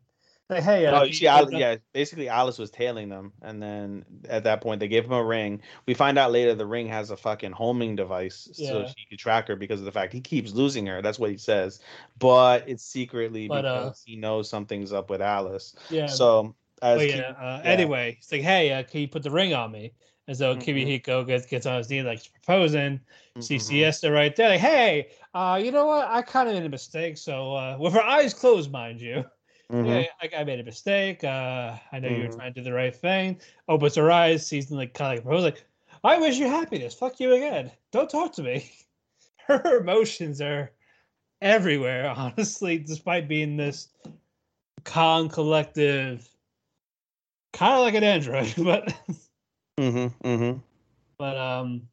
like 0.51 0.63
hey 0.63 0.87
uh, 0.87 0.93
No, 0.93 0.99
can 0.99 1.07
you 1.07 1.13
you 1.13 1.13
see, 1.15 1.27
Alice, 1.27 1.53
yeah, 1.55 1.77
basically 1.93 2.29
Alice 2.29 2.59
was 2.59 2.71
tailing 2.71 3.09
them, 3.09 3.33
and 3.43 3.63
then 3.63 4.05
at 4.29 4.45
that 4.45 4.61
point 4.61 4.81
they 4.81 4.89
gave 4.89 5.05
him 5.05 5.13
a 5.13 5.25
ring. 5.25 5.63
We 5.87 5.95
find 5.95 6.19
out 6.19 6.33
later 6.33 6.55
the 6.55 6.67
ring 6.67 6.87
has 6.89 7.11
a 7.11 7.17
fucking 7.17 7.53
homing 7.53 7.97
device, 7.97 8.49
so 8.53 8.81
Yeah. 8.83 8.87
she 8.87 9.07
could 9.09 9.19
track 9.19 9.49
her 9.49 9.57
because 9.57 9.81
of 9.81 9.87
the 9.87 9.93
fact 9.93 10.13
he 10.13 10.21
keeps 10.21 10.53
losing 10.53 10.87
her. 10.87 11.01
That's 11.01 11.19
what 11.19 11.31
he 11.31 11.39
says, 11.39 11.81
but 12.19 12.69
it's 12.69 12.85
secretly 12.85 13.49
But, 13.49 13.65
uh, 13.65 13.81
because 13.81 14.03
he 14.05 14.17
knows 14.17 14.49
something's 14.49 14.93
up 14.93 15.09
with 15.11 15.23
Alice. 15.23 15.75
yeah 15.89 16.07
So 16.09 16.55
as 16.83 16.99
But 17.01 17.09
Ki- 17.09 17.17
yeah, 17.17 17.31
uh, 17.41 17.61
yeah. 17.65 17.71
anyway, 17.71 18.17
it's 18.19 18.31
like, 18.31 18.43
hey, 18.43 18.73
uh, 18.73 18.83
can 18.83 19.01
you 19.01 19.09
put 19.09 19.23
the 19.23 19.31
ring 19.31 19.55
on 19.55 19.73
me? 19.73 19.93
And 20.27 20.37
so 20.37 20.55
Mhm. 20.55 20.63
Kimihiko 20.63 21.27
gets 21.27 21.47
gets 21.47 21.67
on 21.67 21.79
his 21.79 21.91
knee, 21.91 22.03
like 22.03 22.21
proposing. 22.33 23.01
See 23.41 23.57
Mhm. 23.57 23.61
Siesta 23.63 24.11
right 24.13 24.35
there, 24.37 24.51
like, 24.51 24.61
hey, 24.61 25.09
uh, 25.35 25.61
you 25.63 25.71
know 25.73 25.87
what? 25.87 26.09
I 26.09 26.23
kind 26.23 26.49
of 26.49 26.55
made 26.55 26.65
a 26.65 26.69
mistake. 26.69 27.19
So 27.19 27.55
uh, 27.55 27.77
with 27.79 27.93
her 27.95 28.03
eyes 28.03 28.33
closed, 28.35 28.71
mind 28.71 29.01
you, 29.01 29.25
Mhm. 29.71 29.87
yeah, 29.87 30.07
I, 30.23 30.41
I 30.41 30.45
made 30.45 30.61
a 30.61 30.65
mistake. 30.65 31.25
Uh, 31.25 31.77
I 31.93 31.99
know 31.99 32.09
you 32.09 32.23
were 32.23 32.29
Mhm. 32.29 32.37
trying 32.37 32.55
to 32.55 32.61
do 32.61 32.65
the 32.65 32.73
right 32.73 32.95
thing. 32.95 33.41
Opens 33.69 33.97
her 33.97 34.11
eyes, 34.11 34.47
sees 34.47 34.69
them 34.69 34.79
like 34.79 34.95
kind 34.95 35.19
of 35.19 35.27
like 35.27 35.43
like, 35.43 35.65
I 36.05 36.19
wish 36.19 36.39
you 36.39 36.47
happiness. 36.47 36.95
Fuck 36.95 37.21
you 37.21 37.33
again. 37.35 37.71
Don't 37.91 38.11
talk 38.11 38.33
to 38.35 38.43
me. 38.43 38.71
Her 39.47 39.79
emotions 39.79 40.41
are 40.41 40.71
everywhere, 41.43 42.09
honestly, 42.17 42.79
despite 42.79 43.29
being 43.29 43.57
this 43.57 43.89
calm, 44.85 45.29
collective, 45.29 46.29
kind 47.53 47.75
of 47.75 47.81
like 47.81 47.95
an 47.95 48.05
android, 48.05 48.55
but 48.59 48.95
Mhm. 49.79 50.13
Mhm. 50.25 50.63
but 51.19 51.37
um, 51.37 51.89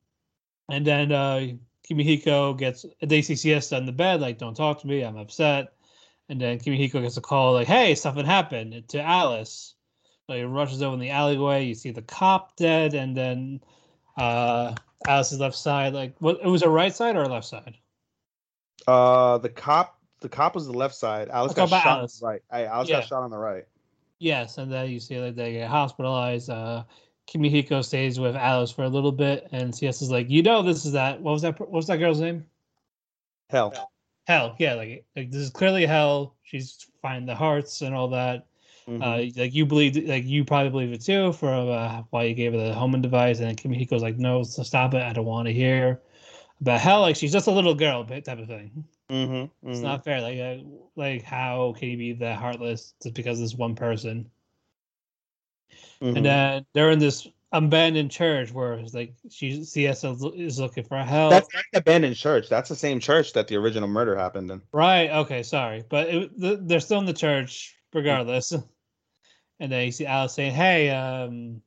and 0.70 0.86
then 0.86 1.12
uh, 1.12 1.48
Kimihiko 1.90 2.58
gets 2.58 2.86
they 3.02 3.22
see 3.22 3.60
done 3.60 3.82
in 3.82 3.86
the 3.86 3.92
bed, 3.92 4.22
like, 4.22 4.38
don't 4.38 4.56
talk 4.56 4.82
to 4.82 4.88
me, 4.88 5.04
I'm 5.04 5.18
upset. 5.18 5.74
And 6.30 6.40
then 6.40 6.60
Kimihiko 6.60 7.02
gets 7.02 7.18
a 7.18 7.22
call, 7.22 7.54
like, 7.54 7.68
hey, 7.68 7.96
something 7.96 8.26
happened 8.26 8.88
to 8.90 9.02
Alice. 9.02 9.76
So 10.28 10.34
he 10.34 10.44
rushes 10.44 10.82
over 10.82 10.94
in 10.94 11.00
the 11.00 11.10
alleyway. 11.10 11.66
You 11.66 11.76
see 11.76 11.92
the 11.92 12.02
cop 12.04 12.56
dead, 12.56 12.94
and 12.94 13.18
then 13.18 13.62
uh, 14.18 14.76
Alice's 15.08 15.40
left 15.40 15.56
side, 15.56 15.94
like, 15.94 16.16
what? 16.20 16.40
It 16.42 16.48
was 16.48 16.62
a 16.64 16.70
right 16.70 16.96
side 16.96 17.18
or 17.18 17.24
a 17.24 17.28
left 17.28 17.48
side? 17.48 17.76
Uh, 18.88 19.38
the 19.40 19.50
cop, 19.50 20.00
the 20.22 20.30
cop 20.30 20.56
was 20.56 20.68
the 20.68 20.74
left 20.74 20.96
side. 20.96 21.30
Alice 21.30 21.58
Let's 21.58 21.72
got 21.72 21.82
shot 21.84 21.98
Alice. 21.98 22.22
on 22.22 22.28
the 22.28 22.32
right. 22.34 22.42
Hey, 22.52 22.66
Alice 22.66 22.90
Yeah. 22.90 23.00
got 23.00 23.08
shot 23.08 23.24
on 23.24 23.32
the 23.32 23.38
right. 23.38 23.66
Yes, 24.20 24.58
and 24.58 24.72
then 24.72 24.90
you 24.90 25.00
see 25.00 25.20
that 25.20 25.36
they 25.36 25.54
get 25.54 25.70
hospitalized. 25.70 26.50
Uh, 26.50 26.84
Kimihiko 27.28 27.84
stays 27.84 28.20
with 28.20 28.36
Alice 28.36 28.72
for 28.72 28.84
a 28.84 28.90
little 28.90 29.12
bit, 29.12 29.48
and 29.52 29.74
Siesta's 29.74 30.12
like, 30.12 30.30
you 30.30 30.44
know, 30.44 30.62
this 30.62 30.86
is 30.86 30.92
that. 30.94 31.22
What 31.22 31.32
was 31.32 31.42
that? 31.44 31.60
What 31.60 31.72
was 31.72 31.88
that 31.88 31.98
girl's 31.98 32.20
name? 32.20 32.46
Hell. 33.50 33.92
Hell, 34.28 34.56
yeah, 34.60 34.76
like, 34.76 35.06
like 35.16 35.32
this 35.32 35.42
is 35.42 35.50
clearly 35.50 35.86
hell. 35.86 36.36
She's 36.44 36.88
finding 37.02 37.26
the 37.26 37.36
hearts 37.36 37.82
and 37.82 37.96
all 37.96 38.08
that. 38.10 38.46
Mhm. 38.88 39.02
Uh, 39.02 39.40
like 39.40 39.54
you 39.54 39.66
believe, 39.66 39.96
like 40.08 40.26
you 40.26 40.44
probably 40.46 40.70
believe 40.70 40.94
it 40.94 41.02
too, 41.02 41.34
for 41.34 41.50
uh, 41.50 42.04
why 42.10 42.24
you 42.24 42.34
gave 42.34 42.54
her 42.54 42.58
the 42.58 42.74
homing 42.74 43.02
device, 43.02 43.40
and 43.40 43.58
Kimihiko's 43.58 44.02
like, 44.02 44.18
no, 44.18 44.44
so 44.44 44.64
stop 44.64 44.94
it. 44.94 45.02
I 45.02 45.14
don't 45.14 45.26
want 45.26 45.48
to 45.48 45.54
hear 45.54 46.02
about 46.62 46.80
hell. 46.80 47.02
Like 47.02 47.16
she's 47.16 47.32
just 47.32 47.48
a 47.48 47.52
little 47.52 47.76
girl, 47.76 48.06
type 48.06 48.28
of 48.28 48.48
thing. 48.48 48.86
Mhm. 49.10 49.50
It's 49.64 49.80
mhm. 49.80 49.84
not 49.84 50.04
fair. 50.04 50.22
Like, 50.22 50.40
uh, 50.40 50.64
like 50.96 51.24
how 51.24 51.74
can 51.78 51.90
you 51.90 51.98
be 51.98 52.14
that 52.14 52.38
heartless 52.38 52.94
just 53.02 53.16
because 53.16 53.40
of 53.40 53.46
this 53.46 53.56
one 53.56 53.76
person? 53.76 54.30
Mhm. 56.02 56.18
And 56.18 56.26
then 56.26 56.66
they're 56.74 56.92
in 56.92 57.00
this 57.00 57.28
abandoned 57.52 58.12
church 58.12 58.52
where 58.52 58.74
it's 58.74 58.94
like 58.94 59.14
she 59.30 59.64
Siesta 59.64 60.16
is 60.36 60.60
looking 60.60 60.84
for 60.84 60.98
help. 60.98 61.32
That's 61.32 61.54
not 61.54 61.64
the 61.74 61.80
abandoned 61.80 62.16
church. 62.16 62.50
That's 62.50 62.70
the 62.70 62.76
same 62.76 63.00
church 63.00 63.34
that 63.34 63.48
the 63.48 63.58
original 63.58 63.88
murder 63.90 64.16
happened 64.16 64.50
in. 64.52 64.62
Right. 64.72 65.10
Okay. 65.10 65.44
Sorry, 65.44 65.84
but 65.88 66.08
it, 66.10 66.40
the, 66.40 66.60
they're 66.62 66.80
still 66.80 67.00
in 67.00 67.06
the 67.06 67.14
church 67.14 67.76
regardless. 67.94 68.52
and 69.60 69.72
then 69.72 69.86
you 69.86 69.92
see 69.92 70.06
Alice 70.06 70.34
saying, 70.34 70.54
"Hey, 70.54 70.90
um, 70.90 71.62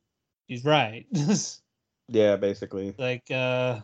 he's 0.48 0.64
right." 0.64 1.06
Yeah, 2.08 2.36
basically. 2.36 2.94
like, 2.98 3.30
uh, 3.30 3.80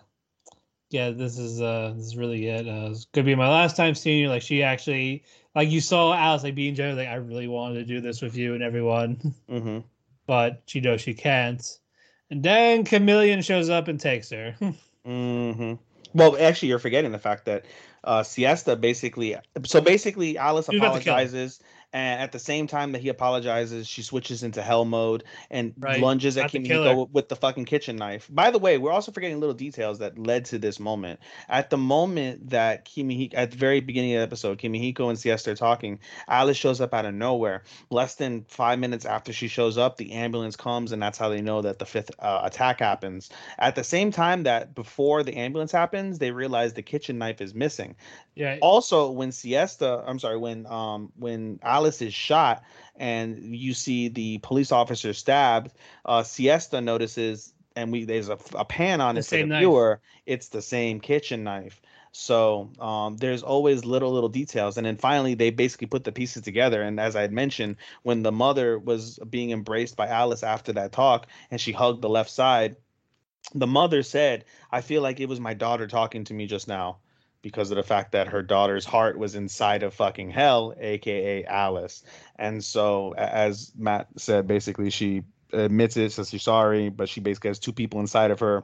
yeah, 0.91 1.11
this 1.11 1.39
is 1.39 1.61
uh, 1.61 1.95
this 1.97 2.05
is 2.05 2.17
really 2.19 2.49
it. 2.49 2.69
Uh, 2.69 2.91
it's 2.91 3.07
gonna 3.07 3.25
be 3.25 3.35
my 3.35 3.49
last 3.49 3.77
time 3.77 3.95
seeing 3.95 4.21
you. 4.21 4.29
Like, 4.29 4.43
she 4.43 4.63
actually, 4.63 5.25
like, 5.55 5.71
you 5.71 5.81
saw 5.81 6.13
Alice 6.13 6.43
like 6.43 6.55
being 6.55 6.75
genuine. 6.75 6.99
Like, 6.99 7.09
I 7.09 7.15
really 7.17 7.49
wanted 7.49 7.77
to 7.77 7.85
do 7.85 8.01
this 8.03 8.21
with 8.21 8.37
you 8.37 8.55
and 8.55 8.63
everyone, 8.63 9.35
hmm 9.49 9.79
but 10.31 10.63
she 10.67 10.81
knows 10.81 11.01
she 11.01 11.13
can't. 11.13 11.81
And 12.31 12.41
then 12.41 12.85
Chameleon 12.85 13.43
shows 13.43 13.69
up 13.69 13.89
and 13.89 13.99
takes 13.99 14.31
her. 14.31 14.55
hmm 15.05 15.73
Well, 16.15 16.37
actually, 16.39 16.69
you're 16.69 16.79
forgetting 16.79 17.11
the 17.11 17.19
fact 17.19 17.47
that 17.47 17.65
uh, 18.05 18.23
Siesta 18.23 18.77
basically. 18.77 19.35
So 19.67 19.81
basically, 19.81 20.39
Alice 20.39 20.69
apologizes, 20.69 21.59
and 21.93 22.21
at 22.21 22.33
the 22.33 22.39
same 22.39 22.67
time 22.67 22.93
that 22.93 23.01
he 23.01 23.09
apologizes, 23.09 23.87
she 23.87 24.03
switches 24.03 24.43
into 24.43 24.63
hell 24.63 24.85
mode 24.85 25.25
and 25.51 25.75
Right, 25.79 26.01
lunges 26.01 26.37
at 26.37 26.51
kill 26.51 27.07
with 27.13 27.29
the 27.29 27.37
fucking 27.37 27.65
kitchen 27.65 27.97
knife. 27.97 28.29
By 28.31 28.51
the 28.51 28.59
way, 28.59 28.79
we're 28.79 28.93
also 28.93 29.13
forgetting 29.13 29.41
little 29.41 29.55
details 29.55 29.99
that 29.99 30.19
led 30.19 30.45
to 30.47 30.59
this 30.59 30.79
moment. 30.79 31.21
At 31.49 31.71
the 31.71 31.77
moment 31.79 32.51
that 32.51 32.85
Kimihiko, 32.85 33.35
at 33.35 33.51
the 33.51 33.57
very 33.57 33.81
beginning 33.81 34.15
of 34.15 34.21
the 34.21 34.23
episode, 34.25 34.59
Kimihiko 34.59 35.09
and 35.09 35.19
Siesta 35.19 35.51
are 35.51 35.57
talking. 35.57 35.99
Alice 36.29 36.57
shows 36.57 36.81
up 36.81 36.95
out 36.95 37.07
of 37.07 37.15
nowhere. 37.15 37.65
Less 37.91 38.15
than 38.15 38.45
five 38.49 38.79
minutes 38.79 39.05
after 39.05 39.33
she 39.33 39.49
shows 39.49 39.79
up, 39.79 39.97
the 39.97 40.13
ambulance 40.13 40.57
comes, 40.57 40.93
and 40.93 41.03
that's 41.03 41.19
how 41.19 41.29
they 41.29 41.41
know 41.41 41.63
that 41.63 41.79
the 41.79 41.87
fifth 41.87 42.11
uh, 42.19 42.41
attack 42.45 42.81
happens. 42.81 43.31
At 43.59 43.75
the 43.75 43.85
same 43.85 44.11
time 44.13 44.45
that 44.45 44.75
before 44.75 45.23
the 45.23 45.37
ambulance 45.37 45.73
happens, 45.73 46.19
they 46.19 46.31
realize 46.31 46.73
the 46.75 46.83
kitchen 46.83 47.19
knife 47.19 47.41
is 47.41 47.55
missing. 47.55 47.97
yeah. 48.35 48.59
Also, 48.61 49.11
when 49.11 49.33
Siesta, 49.33 50.03
I'm 50.07 50.19
sorry, 50.19 50.37
when 50.39 50.67
um 50.67 51.13
when 51.17 51.59
Alice 51.63 51.80
is 51.85 52.13
shot 52.15 52.63
and 52.97 53.57
you 53.57 53.75
see 53.75 54.09
the 54.09 54.39
police 54.39 54.73
officer 54.73 55.13
stabbed, 55.13 55.73
uh, 56.05 56.23
Siesta 56.23 56.81
notices 56.81 57.53
and 57.77 57.93
we 57.93 58.05
there's 58.05 58.29
a, 58.29 58.39
a 58.55 58.65
pan 58.65 59.01
on 59.01 59.15
The 59.15 59.21
it 59.21 59.25
for 59.25 59.37
the 59.37 59.47
knife. 59.47 59.61
viewer, 59.61 60.01
it's 60.27 60.49
the 60.49 60.63
same 60.63 61.01
kitchen 61.01 61.45
knife. 61.45 61.81
So 62.13 62.71
um, 62.81 63.17
there's 63.17 63.43
always 63.43 63.85
little 63.85 64.11
little 64.11 64.29
details, 64.29 64.77
and 64.77 64.85
then 64.85 64.97
finally 64.97 65.35
they 65.35 65.51
basically 65.51 65.87
put 65.87 66.03
the 66.05 66.13
pieces 66.13 66.43
together. 66.43 66.83
And 66.83 66.99
as 66.99 67.15
I 67.15 67.21
had 67.21 67.33
mentioned, 67.33 67.77
when 68.03 68.23
the 68.23 68.33
mother 68.33 68.79
was 68.79 69.19
being 69.31 69.51
embraced 69.51 69.97
by 69.97 70.09
Alice 70.09 70.43
after 70.43 70.73
that 70.73 70.93
talk, 70.93 71.29
and 71.51 71.61
she 71.61 71.73
hugged 71.73 72.03
the 72.03 72.09
left 72.09 72.31
side, 72.31 72.77
the 73.55 73.67
mother 73.67 74.03
said, 74.03 74.45
"I 74.73 74.81
feel 74.81 75.03
like 75.03 75.21
it 75.21 75.29
was 75.29 75.39
my 75.41 75.55
daughter 75.55 75.87
talking 75.87 76.25
to 76.25 76.35
me 76.35 76.47
just 76.47 76.67
now." 76.67 76.99
Because 77.43 77.71
of 77.71 77.77
the 77.77 77.83
fact 77.83 78.13
that 78.13 78.29
her 78.29 78.43
daughter's 78.43 78.85
heart 78.85 79.19
was 79.19 79.35
inside 79.35 79.83
of 79.83 79.95
fucking 79.95 80.31
hell, 80.31 80.75
aka 80.79 81.45
Alice. 81.47 82.03
And 82.37 82.63
so, 82.63 83.15
as 83.17 83.73
Matt 83.79 84.09
said, 84.17 84.47
basically 84.47 84.91
she 84.91 85.23
admits 85.53 85.97
it, 85.97 86.13
says 86.13 86.29
she's 86.29 86.43
sorry, 86.43 86.91
but 86.91 87.09
she 87.09 87.21
basically 87.21 87.49
has 87.49 87.59
two 87.59 87.73
people 87.73 88.01
inside 88.01 88.31
of 88.31 88.41
her. 88.41 88.63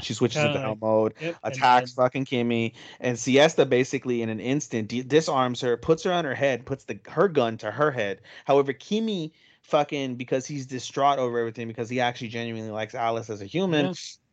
She 0.00 0.14
switches 0.14 0.42
into 0.42 0.58
Uh, 0.58 0.62
hell 0.62 0.78
mode, 0.80 1.14
Yep, 1.20 1.36
attacks 1.44 1.92
then- 1.92 2.04
fucking 2.04 2.24
Kimmy, 2.24 2.72
and 2.98 3.16
Siesta 3.18 3.66
basically 3.66 4.22
in 4.22 4.30
an 4.30 4.40
instant 4.40 4.88
di- 4.88 5.02
disarms 5.02 5.60
her, 5.60 5.76
puts 5.76 6.02
her 6.02 6.12
on 6.12 6.24
her 6.24 6.34
head, 6.34 6.64
puts 6.66 6.84
the 6.84 6.98
her 7.08 7.28
gun 7.28 7.56
to 7.58 7.70
her 7.70 7.90
head. 7.90 8.20
However, 8.46 8.72
Kimmy 8.72 9.32
fucking 9.60 10.16
because 10.16 10.44
he's 10.46 10.66
distraught 10.66 11.18
over 11.20 11.38
everything 11.38 11.68
because 11.68 11.88
he 11.88 12.00
actually 12.00 12.28
genuinely 12.28 12.70
likes 12.72 12.94
Alice 12.96 13.30
as 13.30 13.42
a 13.42 13.46
human. 13.46 13.86
Yeah. 13.86 13.92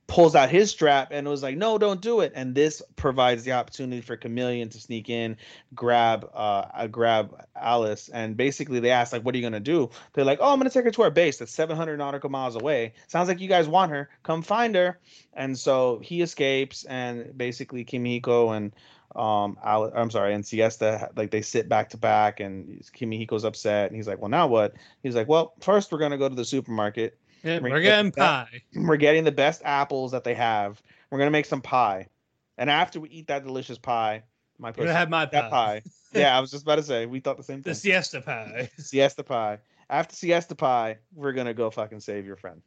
Pulls 0.10 0.36
out 0.36 0.50
his 0.50 0.72
strap 0.72 1.10
and 1.12 1.28
was 1.28 1.44
like, 1.44 1.56
"No, 1.56 1.78
don't 1.78 2.02
do 2.02 2.20
it." 2.20 2.34
And 2.36 2.56
this 2.56 2.82
provides 2.96 3.44
the 3.44 3.54
opportunity 3.54 4.02
for 4.02 4.18
Chameleon 4.18 4.68
to 4.70 4.80
sneak 4.80 5.10
in, 5.10 5.38
grab, 5.76 6.30
uh, 6.34 6.88
grab 6.88 7.46
Alice, 7.56 8.10
and 8.10 8.36
basically 8.36 8.80
they 8.80 8.90
ask 8.92 9.14
like, 9.14 9.24
"What 9.24 9.36
are 9.36 9.38
you 9.38 9.44
gonna 9.44 9.60
do?" 9.60 9.90
They're 10.14 10.26
like, 10.26 10.40
"Oh, 10.42 10.52
I'm 10.52 10.60
gonna 10.60 10.72
take 10.72 10.86
her 10.86 10.92
to 10.92 11.04
our 11.04 11.12
base 11.12 11.38
that's 11.38 11.52
700 11.52 11.98
nautical 11.98 12.30
miles 12.30 12.56
away. 12.56 12.94
Sounds 13.08 13.30
like 13.30 13.40
you 13.40 13.48
guys 13.48 13.68
want 13.68 13.92
her. 13.92 14.10
Come 14.24 14.42
find 14.42 14.76
her." 14.76 15.00
And 15.34 15.58
so 15.58 16.00
he 16.04 16.22
escapes, 16.22 16.86
and 16.86 17.38
basically 17.38 17.84
Kimiko 17.84 18.50
and 18.50 18.74
um, 19.16 19.58
I'm 19.64 20.12
sorry, 20.12 20.34
and 20.34 20.46
Siesta 20.46 21.10
like 21.16 21.32
they 21.32 21.42
sit 21.42 21.68
back 21.68 21.90
to 21.90 21.98
back, 21.98 22.40
and 22.40 22.82
Kimihiko's 22.96 23.44
upset, 23.44 23.88
and 23.88 23.96
he's 23.96 24.08
like, 24.08 24.20
"Well, 24.20 24.30
now 24.30 24.48
what?" 24.48 24.74
He's 25.02 25.16
like, 25.16 25.28
"Well, 25.28 25.54
first 25.62 25.92
we're 25.92 25.98
gonna 25.98 26.18
go 26.18 26.30
to 26.30 26.36
the 26.36 26.46
supermarket. 26.46 27.18
Yeah, 27.44 27.60
Bring 27.60 27.74
we're 27.74 27.82
getting 27.82 28.12
pie. 28.12 28.62
We're 28.76 28.98
getting 28.98 29.24
the 29.24 29.32
best 29.32 29.62
apples 29.64 30.12
that 30.12 30.24
they 30.24 30.34
have. 30.34 30.82
We're 31.10 31.20
gonna 31.20 31.32
make 31.32 31.46
some 31.46 31.62
pie, 31.62 32.08
and 32.58 32.70
after 32.70 33.00
we 33.00 33.10
eat 33.10 33.28
that 33.28 33.44
delicious 33.44 33.78
pie, 33.78 34.24
my 34.58 34.70
We're 34.70 34.86
gonna 34.86 34.94
have 34.94 35.10
my 35.10 35.26
pie. 35.26 35.50
pie. 35.50 35.82
yeah, 36.14 36.38
I 36.38 36.42
was 36.42 36.52
just 36.52 36.64
about 36.64 36.76
to 36.76 36.84
say 36.84 37.06
we 37.06 37.20
thought 37.20 37.38
the 37.38 37.44
same 37.44 37.64
thing. 37.64 37.72
The 37.72 37.76
siesta 37.76 38.22
pie. 38.22 38.70
siesta 38.78 39.24
pie. 39.24 39.60
After 39.90 40.16
siesta 40.16 40.54
pie, 40.54 40.98
we're 41.16 41.34
gonna 41.34 41.54
go 41.54 41.70
fucking 41.72 42.02
save 42.02 42.26
your 42.26 42.36
friend, 42.36 42.62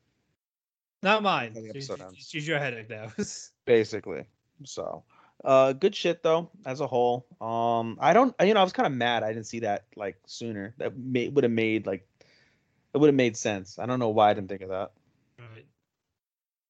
Not 1.03 1.23
mine. 1.23 1.55
She's, 1.73 1.90
she's 2.16 2.49
your 2.49 2.59
headache 2.59 2.90
now. 2.90 3.12
basically. 3.65 4.24
So, 4.65 5.05
uh, 5.44 5.73
good 5.73 5.94
shit 5.94 6.23
though 6.23 6.51
as 6.66 6.81
a 6.81 6.86
whole. 6.86 7.27
Um, 7.40 7.99
I 8.01 8.12
don't, 8.12 8.35
you 8.40 8.55
know, 8.55 8.61
I 8.61 8.65
was 8.65 8.73
kind 8.73 8.86
of 8.86 8.93
mad 8.93 9.23
I 9.23 9.32
didn't 9.32 9.47
see 9.47 9.61
that 9.61 9.85
like 9.97 10.16
sooner. 10.27 10.74
That 10.78 10.97
may, 10.97 11.28
would 11.28 11.44
have 11.44 11.53
made 11.53 11.86
like 11.86 12.07
it 12.94 12.98
would 12.98 13.09
have 13.09 13.14
made 13.14 13.36
sense. 13.36 13.78
I 13.78 13.86
don't 13.86 13.98
know 13.98 14.09
why 14.10 14.31
I 14.31 14.35
didn't 14.35 14.48
think 14.48 14.62
of 14.62 14.69
that. 14.70 14.93
Right. 15.39 15.66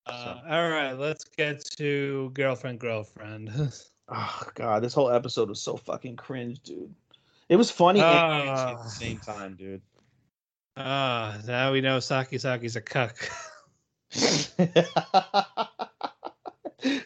Uh, 0.06 0.40
all 0.48 0.68
right, 0.68 0.92
let's 0.92 1.24
get 1.24 1.64
to 1.76 2.30
girlfriend, 2.34 2.78
girlfriend. 2.80 3.50
Oh 4.14 4.42
god, 4.54 4.82
this 4.82 4.92
whole 4.92 5.10
episode 5.10 5.48
was 5.48 5.62
so 5.62 5.76
fucking 5.76 6.16
cringe, 6.16 6.58
dude. 6.64 6.92
It 7.48 7.56
was 7.56 7.70
funny 7.70 8.00
cringy 8.00 8.46
at 8.46 8.74
Ah. 8.76 8.82
the 8.82 8.88
same 8.90 9.16
time, 9.18 9.54
dude. 9.54 9.80
Ah, 10.76 11.38
now 11.46 11.72
we 11.72 11.80
know 11.80 11.98
Saki 12.00 12.36
Saki's 12.36 12.76
a 12.76 12.82
cuck. 12.82 13.16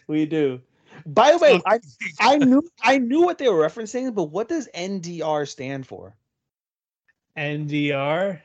we 0.08 0.26
do. 0.26 0.60
By 1.04 1.32
the 1.32 1.38
way, 1.38 1.60
I 1.66 1.78
I 2.18 2.38
knew 2.38 2.62
I 2.82 2.98
knew 2.98 3.22
what 3.22 3.38
they 3.38 3.48
were 3.48 3.62
referencing, 3.62 4.12
but 4.14 4.24
what 4.24 4.48
does 4.48 4.68
NDR 4.74 5.46
stand 5.46 5.86
for? 5.86 6.16
NDR. 7.36 8.40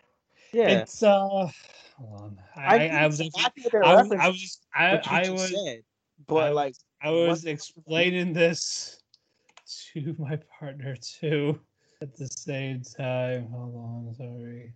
Yeah, 0.54 0.82
It's 0.82 1.02
uh, 1.02 1.50
hold 1.98 2.22
on. 2.22 2.38
I, 2.56 2.88
I, 2.88 3.08
was 3.08 3.22
actually, 3.22 3.28
exactly 3.28 3.64
I 3.84 3.96
was, 3.96 4.12
I 4.12 4.16
was, 4.16 4.28
was 4.28 4.42
just, 4.42 4.68
I, 4.76 5.02
I 5.06 5.30
was, 5.30 5.50
said, 5.50 5.82
but 6.28 6.44
I 6.44 6.50
like 6.50 6.76
I 7.02 7.10
was 7.10 7.46
explaining 7.46 8.34
this 8.34 9.02
to 9.94 10.16
my 10.20 10.38
partner 10.60 10.96
too 10.96 11.60
at 12.02 12.16
the 12.16 12.28
same 12.28 12.82
time. 12.82 13.48
Hold 13.52 13.76
on, 13.76 14.16
sorry. 14.16 14.74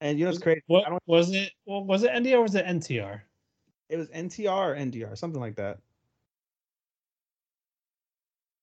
and 0.00 0.18
you 0.18 0.24
know 0.24 0.30
it's 0.30 0.38
crazy. 0.38 0.62
What 0.66 0.86
I 0.86 0.90
don't, 0.90 1.02
was 1.06 1.32
it? 1.32 1.50
Well, 1.66 1.84
was 1.84 2.04
it 2.04 2.12
NDR 2.12 2.34
or 2.34 2.42
was 2.42 2.54
it 2.54 2.66
NTR? 2.66 3.22
it 3.88 3.96
was 3.96 4.08
NTR 4.08 4.48
or 4.48 4.76
NDR, 4.76 5.16
something 5.16 5.40
like 5.40 5.56
that. 5.56 5.78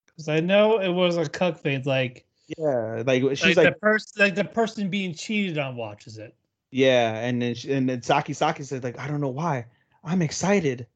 Because 0.05 0.29
I 0.29 0.39
know 0.39 0.79
it 0.79 0.89
was 0.89 1.17
a 1.17 1.27
cuck 1.27 1.59
thing. 1.59 1.83
Like, 1.85 2.25
Yeah, 2.57 3.03
like 3.05 3.23
she's 3.37 3.41
like, 3.41 3.57
like, 3.57 3.73
the 3.73 3.79
person, 3.79 4.11
like 4.17 4.35
the 4.35 4.43
person 4.45 4.89
being 4.89 5.13
cheated 5.15 5.57
on 5.57 5.75
watches 5.75 6.17
it. 6.19 6.35
yeah, 6.71 7.15
and 7.19 7.41
then 7.41 7.55
she, 7.55 7.71
and 7.73 7.89
then 7.89 8.01
Saki 8.01 8.33
Saki 8.33 8.63
said 8.63 8.83
like, 8.83 8.99
I 8.99 9.07
don't 9.07 9.21
know 9.21 9.29
why, 9.29 9.65
I'm 10.03 10.21
excited. 10.21 10.87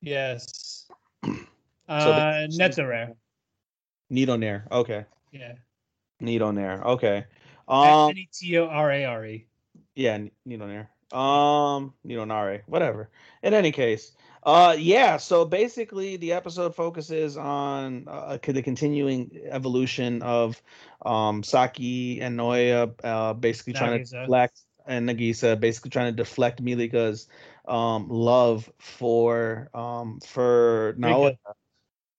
Yes. 0.00 0.88
So 1.88 2.12
Uh, 2.12 2.46
Netorare. 2.52 3.16
Needle 4.10 4.38
Nair, 4.38 4.66
okay, 4.70 5.04
Yeah. 5.32 5.54
Needle 6.20 6.52
Nair, 6.52 6.82
okay. 6.84 7.24
Um, 7.66 8.10
N 8.10 8.18
E 8.18 8.28
T 8.32 8.58
O 8.58 8.66
R 8.66 8.92
A 8.92 9.04
R 9.04 9.26
E. 9.26 9.46
Yeah, 9.96 10.12
N- 10.14 10.30
Nino 10.44 10.66
Nair. 10.66 10.90
Um, 11.12 11.92
Nino 12.04 12.24
Nare, 12.24 12.62
whatever. 12.66 13.10
In 13.42 13.54
any 13.54 13.72
case, 13.72 14.12
uh, 14.42 14.76
yeah. 14.78 15.16
So 15.16 15.44
basically, 15.44 16.16
the 16.16 16.32
episode 16.32 16.74
focuses 16.74 17.36
on 17.36 18.04
uh, 18.08 18.38
the 18.42 18.62
continuing 18.62 19.40
evolution 19.50 20.22
of 20.22 20.60
um 21.04 21.42
Saki 21.42 22.20
and 22.20 22.38
Noya, 22.38 22.92
uh, 23.04 23.34
basically 23.34 23.74
trying 23.74 23.98
to 23.98 24.04
deflect 24.04 24.62
and 24.86 25.08
Nagisa, 25.08 25.58
basically 25.58 25.90
trying 25.90 26.12
to 26.12 26.16
deflect 26.16 26.62
Milika's 26.62 27.28
um 27.66 28.08
love 28.08 28.70
for 28.78 29.68
um 29.74 30.20
for 30.20 30.94
Naoya. 30.98 31.36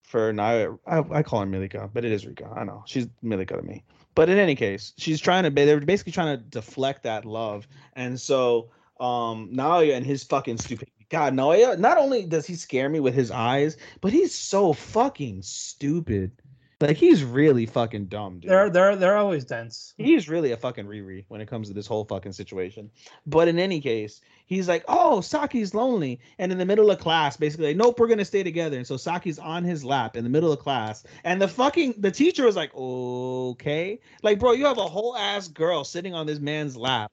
For 0.04 0.34
Naoya, 0.34 0.78
I, 0.86 1.20
I 1.20 1.24
call 1.24 1.40
her 1.40 1.46
Milika, 1.48 1.90
but 1.92 2.04
it 2.04 2.12
is 2.12 2.26
Rika. 2.28 2.54
I 2.56 2.66
know 2.66 2.84
she's 2.86 3.08
Milika 3.24 3.58
to 3.58 3.62
me. 3.62 3.84
But 4.14 4.30
in 4.30 4.38
any 4.38 4.56
case, 4.56 4.94
she's 4.98 5.22
trying 5.22 5.44
to. 5.44 5.50
They're 5.50 5.80
basically 5.80 6.12
trying 6.12 6.38
to 6.38 6.44
deflect 6.44 7.04
that 7.04 7.26
love, 7.26 7.68
and 7.94 8.20
so 8.20 8.70
um 9.00 9.50
Naoya 9.54 9.96
and 9.96 10.06
his 10.06 10.24
fucking 10.24 10.58
stupidity. 10.58 11.01
God, 11.12 11.34
Naoya. 11.34 11.78
Not 11.78 11.98
only 11.98 12.24
does 12.24 12.48
he 12.48 12.56
scare 12.56 12.88
me 12.88 13.02
with 13.02 13.14
his 13.14 13.32
eyes, 13.32 13.76
but 14.00 14.14
he's 14.14 14.34
so 14.34 14.72
fucking 14.72 15.42
stupid. 15.42 16.32
Like 16.80 16.96
he's 16.96 17.22
really 17.24 17.66
fucking 17.66 18.06
dumb, 18.06 18.40
dude. 18.40 18.50
They're 18.50 18.70
they're 18.70 18.96
they're 18.96 19.18
always 19.18 19.44
dense. 19.44 19.94
He's 19.98 20.30
really 20.30 20.54
a 20.54 20.58
fucking 20.58 20.86
Riri 20.86 21.26
when 21.28 21.42
it 21.42 21.48
comes 21.48 21.68
to 21.68 21.74
this 21.74 21.86
whole 21.86 22.06
fucking 22.06 22.32
situation. 22.32 22.90
But 23.28 23.50
in 23.50 23.60
any 23.60 23.82
case, 23.82 24.22
he's 24.46 24.70
like, 24.70 24.86
"Oh, 24.88 25.20
Saki's 25.20 25.76
lonely," 25.76 26.22
and 26.40 26.52
in 26.52 26.58
the 26.58 26.66
middle 26.66 26.90
of 26.90 27.00
class, 27.00 27.36
basically, 27.38 27.68
like, 27.68 27.78
"Nope, 27.78 28.00
we're 28.00 28.08
gonna 28.08 28.26
stay 28.26 28.42
together." 28.42 28.78
And 28.78 28.88
so 28.88 28.98
Saki's 28.98 29.38
on 29.38 29.64
his 29.64 29.86
lap 29.86 30.16
in 30.16 30.24
the 30.24 30.30
middle 30.30 30.52
of 30.52 30.60
class, 30.60 31.04
and 31.26 31.40
the 31.42 31.48
fucking 31.48 31.96
the 31.98 32.10
teacher 32.10 32.46
was 32.46 32.56
like, 32.56 32.72
"Okay, 32.74 34.00
like, 34.24 34.40
bro, 34.40 34.54
you 34.54 34.66
have 34.66 34.80
a 34.80 34.88
whole 34.88 35.16
ass 35.16 35.50
girl 35.50 35.84
sitting 35.84 36.16
on 36.16 36.26
this 36.26 36.40
man's 36.40 36.76
lap," 36.76 37.12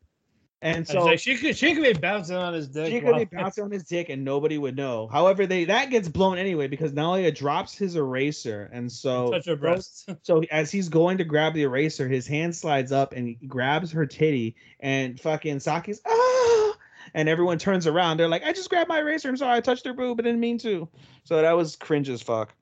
and 0.61 0.87
So 0.87 1.05
like 1.05 1.21
she 1.21 1.37
could 1.37 1.57
she 1.57 1.75
could 1.75 1.85
be 1.85 1.93
bouncing 1.93 2.37
on 2.37 2.53
his 2.53 2.69
dick. 2.69 2.91
she 2.91 3.01
could 3.01 3.17
be 3.17 3.25
bouncing 3.37 3.65
on 3.65 3.71
his 3.71 3.85
dick 3.85 4.09
and 4.09 4.25
nobody 4.25 4.59
would 4.59 4.77
know. 4.77 5.07
However, 5.07 5.47
they 5.47 5.65
that 5.67 5.91
gets 5.91 6.09
blown 6.09 6.37
anyway 6.37 6.67
because 6.67 6.93
Naoya 6.93 7.35
drops 7.35 7.77
his 7.77 7.95
eraser, 7.95 8.69
and 8.73 8.91
so 8.91 9.31
touch 9.33 9.47
her 9.47 9.57
breast. 9.57 10.11
so 10.23 10.43
as 10.51 10.73
he's 10.73 10.89
going 10.89 11.19
to 11.19 11.25
grab 11.25 11.55
the 11.55 11.63
eraser, 11.63 12.09
his 12.09 12.27
hand 12.27 12.57
slides 12.57 12.91
up 12.91 13.13
and 13.13 13.29
he 13.29 13.47
grabs 13.47 13.93
her 13.93 14.05
titty, 14.05 14.57
and 14.81 15.21
fucking 15.21 15.61
Saki's 15.61 16.01
ah, 16.05 16.77
and 17.15 17.29
everyone 17.29 17.59
turns 17.59 17.87
around. 17.87 18.17
They're 18.17 18.29
like, 18.29 18.45
"I 18.45 18.53
just 18.53 18.69
grabbed 18.69 18.89
my 18.89 18.99
eraser. 18.99 19.29
I'm 19.29 19.37
sorry, 19.37 19.57
I 19.57 19.61
touched 19.61 19.87
her 19.87 19.93
boob, 19.93 20.17
but 20.17 20.25
didn't 20.25 20.41
mean 20.41 20.59
to." 20.59 20.89
So 21.23 21.41
that 21.41 21.57
was 21.57 21.77
cringe 21.77 22.09
as 22.09 22.21
fuck. 22.21 22.53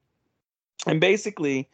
And 0.87 1.01
basically, 1.01 1.71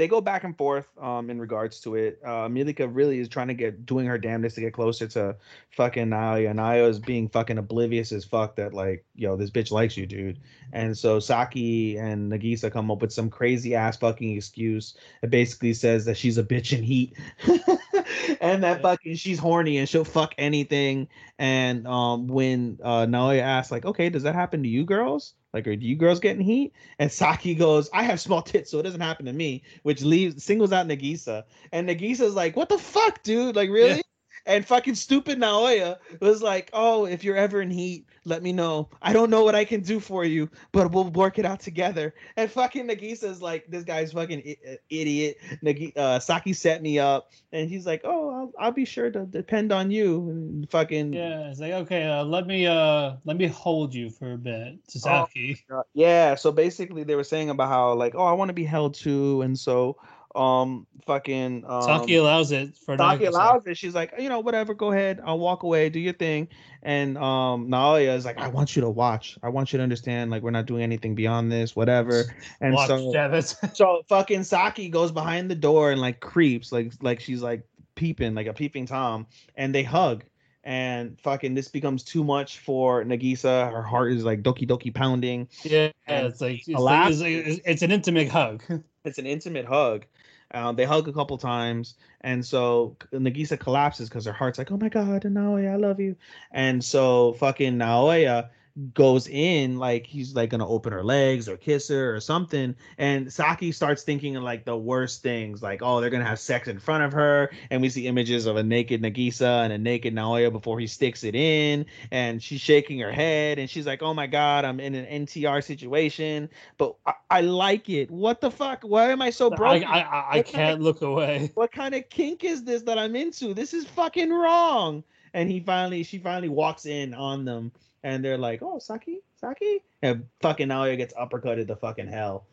they 0.00 0.08
go 0.08 0.22
back 0.22 0.44
and 0.44 0.56
forth 0.56 0.88
um 0.98 1.28
in 1.28 1.38
regards 1.38 1.80
to 1.80 1.94
it. 1.94 2.18
Uh 2.24 2.48
Milika 2.48 2.88
really 2.90 3.18
is 3.18 3.28
trying 3.28 3.48
to 3.48 3.54
get 3.54 3.84
doing 3.84 4.06
her 4.06 4.16
damnedest 4.16 4.54
to 4.54 4.62
get 4.62 4.72
closer 4.72 5.06
to 5.08 5.36
fucking 5.68 6.08
Naoya. 6.08 6.54
Naoya 6.54 6.88
is 6.88 6.98
being 6.98 7.28
fucking 7.28 7.58
oblivious 7.58 8.10
as 8.10 8.24
fuck 8.24 8.56
that 8.56 8.72
like, 8.72 9.04
yo, 9.14 9.36
this 9.36 9.50
bitch 9.50 9.70
likes 9.70 9.98
you, 9.98 10.06
dude. 10.06 10.40
And 10.72 10.96
so 10.96 11.20
Saki 11.20 11.98
and 11.98 12.32
Nagisa 12.32 12.72
come 12.72 12.90
up 12.90 13.02
with 13.02 13.12
some 13.12 13.28
crazy 13.28 13.74
ass 13.74 13.98
fucking 13.98 14.34
excuse. 14.34 14.96
It 15.22 15.28
basically 15.28 15.74
says 15.74 16.06
that 16.06 16.16
she's 16.16 16.38
a 16.38 16.44
bitch 16.44 16.76
in 16.76 16.82
heat. 16.82 17.18
and 18.40 18.64
that 18.64 18.80
fucking 18.80 19.16
she's 19.16 19.38
horny 19.38 19.76
and 19.76 19.88
she'll 19.88 20.04
fuck 20.04 20.34
anything. 20.38 21.08
And 21.38 21.86
um 21.86 22.26
when 22.26 22.78
uh 22.82 23.04
Naoya 23.04 23.42
asks, 23.42 23.70
like, 23.70 23.84
okay, 23.84 24.08
does 24.08 24.22
that 24.22 24.34
happen 24.34 24.62
to 24.62 24.68
you 24.68 24.86
girls? 24.86 25.34
Like, 25.52 25.66
are 25.66 25.72
you 25.72 25.96
girls 25.96 26.20
getting 26.20 26.42
heat? 26.42 26.72
And 26.98 27.10
Saki 27.10 27.54
goes, 27.54 27.90
I 27.92 28.02
have 28.04 28.20
small 28.20 28.42
tits, 28.42 28.70
so 28.70 28.78
it 28.78 28.84
doesn't 28.84 29.00
happen 29.00 29.26
to 29.26 29.32
me, 29.32 29.62
which 29.82 30.02
leaves 30.02 30.44
singles 30.44 30.72
out 30.72 30.86
Nagisa. 30.86 31.44
And 31.72 31.88
Nagisa's 31.88 32.34
like, 32.34 32.56
what 32.56 32.68
the 32.68 32.78
fuck, 32.78 33.22
dude? 33.22 33.56
Like, 33.56 33.70
really? 33.70 34.02
And 34.46 34.66
fucking 34.66 34.94
stupid 34.94 35.38
Naoya 35.38 35.98
was 36.20 36.42
like, 36.42 36.70
"Oh, 36.72 37.04
if 37.06 37.22
you're 37.24 37.36
ever 37.36 37.60
in 37.62 37.70
heat, 37.70 38.06
let 38.24 38.42
me 38.42 38.52
know. 38.52 38.88
I 39.02 39.12
don't 39.12 39.30
know 39.30 39.44
what 39.44 39.54
I 39.54 39.64
can 39.64 39.80
do 39.80 40.00
for 40.00 40.24
you, 40.24 40.48
but 40.72 40.92
we'll 40.92 41.10
work 41.10 41.38
it 41.38 41.44
out 41.44 41.60
together." 41.60 42.14
And 42.36 42.50
fucking 42.50 42.86
Nagisa's 42.88 43.42
like, 43.42 43.66
"This 43.68 43.84
guy's 43.84 44.12
fucking 44.12 44.42
I- 44.46 44.78
idiot." 44.88 45.36
Nagi- 45.62 45.96
uh, 45.96 46.18
Saki 46.20 46.52
set 46.52 46.82
me 46.82 46.98
up, 46.98 47.30
and 47.52 47.68
he's 47.68 47.86
like, 47.86 48.02
"Oh, 48.04 48.30
I'll, 48.30 48.52
I'll 48.66 48.72
be 48.72 48.84
sure 48.84 49.10
to 49.10 49.26
depend 49.26 49.72
on 49.72 49.90
you." 49.90 50.28
And 50.30 50.70
fucking 50.70 51.12
Yeah, 51.12 51.50
it's 51.50 51.60
like 51.60 51.72
okay, 51.72 52.04
uh, 52.04 52.24
let 52.24 52.46
me 52.46 52.66
uh 52.66 53.16
let 53.24 53.36
me 53.36 53.46
hold 53.46 53.94
you 53.94 54.10
for 54.10 54.32
a 54.32 54.38
bit, 54.38 54.78
Sasaki. 54.88 55.62
Uh, 55.72 55.82
yeah 55.94 56.34
so 56.34 56.50
basically 56.52 57.04
they 57.04 57.14
were 57.14 57.24
saying 57.24 57.50
about 57.50 57.68
how 57.68 57.92
like 57.94 58.14
oh 58.14 58.24
i 58.24 58.32
want 58.32 58.48
to 58.48 58.52
be 58.54 58.64
held 58.64 58.94
too 58.94 59.42
and 59.42 59.58
so 59.58 59.96
um 60.34 60.86
fucking 61.06 61.64
um, 61.66 61.82
Saki 61.82 62.16
allows 62.16 62.52
it 62.52 62.76
for 62.76 62.96
Saki 62.96 63.24
allows 63.24 63.66
it 63.66 63.76
she's 63.76 63.94
like 63.94 64.14
you 64.18 64.28
know 64.28 64.40
whatever 64.40 64.74
go 64.74 64.92
ahead 64.92 65.20
i'll 65.24 65.38
walk 65.38 65.64
away 65.64 65.88
do 65.88 65.98
your 65.98 66.12
thing 66.12 66.46
and 66.82 67.18
um 67.18 67.68
naoya 67.68 68.16
is 68.16 68.24
like 68.24 68.38
i 68.38 68.46
want 68.46 68.76
you 68.76 68.82
to 68.82 68.88
watch 68.88 69.38
i 69.42 69.48
want 69.48 69.72
you 69.72 69.78
to 69.78 69.82
understand 69.82 70.30
like 70.30 70.42
we're 70.42 70.50
not 70.52 70.66
doing 70.66 70.82
anything 70.82 71.16
beyond 71.16 71.50
this 71.50 71.74
whatever 71.74 72.24
and 72.60 72.74
Watch 72.74 72.88
so 72.88 73.10
so 73.74 74.02
fucking 74.08 74.44
Saki 74.44 74.88
goes 74.88 75.12
behind 75.12 75.50
the 75.50 75.54
door 75.54 75.90
and 75.90 76.00
like 76.00 76.20
creeps, 76.20 76.72
like 76.72 76.92
like 77.00 77.20
she's 77.20 77.42
like 77.42 77.62
peeping, 77.94 78.34
like 78.34 78.46
a 78.46 78.52
peeping 78.52 78.86
tom, 78.86 79.26
and 79.56 79.74
they 79.74 79.82
hug. 79.82 80.24
And 80.62 81.18
fucking 81.20 81.54
this 81.54 81.68
becomes 81.68 82.02
too 82.04 82.22
much 82.22 82.58
for 82.58 83.02
Nagisa. 83.02 83.70
Her 83.72 83.82
heart 83.82 84.12
is 84.12 84.24
like 84.24 84.42
doki 84.42 84.68
doki 84.68 84.94
pounding. 84.94 85.48
yeah, 85.62 85.90
and 86.06 86.26
it's 86.26 86.40
like 86.40 86.62
it's, 86.66 86.68
like, 86.68 87.10
it's, 87.10 87.20
it's, 87.22 87.60
it's 87.64 87.82
an 87.82 87.90
intimate 87.90 88.28
hug. 88.28 88.62
It's 89.02 89.16
an 89.16 89.24
intimate 89.24 89.64
hug. 89.64 90.04
Um, 90.52 90.76
they 90.76 90.84
hug 90.84 91.08
a 91.08 91.12
couple 91.12 91.38
times, 91.38 91.94
and 92.22 92.44
so 92.44 92.96
Nagisa 93.12 93.58
collapses 93.58 94.08
because 94.08 94.24
her 94.26 94.32
heart's 94.32 94.58
like, 94.58 94.72
"Oh 94.72 94.76
my 94.76 94.88
god, 94.88 95.22
Naoya, 95.22 95.72
I 95.72 95.76
love 95.76 96.00
you." 96.00 96.16
And 96.50 96.82
so 96.84 97.34
fucking 97.34 97.78
Naoya 97.78 98.50
goes 98.94 99.28
in 99.28 99.78
like 99.78 100.06
he's 100.06 100.34
like 100.34 100.50
gonna 100.50 100.66
open 100.66 100.92
her 100.92 101.04
legs 101.04 101.48
or 101.48 101.56
kiss 101.56 101.88
her 101.88 102.14
or 102.14 102.20
something 102.20 102.74
and 102.98 103.32
saki 103.32 103.72
starts 103.72 104.02
thinking 104.02 104.36
of 104.36 104.42
like 104.42 104.64
the 104.64 104.76
worst 104.76 105.22
things 105.22 105.62
like 105.62 105.82
oh 105.82 106.00
they're 106.00 106.10
gonna 106.10 106.24
have 106.24 106.38
sex 106.38 106.68
in 106.68 106.78
front 106.78 107.04
of 107.04 107.12
her 107.12 107.50
and 107.70 107.82
we 107.82 107.88
see 107.88 108.06
images 108.06 108.46
of 108.46 108.56
a 108.56 108.62
naked 108.62 109.02
nagisa 109.02 109.64
and 109.64 109.72
a 109.72 109.78
naked 109.78 110.14
naoya 110.14 110.50
before 110.50 110.80
he 110.80 110.86
sticks 110.86 111.24
it 111.24 111.34
in 111.34 111.84
and 112.10 112.42
she's 112.42 112.60
shaking 112.60 112.98
her 112.98 113.12
head 113.12 113.58
and 113.58 113.68
she's 113.68 113.86
like 113.86 114.02
oh 114.02 114.14
my 114.14 114.26
god 114.26 114.64
i'm 114.64 114.80
in 114.80 114.94
an 114.94 115.24
ntr 115.26 115.62
situation 115.62 116.48
but 116.78 116.94
i, 117.06 117.12
I 117.30 117.40
like 117.42 117.88
it 117.88 118.10
what 118.10 118.40
the 118.40 118.50
fuck 118.50 118.82
why 118.82 119.10
am 119.10 119.20
i 119.22 119.30
so 119.30 119.50
I, 119.58 119.80
I, 119.80 120.00
I, 120.00 120.38
I 120.38 120.42
can't 120.42 120.80
look 120.80 121.02
away. 121.02 121.50
what 121.54 121.72
kind 121.72 121.94
of 121.94 122.08
kink 122.08 122.44
is 122.44 122.64
this 122.64 122.82
that 122.82 122.98
I'm 122.98 123.16
into? 123.16 123.54
This 123.54 123.74
is 123.74 123.84
fucking 123.86 124.30
wrong. 124.30 125.04
And 125.34 125.50
he 125.50 125.60
finally, 125.60 126.02
she 126.02 126.18
finally 126.18 126.48
walks 126.48 126.86
in 126.86 127.14
on 127.14 127.44
them, 127.44 127.70
and 128.02 128.24
they're 128.24 128.38
like, 128.38 128.62
"Oh, 128.62 128.78
Saki, 128.78 129.20
Saki," 129.36 129.82
and 130.02 130.26
fucking 130.40 130.68
Naoya 130.68 130.96
gets 130.96 131.14
uppercutted 131.14 131.66
to 131.68 131.76
fucking 131.76 132.08
hell, 132.08 132.44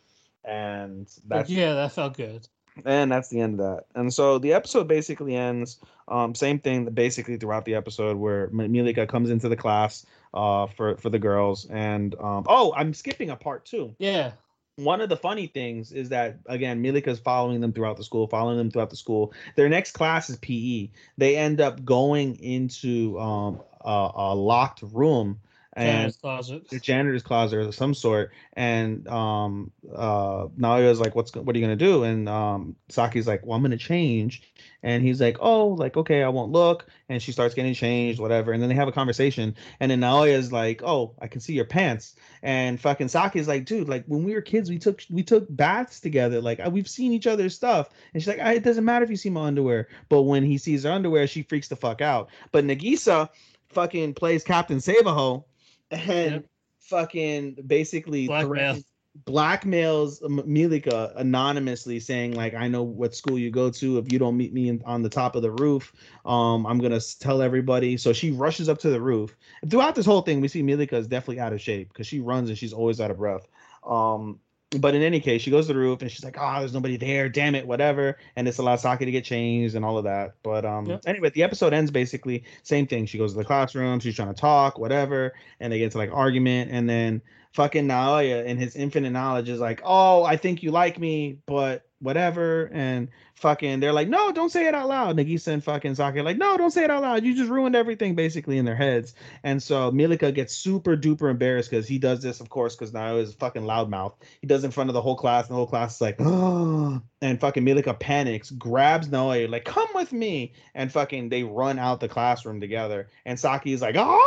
and 0.43 1.07
that's 1.27 1.49
yeah, 1.49 1.73
that 1.73 1.91
felt 1.93 2.17
good. 2.17 2.47
and 2.85 3.11
that's 3.11 3.29
the 3.29 3.39
end 3.39 3.59
of 3.59 3.65
that. 3.65 3.85
And 3.95 4.13
so 4.13 4.37
the 4.37 4.53
episode 4.53 4.87
basically 4.87 5.35
ends. 5.35 5.79
Um, 6.07 6.33
same 6.35 6.59
thing 6.59 6.85
that 6.85 6.95
basically 6.95 7.37
throughout 7.37 7.65
the 7.65 7.75
episode 7.75 8.17
where 8.17 8.47
Milika 8.49 9.07
comes 9.09 9.29
into 9.29 9.49
the 9.49 9.57
class 9.57 10.05
uh 10.33 10.67
for 10.67 10.97
for 10.97 11.09
the 11.09 11.19
girls, 11.19 11.67
and 11.69 12.15
um, 12.15 12.45
oh, 12.47 12.73
I'm 12.75 12.93
skipping 12.93 13.29
a 13.29 13.35
part 13.35 13.65
too 13.65 13.95
Yeah, 13.99 14.31
one 14.77 15.01
of 15.01 15.09
the 15.09 15.17
funny 15.17 15.47
things 15.47 15.91
is 15.91 16.09
that 16.09 16.37
again 16.45 16.81
Milika's 16.81 17.19
following 17.19 17.61
them 17.61 17.73
throughout 17.73 17.97
the 17.97 18.03
school 18.03 18.27
following 18.27 18.57
them 18.57 18.71
throughout 18.71 18.91
the 18.91 18.95
school. 18.95 19.33
Their 19.55 19.69
next 19.69 19.91
class 19.91 20.29
is 20.29 20.37
pe 20.37 20.89
they 21.17 21.35
end 21.35 21.59
up 21.59 21.83
going 21.83 22.35
into 22.41 23.19
um 23.19 23.61
a, 23.81 24.11
a 24.15 24.35
locked 24.35 24.83
room 24.83 25.39
and 25.77 25.85
Janitor's 25.85 26.17
closet. 26.17 26.69
the 26.69 26.79
janitor's 26.79 27.23
closet 27.23 27.59
of 27.59 27.75
some 27.75 27.93
sort. 27.93 28.31
And 28.53 29.07
um 29.07 29.71
uh 29.95 30.47
Naoya's 30.57 30.99
like 30.99 31.15
what's 31.15 31.33
what 31.35 31.55
are 31.55 31.59
you 31.59 31.63
gonna 31.63 31.75
do? 31.75 32.03
And 32.03 32.27
um 32.27 32.75
Saki's 32.89 33.27
like 33.27 33.45
well 33.45 33.55
I'm 33.55 33.61
gonna 33.61 33.77
change. 33.77 34.41
And 34.81 35.03
he's 35.03 35.21
like 35.21 35.37
oh 35.39 35.67
like 35.67 35.95
okay 35.95 36.23
I 36.23 36.29
won't 36.29 36.51
look. 36.51 36.87
And 37.09 37.21
she 37.21 37.31
starts 37.31 37.53
getting 37.53 37.75
changed 37.75 38.19
whatever. 38.19 38.51
And 38.53 38.61
then 38.61 38.69
they 38.69 38.75
have 38.75 38.87
a 38.87 38.91
conversation. 38.91 39.55
And 39.79 39.91
then 39.91 40.01
Naoya's 40.01 40.51
like 40.51 40.81
oh 40.83 41.13
I 41.21 41.27
can 41.27 41.41
see 41.41 41.53
your 41.53 41.65
pants. 41.65 42.15
And 42.41 42.81
fucking 42.81 43.09
Saki's 43.09 43.47
like 43.47 43.65
dude 43.65 43.87
like 43.87 44.05
when 44.07 44.23
we 44.23 44.33
were 44.33 44.41
kids 44.41 44.71
we 44.71 44.79
took 44.79 45.03
we 45.11 45.21
took 45.21 45.45
baths 45.55 45.99
together. 45.99 46.41
Like 46.41 46.59
we've 46.71 46.89
seen 46.89 47.13
each 47.13 47.27
other's 47.27 47.53
stuff. 47.53 47.89
And 48.13 48.23
she's 48.23 48.27
like 48.27 48.39
"Ah, 48.41 48.51
it 48.51 48.63
doesn't 48.63 48.85
matter 48.85 49.05
if 49.05 49.11
you 49.11 49.17
see 49.17 49.29
my 49.29 49.45
underwear. 49.45 49.89
But 50.09 50.23
when 50.23 50.43
he 50.43 50.57
sees 50.57 50.83
her 50.85 50.91
underwear 50.91 51.27
she 51.27 51.43
freaks 51.43 51.67
the 51.67 51.75
fuck 51.75 52.01
out. 52.01 52.29
But 52.51 52.65
Nagisa 52.65 53.29
fucking 53.69 54.13
plays 54.15 54.43
Captain 54.43 54.77
Savaho 54.77 55.43
and 55.91 56.31
Yep. 56.33 56.45
fucking 56.81 57.57
basically 57.65 58.27
Blackmail. 58.27 58.77
blackmails 59.25 60.21
Milika 60.21 61.11
anonymously 61.15 61.99
saying 61.99 62.33
like 62.33 62.53
I 62.53 62.67
know 62.67 62.83
what 62.83 63.15
school 63.15 63.39
you 63.39 63.49
go 63.49 63.71
to 63.71 63.97
if 63.97 64.11
you 64.11 64.19
don't 64.19 64.37
meet 64.37 64.53
me 64.53 64.69
in, 64.69 64.83
on 64.85 65.01
the 65.01 65.09
top 65.09 65.35
of 65.35 65.41
the 65.41 65.49
roof 65.51 65.91
um 66.25 66.67
I'm 66.67 66.77
going 66.77 66.91
to 66.97 67.19
tell 67.19 67.41
everybody 67.41 67.97
so 67.97 68.13
she 68.13 68.31
rushes 68.31 68.69
up 68.69 68.77
to 68.79 68.89
the 68.91 69.01
roof 69.01 69.35
throughout 69.69 69.95
this 69.95 70.05
whole 70.05 70.21
thing 70.21 70.39
we 70.39 70.47
see 70.47 70.61
Milika 70.61 70.93
is 70.93 71.07
definitely 71.07 71.39
out 71.39 71.51
of 71.53 71.59
shape 71.61 71.93
cuz 71.93 72.05
she 72.05 72.19
runs 72.19 72.49
and 72.49 72.57
she's 72.57 72.73
always 72.73 73.01
out 73.01 73.09
of 73.09 73.17
breath 73.17 73.47
um 73.83 74.39
but 74.71 74.93
in 74.95 75.01
any 75.01 75.19
case, 75.21 75.41
she 75.41 75.49
goes 75.51 75.67
to 75.67 75.73
the 75.73 75.79
roof 75.79 76.01
and 76.01 76.11
she's 76.11 76.23
like, 76.25 76.37
"Oh, 76.39 76.59
there's 76.59 76.73
nobody 76.73 76.97
there. 76.97 77.29
Damn 77.29 77.55
it, 77.55 77.65
whatever." 77.65 78.17
And 78.35 78.45
this 78.45 78.57
allows 78.57 78.81
Saki 78.81 79.05
to 79.05 79.11
get 79.11 79.23
changed 79.23 79.75
and 79.75 79.85
all 79.85 79.97
of 79.97 80.03
that. 80.03 80.35
But 80.43 80.65
um, 80.65 80.85
Yep. 80.85 81.01
anyway, 81.07 81.29
the 81.29 81.43
episode 81.43 81.73
ends 81.73 81.89
basically 81.89 82.43
same 82.63 82.85
thing. 82.85 83.05
She 83.05 83.17
goes 83.17 83.31
to 83.31 83.37
the 83.37 83.45
classroom. 83.45 83.99
She's 84.01 84.15
trying 84.15 84.27
to 84.33 84.39
talk, 84.39 84.77
whatever, 84.77 85.33
and 85.61 85.71
they 85.71 85.79
get 85.79 85.93
to 85.93 85.97
like 85.97 86.11
argument. 86.11 86.69
And 86.71 86.89
then 86.89 87.21
fucking 87.53 87.87
Naoya, 87.87 88.45
in 88.45 88.57
his 88.57 88.75
infinite 88.75 89.11
knowledge, 89.11 89.47
is 89.47 89.59
like, 89.61 89.81
"Oh, 89.85 90.23
I 90.23 90.35
think 90.35 90.61
you 90.61 90.71
like 90.71 90.99
me, 90.99 91.39
but 91.45 91.86
whatever." 91.99 92.69
And 92.73 93.09
fucking, 93.35 93.79
they're 93.79 93.93
like, 93.93 94.07
"No, 94.07 94.31
don't 94.31 94.51
say 94.51 94.67
it 94.67 94.73
out 94.73 94.87
loud." 94.87 95.17
Nagisa 95.17 95.49
and 95.49 95.63
fucking 95.63 95.95
Saki 95.95 96.19
are 96.19 96.23
like, 96.23 96.37
"No, 96.37 96.57
don't 96.57 96.71
say 96.71 96.83
it 96.83 96.91
out 96.91 97.01
loud. 97.01 97.23
You 97.23 97.35
just 97.35 97.49
ruined 97.49 97.75
everything 97.75 98.15
basically 98.15 98.57
in 98.57 98.65
their 98.65 98.75
heads." 98.75 99.15
And 99.43 99.61
so 99.61 99.91
Milika 99.91 100.33
gets 100.33 100.53
super 100.53 100.95
duper 100.97 101.29
embarrassed 101.29 101.69
because 101.69 101.87
he 101.87 101.99
does 101.99 102.21
this, 102.21 102.39
of 102.39 102.49
course, 102.49 102.75
because 102.75 102.91
Naoya 102.91 103.21
is 103.21 103.31
a 103.31 103.37
fucking 103.37 103.63
loudmouth. 103.63 104.13
He 104.41 104.47
does 104.47 104.63
it 104.63 104.67
in 104.67 104.71
front 104.71 104.89
of 104.89 104.93
the 104.93 105.01
whole 105.01 105.15
class, 105.15 105.45
and 105.45 105.51
the 105.51 105.57
whole 105.57 105.67
class 105.67 105.95
is 105.95 106.01
like, 106.01 106.17
oh, 106.19 107.01
and 107.21 107.39
fucking 107.39 107.63
Milika 107.65 107.99
panics, 107.99 108.51
grabs 108.51 109.09
Naoya, 109.09 109.49
like, 109.49 109.65
come 109.65 109.87
with 109.93 110.11
me. 110.11 110.53
And 110.75 110.91
fucking 110.91 111.29
they 111.29 111.43
run 111.43 111.79
out 111.79 111.99
the 111.99 112.07
classroom 112.09 112.61
together. 112.61 113.07
And 113.25 113.39
Saki 113.39 113.73
is 113.73 113.81
like, 113.81 113.95
ah, 113.97 114.19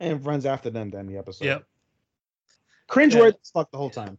and 0.00 0.24
runs 0.24 0.46
after 0.46 0.70
them 0.70 0.90
to 0.90 0.98
end 0.98 1.08
the 1.08 1.18
episode. 1.18 1.44
Yep. 1.44 1.64
Cringe 2.88 3.14
Yeah. 3.14 3.20
word 3.20 3.36
fuck 3.54 3.70
the 3.70 3.78
whole 3.78 3.90
time. 3.90 4.18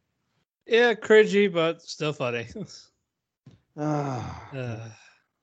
Yeah, 0.65 0.93
cringy, 0.93 1.51
but 1.51 1.81
still 1.81 2.13
funny. 2.13 2.47
Ah, 3.75 4.49
Uh, 4.53 4.89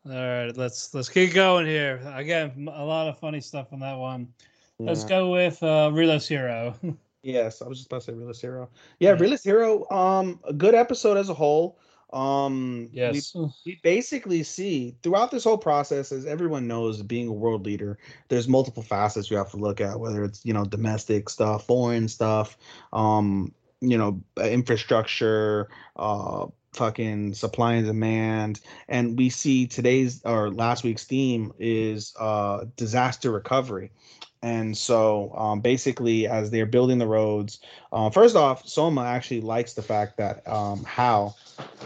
all 0.07 0.13
right, 0.13 0.57
let's 0.57 0.95
let's 0.95 1.09
keep 1.09 1.35
going 1.35 1.67
here. 1.67 2.01
Again, 2.15 2.69
a 2.73 2.85
lot 2.85 3.09
of 3.09 3.19
funny 3.19 3.41
stuff 3.41 3.73
on 3.73 3.81
that 3.81 3.97
one. 3.99 4.29
Let's 4.79 5.05
go 5.05 5.33
with 5.33 5.63
uh, 5.63 5.91
Realist 5.93 6.29
Hero. 6.29 6.75
Yes, 7.23 7.61
I 7.61 7.69
was 7.69 7.79
just 7.79 7.89
about 7.89 8.01
to 8.03 8.07
say 8.07 8.13
Realist 8.15 8.41
Hero. 8.41 8.71
Yeah, 8.99 9.11
Yeah. 9.11 9.17
Realist 9.17 9.45
Hero, 9.45 9.89
um, 9.91 10.41
a 10.45 10.55
good 10.55 10.75
episode 10.75 11.19
as 11.19 11.29
a 11.29 11.35
whole. 11.35 11.79
Um, 12.15 12.89
we 13.05 13.19
yes. 13.19 13.37
we 13.67 13.79
basically 13.83 14.43
see 14.43 14.97
throughout 15.03 15.31
this 15.31 15.45
whole 15.45 15.59
process 15.59 16.13
as 16.13 16.25
everyone 16.25 16.67
knows 16.67 17.03
being 17.03 17.29
a 17.29 17.33
world 17.33 17.65
leader 17.67 17.99
there's 18.29 18.49
multiple 18.49 18.83
facets 18.83 19.31
you 19.31 19.37
have 19.37 19.51
to 19.53 19.57
look 19.57 19.81
at 19.81 20.01
whether 20.01 20.25
it's 20.25 20.45
you 20.45 20.53
know 20.53 20.65
domestic 20.65 21.29
stuff 21.29 21.67
foreign 21.67 22.09
stuff 22.09 22.59
um 22.93 23.55
you 23.81 23.99
know 23.99 24.21
infrastructure 24.43 25.69
uh 25.97 26.47
fucking 26.73 27.35
supply 27.35 27.75
and 27.75 27.87
demand. 27.87 28.61
And 28.89 29.19
we 29.19 29.29
see 29.29 29.67
today's 29.67 30.23
or 30.25 30.51
last 30.51 30.85
week's 30.85 31.05
theme 31.05 31.53
is 31.59 32.15
uh 32.19 32.67
disaster 32.77 33.31
recovery. 33.31 33.91
And 34.43 34.75
so 34.77 35.35
um, 35.37 35.61
basically 35.61 36.27
as 36.27 36.51
they're 36.51 36.65
building 36.65 36.99
the 36.99 37.07
roads 37.07 37.61
uh, 37.93 38.09
first 38.09 38.37
off 38.37 38.67
soma 38.67 39.03
actually 39.03 39.43
likes 39.43 39.75
the 39.75 39.83
fact 39.83 40.17
that 40.17 40.47
um, 40.49 40.83
hal 40.85 41.37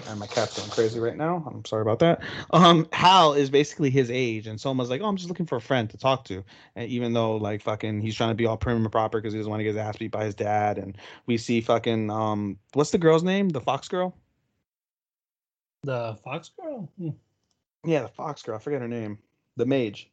and 0.09 0.19
my 0.19 0.27
cat's 0.27 0.59
going 0.59 0.71
crazy 0.71 0.99
right 1.01 1.17
now. 1.17 1.45
I'm 1.47 1.65
sorry 1.65 1.83
about 1.83 1.99
that. 2.01 2.23
Um, 2.51 2.89
Hal 2.93 3.35
is 3.35 3.51
basically 3.51 3.91
his 3.91 4.11
age, 4.11 4.47
and 4.47 4.61
Soma's 4.61 4.91
like, 4.91 5.01
"Oh, 5.01 5.07
I'm 5.07 5.17
just 5.17 5.29
looking 5.29 5.47
for 5.47 5.57
a 5.57 5.61
friend 5.61 5.89
to 5.91 5.97
talk 5.99 6.25
to." 6.27 6.45
And 6.77 6.89
even 6.89 7.13
though 7.13 7.37
like 7.37 7.63
fucking, 7.63 8.01
he's 8.01 8.15
trying 8.15 8.31
to 8.31 8.35
be 8.35 8.47
all 8.47 8.57
prim 8.57 8.77
and 8.77 8.93
proper 8.93 9.21
because 9.21 9.33
he 9.33 9.39
doesn't 9.39 9.51
want 9.51 9.61
to 9.61 9.65
get 9.65 9.71
his 9.71 9.79
ass 9.79 9.97
beat 9.97 10.11
by 10.11 10.25
his 10.25 10.35
dad. 10.35 10.79
And 10.79 10.97
we 11.27 11.37
see 11.39 11.61
fucking 11.61 12.11
um, 12.11 12.59
what's 12.73 12.91
the 12.91 12.99
girl's 12.99 13.23
name? 13.23 13.49
The 13.49 13.61
Fox 13.61 13.89
girl? 13.89 14.17
The 15.85 16.19
Fox 16.25 16.51
Girl. 16.59 16.91
Hmm. 16.99 17.11
Yeah, 17.85 18.03
the 18.03 18.09
Fox 18.09 18.43
girl. 18.43 18.57
I 18.57 18.59
forget 18.59 18.81
her 18.81 18.89
name. 18.89 19.19
The 19.57 19.67
mage. 19.67 20.11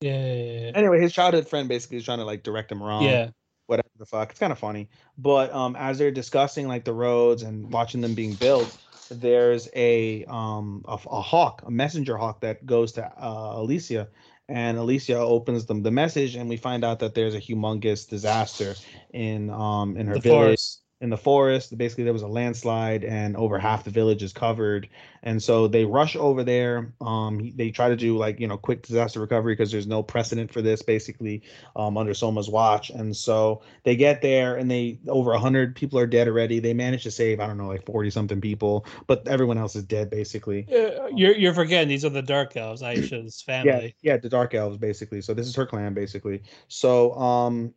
Yeah. 0.00 0.34
Yeah. 0.34 0.70
Anyway, 0.74 1.00
his 1.00 1.12
childhood 1.12 1.48
friend 1.48 1.68
basically 1.68 1.96
is 1.98 2.04
trying 2.04 2.18
to 2.18 2.24
like 2.24 2.42
direct 2.42 2.70
him 2.70 2.82
wrong. 2.82 3.02
yeah. 3.02 3.30
Whatever 3.72 3.88
the 3.98 4.06
fuck. 4.06 4.30
It's 4.30 4.40
kind 4.40 4.52
of 4.52 4.58
funny. 4.58 4.90
But 5.18 5.52
um, 5.52 5.76
as 5.76 5.98
they're 5.98 6.10
discussing 6.10 6.68
like 6.68 6.84
the 6.84 6.92
roads 6.92 7.42
and 7.42 7.72
watching 7.72 8.02
them 8.02 8.14
being 8.14 8.34
built, 8.34 8.76
there's 9.10 9.68
a 9.74 10.24
um 10.26 10.84
a, 10.86 10.98
a 11.10 11.20
hawk, 11.22 11.62
a 11.66 11.70
messenger 11.70 12.16
hawk 12.18 12.40
that 12.42 12.66
goes 12.66 12.92
to 12.92 13.04
uh, 13.04 13.52
Alicia, 13.56 14.08
and 14.48 14.78
Alicia 14.78 15.18
opens 15.18 15.66
them 15.66 15.82
the 15.82 15.90
message, 15.90 16.36
and 16.36 16.48
we 16.48 16.56
find 16.56 16.84
out 16.84 17.00
that 17.00 17.14
there's 17.14 17.34
a 17.34 17.40
humongous 17.40 18.08
disaster 18.08 18.74
in 19.12 19.50
um 19.50 19.96
in 19.96 20.06
her 20.06 20.14
The 20.14 20.20
village 20.20 20.60
forest. 20.60 20.81
In 21.02 21.10
the 21.10 21.16
forest. 21.16 21.76
Basically, 21.76 22.04
there 22.04 22.12
was 22.12 22.22
a 22.22 22.28
landslide, 22.28 23.04
and 23.04 23.36
over 23.36 23.58
half 23.58 23.82
the 23.82 23.90
village 23.90 24.22
is 24.22 24.32
covered. 24.32 24.88
And 25.24 25.42
so 25.42 25.66
they 25.66 25.84
rush 25.84 26.14
over 26.16 26.44
there. 26.44 26.94
Um, 27.00 27.52
they 27.56 27.70
try 27.70 27.88
to 27.88 27.96
do 27.96 28.16
like 28.16 28.38
you 28.38 28.46
know 28.46 28.56
quick 28.56 28.82
disaster 28.86 29.20
recovery 29.20 29.52
because 29.52 29.72
there's 29.72 29.86
no 29.86 30.02
precedent 30.02 30.52
for 30.52 30.62
this 30.62 30.80
basically 30.80 31.42
um, 31.74 31.98
under 31.98 32.14
Soma's 32.14 32.48
watch. 32.48 32.90
And 32.90 33.14
so 33.14 33.62
they 33.82 33.96
get 33.96 34.22
there, 34.22 34.56
and 34.56 34.70
they 34.70 35.00
over 35.08 35.36
hundred 35.36 35.74
people 35.74 35.98
are 35.98 36.06
dead 36.06 36.28
already. 36.28 36.60
They 36.60 36.72
manage 36.72 37.02
to 37.02 37.10
save 37.10 37.40
I 37.40 37.48
don't 37.48 37.58
know 37.58 37.68
like 37.68 37.84
forty 37.84 38.10
something 38.10 38.40
people, 38.40 38.86
but 39.08 39.26
everyone 39.26 39.58
else 39.58 39.74
is 39.74 39.82
dead 39.82 40.08
basically. 40.08 40.66
Uh, 40.72 41.08
you're 41.08 41.36
you're 41.36 41.54
forgetting 41.54 41.88
these 41.88 42.04
are 42.04 42.10
the 42.10 42.22
dark 42.22 42.56
elves, 42.56 42.80
Aisha's 42.80 43.42
family. 43.42 43.96
yeah, 44.02 44.12
yeah, 44.12 44.16
the 44.18 44.28
Dark 44.28 44.54
Elves 44.54 44.78
basically. 44.78 45.20
So 45.20 45.34
this 45.34 45.48
is 45.48 45.56
her 45.56 45.66
clan 45.66 45.94
basically. 45.94 46.44
So 46.68 47.12
um 47.14 47.74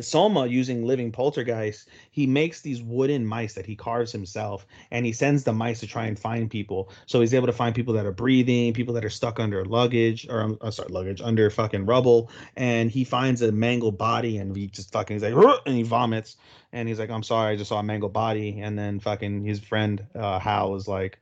Soma 0.00 0.46
using 0.46 0.84
living 0.84 1.10
poltergeist, 1.10 1.88
he 2.10 2.26
makes 2.26 2.60
these 2.60 2.82
wooden 2.82 3.26
mice 3.26 3.54
that 3.54 3.66
he 3.66 3.74
carves 3.74 4.12
himself 4.12 4.66
and 4.90 5.06
he 5.06 5.12
sends 5.12 5.44
the 5.44 5.52
mice 5.52 5.80
to 5.80 5.86
try 5.86 6.06
and 6.06 6.18
find 6.18 6.50
people. 6.50 6.90
So 7.06 7.20
he's 7.20 7.34
able 7.34 7.46
to 7.46 7.52
find 7.52 7.74
people 7.74 7.94
that 7.94 8.04
are 8.04 8.12
breathing, 8.12 8.74
people 8.74 8.94
that 8.94 9.04
are 9.04 9.10
stuck 9.10 9.40
under 9.40 9.64
luggage 9.64 10.28
or 10.28 10.40
I'm 10.40 10.58
uh, 10.60 10.70
sorry, 10.70 10.90
luggage 10.90 11.20
under 11.22 11.48
fucking 11.50 11.86
rubble. 11.86 12.30
And 12.56 12.90
he 12.90 13.04
finds 13.04 13.40
a 13.42 13.50
mangled 13.50 13.96
body 13.96 14.38
and 14.38 14.54
he 14.54 14.66
just 14.66 14.92
fucking 14.92 15.16
he's 15.16 15.22
like 15.22 15.60
and 15.64 15.74
he 15.74 15.82
vomits. 15.82 16.36
And 16.72 16.86
he's 16.88 16.98
like 16.98 17.10
I'm 17.10 17.22
sorry, 17.22 17.54
I 17.54 17.56
just 17.56 17.70
saw 17.70 17.78
a 17.78 17.82
mangled 17.82 18.12
body. 18.12 18.60
And 18.60 18.78
then 18.78 19.00
fucking 19.00 19.44
his 19.44 19.60
friend 19.60 20.06
uh 20.14 20.38
Hal 20.38 20.74
is 20.74 20.86
like 20.86 21.18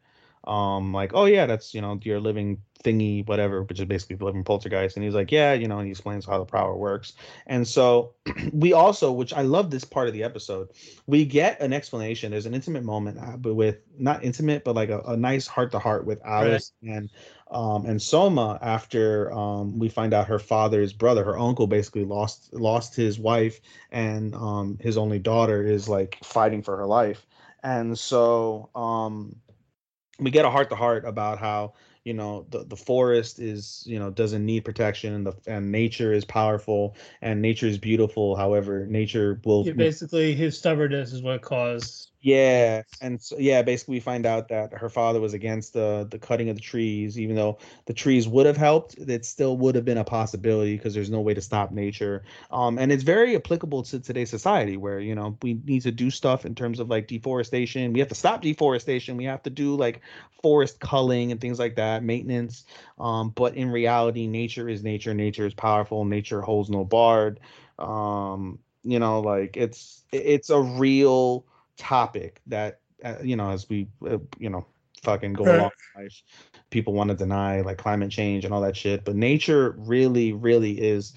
um 0.47 0.93
like 0.93 1.13
oh 1.15 1.25
yeah 1.25 1.47
that's 1.47 1.75
you 1.75 1.81
know 1.81 1.99
your 2.03 2.21
living 2.21 2.63
thingy 2.85 3.27
whatever 3.27 3.63
which 3.65 3.81
is 3.81 3.87
basically 3.87 4.15
the 4.17 4.25
living 4.25 4.45
poltergeist 4.45 4.97
and 4.97 5.05
he's 5.05 5.15
like 5.15 5.33
yeah 5.33 5.53
you 5.53 5.67
know 5.67 5.79
and 5.79 5.87
he 5.87 5.91
explains 5.91 6.25
how 6.25 6.39
the 6.39 6.45
power 6.45 6.77
works. 6.77 7.15
And 7.47 7.67
so 7.67 8.15
we 8.53 8.73
also 8.73 9.11
which 9.11 9.33
i 9.33 9.43
love 9.43 9.71
this 9.71 9.85
part 9.85 10.07
of 10.09 10.15
the 10.15 10.23
episode 10.23 10.69
we 11.07 11.25
get 11.25 11.61
an 11.61 11.73
explanation. 11.73 12.31
There's 12.31 12.47
an 12.47 12.55
intimate 12.55 12.85
moment 12.85 13.19
uh, 13.19 13.37
but 13.37 13.55
with 13.55 13.79
not 13.99 14.23
intimate 14.25 14.65
but 14.65 14.77
like 14.77 14.91
a, 14.91 15.01
a 15.01 15.17
nice 15.17 15.47
heart 15.47 15.73
to 15.73 15.79
heart 15.79 16.07
with 16.07 16.21
alice 16.25 16.73
and 16.83 17.11
um 17.51 17.87
and 17.87 18.01
soma 18.01 18.59
after 18.63 19.33
um 19.33 19.79
we 19.79 19.89
find 19.89 20.13
out 20.13 20.27
her 20.27 20.39
father's 20.39 20.93
brother 20.93 21.25
her 21.25 21.39
uncle 21.39 21.67
basically 21.67 22.05
lost 22.05 22.53
lost 22.53 22.95
his 22.95 23.19
wife 23.19 23.61
and 23.91 24.35
um 24.35 24.79
his 24.81 24.97
only 24.97 25.19
daughter 25.19 25.65
is 25.67 25.89
like 25.89 26.19
fighting 26.23 26.63
for 26.63 26.77
her 26.77 26.87
life. 26.87 27.27
And 27.63 27.99
so 27.99 28.71
um 28.75 29.37
we 30.19 30.31
get 30.31 30.45
a 30.45 30.51
heart 30.51 30.71
to 30.71 30.77
heart 30.77 31.05
about 31.05 31.39
how 31.39 31.75
you 32.05 32.15
know 32.15 32.47
the, 32.51 32.65
the 32.65 32.77
forest 32.77 33.41
is 33.41 33.83
you 33.87 33.99
know 33.99 34.11
doesn't 34.11 34.45
need 34.45 34.65
protection 34.65 35.13
and 35.13 35.27
the 35.27 35.33
and 35.47 35.73
nature 35.73 36.13
is 36.13 36.25
powerful 36.25 36.95
and 37.21 37.43
nature 37.43 37.67
is 37.67 37.79
beautiful 37.79 38.37
however 38.37 38.87
nature 38.87 39.41
will 39.45 39.67
Yeah, 39.67 39.73
basically, 39.73 40.35
his 40.35 40.57
stubbornness 40.57 41.13
is 41.13 41.23
what 41.23 41.43
caused. 41.43 42.11
Yeah, 42.27 42.83
and 43.01 43.23
so 43.23 43.37
yeah, 43.39 43.63
basically 43.63 43.95
we 43.95 44.01
find 44.01 44.27
out 44.27 44.49
that 44.49 44.73
her 44.73 44.89
father 44.89 45.21
was 45.21 45.33
against 45.33 45.75
the 45.75 46.09
the 46.11 46.19
cutting 46.19 46.49
of 46.49 46.57
the 46.57 46.61
trees, 46.61 47.21
even 47.21 47.37
though 47.37 47.59
the 47.85 47.93
trees 47.95 48.27
would 48.27 48.47
have 48.47 48.57
helped, 48.57 48.99
it 48.99 49.25
still 49.25 49.57
would 49.59 49.77
have 49.77 49.85
been 49.85 49.99
a 49.99 50.05
possibility 50.05 50.77
because 50.77 50.93
there's 50.93 51.09
no 51.09 51.21
way 51.21 51.35
to 51.35 51.41
stop 51.41 51.71
nature. 51.71 52.25
Um, 52.51 52.79
and 52.81 52.91
it's 52.91 53.05
very 53.05 53.37
applicable 53.37 53.85
to 53.85 54.01
today's 54.01 54.29
society 54.29 54.77
where 54.77 54.99
you 54.99 55.15
know 55.15 55.39
we 55.41 55.61
need 55.67 55.83
to 55.83 55.93
do 55.93 56.11
stuff 56.11 56.45
in 56.45 56.57
terms 56.57 56.81
of 56.81 56.91
like 56.91 57.07
deforestation. 57.07 57.93
We 57.93 58.01
have 58.01 58.09
to 58.09 58.17
stop 58.17 58.43
deforestation. 58.43 59.17
We 59.17 59.25
have 59.27 59.45
to 59.45 59.51
do 59.51 59.77
like 59.77 60.01
forest 60.43 60.81
culling 60.81 61.31
and 61.31 61.41
things 61.41 61.61
like 61.61 61.77
that, 61.77 62.03
maintenance. 62.03 62.65
Um, 62.99 63.31
but 63.37 63.55
in 63.55 63.71
reality, 63.71 64.27
nature 64.27 64.69
is 64.69 64.83
nature. 64.83 65.15
Nature 65.15 65.47
is 65.47 65.55
powerful. 65.55 66.05
Nature 66.05 66.41
holds 66.43 66.71
no 66.71 66.85
barred. 66.85 67.39
Um, 67.79 68.59
you 68.83 68.99
know, 68.99 69.21
like 69.21 69.57
it's 69.57 70.03
it's 70.13 70.51
a 70.51 70.61
real 70.61 71.47
topic 71.77 72.41
that 72.47 72.81
uh, 73.05 73.17
you 73.23 73.37
know 73.37 73.51
as 73.51 73.69
we 73.69 73.89
uh, 74.09 74.19
you 74.39 74.51
know 74.51 74.67
fucking 75.03 75.33
go 75.35 75.45
along 75.45 75.71
life 75.97 76.23
people 76.71 76.93
want 76.93 77.09
to 77.11 77.15
deny 77.15 77.61
like 77.61 77.79
climate 77.79 78.11
change 78.11 78.45
and 78.45 78.53
all 78.53 78.61
that 78.61 78.77
shit 78.77 79.05
but 79.05 79.15
nature 79.15 79.75
really 79.79 80.33
really 80.33 80.81
is 80.81 81.15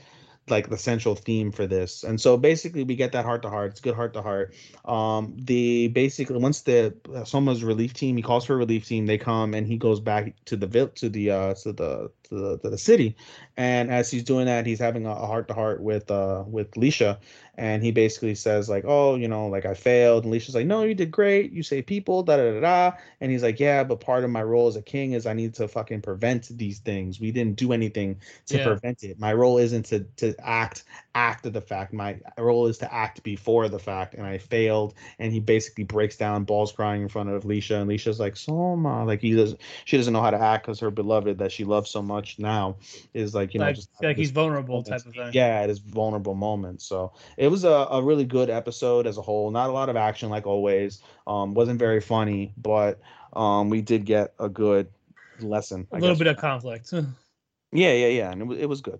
like 0.49 0.69
the 0.69 0.77
central 0.77 1.15
theme 1.15 1.51
for 1.51 1.67
this. 1.67 2.03
And 2.03 2.19
so 2.19 2.37
basically 2.37 2.83
we 2.83 2.95
get 2.95 3.11
that 3.11 3.25
heart 3.25 3.41
to 3.43 3.49
heart. 3.49 3.71
It's 3.71 3.81
good 3.81 3.95
heart 3.95 4.13
to 4.13 4.21
heart. 4.21 4.53
Um 4.85 5.35
the 5.37 5.89
basically 5.89 6.37
once 6.37 6.61
the 6.61 6.95
uh, 7.13 7.23
soma's 7.23 7.63
relief 7.63 7.93
team 7.93 8.15
he 8.17 8.23
calls 8.23 8.45
for 8.45 8.53
a 8.53 8.57
relief 8.57 8.87
team 8.87 9.05
they 9.05 9.17
come 9.17 9.53
and 9.53 9.67
he 9.67 9.77
goes 9.77 9.99
back 9.99 10.33
to 10.45 10.55
the 10.55 10.67
vil- 10.67 10.89
to 10.89 11.09
the 11.09 11.31
uh 11.31 11.53
to 11.55 11.73
the 11.73 12.11
to 12.29 12.35
the, 12.35 12.57
to 12.59 12.69
the 12.69 12.77
city. 12.77 13.15
And 13.57 13.91
as 13.91 14.09
he's 14.11 14.23
doing 14.23 14.45
that 14.45 14.65
he's 14.65 14.79
having 14.79 15.05
a 15.05 15.15
heart 15.15 15.47
to 15.49 15.53
heart 15.53 15.81
with 15.81 16.09
uh 16.11 16.43
with 16.47 16.71
Lisha 16.71 17.17
and 17.55 17.83
he 17.83 17.91
basically 17.91 18.35
says 18.35 18.69
like 18.69 18.85
oh 18.87 19.15
you 19.15 19.27
know 19.27 19.47
like 19.47 19.65
i 19.65 19.73
failed. 19.73 20.23
And 20.25 20.33
Lisha's 20.33 20.55
like 20.55 20.67
no 20.67 20.83
you 20.83 20.93
did 20.95 21.11
great. 21.11 21.51
You 21.51 21.63
saved 21.63 21.87
people 21.87 22.23
da 22.23 22.37
da 22.37 22.51
da 22.53 22.59
da. 22.61 22.97
And 23.21 23.31
he's 23.31 23.43
like 23.43 23.59
yeah 23.59 23.83
but 23.83 23.99
part 23.99 24.23
of 24.23 24.29
my 24.29 24.43
role 24.43 24.67
as 24.67 24.75
a 24.75 24.81
king 24.81 25.13
is 25.13 25.25
i 25.25 25.33
need 25.33 25.53
to 25.55 25.67
fucking 25.67 26.01
prevent 26.01 26.47
these 26.57 26.79
things. 26.79 27.19
We 27.19 27.31
didn't 27.31 27.55
do 27.57 27.73
anything 27.73 28.19
to 28.47 28.57
Yeah. 28.57 28.63
prevent 28.63 29.03
it. 29.03 29.19
My 29.19 29.33
role 29.33 29.57
isn't 29.57 29.85
to 29.87 30.01
to 30.17 30.35
act 30.39 30.83
after 31.15 31.49
the 31.49 31.61
fact. 31.61 31.93
My 31.93 32.19
role 32.37 32.67
is 32.67 32.77
to 32.79 32.93
act 32.93 33.23
before 33.23 33.67
the 33.69 33.79
fact. 33.79 34.13
And 34.15 34.25
i 34.25 34.37
failed. 34.37 34.93
And 35.19 35.33
he 35.33 35.39
basically 35.39 35.83
breaks 35.83 36.15
down 36.17 36.43
balls 36.45 36.71
crying 36.71 37.01
in 37.01 37.09
front 37.09 37.29
of 37.29 37.43
Lisha 37.43 37.81
and 37.81 37.89
Lisha's 37.89 38.19
like 38.19 38.37
Soma 38.37 39.03
like 39.05 39.21
he 39.21 39.33
does 39.35 39.55
she 39.85 39.97
doesn't 39.97 40.13
know 40.13 40.21
how 40.21 40.31
to 40.31 40.39
act 40.41 40.65
because 40.65 40.79
her 40.79 40.91
beloved 40.91 41.37
that 41.39 41.51
she 41.51 41.63
loves 41.63 41.89
so 41.89 42.01
much 42.01 42.18
now 42.37 42.75
is 43.13 43.33
like 43.33 43.53
you 43.53 43.59
know 43.59 43.67
like, 43.67 43.75
just 43.75 43.89
like 44.01 44.17
he's 44.17 44.31
vulnerable 44.31 44.75
moments. 44.75 44.89
type 44.89 45.05
of 45.05 45.13
thing. 45.13 45.29
yeah, 45.33 45.63
it 45.63 45.69
is 45.69 45.79
vulnerable 45.79 46.35
moments. 46.35 46.85
So 46.85 47.13
it 47.37 47.47
was 47.47 47.63
a, 47.63 47.69
a 47.69 48.01
really 48.01 48.25
good 48.25 48.49
episode 48.49 49.07
as 49.07 49.17
a 49.17 49.21
whole. 49.21 49.51
Not 49.51 49.69
a 49.69 49.73
lot 49.73 49.89
of 49.89 49.95
action 49.95 50.29
like 50.29 50.45
always. 50.45 51.01
Um, 51.27 51.53
wasn't 51.53 51.79
very 51.79 52.01
funny, 52.01 52.53
but 52.57 52.99
um, 53.33 53.69
we 53.69 53.81
did 53.81 54.05
get 54.05 54.33
a 54.39 54.49
good 54.49 54.89
lesson. 55.39 55.87
A 55.91 55.95
I 55.95 55.99
little 55.99 56.15
guess. 56.15 56.19
bit 56.19 56.27
of 56.27 56.37
conflict. 56.37 56.93
Yeah, 57.71 57.93
yeah, 57.93 58.07
yeah, 58.07 58.31
and 58.31 58.41
it 58.41 58.45
was 58.45 58.57
it 58.57 58.65
was 58.67 58.81
good. 58.81 58.99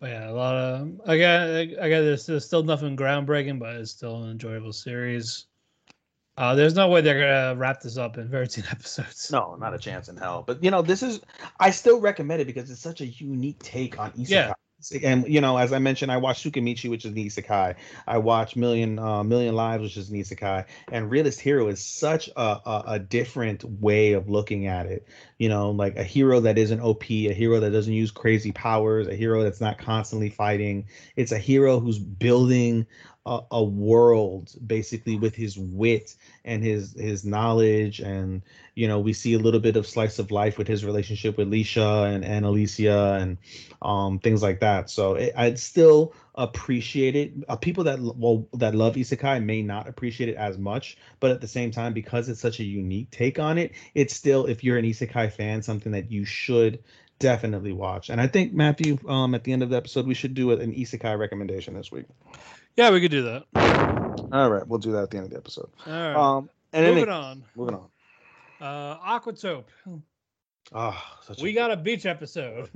But 0.00 0.10
yeah, 0.10 0.30
a 0.30 0.32
lot 0.32 0.54
of 0.54 1.00
I 1.06 1.18
got 1.18 1.50
I 1.50 1.90
got 1.90 2.00
this. 2.00 2.24
There's 2.24 2.44
still 2.44 2.62
nothing 2.62 2.96
groundbreaking, 2.96 3.58
but 3.58 3.76
it's 3.76 3.90
still 3.90 4.22
an 4.22 4.30
enjoyable 4.30 4.72
series. 4.72 5.46
Uh, 6.36 6.54
there's 6.54 6.74
no 6.74 6.88
way 6.88 7.00
they're 7.00 7.20
gonna 7.20 7.58
wrap 7.58 7.80
this 7.80 7.96
up 7.96 8.18
in 8.18 8.28
13 8.28 8.64
episodes. 8.70 9.30
No, 9.30 9.56
not 9.56 9.74
a 9.74 9.78
chance 9.78 10.08
in 10.08 10.16
hell. 10.16 10.44
But 10.46 10.62
you 10.62 10.70
know, 10.70 10.82
this 10.82 11.02
is 11.02 11.20
I 11.60 11.70
still 11.70 12.00
recommend 12.00 12.42
it 12.42 12.46
because 12.46 12.70
it's 12.70 12.80
such 12.80 13.00
a 13.00 13.06
unique 13.06 13.58
take 13.62 13.98
on 13.98 14.12
isekai. 14.12 14.28
Yeah. 14.28 14.52
And 15.02 15.26
you 15.26 15.40
know, 15.40 15.56
as 15.56 15.72
I 15.72 15.78
mentioned, 15.78 16.12
I 16.12 16.18
watched 16.18 16.44
Tsukimichi, 16.44 16.90
which 16.90 17.06
is 17.06 17.12
an 17.12 17.16
isekai. 17.16 17.76
I 18.06 18.18
watched 18.18 18.56
Million 18.56 18.98
uh, 18.98 19.24
Million 19.24 19.54
Lives, 19.54 19.82
which 19.82 19.96
is 19.96 20.10
an 20.10 20.18
isekai. 20.18 20.66
And 20.92 21.10
Realist 21.10 21.40
Hero 21.40 21.68
is 21.68 21.82
such 21.82 22.28
a, 22.36 22.60
a 22.64 22.84
a 22.86 22.98
different 22.98 23.64
way 23.64 24.12
of 24.12 24.28
looking 24.28 24.66
at 24.66 24.84
it. 24.84 25.08
You 25.38 25.48
know, 25.48 25.70
like 25.70 25.96
a 25.96 26.04
hero 26.04 26.40
that 26.40 26.58
isn't 26.58 26.80
OP, 26.80 27.04
a 27.10 27.32
hero 27.32 27.58
that 27.58 27.70
doesn't 27.70 27.92
use 27.92 28.10
crazy 28.10 28.52
powers, 28.52 29.08
a 29.08 29.14
hero 29.14 29.42
that's 29.42 29.62
not 29.62 29.78
constantly 29.78 30.28
fighting. 30.28 30.86
It's 31.16 31.32
a 31.32 31.38
hero 31.38 31.80
who's 31.80 31.98
building 31.98 32.86
a, 33.26 33.40
a 33.50 33.64
world 33.64 34.54
basically 34.66 35.16
with 35.16 35.34
his 35.34 35.58
wit 35.58 36.14
and 36.44 36.62
his 36.62 36.94
his 36.94 37.24
knowledge. 37.24 38.00
And 38.00 38.42
you 38.74 38.88
know 38.88 39.00
we 39.00 39.12
see 39.12 39.34
a 39.34 39.38
little 39.38 39.60
bit 39.60 39.76
of 39.76 39.86
slice 39.86 40.18
of 40.18 40.30
life 40.30 40.56
with 40.56 40.68
his 40.68 40.84
relationship 40.84 41.36
with 41.36 41.50
Lisha 41.50 42.14
and, 42.14 42.24
and 42.24 42.46
Alicia 42.46 43.18
and 43.20 43.38
um 43.82 44.20
things 44.20 44.42
like 44.42 44.60
that. 44.60 44.88
So 44.88 45.14
it, 45.14 45.32
I'd 45.36 45.58
still 45.58 46.14
appreciate 46.36 47.16
it. 47.16 47.32
Uh, 47.48 47.56
people 47.56 47.84
that 47.84 47.98
well 47.98 48.46
that 48.54 48.74
love 48.74 48.94
isekai 48.94 49.42
may 49.44 49.62
not 49.62 49.88
appreciate 49.88 50.28
it 50.28 50.36
as 50.36 50.58
much 50.58 50.96
but 51.18 51.30
at 51.30 51.40
the 51.40 51.48
same 51.48 51.70
time 51.70 51.92
because 51.92 52.28
it's 52.28 52.40
such 52.40 52.60
a 52.60 52.64
unique 52.64 53.10
take 53.10 53.38
on 53.38 53.58
it 53.58 53.72
it's 53.94 54.14
still 54.14 54.46
if 54.46 54.62
you're 54.62 54.76
an 54.76 54.84
isekai 54.84 55.32
fan 55.32 55.62
something 55.62 55.92
that 55.92 56.10
you 56.10 56.24
should 56.24 56.82
definitely 57.18 57.72
watch. 57.72 58.10
And 58.10 58.20
I 58.20 58.26
think 58.26 58.52
Matthew 58.52 58.98
um 59.08 59.34
at 59.34 59.44
the 59.44 59.52
end 59.52 59.62
of 59.62 59.70
the 59.70 59.76
episode 59.76 60.06
we 60.06 60.14
should 60.14 60.34
do 60.34 60.50
an 60.50 60.72
isekai 60.74 61.18
recommendation 61.18 61.74
this 61.74 61.90
week 61.90 62.06
Yeah, 62.76 62.90
we 62.90 63.00
could 63.00 63.10
do 63.10 63.22
that. 63.22 63.44
all 64.32 64.50
right 64.50 64.66
we'll 64.66 64.78
do 64.78 64.92
that 64.92 65.02
at 65.04 65.10
the 65.10 65.16
end 65.18 65.26
of 65.26 65.30
the 65.30 65.36
episode 65.36 65.68
All 65.86 65.92
right. 65.92 66.16
um 66.16 66.50
and 66.72 66.86
Moving 66.86 67.02
it- 67.04 67.08
on. 67.08 67.44
moving 67.54 67.74
on 67.74 67.88
Uh, 68.60 69.18
Aquatope. 69.18 69.64
Ah, 70.74 71.18
such 71.22 71.40
a- 71.40 71.42
We 71.42 71.52
got 71.52 71.70
a 71.70 71.76
beach 71.76 72.06
episode. 72.06 72.70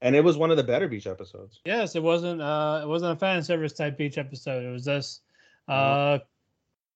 and 0.00 0.16
it 0.16 0.22
was 0.24 0.36
one 0.36 0.50
of 0.50 0.56
the 0.56 0.62
better 0.64 0.88
beach 0.88 1.06
episodes. 1.06 1.60
yes, 1.64 1.94
it 1.96 2.02
wasn't. 2.02 2.40
Uh, 2.40 2.80
it 2.82 2.86
wasn't 2.86 3.12
a 3.12 3.16
fan 3.16 3.42
service 3.42 3.72
type 3.72 3.98
beach 3.98 4.16
episode. 4.18 4.64
It 4.64 4.70
was 4.70 4.84
just 4.84 5.22
uh, 5.68 6.18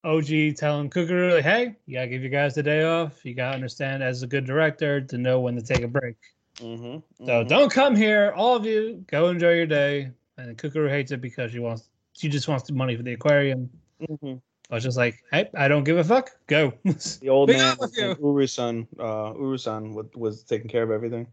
OG 0.04 0.54
telling 0.56 0.88
Kukuru, 0.90 1.34
like, 1.34 1.44
"Hey, 1.44 1.74
you 1.86 1.94
gotta 1.94 2.06
give 2.08 2.22
you 2.22 2.28
guys 2.28 2.54
the 2.54 2.62
day 2.62 2.84
off. 2.84 3.24
You 3.24 3.34
gotta 3.34 3.54
understand 3.56 4.02
as 4.02 4.22
a 4.22 4.26
good 4.26 4.44
director 4.46 5.00
to 5.00 5.18
know 5.18 5.40
when 5.40 5.56
to 5.56 5.62
take 5.62 5.82
a 5.82 5.88
break. 5.88 6.16
Mm-hmm, 6.58 7.24
So 7.26 7.44
don't 7.44 7.70
come 7.72 7.94
here, 7.96 8.32
all 8.36 8.54
of 8.56 8.64
you. 8.64 9.04
Go 9.08 9.28
enjoy 9.28 9.54
your 9.54 9.66
day. 9.66 10.10
and 10.38 10.56
Kukuru 10.56 10.88
hates 10.88 11.10
it 11.12 11.20
because 11.20 11.50
she 11.52 11.58
wants 11.58 11.88
she 12.18 12.28
just 12.28 12.48
wants 12.48 12.66
the 12.66 12.74
money 12.74 12.96
for 12.96 13.02
the 13.02 13.12
aquarium. 13.12 13.70
Mm-hmm. 14.02 14.34
I 14.70 14.74
was 14.74 14.84
just 14.84 14.98
like, 14.98 15.22
hey, 15.32 15.48
I 15.54 15.68
don't 15.68 15.84
give 15.84 15.96
a 15.96 16.04
fuck. 16.04 16.30
Go. 16.46 16.74
The 16.84 17.28
old 17.28 17.48
man. 17.48 17.76
Uru-san, 17.96 18.86
uh, 18.98 19.32
Uru-san 19.34 19.94
was, 19.94 20.06
was 20.14 20.42
taking 20.42 20.68
care 20.68 20.82
of 20.82 20.90
everything. 20.90 21.26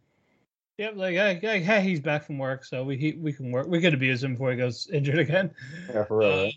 Yep, 0.78 0.95
like, 0.95 1.16
hey, 1.16 1.40
hey, 1.41 1.62
hey, 1.62 1.82
he's 1.82 1.99
back 1.99 2.26
from 2.26 2.38
work, 2.38 2.66
so 2.66 2.84
we 2.84 2.98
he, 2.98 3.14
we 3.14 3.32
can 3.32 3.52
work. 3.52 3.68
We 3.68 3.80
could 3.80 3.94
abuse 3.94 4.24
him 4.24 4.34
before 4.34 4.52
he 4.52 4.57
goes 4.57 4.90
injured 4.94 5.20
again. 5.20 5.52
Yeah, 5.90 6.03
for 6.03 6.18
real. 6.18 6.48
Uh. 6.48 6.49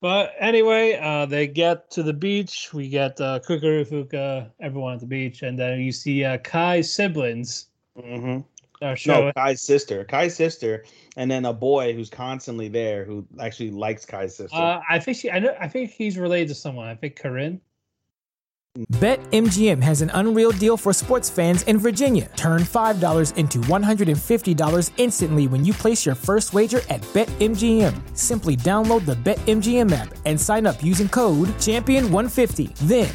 But 0.00 0.34
anyway, 0.38 0.98
uh, 1.00 1.24
they 1.24 1.46
get 1.46 1.90
to 1.92 2.02
the 2.02 2.12
beach. 2.12 2.70
We 2.74 2.88
get 2.88 3.18
uh, 3.20 3.40
Kukuru, 3.40 3.88
Fuka, 3.88 4.50
everyone 4.60 4.94
at 4.94 5.00
the 5.00 5.06
beach, 5.06 5.42
and 5.42 5.58
then 5.58 5.80
you 5.80 5.92
see 5.92 6.24
uh, 6.24 6.36
Kai's 6.38 6.92
siblings 6.92 7.68
Mm-hmm. 7.98 8.40
Are 8.82 8.96
showing. 8.96 9.26
No, 9.26 9.32
Kai's 9.32 9.62
sister. 9.62 10.04
Kai's 10.04 10.34
sister, 10.34 10.84
and 11.16 11.30
then 11.30 11.44
a 11.44 11.52
boy 11.52 11.94
who's 11.94 12.10
constantly 12.10 12.68
there 12.68 13.04
who 13.04 13.26
actually 13.40 13.70
likes 13.70 14.04
Kai's 14.04 14.36
sister. 14.36 14.56
Uh, 14.56 14.80
I 14.88 14.98
think 14.98 15.16
she. 15.16 15.30
I 15.30 15.38
know. 15.38 15.54
I 15.60 15.68
think 15.68 15.90
he's 15.90 16.18
related 16.18 16.48
to 16.48 16.54
someone. 16.54 16.88
I 16.88 16.94
think 16.94 17.16
Karin. 17.16 17.60
BetMGM 18.96 19.80
has 19.84 20.02
an 20.02 20.10
unreal 20.14 20.50
deal 20.50 20.76
for 20.76 20.92
sports 20.92 21.30
fans 21.30 21.62
in 21.62 21.78
Virginia. 21.78 22.28
Turn 22.34 22.62
$5 22.62 23.36
into 23.36 23.58
$150 23.58 24.90
instantly 24.96 25.46
when 25.46 25.64
you 25.64 25.72
place 25.72 26.04
your 26.04 26.16
first 26.16 26.52
wager 26.52 26.80
at 26.88 27.00
BetMGM. 27.14 27.94
Simply 28.18 28.56
download 28.56 29.06
the 29.06 29.14
BetMGM 29.14 29.92
app 29.92 30.12
and 30.26 30.40
sign 30.40 30.66
up 30.66 30.82
using 30.82 31.08
code 31.08 31.46
Champion150. 31.60 32.74
Then 32.80 33.14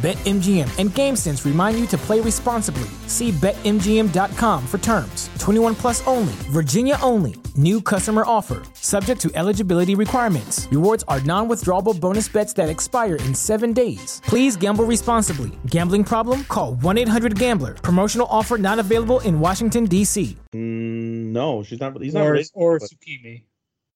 BetMGM 0.00 0.78
and 0.78 0.88
GameSense 0.90 1.44
remind 1.44 1.78
you 1.78 1.86
to 1.88 1.98
play 1.98 2.20
responsibly. 2.20 2.88
See 3.06 3.32
BetMGM.com 3.32 4.66
for 4.66 4.78
terms. 4.78 5.28
21 5.38 5.74
plus 5.74 6.06
only, 6.06 6.32
Virginia 6.48 6.96
only. 7.02 7.34
New 7.54 7.82
customer 7.82 8.22
offer, 8.24 8.62
subject 8.74 9.20
to 9.20 9.30
eligibility 9.34 9.94
requirements. 9.94 10.68
Rewards 10.70 11.04
are 11.08 11.20
non 11.22 11.48
withdrawable 11.48 11.98
bonus 12.00 12.28
bets 12.28 12.54
that 12.54 12.70
expire 12.70 13.16
in 13.16 13.34
seven 13.34 13.74
days. 13.74 14.22
Please 14.24 14.56
gamble 14.56 14.84
responsibly. 14.86 15.50
Gambling 15.66 16.04
problem? 16.04 16.44
Call 16.44 16.76
1 16.76 16.96
800 16.96 17.38
Gambler. 17.38 17.74
Promotional 17.74 18.26
offer 18.30 18.56
not 18.56 18.78
available 18.78 19.20
in 19.20 19.38
Washington, 19.38 19.84
D.C. 19.84 20.38
Mm, 20.54 21.32
no, 21.32 21.62
she's 21.62 21.78
not. 21.80 22.00
He's 22.00 22.14
not 22.14 22.22
or 22.24 22.30
related. 22.32 22.50
or 22.54 22.78
but- 22.78 22.88
Tsukimi. 22.88 23.42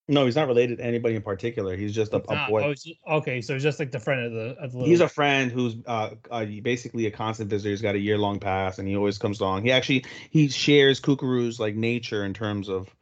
No, 0.07 0.27
he's 0.27 0.37
not 0.37 0.49
related 0.49 0.79
to 0.79 0.85
anybody 0.85 1.15
in 1.15 1.23
particular. 1.23 1.77
He's 1.77 1.95
just 1.95 2.13
a, 2.13 2.17
a 2.17 2.47
boy. 2.49 2.63
oh, 2.63 2.71
it's- 2.71 2.87
okay, 3.09 3.41
so 3.41 3.55
it's 3.55 3.63
just 3.63 3.79
like 3.79 3.91
the 3.91 4.01
friend 4.01 4.27
of 4.27 4.33
the 4.33 4.63
of 4.63 4.73
the. 4.73 4.81
He's 4.81 5.01
a 5.01 5.09
friend 5.09 5.51
who's 5.51 5.77
uh, 5.87 6.11
uh 6.31 6.45
basically 6.63 7.07
a 7.07 7.11
constant 7.11 7.49
visitor. 7.49 7.71
He's 7.71 7.81
got 7.81 7.95
a 7.95 7.99
year 7.99 8.19
long 8.19 8.39
pass, 8.39 8.79
and 8.79 8.87
he 8.87 8.97
always 8.97 9.17
comes 9.17 9.41
along. 9.41 9.63
He 9.63 9.73
actually 9.73 10.05
he 10.31 10.49
shares 10.49 11.01
Kukuru's 11.01 11.59
like 11.59 11.75
nature 11.75 12.25
in 12.25 12.35
terms 12.35 12.69
of, 12.69 12.95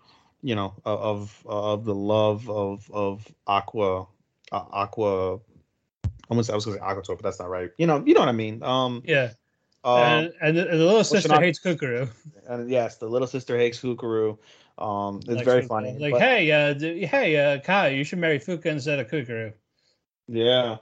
you 0.42 0.54
know, 0.54 0.74
of 0.84 1.36
of 1.44 1.84
the 1.84 1.94
love 1.94 2.48
of 2.48 2.88
of 2.92 3.26
aqua, 3.46 4.06
uh, 4.52 4.64
aqua. 4.72 5.40
Almost 6.28 6.50
I 6.50 6.54
was 6.54 6.64
gonna 6.64 6.78
say 6.78 6.84
aqua 6.84 7.02
but 7.08 7.22
that's 7.22 7.40
not 7.40 7.50
right. 7.50 7.70
You 7.78 7.88
know, 7.88 8.04
you 8.06 8.14
know 8.14 8.20
what 8.20 8.28
I 8.28 8.32
mean. 8.32 8.62
Um, 8.62 9.02
yeah. 9.04 9.30
um, 9.82 9.98
and, 9.98 10.32
and 10.40 10.56
the, 10.56 10.70
and 10.70 10.80
the 10.80 10.84
little 10.84 11.04
sister 11.04 11.40
hates 11.40 11.58
Kukuru. 11.58 12.08
and 12.46 12.70
yes, 12.70 12.98
the 12.98 13.08
little 13.08 13.26
sister 13.26 13.58
hates 13.58 13.80
Kukuru. 13.80 14.38
Um, 14.78 15.18
it's 15.18 15.28
Like, 15.28 15.44
very 15.44 15.62
funny. 15.62 15.96
Like, 15.98 16.12
but- 16.12 16.20
hey, 16.20 16.50
uh, 16.50 16.72
d- 16.72 17.04
hey, 17.04 17.36
uh, 17.36 17.60
Kai, 17.60 17.88
you 17.88 18.04
should 18.04 18.18
marry 18.18 18.38
Fuka 18.38 18.66
instead 18.66 18.98
of 18.98 19.08
Kukuru. 19.08 19.52
Yeah. 20.28 20.76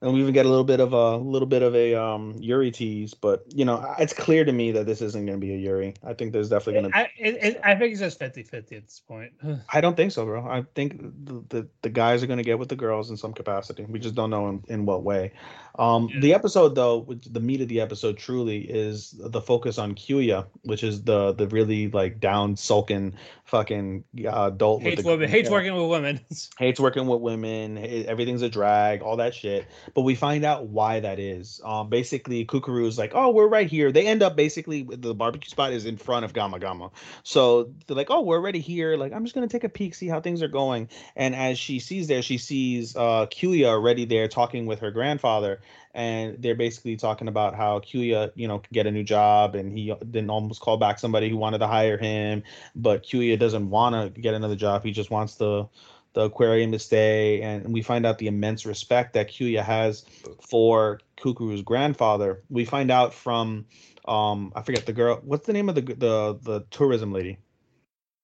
And 0.00 0.12
we 0.12 0.20
even 0.20 0.34
get 0.34 0.46
a 0.46 0.48
little 0.48 0.64
bit 0.64 0.80
of 0.80 0.92
a 0.94 1.16
little 1.16 1.46
bit 1.46 1.62
of 1.62 1.76
a 1.76 1.94
um 1.94 2.34
Yuri 2.40 2.72
tease, 2.72 3.14
but 3.14 3.44
you 3.54 3.64
know, 3.64 3.94
it's 4.00 4.12
clear 4.12 4.44
to 4.44 4.50
me 4.50 4.72
that 4.72 4.84
this 4.84 5.00
isn't 5.00 5.26
going 5.26 5.40
to 5.40 5.46
be 5.46 5.54
a 5.54 5.56
Yuri. 5.56 5.94
I 6.04 6.12
think 6.12 6.32
there's 6.32 6.48
definitely 6.48 6.80
going 6.80 6.92
to. 6.92 6.98
I, 6.98 7.02
it, 7.16 7.34
it, 7.40 7.60
I 7.62 7.76
think 7.76 7.92
it's 7.92 8.00
just 8.00 8.18
50-50 8.18 8.52
at 8.56 8.68
this 8.68 9.00
point. 9.06 9.32
I 9.72 9.80
don't 9.80 9.96
think 9.96 10.10
so, 10.10 10.24
bro. 10.24 10.44
I 10.44 10.64
think 10.74 11.00
the 11.24 11.44
the, 11.50 11.68
the 11.82 11.88
guys 11.88 12.20
are 12.24 12.26
going 12.26 12.38
to 12.38 12.42
get 12.44 12.58
with 12.58 12.68
the 12.68 12.74
girls 12.74 13.10
in 13.10 13.16
some 13.16 13.32
capacity. 13.32 13.84
We 13.84 14.00
just 14.00 14.16
don't 14.16 14.30
know 14.30 14.48
in, 14.48 14.64
in 14.66 14.86
what 14.86 15.04
way. 15.04 15.34
Um, 15.78 16.10
The 16.20 16.34
episode, 16.34 16.74
though, 16.74 16.98
which 16.98 17.24
the 17.24 17.40
meat 17.40 17.60
of 17.60 17.68
the 17.68 17.80
episode 17.80 18.18
truly 18.18 18.58
is 18.58 19.14
the 19.18 19.40
focus 19.40 19.78
on 19.78 19.94
Kyuya, 19.94 20.46
which 20.62 20.84
is 20.84 21.02
the 21.02 21.32
the 21.32 21.48
really 21.48 21.88
like 21.90 22.20
down 22.20 22.56
sulking 22.56 23.14
fucking 23.44 24.04
uh, 24.24 24.46
adult. 24.46 24.82
hates 24.82 24.96
with 24.96 25.04
the, 25.04 25.10
women, 25.10 25.28
hates 25.28 25.48
yeah 25.48 25.52
working 25.52 25.74
with 25.74 25.90
women. 25.90 26.20
hates 26.58 26.80
working 26.80 27.06
with 27.06 27.20
women. 27.20 27.78
Everything's 28.06 28.42
a 28.42 28.48
drag 28.48 29.02
all 29.02 29.16
that 29.16 29.34
shit. 29.34 29.66
But 29.94 30.02
we 30.02 30.14
find 30.14 30.44
out 30.44 30.68
why 30.68 31.00
that 31.00 31.18
is. 31.18 31.60
Um 31.64 31.88
basically 31.88 32.44
kukuru 32.44 32.86
is 32.86 32.98
like 32.98 33.12
oh 33.14 33.30
we're 33.30 33.48
right 33.48 33.68
here. 33.68 33.92
They 33.92 34.06
end 34.06 34.22
up 34.22 34.36
basically 34.36 34.82
the 34.82 35.14
barbecue 35.14 35.50
spot 35.50 35.72
is 35.72 35.86
in 35.86 35.96
front 35.96 36.24
of 36.24 36.32
Gama 36.32 36.58
Gama. 36.58 36.90
So 37.22 37.72
they're 37.86 37.96
like 37.96 38.10
oh 38.10 38.20
we're 38.20 38.36
already 38.36 38.60
here. 38.60 38.96
Like 38.96 39.12
i'm 39.12 39.24
just 39.24 39.34
gonna 39.34 39.48
take 39.48 39.64
a 39.64 39.68
peek 39.68 39.94
see 39.94 40.08
how 40.08 40.20
things 40.20 40.42
are 40.42 40.48
going. 40.48 40.88
And 41.16 41.34
as 41.34 41.58
she 41.58 41.78
sees 41.78 42.08
there 42.08 42.22
she 42.22 42.38
sees 42.38 42.94
uh 42.96 43.26
Kyuya 43.26 43.66
already 43.66 44.04
there 44.04 44.28
talking 44.28 44.66
with 44.66 44.80
her 44.80 44.90
grandfather 44.90 45.61
and 45.94 46.42
they're 46.42 46.54
basically 46.54 46.96
talking 46.96 47.28
about 47.28 47.54
how 47.54 47.80
Kuya, 47.80 48.32
you 48.34 48.48
know, 48.48 48.58
can 48.58 48.72
get 48.72 48.86
a 48.86 48.90
new 48.90 49.04
job, 49.04 49.54
and 49.54 49.76
he 49.76 49.94
didn't 50.10 50.30
almost 50.30 50.60
call 50.60 50.76
back 50.76 50.98
somebody 50.98 51.28
who 51.28 51.36
wanted 51.36 51.58
to 51.58 51.66
hire 51.66 51.98
him, 51.98 52.42
but 52.74 53.04
Kuya 53.04 53.38
doesn't 53.38 53.68
want 53.68 54.14
to 54.14 54.20
get 54.20 54.34
another 54.34 54.56
job. 54.56 54.84
He 54.84 54.92
just 54.92 55.10
wants 55.10 55.34
the 55.36 55.68
the 56.14 56.22
aquarium 56.22 56.72
to 56.72 56.78
stay, 56.78 57.40
and 57.40 57.72
we 57.72 57.80
find 57.82 58.04
out 58.04 58.18
the 58.18 58.26
immense 58.26 58.66
respect 58.66 59.14
that 59.14 59.28
Kuya 59.28 59.62
has 59.62 60.04
for 60.40 61.00
Kukuru's 61.16 61.62
grandfather. 61.62 62.42
We 62.50 62.64
find 62.64 62.90
out 62.90 63.14
from 63.14 63.66
um 64.06 64.52
I 64.54 64.62
forget 64.62 64.86
the 64.86 64.92
girl. 64.92 65.20
What's 65.24 65.46
the 65.46 65.52
name 65.52 65.68
of 65.68 65.74
the 65.74 65.82
the 65.82 66.38
the 66.42 66.64
tourism 66.70 67.12
lady? 67.12 67.38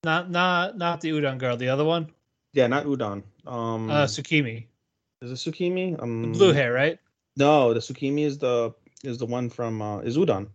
not 0.04 0.30
not 0.30 0.76
not 0.76 1.00
the 1.00 1.10
udon 1.10 1.38
girl, 1.38 1.56
the 1.56 1.68
other 1.68 1.84
one, 1.84 2.10
Yeah, 2.52 2.66
not 2.66 2.84
Udon. 2.84 3.22
Um, 3.46 3.90
uh, 3.90 4.04
Tsukimi, 4.06 4.66
is 5.22 5.32
it 5.32 5.34
Tsukimi? 5.34 6.00
Um, 6.00 6.32
blue 6.32 6.52
hair, 6.52 6.72
right? 6.72 6.98
No, 7.38 7.72
the 7.72 7.78
Tsukimi 7.78 8.24
is 8.24 8.38
the 8.38 8.74
is 9.04 9.18
the 9.18 9.26
one 9.26 9.48
from 9.48 9.80
uh, 9.80 10.00
is 10.00 10.16
Udon. 10.16 10.48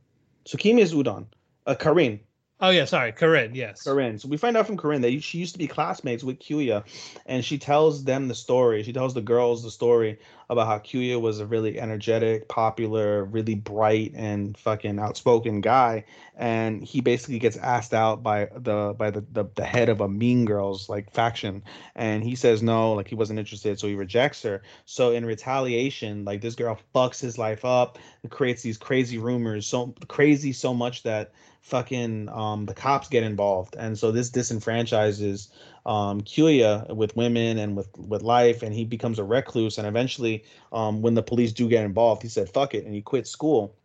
Tsukimi 0.45 0.81
is 0.81 0.93
Udon. 0.93 1.27
Uh, 1.65 1.75
Karin. 1.75 2.19
Oh 2.59 2.69
yeah, 2.69 2.85
sorry, 2.85 3.11
Karin. 3.11 3.55
Yes. 3.55 3.81
Karin. 3.81 4.19
So 4.19 4.29
we 4.29 4.37
find 4.37 4.55
out 4.55 4.67
from 4.67 4.77
Karin 4.77 5.01
that 5.01 5.21
she 5.21 5.39
used 5.39 5.53
to 5.53 5.59
be 5.59 5.67
classmates 5.67 6.23
with 6.23 6.39
Kyuya, 6.39 6.85
and 7.25 7.43
she 7.43 7.57
tells 7.57 8.03
them 8.03 8.27
the 8.27 8.35
story. 8.35 8.83
She 8.83 8.93
tells 8.93 9.13
the 9.13 9.21
girls 9.21 9.63
the 9.63 9.71
story 9.71 10.19
about 10.49 10.67
how 10.67 10.77
Kyuya 10.77 11.19
was 11.19 11.39
a 11.39 11.47
really 11.47 11.79
energetic, 11.79 12.47
popular, 12.47 13.25
really 13.25 13.55
bright, 13.55 14.13
and 14.15 14.55
fucking 14.57 14.99
outspoken 14.99 15.61
guy, 15.61 16.05
and 16.37 16.83
he 16.83 17.01
basically 17.01 17.39
gets 17.39 17.57
asked 17.57 17.93
out 17.93 18.21
by 18.21 18.47
the 18.55 18.95
by 18.97 19.09
the 19.09 19.25
the, 19.31 19.45
the 19.55 19.65
head 19.65 19.89
of 19.89 19.99
a 19.99 20.07
Mean 20.07 20.45
Girls 20.45 20.87
like 20.87 21.11
faction, 21.11 21.63
and 21.95 22.23
he 22.23 22.35
says 22.35 22.61
no, 22.61 22.93
like 22.93 23.07
he 23.07 23.15
wasn't 23.15 23.39
interested, 23.39 23.79
so 23.79 23.87
he 23.87 23.95
rejects 23.95 24.43
her. 24.43 24.61
So 24.85 25.11
in 25.11 25.25
retaliation, 25.25 26.23
like 26.23 26.41
this 26.41 26.55
girl 26.55 26.79
fucks 26.93 27.19
his 27.19 27.37
life 27.37 27.65
up, 27.65 27.97
creates 28.29 28.61
these 28.61 28.77
crazy 28.77 29.17
rumors, 29.17 29.65
so 29.65 29.95
crazy 30.07 30.53
so 30.53 30.73
much 30.73 31.03
that 31.03 31.33
fucking 31.63 32.29
um 32.29 32.65
the 32.65 32.73
cops 32.73 33.07
get 33.07 33.23
involved. 33.23 33.75
And 33.79 33.97
so 33.97 34.11
this 34.11 34.29
disenfranchises 34.29 35.49
um 35.85 36.21
Kyuya 36.21 36.93
with 36.95 37.15
women 37.15 37.57
and 37.57 37.75
with 37.75 37.89
with 37.97 38.21
life 38.21 38.61
and 38.61 38.73
he 38.73 38.85
becomes 38.85 39.17
a 39.17 39.23
recluse. 39.23 39.77
And 39.77 39.87
eventually 39.87 40.43
um 40.71 41.01
when 41.01 41.15
the 41.15 41.23
police 41.23 41.53
do 41.53 41.67
get 41.67 41.85
involved 41.85 42.21
he 42.21 42.27
said 42.29 42.49
fuck 42.49 42.75
it 42.75 42.85
and 42.85 42.93
he 42.93 43.01
quit 43.01 43.27
school. 43.27 43.75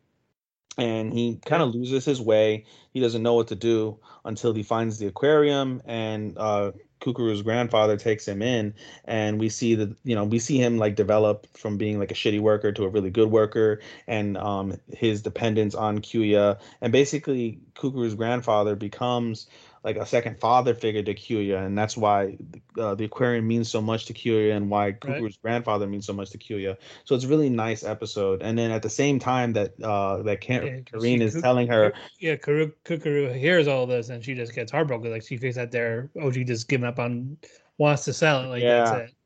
And 0.77 1.13
he 1.13 1.41
kind 1.45 1.61
of 1.61 1.75
loses 1.75 2.05
his 2.05 2.21
way. 2.21 2.65
He 2.93 3.01
doesn't 3.01 3.23
know 3.23 3.35
what 3.35 3.49
to 3.49 3.57
do 3.57 3.99
until 4.25 4.53
he 4.55 4.63
finds 4.63 4.99
the 4.99 5.07
aquarium 5.07 5.81
and 5.85 6.37
uh 6.37 6.73
Kukuru's 7.01 7.43
grandfather 7.43 7.97
takes 7.97 8.27
him 8.27 8.43
in 8.43 8.75
and 9.05 9.39
we 9.39 9.49
see 9.49 9.75
that 9.77 9.97
you 10.05 10.15
know 10.15 10.25
we 10.25 10.39
see 10.39 10.59
him 10.59 10.79
like 10.79 10.97
develop 10.97 11.47
from 11.57 11.77
being 11.77 11.99
like 11.99 12.11
a 12.11 12.15
shitty 12.15 12.41
worker 12.41 12.73
to 12.73 12.85
a 12.85 12.89
really 12.89 13.11
good 13.11 13.31
worker 13.31 13.81
and 14.07 14.37
um 14.37 14.79
his 14.93 15.23
dependence 15.23 15.75
on 15.75 16.01
Kyuya 16.01 16.59
and 16.81 16.93
basically 16.93 17.61
Kukuru's 17.75 18.15
grandfather 18.15 18.75
becomes 18.77 19.47
like 19.85 19.97
a 19.97 20.05
second 20.07 20.39
father 20.41 20.75
figure 20.75 21.03
to 21.03 21.15
Kyuya 21.15 21.65
and 21.65 21.79
that's 21.79 21.97
why 21.97 22.37
uh, 22.79 22.95
the 22.95 23.05
aquarium 23.05 23.47
means 23.47 23.71
so 23.71 23.81
much 23.81 24.07
to 24.07 24.13
Kyuya 24.13 24.57
and 24.57 24.69
why 24.69 24.93
Kukuru's 24.93 25.37
grandfather 25.37 25.87
means 25.87 26.07
so 26.07 26.13
much 26.13 26.31
to 26.31 26.39
Kyuya 26.39 26.77
so 27.05 27.15
it's 27.15 27.25
a 27.25 27.29
really 27.29 27.49
nice 27.49 27.85
episode 27.85 28.43
and 28.43 28.59
then 28.59 28.71
at 28.71 28.83
the 28.83 28.91
same 28.91 29.19
time 29.19 29.53
that 29.55 29.75
uh 29.83 30.23
that 30.23 30.41
Ka- 30.41 30.65
Yeah, 30.65 30.81
Karin 30.85 31.23
is 31.23 31.35
Kuk- 31.35 31.43
telling 31.43 31.69
her 31.69 31.93
Yeah, 32.19 32.37
Kuru, 32.37 32.73
Kukuru 32.85 33.35
hears 33.35 33.69
all 33.69 33.87
this 33.87 34.09
and 34.09 34.25
she 34.25 34.35
just 34.35 34.55
gets 34.55 34.73
heartbroken. 34.73 35.11
Like 35.11 35.23
she 35.27 35.37
thinks 35.37 35.57
that 35.57 35.71
their 35.71 36.11
OG 36.21 36.45
just 36.47 36.69
giving 36.69 36.87
up 36.87 36.99
on 36.99 37.37
wants 37.79 38.05
to 38.07 38.13
sell 38.13 38.43
it. 38.45 38.47
Like 38.49 38.63
Yeah. 38.63 38.85
that's 38.85 39.11
it. 39.13 39.17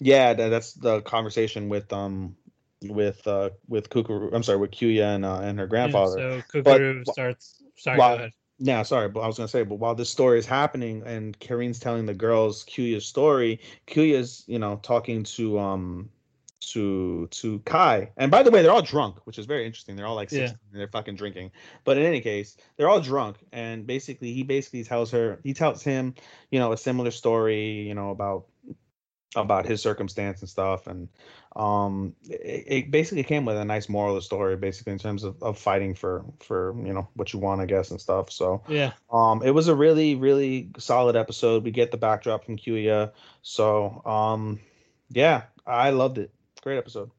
Yeah, 0.00 0.32
that, 0.34 0.48
that's 0.48 0.72
the 0.72 1.02
conversation 1.02 1.68
with 1.68 1.92
um 1.92 2.34
with 2.82 3.26
uh 3.26 3.50
with 3.68 3.90
Kukuru. 3.90 4.32
I'm 4.32 4.42
sorry, 4.42 4.58
with 4.58 4.70
Kuya 4.70 5.14
and 5.14 5.24
uh, 5.24 5.40
and 5.40 5.58
her 5.58 5.66
grandfather. 5.66 6.42
So 6.52 6.62
But- 6.62 6.80
Kukuru 6.80 7.06
starts. 7.06 7.62
Sorry, 7.76 7.98
Wow. 7.98 8.28
Yeah, 8.58 8.82
sorry, 8.82 9.08
but 9.08 9.20
I 9.20 9.26
was 9.26 9.36
gonna 9.36 9.48
say, 9.48 9.62
but 9.62 9.76
while 9.76 9.94
this 9.94 10.10
story 10.10 10.38
is 10.38 10.46
happening 10.46 11.02
and 11.06 11.38
Kareem's 11.38 11.78
telling 11.78 12.06
the 12.06 12.14
girls 12.14 12.64
Kuya's 12.64 13.06
story, 13.06 13.60
Kuya's 13.86 14.44
you 14.48 14.58
know 14.58 14.80
talking 14.82 15.22
to 15.24 15.58
um 15.60 16.10
to 16.60 17.28
to 17.28 17.60
Kai, 17.60 18.10
and 18.16 18.30
by 18.32 18.42
the 18.42 18.50
way, 18.50 18.62
they're 18.62 18.72
all 18.72 18.82
drunk, 18.82 19.18
which 19.26 19.38
is 19.38 19.46
very 19.46 19.64
interesting. 19.64 19.94
They're 19.94 20.06
all 20.06 20.16
like 20.16 20.32
Yeah. 20.32 20.48
16 20.48 20.58
and 20.72 20.80
they're 20.80 20.88
fucking 20.88 21.14
drinking. 21.14 21.52
But 21.84 21.98
in 21.98 22.04
any 22.04 22.20
case, 22.20 22.56
they're 22.76 22.88
all 22.88 23.00
drunk, 23.00 23.36
and 23.52 23.86
basically 23.86 24.32
he 24.32 24.42
basically 24.42 24.82
tells 24.82 25.10
her, 25.12 25.38
he 25.44 25.54
tells 25.54 25.82
him, 25.84 26.14
you 26.50 26.58
know, 26.58 26.72
a 26.72 26.76
similar 26.76 27.12
story, 27.12 27.82
you 27.86 27.94
know, 27.94 28.10
about 28.10 28.46
about 29.38 29.64
his 29.66 29.80
circumstance 29.80 30.40
and 30.40 30.50
stuff 30.50 30.86
and 30.86 31.08
um 31.56 32.14
it, 32.28 32.64
it 32.66 32.90
basically 32.90 33.22
came 33.22 33.44
with 33.44 33.56
a 33.56 33.64
nice 33.64 33.88
moral 33.88 34.10
of 34.14 34.16
the 34.16 34.22
story 34.22 34.56
basically 34.56 34.92
in 34.92 34.98
terms 34.98 35.24
of, 35.24 35.40
of 35.42 35.56
fighting 35.58 35.94
for 35.94 36.24
for 36.40 36.74
you 36.84 36.92
know 36.92 37.06
what 37.14 37.32
you 37.32 37.38
want 37.38 37.60
i 37.60 37.64
guess 37.66 37.90
and 37.90 38.00
stuff 38.00 38.30
so 38.30 38.62
Yeah. 38.68 38.92
um 39.12 39.42
it 39.42 39.50
was 39.52 39.68
a 39.68 39.74
really 39.74 40.14
really 40.16 40.70
solid 40.78 41.16
episode. 41.16 41.64
We 41.64 41.70
get 41.70 41.90
the 41.90 41.96
backdrop 41.96 42.44
from 42.44 42.56
Kuya 42.58 43.12
so 43.42 44.02
um 44.04 44.60
yeah 45.10 45.42
i 45.66 45.90
loved 45.90 46.18
it. 46.18 46.30
Great 46.62 46.78
episode. 46.78 47.10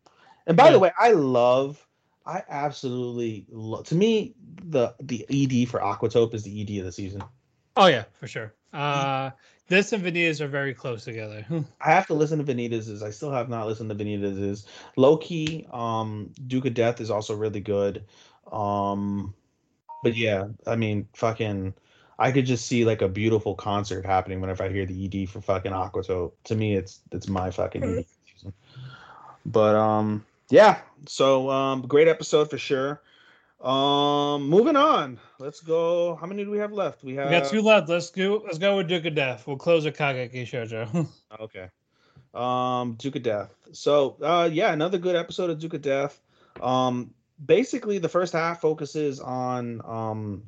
And 0.45 0.57
by 0.57 0.71
the 0.71 0.79
way 0.79 0.91
i 0.99 1.11
love 1.11 1.85
i 2.25 2.43
absolutely 2.49 3.45
love 3.49 3.85
to 3.87 3.95
me 3.95 4.35
the 4.63 4.93
the 5.01 5.25
ed 5.29 5.69
for 5.69 5.79
aquatope 5.79 6.33
is 6.33 6.43
the 6.43 6.61
ed 6.61 6.79
of 6.79 6.85
the 6.85 6.91
season. 6.91 7.23
Oh 7.77 7.87
yeah, 7.87 8.03
for 8.19 8.27
sure. 8.27 8.53
Uh, 8.73 9.31
this 9.69 9.93
and 9.93 10.03
Vanitas 10.03 10.41
are 10.41 10.47
very 10.47 10.73
close 10.73 11.03
together. 11.05 11.45
I 11.81 11.91
have 11.91 12.07
to 12.07 12.13
listen 12.13 12.43
to 12.43 12.53
Vanitas's. 12.53 13.03
I 13.03 13.11
still 13.11 13.31
have 13.31 13.49
not 13.49 13.67
listened 13.67 13.89
to 13.89 13.95
Vanitas's. 13.95 14.65
Low 14.97 15.17
key, 15.17 15.67
um, 15.71 16.31
Duke 16.47 16.65
of 16.65 16.73
Death 16.73 16.99
is 16.99 17.09
also 17.09 17.35
really 17.35 17.61
good. 17.61 18.03
Um, 18.51 19.33
but 20.03 20.15
yeah, 20.15 20.47
I 20.65 20.75
mean, 20.75 21.07
fucking, 21.13 21.73
I 22.17 22.31
could 22.31 22.45
just 22.45 22.65
see 22.65 22.83
like 22.83 23.01
a 23.01 23.07
beautiful 23.07 23.55
concert 23.55 24.05
happening 24.05 24.41
whenever 24.41 24.63
I 24.63 24.69
hear 24.69 24.85
the 24.85 25.05
ED 25.05 25.29
for 25.29 25.39
fucking 25.39 25.71
Aquatope. 25.71 26.33
To 26.45 26.55
me, 26.55 26.75
it's 26.75 26.99
it's 27.11 27.27
my 27.27 27.51
fucking 27.51 27.83
ED 27.83 28.05
season. 28.35 28.53
But 29.45 29.75
um, 29.75 30.25
yeah. 30.49 30.79
So 31.07 31.49
um, 31.49 31.83
great 31.83 32.07
episode 32.07 32.49
for 32.49 32.57
sure. 32.57 33.01
Um, 33.61 34.48
moving 34.48 34.77
on. 34.77 35.19
Let's 35.38 35.60
go. 35.60 36.15
How 36.15 36.27
many 36.27 36.45
do 36.45 36.52
we 36.52 36.60
have 36.60 36.72
left? 36.72 37.03
We 37.03 37.14
we 37.14 37.18
have 37.18 37.30
got 37.30 37.49
two 37.49 37.61
left. 37.61 37.90
Let's 37.90 38.10
go. 38.10 38.41
Let's 38.45 38.57
go 38.57 38.77
with 38.77 38.88
Duke 38.88 39.06
of 39.06 39.15
Death. 39.15 39.45
We'll 39.45 39.57
close 39.57 39.86
with 39.86 39.98
Kageki 39.98 40.44
Shoujo. 40.44 41.07
Okay. 41.40 41.69
Um, 42.34 42.95
Duke 42.95 43.18
of 43.18 43.23
Death. 43.23 43.56
So, 43.72 44.18
uh, 44.22 44.49
yeah, 44.52 44.73
another 44.73 44.98
good 44.98 45.15
episode 45.15 45.49
of 45.49 45.60
Duke 45.60 45.76
of 45.76 45.81
Death. 45.81 46.19
Um, 46.61 47.14
basically, 47.45 47.98
the 47.98 48.10
first 48.10 48.34
half 48.34 48.61
focuses 48.61 49.19
on 49.19 49.81
um 49.86 50.44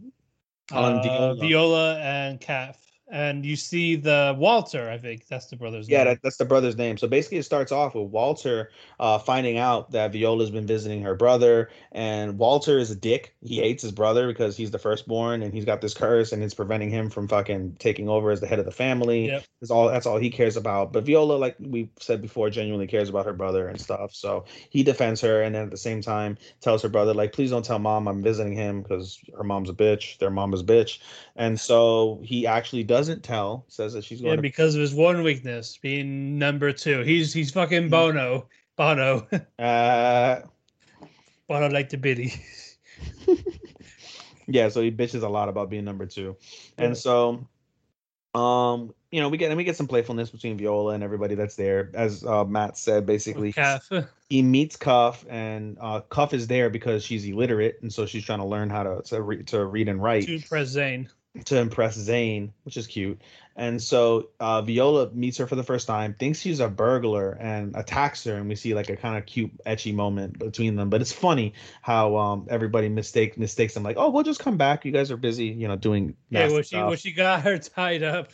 on 0.71 0.93
uh, 0.99 1.01
Viola. 1.01 1.35
Viola 1.35 1.99
and 1.99 2.39
Calf, 2.39 2.77
and 3.11 3.45
you 3.45 3.55
see 3.55 3.95
the 3.95 4.33
Walter. 4.37 4.89
I 4.89 4.97
think 4.97 5.27
that's 5.27 5.47
the 5.47 5.57
brother's 5.57 5.89
Yeah, 5.89 6.05
name. 6.05 6.13
that, 6.13 6.19
that's 6.23 6.37
the 6.37 6.45
brother's 6.45 6.77
name. 6.77 6.97
So 6.97 7.07
basically, 7.07 7.37
it 7.39 7.43
starts 7.43 7.71
off 7.71 7.93
with 7.93 8.09
Walter 8.09 8.71
uh, 8.99 9.19
finding 9.19 9.57
out 9.57 9.91
that 9.91 10.13
Viola's 10.13 10.49
been 10.49 10.65
visiting 10.65 11.01
her 11.01 11.13
brother, 11.13 11.69
and 11.91 12.37
Walter 12.37 12.79
is 12.79 12.89
a 12.89 12.95
dick. 12.95 13.35
He 13.43 13.57
hates 13.57 13.83
his 13.83 13.91
brother 13.91 14.27
because 14.27 14.55
he's 14.55 14.71
the 14.71 14.79
firstborn, 14.79 15.43
and 15.43 15.53
he's 15.53 15.65
got 15.65 15.81
this 15.81 15.93
curse, 15.93 16.31
and 16.31 16.41
it's 16.41 16.53
preventing 16.53 16.89
him 16.89 17.09
from 17.09 17.27
fucking 17.27 17.75
taking 17.79 18.07
over 18.07 18.31
as 18.31 18.39
the 18.39 18.47
head 18.47 18.59
of 18.59 18.65
the 18.65 18.71
family. 18.71 19.27
Yep. 19.27 19.43
That's 19.59 19.71
all. 19.71 19.89
That's 19.89 20.05
all 20.05 20.17
he 20.17 20.29
cares 20.29 20.55
about. 20.55 20.93
But 20.93 21.03
Viola, 21.03 21.33
like 21.33 21.55
we 21.59 21.89
said 21.99 22.21
before, 22.21 22.49
genuinely 22.49 22.87
cares 22.87 23.09
about 23.09 23.25
her 23.25 23.33
brother 23.33 23.67
and 23.67 23.79
stuff. 23.79 24.15
So 24.15 24.45
he 24.69 24.83
defends 24.83 25.19
her, 25.21 25.41
and 25.41 25.53
then 25.53 25.63
at 25.63 25.71
the 25.71 25.77
same 25.77 26.01
time 26.01 26.37
tells 26.61 26.81
her 26.81 26.89
brother, 26.89 27.13
like, 27.13 27.33
please 27.33 27.51
don't 27.51 27.65
tell 27.65 27.77
mom 27.77 28.07
I'm 28.07 28.23
visiting 28.23 28.53
him 28.53 28.81
because 28.81 29.19
her 29.37 29.43
mom's 29.43 29.69
a 29.69 29.73
bitch. 29.73 30.17
Their 30.19 30.29
mom 30.29 30.53
is 30.53 30.61
a 30.61 30.63
bitch, 30.63 30.99
and 31.35 31.59
so 31.59 32.21
he 32.23 32.47
actually 32.47 32.83
doesn't 33.01 33.23
tell. 33.23 33.65
Says 33.67 33.93
that 33.93 34.03
she's 34.03 34.21
going 34.21 34.31
Yeah, 34.31 34.35
to 34.35 34.41
because 34.41 34.75
of 34.75 34.81
his 34.81 34.93
one 34.93 35.23
weakness, 35.23 35.77
being 35.77 36.37
number 36.37 36.71
two. 36.71 37.01
He's 37.01 37.33
he's 37.33 37.51
fucking 37.51 37.89
Bono. 37.89 38.47
Bono. 38.77 39.27
Uh, 39.57 40.41
Bono 41.47 41.69
like 41.69 41.89
the 41.89 41.97
biddy. 41.97 42.33
yeah, 44.47 44.69
so 44.69 44.81
he 44.81 44.91
bitches 44.91 45.23
a 45.23 45.27
lot 45.27 45.49
about 45.49 45.69
being 45.69 45.83
number 45.83 46.05
two, 46.05 46.37
and 46.77 46.95
so, 46.95 47.47
um, 48.35 48.93
you 49.11 49.19
know, 49.19 49.29
we 49.29 49.37
get 49.37 49.49
and 49.49 49.57
we 49.57 49.63
get 49.63 49.75
some 49.75 49.87
playfulness 49.87 50.29
between 50.29 50.57
Viola 50.57 50.93
and 50.93 51.03
everybody 51.03 51.33
that's 51.33 51.55
there. 51.55 51.89
As 51.95 52.23
uh, 52.23 52.45
Matt 52.45 52.77
said, 52.77 53.07
basically, 53.07 53.53
he 54.29 54.41
meets 54.43 54.75
Cuff, 54.75 55.25
and 55.27 55.77
uh, 55.81 56.01
Cuff 56.01 56.33
is 56.33 56.45
there 56.47 56.69
because 56.69 57.03
she's 57.03 57.25
illiterate, 57.25 57.79
and 57.81 57.91
so 57.91 58.05
she's 58.05 58.23
trying 58.23 58.39
to 58.39 58.45
learn 58.45 58.69
how 58.69 58.83
to 58.83 59.01
to, 59.09 59.21
re- 59.21 59.43
to 59.43 59.65
read 59.65 59.89
and 59.89 60.01
write 60.01 60.27
to 60.27 60.35
impress 60.35 60.67
Zane. 60.67 61.09
To 61.45 61.57
impress 61.57 61.95
Zane, 61.95 62.51
which 62.63 62.75
is 62.75 62.87
cute. 62.87 63.21
And 63.55 63.81
so 63.81 64.31
uh, 64.41 64.61
Viola 64.63 65.09
meets 65.11 65.37
her 65.37 65.47
for 65.47 65.55
the 65.55 65.63
first 65.63 65.87
time, 65.87 66.13
thinks 66.13 66.39
she's 66.39 66.59
a 66.59 66.67
burglar, 66.67 67.37
and 67.39 67.73
attacks 67.73 68.25
her. 68.25 68.35
And 68.35 68.49
we 68.49 68.55
see 68.55 68.73
like 68.73 68.89
a 68.89 68.97
kind 68.97 69.17
of 69.17 69.25
cute, 69.25 69.51
ecchi 69.65 69.93
moment 69.95 70.37
between 70.39 70.75
them. 70.75 70.89
But 70.89 70.99
it's 70.99 71.13
funny 71.13 71.53
how 71.81 72.17
um, 72.17 72.47
everybody 72.49 72.89
mistake 72.89 73.37
mistakes 73.37 73.73
them, 73.75 73.83
like, 73.83 73.95
"Oh, 73.97 74.09
we'll 74.09 74.23
just 74.23 74.41
come 74.41 74.57
back. 74.57 74.83
You 74.83 74.91
guys 74.91 75.09
are 75.09 75.15
busy, 75.15 75.45
you 75.45 75.69
know, 75.69 75.77
doing 75.77 76.17
Yeah, 76.29 76.49
when 76.51 76.63
she 76.63 76.67
stuff." 76.67 76.89
when 76.89 76.97
she 76.97 77.13
got 77.13 77.43
her 77.43 77.57
tied 77.59 78.03
up, 78.03 78.29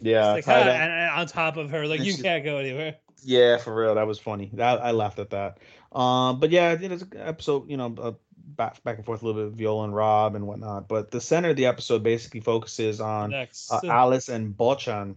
yeah, 0.00 0.32
like, 0.32 0.44
tied 0.44 0.66
"Ah," 0.66 0.70
up. 0.70 0.76
and, 0.80 0.92
and 0.92 1.10
on 1.20 1.26
top 1.28 1.56
of 1.56 1.70
her, 1.70 1.86
like 1.86 2.00
And 2.00 2.06
you 2.08 2.16
she- 2.16 2.22
can't 2.22 2.42
go 2.44 2.56
anywhere. 2.56 2.96
Yeah, 3.24 3.58
for 3.58 3.72
real, 3.72 3.94
that 3.94 4.06
was 4.08 4.18
funny. 4.18 4.50
That 4.54 4.82
I 4.82 4.90
laughed 4.90 5.20
at 5.20 5.30
that. 5.30 5.58
Um, 5.92 6.40
but 6.40 6.50
yeah, 6.50 6.72
it 6.72 6.82
is 6.90 7.02
an 7.02 7.12
episode, 7.18 7.70
you 7.70 7.76
know, 7.76 7.94
uh, 7.96 8.12
back 8.56 8.82
back 8.84 8.96
and 8.96 9.04
forth 9.04 9.22
a 9.22 9.26
little 9.26 9.42
bit, 9.42 9.50
with 9.50 9.58
Viola 9.58 9.84
and 9.84 9.94
Rob 9.94 10.34
and 10.34 10.46
whatnot. 10.46 10.88
But 10.88 11.10
the 11.10 11.20
center 11.20 11.50
of 11.50 11.56
the 11.56 11.66
episode 11.66 12.02
basically 12.02 12.40
focuses 12.40 13.00
on 13.00 13.34
uh, 13.34 13.46
Alice 13.84 14.28
and 14.28 14.56
Bochan, 14.56 15.16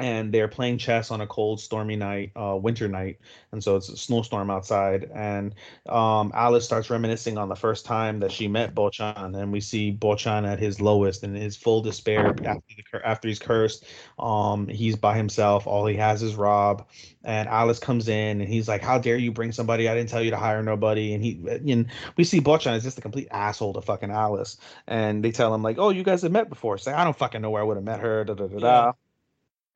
and 0.00 0.32
they're 0.32 0.48
playing 0.48 0.78
chess 0.78 1.10
on 1.10 1.20
a 1.20 1.26
cold, 1.26 1.60
stormy 1.60 1.96
night, 1.96 2.32
uh, 2.36 2.56
winter 2.60 2.88
night, 2.88 3.18
and 3.52 3.62
so 3.62 3.76
it's 3.76 3.88
a 3.88 3.96
snowstorm 3.96 4.50
outside. 4.50 5.10
And 5.14 5.54
um, 5.88 6.32
Alice 6.34 6.64
starts 6.64 6.90
reminiscing 6.90 7.38
on 7.38 7.48
the 7.48 7.56
first 7.56 7.84
time 7.84 8.20
that 8.20 8.32
she 8.32 8.48
met 8.48 8.74
Bochan, 8.74 9.40
and 9.40 9.52
we 9.52 9.60
see 9.60 9.92
Bochan 9.92 10.46
at 10.50 10.58
his 10.58 10.80
lowest 10.80 11.22
and 11.22 11.36
his 11.36 11.56
full 11.56 11.82
despair 11.82 12.28
after 12.44 12.62
the, 12.76 13.06
after 13.06 13.28
he's 13.28 13.38
cursed. 13.38 13.84
Um, 14.18 14.68
he's 14.68 14.96
by 14.96 15.16
himself. 15.16 15.66
All 15.66 15.86
he 15.86 15.96
has 15.96 16.22
is 16.22 16.34
Rob, 16.34 16.88
and 17.24 17.48
Alice 17.48 17.78
comes 17.78 18.08
in, 18.08 18.40
and 18.40 18.48
he's 18.48 18.68
like, 18.68 18.82
"How 18.82 18.98
dare 18.98 19.16
you 19.16 19.32
bring 19.32 19.52
somebody? 19.52 19.88
I 19.88 19.94
didn't 19.94 20.08
tell 20.08 20.22
you 20.22 20.30
to 20.30 20.36
hire 20.36 20.62
nobody." 20.62 21.14
And 21.14 21.22
he, 21.24 21.40
and 21.48 21.86
we 22.16 22.24
see 22.24 22.40
Bochan 22.40 22.76
is 22.76 22.82
just 22.82 22.98
a 22.98 23.02
complete 23.02 23.28
asshole 23.30 23.74
to 23.74 23.82
fucking 23.82 24.10
Alice, 24.10 24.56
and 24.86 25.22
they 25.24 25.32
tell 25.32 25.54
him 25.54 25.62
like, 25.62 25.78
"Oh, 25.78 25.90
you 25.90 26.02
guys 26.04 26.22
have 26.22 26.32
met 26.32 26.48
before." 26.48 26.78
Say, 26.78 26.92
"I 26.92 27.04
don't 27.04 27.16
fucking 27.16 27.42
know 27.42 27.50
where 27.50 27.62
I 27.62 27.64
would 27.64 27.76
have 27.76 27.84
met 27.84 28.00
her." 28.00 28.24
Da 28.24 28.34
da 28.34 28.46
da 28.46 28.58
da. 28.58 28.92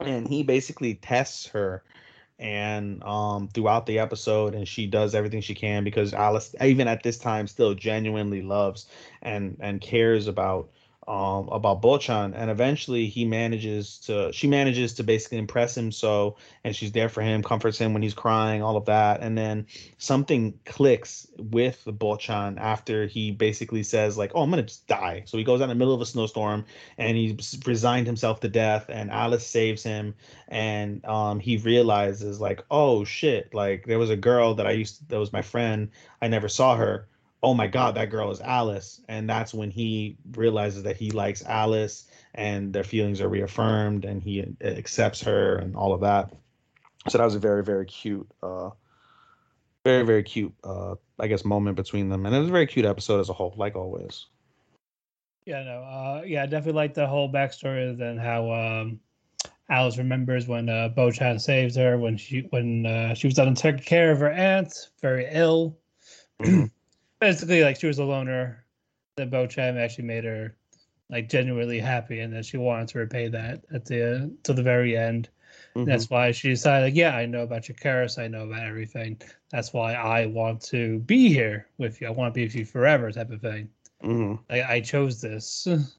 And 0.01 0.29
he 0.29 0.43
basically 0.43 0.95
tests 0.95 1.47
her, 1.49 1.83
and 2.39 3.03
um 3.05 3.49
throughout 3.49 3.87
the 3.87 3.99
episode, 4.01 4.55
and 4.55 4.67
she 4.67 4.87
does 4.87 5.15
everything 5.15 5.41
she 5.41 5.55
can 5.55 5.85
because 5.85 6.13
Alice, 6.15 6.55
even 6.61 6.89
at 6.89 7.03
this 7.03 7.19
time, 7.19 7.47
still 7.47 7.75
genuinely 7.75 8.43
loves 8.43 8.87
and 9.23 9.57
and 9.61 9.81
cares 9.81 10.27
about 10.27 10.71
um 11.07 11.49
about 11.49 11.83
Bochan 11.83 12.33
and 12.35 12.51
eventually 12.51 13.07
he 13.07 13.25
manages 13.25 13.99
to 13.99 14.33
she 14.33 14.47
manages 14.47 14.95
to 14.95 15.03
basically 15.03 15.39
impress 15.39 15.77
him 15.77 15.93
so 15.93 16.37
and 16.63 16.75
she's 16.75 16.93
there 16.93 17.09
for 17.09 17.21
him 17.21 17.43
comforts 17.43 17.79
him 17.79 17.93
when 17.93 18.03
he's 18.03 18.15
crying 18.15 18.63
all 18.63 18.77
of 18.77 18.87
that 18.87 19.21
and 19.21 19.37
then 19.37 19.67
something 19.99 20.59
clicks 20.65 21.27
with 21.39 21.83
Bochan 21.87 22.59
after 22.59 23.07
he 23.07 23.31
basically 23.31 23.83
says 23.83 24.17
like 24.17 24.33
oh 24.35 24.43
I'm 24.43 24.51
gonna 24.51 24.63
just 24.63 24.87
die. 24.87 25.25
So 25.27 25.37
he 25.37 25.45
goes 25.45 25.61
out 25.61 25.65
in 25.65 25.69
the 25.71 25.75
middle 25.75 25.95
of 25.95 26.01
a 26.01 26.07
snowstorm 26.07 26.65
and 26.97 27.17
he's 27.17 27.61
resigned 27.67 28.07
himself 28.07 28.41
to 28.41 28.49
death 28.49 28.87
and 28.89 29.11
Alice 29.11 29.47
saves 29.47 29.83
him 29.83 30.15
and 30.49 31.05
um 31.05 31.39
he 31.39 31.59
realizes 31.59 32.41
like 32.41 32.65
oh 32.71 33.05
shit 33.05 33.53
like 33.53 33.85
there 33.87 33.99
was 33.99 34.11
a 34.11 34.17
girl 34.17 34.55
that 34.55 34.67
I 34.67 34.73
used 34.73 34.99
to, 34.99 35.09
that 35.09 35.19
was 35.19 35.33
my 35.33 35.43
friend 35.43 35.91
I 36.23 36.29
never 36.29 36.49
saw 36.49 36.77
her 36.77 37.09
oh 37.45 37.55
my 37.55 37.67
god 37.67 37.95
that 37.95 38.11
girl 38.11 38.31
is 38.31 38.41
alice. 38.41 39.01
And 39.09 39.29
that's 39.29 39.55
when 39.55 39.71
he 39.71 40.17
realizes 40.33 40.83
that 40.85 40.97
he 40.97 41.11
likes 41.11 41.45
alice 41.45 42.07
and 42.35 42.73
their 42.73 42.85
feelings 42.85 43.21
are 43.21 43.29
reaffirmed 43.29 44.05
and 44.05 44.23
he 44.23 44.43
uh, 44.43 44.67
accepts 44.67 45.23
her 45.23 45.57
and 45.57 45.77
all 45.77 45.93
of 45.93 46.01
that. 46.01 46.33
So 47.09 47.19
that 47.19 47.25
was 47.25 47.35
a 47.35 47.41
very 47.41 47.63
very 47.63 47.87
cute 47.87 48.29
uh 48.43 48.71
very 49.85 50.03
very 50.03 50.23
cute 50.23 50.55
uh 50.65 50.95
i 51.21 51.27
guess 51.27 51.45
moment 51.45 51.77
between 51.77 52.09
them. 52.09 52.27
And 52.27 52.35
it 52.35 52.39
was 52.39 52.49
a 52.49 52.53
very 52.53 52.67
cute 52.67 52.87
episode 52.87 53.21
as 53.21 53.29
a 53.29 53.35
whole 53.35 53.55
like 53.57 53.77
always. 53.77 54.27
Yeah, 55.47 55.63
no, 55.63 55.83
uh, 55.83 56.23
yeah, 56.25 56.45
I 56.45 56.47
definitely 56.47 56.73
like 56.73 56.95
the 56.95 57.07
whole 57.07 57.31
backstory 57.31 58.01
and 58.01 58.19
how 58.19 58.51
um, 58.51 59.01
Alice 59.69 59.99
remembers 59.99 60.49
when 60.49 60.71
uh, 60.71 60.89
Bochan 60.97 61.39
saved 61.39 61.77
her 61.77 61.99
when 61.99 62.17
she 62.17 62.47
when 62.51 62.87
uh, 62.87 63.15
she 63.15 63.27
was 63.27 63.35
done 63.35 63.55
taking 63.55 63.83
care 63.83 64.11
of 64.11 64.19
her 64.21 64.31
aunt, 64.31 64.91
very 65.03 65.27
ill. 65.31 65.79
Basically, 67.21 67.63
like 67.63 67.77
she 67.79 67.87
was 67.87 67.99
a 67.99 68.05
loner. 68.05 68.61
That 69.17 69.31
Bochan 69.31 69.77
actually 69.77 70.05
made 70.05 70.25
her 70.25 70.57
like 71.09 71.29
genuinely 71.29 71.79
happy, 71.79 72.21
and 72.21 72.33
that 72.35 72.45
she 72.45 72.57
wanted 72.57 72.89
to 72.89 72.99
repay 72.99 73.29
that 73.29 73.65
at 73.73 73.85
the 73.85 74.33
to 74.43 74.53
the 74.53 74.63
very 74.63 74.97
end. 74.97 75.29
Mhm. 75.77 75.87
That's 75.87 76.11
why 76.11 76.33
she 76.33 76.49
decided, 76.49 76.87
like, 76.87 76.97
yeah, 76.97 77.17
I 77.17 77.27
know 77.27 77.43
about 77.43 77.69
your 77.69 77.77
curse. 77.77 78.19
I 78.19 78.27
know 78.27 78.45
about 78.45 78.63
everything. 78.67 79.21
That's 79.51 79.73
why 79.73 79.95
I 79.95 80.27
want 80.27 80.61
to 80.63 80.99
be 81.01 81.33
here 81.33 81.69
with 81.79 82.01
you. 82.01 82.09
I 82.09 82.11
want 82.11 82.35
to 82.35 82.39
be 82.39 82.45
with 82.45 82.57
you 82.57 82.65
forever, 82.65 83.13
type 83.13 83.31
of 83.31 83.41
thing. 83.41 83.69
Mhm. 84.03 84.41
I, 84.51 84.63
I 84.63 84.81
chose 84.81 85.21
this. 85.21 85.69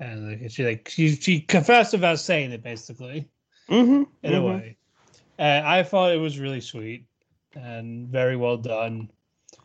And 0.00 0.28
like, 0.40 0.50
she 0.52 0.64
like 0.64 0.88
she 0.88 1.16
she 1.16 1.40
confessed 1.40 1.92
without 1.92 2.20
saying 2.20 2.52
it, 2.52 2.62
basically, 2.62 3.28
Mhm. 3.68 4.06
in 4.22 4.34
a 4.34 4.38
Mhm. 4.40 4.44
way. 4.44 4.76
And 5.38 5.66
I 5.66 5.82
thought 5.82 6.12
it 6.12 6.18
was 6.18 6.38
really 6.38 6.60
sweet 6.60 7.04
and 7.56 8.06
very 8.08 8.36
well 8.36 8.56
done. 8.56 9.10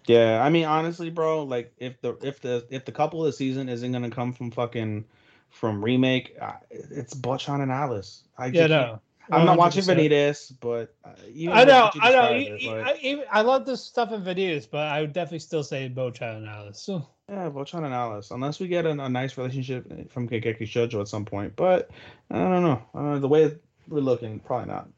Yeah, 0.08 0.44
I 0.44 0.50
mean, 0.50 0.66
honestly, 0.66 1.10
bro, 1.10 1.44
like 1.44 1.74
if 1.78 2.02
the 2.02 2.18
if 2.22 2.42
the 2.42 2.66
if 2.70 2.86
the 2.86 2.92
couple 2.92 3.22
of 3.22 3.28
the 3.28 3.34
season 3.34 3.70
isn't 3.70 3.92
gonna 3.92 4.10
come 4.10 4.34
from 4.34 4.52
fucking 4.52 5.06
from 5.50 5.84
remake, 5.84 6.36
uh, 6.42 6.54
it's 6.70 7.14
Bochan 7.14 7.62
and 7.62 7.72
Alice. 7.72 8.24
I 8.38 8.48
Yeah, 8.48 8.68
no. 8.68 9.00
I'm 9.32 9.46
not 9.46 9.58
watching 9.58 9.84
100%. 9.84 10.10
Vanitas, 10.10 10.54
but 10.60 10.94
uh, 11.06 11.12
even 11.34 11.56
I 11.56 11.64
know, 11.64 11.92
I 12.02 12.12
know. 12.12 12.32
it, 12.34 12.64
like- 12.64 13.00
I, 13.32 13.40
I 13.40 13.42
love 13.42 13.66
this 13.66 13.82
stuff 13.82 14.12
in 14.12 14.22
videos, 14.22 14.70
but 14.70 14.88
I 14.88 15.02
would 15.02 15.14
definitely 15.14 15.40
still 15.40 15.64
say 15.64 15.90
Bocha 15.90 16.36
and 16.38 16.48
Alice. 16.48 16.82
So, 16.82 17.08
Yeah, 17.30 17.50
Voltron 17.50 17.86
and 17.86 17.94
Alice. 17.94 18.32
Unless 18.32 18.60
we 18.60 18.68
get 18.68 18.86
a, 18.86 18.92
a 18.92 19.10
nice 19.10 19.38
relationship 19.38 20.12
from 20.12 20.28
Kageki 20.28 20.64
Shojo 20.64 21.00
at 21.00 21.08
some 21.08 21.24
point. 21.24 21.56
But 21.56 21.90
I 22.30 22.38
don't 22.38 22.64
know. 22.64 22.82
Uh, 22.94 23.20
the 23.20 23.28
way 23.30 23.56
we're 23.88 24.02
looking, 24.02 24.40
probably 24.40 24.74
not. 24.74 24.90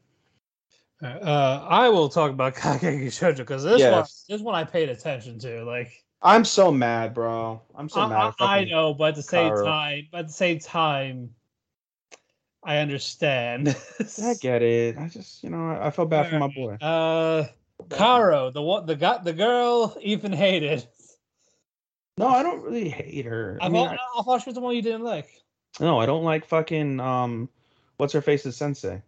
Uh, 1.02 1.66
I 1.68 1.88
will 1.88 2.08
talk 2.08 2.30
about 2.30 2.54
Kageki 2.56 3.06
Shojo 3.06 3.38
because 3.38 3.62
this 3.62 3.72
one, 3.72 3.80
Yes. 3.80 4.24
this 4.28 4.40
one 4.40 4.54
I 4.54 4.64
paid 4.64 4.88
attention 4.88 5.38
to. 5.40 5.64
Like, 5.64 5.92
I'm 6.22 6.44
so 6.44 6.72
mad, 6.72 7.12
bro. 7.12 7.60
I'm 7.74 7.88
so 7.88 8.00
I, 8.00 8.08
mad. 8.08 8.34
I, 8.40 8.58
I 8.58 8.64
know, 8.64 8.94
but 8.94 9.10
at 9.10 9.14
the 9.16 9.22
same 9.22 9.50
Karo. 9.50 9.64
time, 9.66 10.08
but 10.10 10.18
at 10.20 10.26
the 10.28 10.32
same 10.32 10.58
time, 10.58 11.30
I 12.64 12.78
understand. 12.78 13.76
I 14.22 14.34
get 14.40 14.62
it. 14.62 14.96
I 14.98 15.08
just, 15.08 15.44
you 15.44 15.50
know, 15.50 15.70
I, 15.70 15.88
I 15.88 15.90
felt 15.90 16.10
bad 16.10 16.30
for 16.30 16.38
my 16.38 16.48
boy. 16.48 16.74
Uh, 16.74 17.46
Caro, 17.90 18.50
the 18.50 18.62
one, 18.62 18.86
the 18.86 18.96
got 18.96 19.22
the 19.22 19.32
girl 19.34 19.96
Ethan 20.00 20.32
hated. 20.32 20.86
No, 22.18 22.28
I 22.28 22.42
don't 22.42 22.62
really 22.62 22.88
hate 22.88 23.26
her. 23.26 23.58
I, 23.60 23.66
I 23.66 23.68
mean, 23.68 23.86
thought, 23.86 23.98
I, 24.18 24.22
thought 24.22 24.42
she 24.42 24.48
was 24.48 24.54
the 24.54 24.62
one 24.62 24.74
you 24.74 24.82
didn't 24.82 25.04
like. 25.04 25.28
No, 25.78 26.00
I 26.00 26.06
don't 26.06 26.24
like 26.24 26.46
fucking 26.46 26.98
um, 27.00 27.50
what's 27.98 28.14
her 28.14 28.22
face's 28.22 28.56
sensei. 28.56 29.02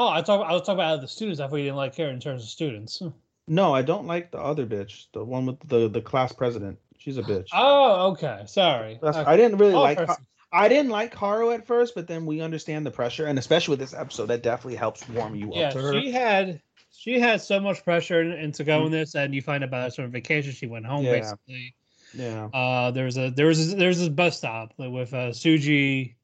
Oh, 0.00 0.08
I 0.08 0.22
talk. 0.22 0.46
I 0.48 0.52
was 0.52 0.60
talking 0.62 0.74
about 0.74 1.00
the 1.00 1.08
students. 1.08 1.40
I 1.40 1.48
thought 1.48 1.56
you 1.56 1.64
didn't 1.64 1.76
like 1.76 1.96
her 1.96 2.08
in 2.08 2.20
terms 2.20 2.42
of 2.44 2.48
students. 2.48 3.02
No, 3.50 3.74
I 3.74 3.80
don't 3.80 4.06
like 4.06 4.30
the 4.30 4.38
other 4.38 4.66
bitch, 4.66 5.06
the 5.14 5.24
one 5.24 5.46
with 5.46 5.58
the 5.66 5.88
the 5.88 6.02
class 6.02 6.32
president. 6.34 6.78
She's 6.98 7.16
a 7.16 7.22
bitch. 7.22 7.46
Oh, 7.54 8.10
okay. 8.10 8.42
Sorry. 8.46 8.98
Okay. 9.02 9.18
I 9.20 9.38
didn't 9.38 9.56
really 9.56 9.72
Oh, 9.72 9.80
like. 9.80 9.96
person. 9.96 10.26
I 10.52 10.68
didn't 10.68 10.90
like 10.90 11.12
Caro 11.12 11.50
at 11.52 11.66
first, 11.66 11.94
but 11.94 12.06
then 12.06 12.26
we 12.26 12.42
understand 12.42 12.84
the 12.84 12.90
pressure, 12.90 13.24
and 13.24 13.38
especially 13.38 13.72
with 13.72 13.80
this 13.80 13.94
episode, 13.94 14.26
that 14.26 14.42
definitely 14.42 14.76
helps 14.76 15.08
warm 15.08 15.34
you 15.34 15.50
Yeah, 15.54 15.68
up 15.68 15.72
to 15.72 15.78
her. 15.80 15.92
she 15.98 16.10
had 16.12 16.60
she 16.90 17.18
had 17.18 17.40
so 17.40 17.58
much 17.58 17.82
pressure 17.84 18.20
in- 18.20 18.32
into 18.32 18.64
going 18.64 18.90
this, 18.90 19.14
and 19.14 19.34
you 19.34 19.40
find 19.40 19.64
out 19.64 19.68
about 19.68 19.84
her 19.84 19.90
sort 19.92 20.04
of 20.04 20.12
vacation. 20.12 20.52
She 20.52 20.66
went 20.66 20.84
home 20.84 21.06
Yeah. 21.06 21.12
basically. 21.12 21.74
Yeah. 22.12 22.48
Uh, 22.52 22.90
there 22.90 23.06
was 23.06 23.16
a 23.16 23.30
there 23.30 23.46
was 23.46 23.72
a, 23.72 23.76
there 23.76 23.88
was 23.88 23.98
this 23.98 24.10
bus 24.10 24.36
stop 24.36 24.74
with 24.76 25.14
uh, 25.14 25.28
Suji 25.30 26.16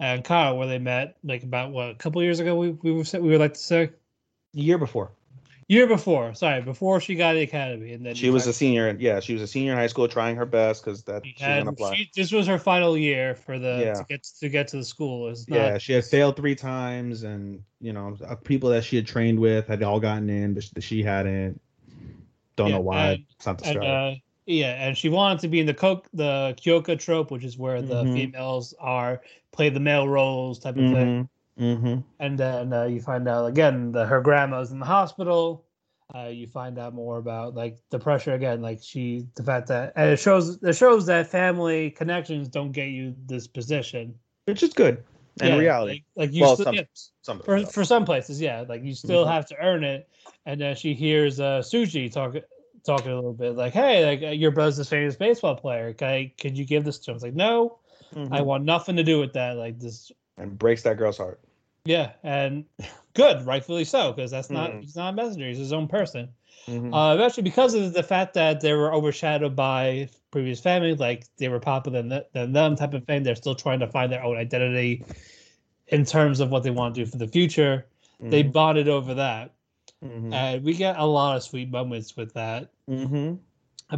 and 0.00 0.24
Kyle 0.24 0.56
where 0.58 0.66
they 0.66 0.78
met 0.78 1.16
like 1.22 1.44
about 1.44 1.70
what 1.70 1.90
a 1.90 1.94
couple 1.94 2.20
years 2.22 2.40
ago. 2.40 2.56
We 2.56 2.70
we 2.70 2.90
were 2.92 3.04
we 3.14 3.28
would 3.30 3.40
like 3.40 3.54
to 3.54 3.60
say 3.60 3.90
year 4.52 4.78
before. 4.78 5.12
year 5.68 5.86
before. 5.86 6.34
Sorry, 6.34 6.60
before 6.62 7.00
she 7.00 7.14
got 7.14 7.34
the 7.34 7.42
academy, 7.42 7.92
and 7.92 8.04
then 8.04 8.16
She 8.16 8.28
was 8.30 8.44
a 8.48 8.52
senior. 8.52 8.96
Yeah, 8.98 9.20
she 9.20 9.34
was 9.34 9.42
a 9.42 9.46
senior 9.46 9.70
in 9.72 9.78
high 9.78 9.86
school, 9.86 10.08
trying 10.08 10.34
her 10.34 10.44
best 10.46 10.84
because 10.84 11.04
that 11.04 11.22
she 11.24 11.34
had- 11.38 11.68
apply. 11.68 11.94
she- 11.94 12.10
this 12.16 12.32
was 12.32 12.48
her 12.48 12.58
final 12.58 12.96
year 12.98 13.36
for 13.36 13.58
the 13.60 13.82
Yeah. 13.84 13.94
to 13.94 14.04
get 14.08 14.24
to 14.40 14.48
get 14.48 14.66
to 14.68 14.78
the 14.78 14.84
school. 14.84 15.28
Not, 15.28 15.38
yeah, 15.48 15.78
she 15.78 15.92
had 15.92 16.04
failed 16.04 16.34
three 16.36 16.56
times, 16.56 17.22
and 17.22 17.62
you 17.80 17.92
know, 17.92 18.16
uh, 18.26 18.34
people 18.34 18.70
that 18.70 18.82
she 18.82 18.96
had 18.96 19.06
trained 19.06 19.38
with 19.38 19.68
had 19.68 19.82
all 19.84 20.00
gotten 20.00 20.28
in, 20.28 20.54
but 20.54 20.64
she- 20.64 20.80
she 20.80 21.02
hadn't. 21.04 21.60
Don't 22.56 22.70
Yeah, 22.70 22.74
know 22.76 22.80
why. 22.80 23.10
and- 23.12 23.24
it's 23.36 23.46
not 23.46 23.58
the 23.58 23.68
and, 23.68 23.84
uh, 23.84 24.14
yeah, 24.46 24.72
and 24.86 24.96
she 24.96 25.08
wanted 25.08 25.40
to 25.40 25.48
be 25.48 25.60
in 25.60 25.66
the 25.66 25.74
co- 25.74 26.02
the 26.12 26.54
Kyoka 26.56 26.98
trope, 26.98 27.30
which 27.30 27.44
is 27.44 27.56
where 27.58 27.82
the 27.82 28.04
Mhm. 28.04 28.14
females 28.14 28.74
are 28.80 29.20
play 29.52 29.68
the 29.68 29.80
male 29.80 30.08
roles 30.08 30.58
type 30.58 30.76
of 30.76 30.92
thing. 30.92 31.28
Mm-hmm. 31.58 31.64
Mm-hmm. 31.64 32.00
And 32.20 32.38
then 32.38 32.72
uh, 32.72 32.84
you 32.84 33.00
find 33.00 33.28
out 33.28 33.46
again 33.46 33.92
that 33.92 34.06
her 34.06 34.20
grandma's 34.20 34.72
in 34.72 34.78
the 34.78 34.86
hospital. 34.86 35.64
Uh, 36.12 36.26
you 36.26 36.46
find 36.46 36.76
out 36.78 36.92
more 36.92 37.18
about 37.18 37.54
like 37.54 37.78
the 37.90 37.98
pressure 37.98 38.34
again, 38.34 38.60
like 38.60 38.82
she 38.82 39.26
the 39.36 39.42
fact 39.44 39.68
that 39.68 39.92
and 39.94 40.10
it 40.10 40.18
shows 40.18 40.60
it 40.62 40.72
shows 40.74 41.06
that 41.06 41.28
family 41.28 41.90
connections 41.90 42.48
don't 42.48 42.72
get 42.72 42.88
you 42.88 43.14
this 43.26 43.46
position. 43.46 44.14
Which 44.46 44.62
is 44.64 44.72
good 44.72 45.04
in 45.40 45.48
Yeah, 45.48 45.56
reality. 45.56 45.92
like, 45.92 46.04
like 46.16 46.32
you 46.34 46.42
well, 46.42 46.54
still, 46.56 46.64
some, 46.64 46.74
yeah, 46.74 46.82
some 47.22 47.38
for 47.40 47.64
for 47.66 47.84
some 47.84 48.04
places, 48.04 48.40
yeah, 48.40 48.64
like 48.68 48.82
you 48.82 48.94
still 48.94 49.24
Mhm. 49.24 49.30
have 49.30 49.46
to 49.46 49.56
earn 49.62 49.84
it. 49.84 50.08
And 50.46 50.60
then 50.60 50.74
she 50.74 50.94
hears 50.94 51.38
uh, 51.38 51.60
Suji 51.60 52.10
talk 52.10 52.34
talking 52.84 53.10
a 53.10 53.14
little 53.14 53.32
bit 53.32 53.56
like, 53.56 53.72
"Hey, 53.72 54.04
like 54.04 54.22
uh, 54.22 54.32
your 54.32 54.50
brother's 54.50 54.78
a 54.78 54.84
famous 54.84 55.16
baseball 55.16 55.56
player. 55.56 55.92
Can 55.92 56.08
I, 56.08 56.32
could 56.40 56.56
you 56.56 56.64
give 56.64 56.84
this 56.84 56.98
to 57.00 57.10
him?" 57.10 57.16
It's 57.16 57.24
like, 57.24 57.34
"No, 57.34 57.78
Mhm. 58.14 58.28
I 58.32 58.42
want 58.42 58.64
nothing 58.64 58.96
to 58.96 59.02
do 59.04 59.20
with 59.20 59.32
that." 59.34 59.56
Like 59.56 59.78
this, 59.78 60.10
and 60.36 60.58
breaks 60.58 60.82
that 60.82 60.96
girl's 60.96 61.18
heart. 61.18 61.40
yeah, 61.84 62.12
and 62.22 62.64
good, 63.14 63.46
rightfully 63.46 63.84
so, 63.84 64.12
because 64.12 64.30
that's 64.30 64.50
not 64.50 64.70
Mhm. 64.72 64.80
he's 64.80 64.96
not 64.96 65.12
a 65.14 65.16
messenger; 65.16 65.46
he's 65.48 65.58
his 65.58 65.72
own 65.72 65.88
person. 65.88 66.28
Mhm. 66.68 66.92
Uh, 66.92 67.22
actually, 67.24 67.42
because 67.44 67.74
of 67.74 67.92
the 67.94 68.02
fact 68.02 68.34
that 68.34 68.60
they 68.60 68.74
were 68.74 68.92
overshadowed 68.92 69.56
by 69.56 70.08
previous 70.30 70.60
family, 70.60 70.94
like 70.94 71.24
they 71.38 71.48
were 71.48 71.58
popular 71.60 72.02
than, 72.02 72.22
than 72.32 72.52
them, 72.52 72.76
type 72.76 72.94
of 72.94 73.04
thing. 73.04 73.22
They're 73.22 73.34
still 73.34 73.54
trying 73.54 73.80
to 73.80 73.86
find 73.88 74.12
their 74.12 74.22
own 74.22 74.36
identity 74.36 75.04
in 75.88 76.04
terms 76.04 76.38
of 76.40 76.50
what 76.50 76.62
they 76.62 76.70
want 76.70 76.94
to 76.94 77.04
do 77.04 77.10
for 77.10 77.16
the 77.18 77.26
future. 77.26 77.86
They 78.20 78.44
Mhm. 78.44 78.52
bonded 78.52 78.88
over 78.88 79.14
that, 79.14 79.54
Mhm. 80.04 80.32
and 80.32 80.64
we 80.64 80.74
get 80.74 80.96
a 80.98 81.04
lot 81.04 81.36
of 81.36 81.42
sweet 81.42 81.70
moments 81.70 82.16
with 82.16 82.32
that. 82.34 82.70
Mhm. 82.88 83.38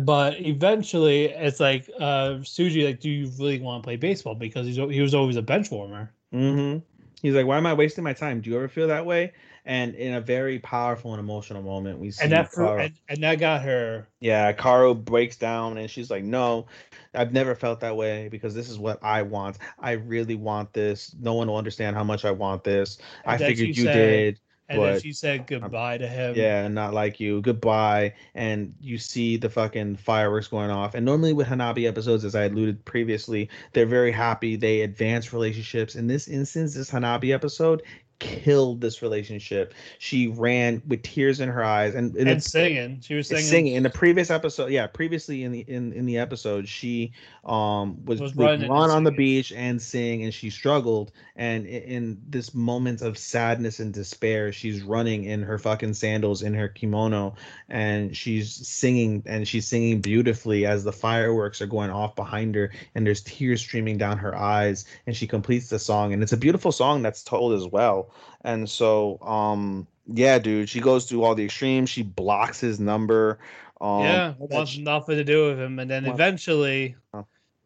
But 0.01 0.41
eventually, 0.41 1.27
it's 1.27 1.61
like 1.61 1.89
uh, 2.01 2.39
Suji, 2.43 2.85
like, 2.87 3.01
do 3.01 3.11
you 3.11 3.31
really 3.39 3.61
want 3.61 3.83
to 3.83 3.87
play 3.87 3.97
baseball? 3.97 4.35
Because 4.35 4.67
he's 4.67 4.77
he 4.77 5.01
was 5.01 5.15
always 5.15 5.37
a 5.37 5.43
bench 5.43 5.71
warmer. 5.71 6.13
Mm-hmm. 6.33 6.79
He's 7.21 7.35
like, 7.35 7.47
why 7.47 7.57
am 7.59 7.67
I 7.67 7.75
wasting 7.75 8.03
my 8.03 8.15
time? 8.15 8.41
Do 8.41 8.51
you 8.51 8.57
ever 8.57 8.69
feel 8.69 8.89
that 8.89 9.05
way? 9.07 9.33
And 9.65 9.95
in 9.95 10.15
a 10.15 10.21
very 10.21 10.59
powerful 10.59 11.13
and 11.13 11.21
emotional 11.21 11.63
moment, 11.63 12.01
we 12.01 12.11
see 12.11 12.25
And 12.25 12.33
that 12.33 12.51
and, 12.57 12.93
and 13.09 13.23
that 13.23 13.39
got 13.39 13.63
her 13.63 14.09
yeah, 14.19 14.53
Caro 14.55 14.93
breaks 14.95 15.37
down 15.37 15.79
and 15.79 15.89
she's 15.89 16.11
like, 16.11 16.25
no, 16.25 16.67
I've 17.15 17.33
never 17.33 17.55
felt 17.55 17.79
that 17.81 17.95
way 17.97 18.29
because 18.29 18.55
this 18.55 18.69
is 18.69 18.77
what 18.79 18.99
I 19.05 19.23
want. 19.23 19.59
I 19.79 19.93
really 19.93 20.35
want 20.35 20.73
this. 20.73 21.15
No 21.21 21.35
one 21.35 21.47
will 21.47 21.57
understand 21.59 21.95
how 21.95 22.03
much 22.03 22.25
I 22.25 22.33
want 22.33 22.65
this. 22.65 22.99
I 23.25 23.33
And 23.35 23.41
then 23.43 23.49
figured 23.51 23.77
you 23.77 23.85
said- 23.85 23.95
did. 23.95 24.41
And 24.69 24.81
then 24.81 24.95
but 24.95 25.03
she 25.03 25.13
said 25.13 25.47
goodbye 25.47 25.99
to 25.99 26.07
him. 26.07 26.35
Yeah, 26.37 26.67
not 26.69 26.95
like 26.95 27.21
you. 27.21 27.41
Goodbye. 27.41 28.15
And 28.35 28.75
you 28.81 28.99
see 28.99 29.37
the 29.37 29.51
fucking 29.51 29.97
fireworks 29.97 30.49
going 30.49 30.71
off. 30.71 30.95
And 30.95 31.05
normally 31.05 31.33
with 31.33 31.49
Hanabi 31.49 31.87
episodes, 31.87 32.25
as 32.25 32.35
I 32.35 32.45
alluded 32.45 32.85
previously, 32.85 33.51
they're 33.73 33.87
very 33.87 34.13
happy. 34.13 34.57
They 34.57 34.83
advance 34.83 35.33
relationships. 35.33 35.95
In 35.95 36.07
this 36.07 36.29
instance, 36.29 36.75
this 36.75 36.91
Hanabi 36.91 37.35
episode 37.35 37.83
killed 38.23 38.81
this 38.81 39.03
relationship. 39.03 39.75
She 39.99 40.29
ran 40.29 40.83
with 40.87 41.03
tears 41.03 41.41
in 41.41 41.49
her 41.49 41.65
eyes 41.65 41.95
and, 41.95 42.15
and 42.17 42.29
it's 42.29 42.51
singing. 42.51 43.01
She 43.03 43.15
was 43.15 43.29
singing. 43.29 43.45
singing 43.45 43.75
in 43.75 43.83
the 43.83 43.91
previous 43.91 44.31
episode 44.31 44.71
yeah 44.71 44.87
previously 44.87 45.43
in 45.43 45.53
the 45.53 45.61
in 45.61 45.93
in 45.93 46.07
the 46.07 46.19
episode 46.19 46.69
she 46.69 47.13
um 47.45 48.05
was, 48.05 48.21
Was 48.21 48.37
running 48.37 48.71
run 48.71 48.91
on 48.91 49.05
the 49.05 49.11
beach 49.11 49.53
and 49.53 49.81
sing 49.83 50.23
and 50.23 50.33
she 50.33 50.51
struggled 50.51 51.13
and 51.37 51.67
in, 51.67 51.83
in 51.83 52.23
this 52.29 52.55
moment 52.55 53.03
of 53.03 53.19
sadness 53.19 53.81
and 53.81 53.93
despair 53.93 54.53
she's 54.53 54.83
running 54.83 55.25
in 55.25 55.43
her 55.43 55.59
fucking 55.59 55.95
sandals 55.95 56.43
in 56.43 56.55
her 56.55 56.69
kimono 56.69 57.35
and 57.69 58.17
she's 58.17 58.67
singing 58.67 59.23
and 59.27 59.49
she's 59.49 59.67
singing 59.67 60.01
beautifully 60.01 60.67
as 60.67 60.85
the 60.85 60.93
fireworks 60.93 61.61
are 61.61 61.67
going 61.67 61.91
off 61.91 62.15
behind 62.15 62.55
her 62.55 62.71
and 62.95 63.07
there's 63.07 63.23
tears 63.23 63.61
streaming 63.61 63.99
down 63.99 64.19
her 64.19 64.37
eyes 64.37 64.85
and 65.07 65.17
she 65.17 65.27
completes 65.27 65.69
the 65.69 65.79
song 65.79 66.13
and 66.13 66.23
it's 66.23 66.33
a 66.33 66.37
beautiful 66.37 66.71
song 66.71 67.03
that's 67.03 67.23
told 67.23 67.53
as 67.53 67.67
well 67.67 68.12
and 68.43 68.69
so 68.69 69.19
um 69.23 69.87
yeah 70.13 70.39
dude 70.39 70.69
she 70.69 70.81
goes 70.81 71.05
through 71.07 71.23
all 71.23 71.35
the 71.35 71.45
extremes 71.45 71.89
she 71.89 72.03
blocks 72.03 72.61
his 72.61 72.81
number 72.81 73.39
um 73.81 74.01
yeah, 74.01 74.35
wants 74.39 74.73
she- 74.73 74.83
nothing 74.83 75.17
to 75.17 75.25
do 75.25 75.47
with 75.49 75.59
him, 75.59 75.79
and 75.81 75.91
then 75.91 76.05
eventually 76.15 76.95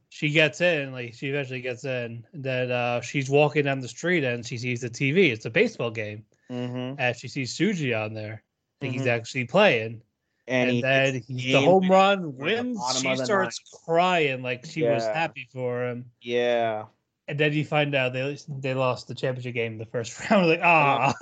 she 0.09 0.31
gets 0.31 0.63
in. 0.63 0.93
Like 0.93 1.13
she 1.13 1.29
eventually 1.29 1.61
gets 1.61 1.85
in. 1.85 2.25
And 2.33 2.43
then 2.43 2.71
uh, 2.71 3.03
she's 3.03 3.29
walking 3.29 3.65
down 3.65 3.81
the 3.81 3.89
street 3.89 4.25
and 4.25 4.47
she 4.47 4.57
sees 4.57 4.81
the 4.81 4.89
TV. 4.89 5.31
It's 5.31 5.45
a 5.45 5.51
baseball 5.51 5.91
game, 5.91 6.25
Mhm. 6.51 6.97
and 6.99 7.15
she 7.17 7.29
sees 7.29 7.55
Suji 7.55 7.93
on 7.93 8.15
there. 8.15 8.43
I 8.43 8.77
think 8.81 8.95
he's 8.95 9.03
Mhm. 9.07 9.09
actually 9.17 9.45
playing. 9.45 10.01
and, 10.49 10.71
And, 10.85 11.17
he 11.27 11.53
then 11.53 11.61
the 11.61 11.61
home 11.67 11.91
run 11.91 12.37
wins. 12.37 12.81
She 13.01 13.15
starts 13.17 13.59
crying 13.85 14.43
like 14.43 14.65
she 14.65 14.83
was 14.85 15.05
happy 15.05 15.49
for 15.53 15.85
him. 15.85 16.11
yeah 16.23 16.85
And 17.29 17.41
then 17.41 17.53
you 17.53 17.65
find 17.65 17.95
out 17.95 18.13
they 18.13 18.37
they 18.49 18.75
lost 18.75 19.09
the 19.09 19.15
championship 19.15 19.55
game 19.55 19.73
in 19.73 19.79
the 19.79 19.87
first 19.87 20.19
round. 20.31 20.47
Like 20.49 20.61
ah, 20.63 21.13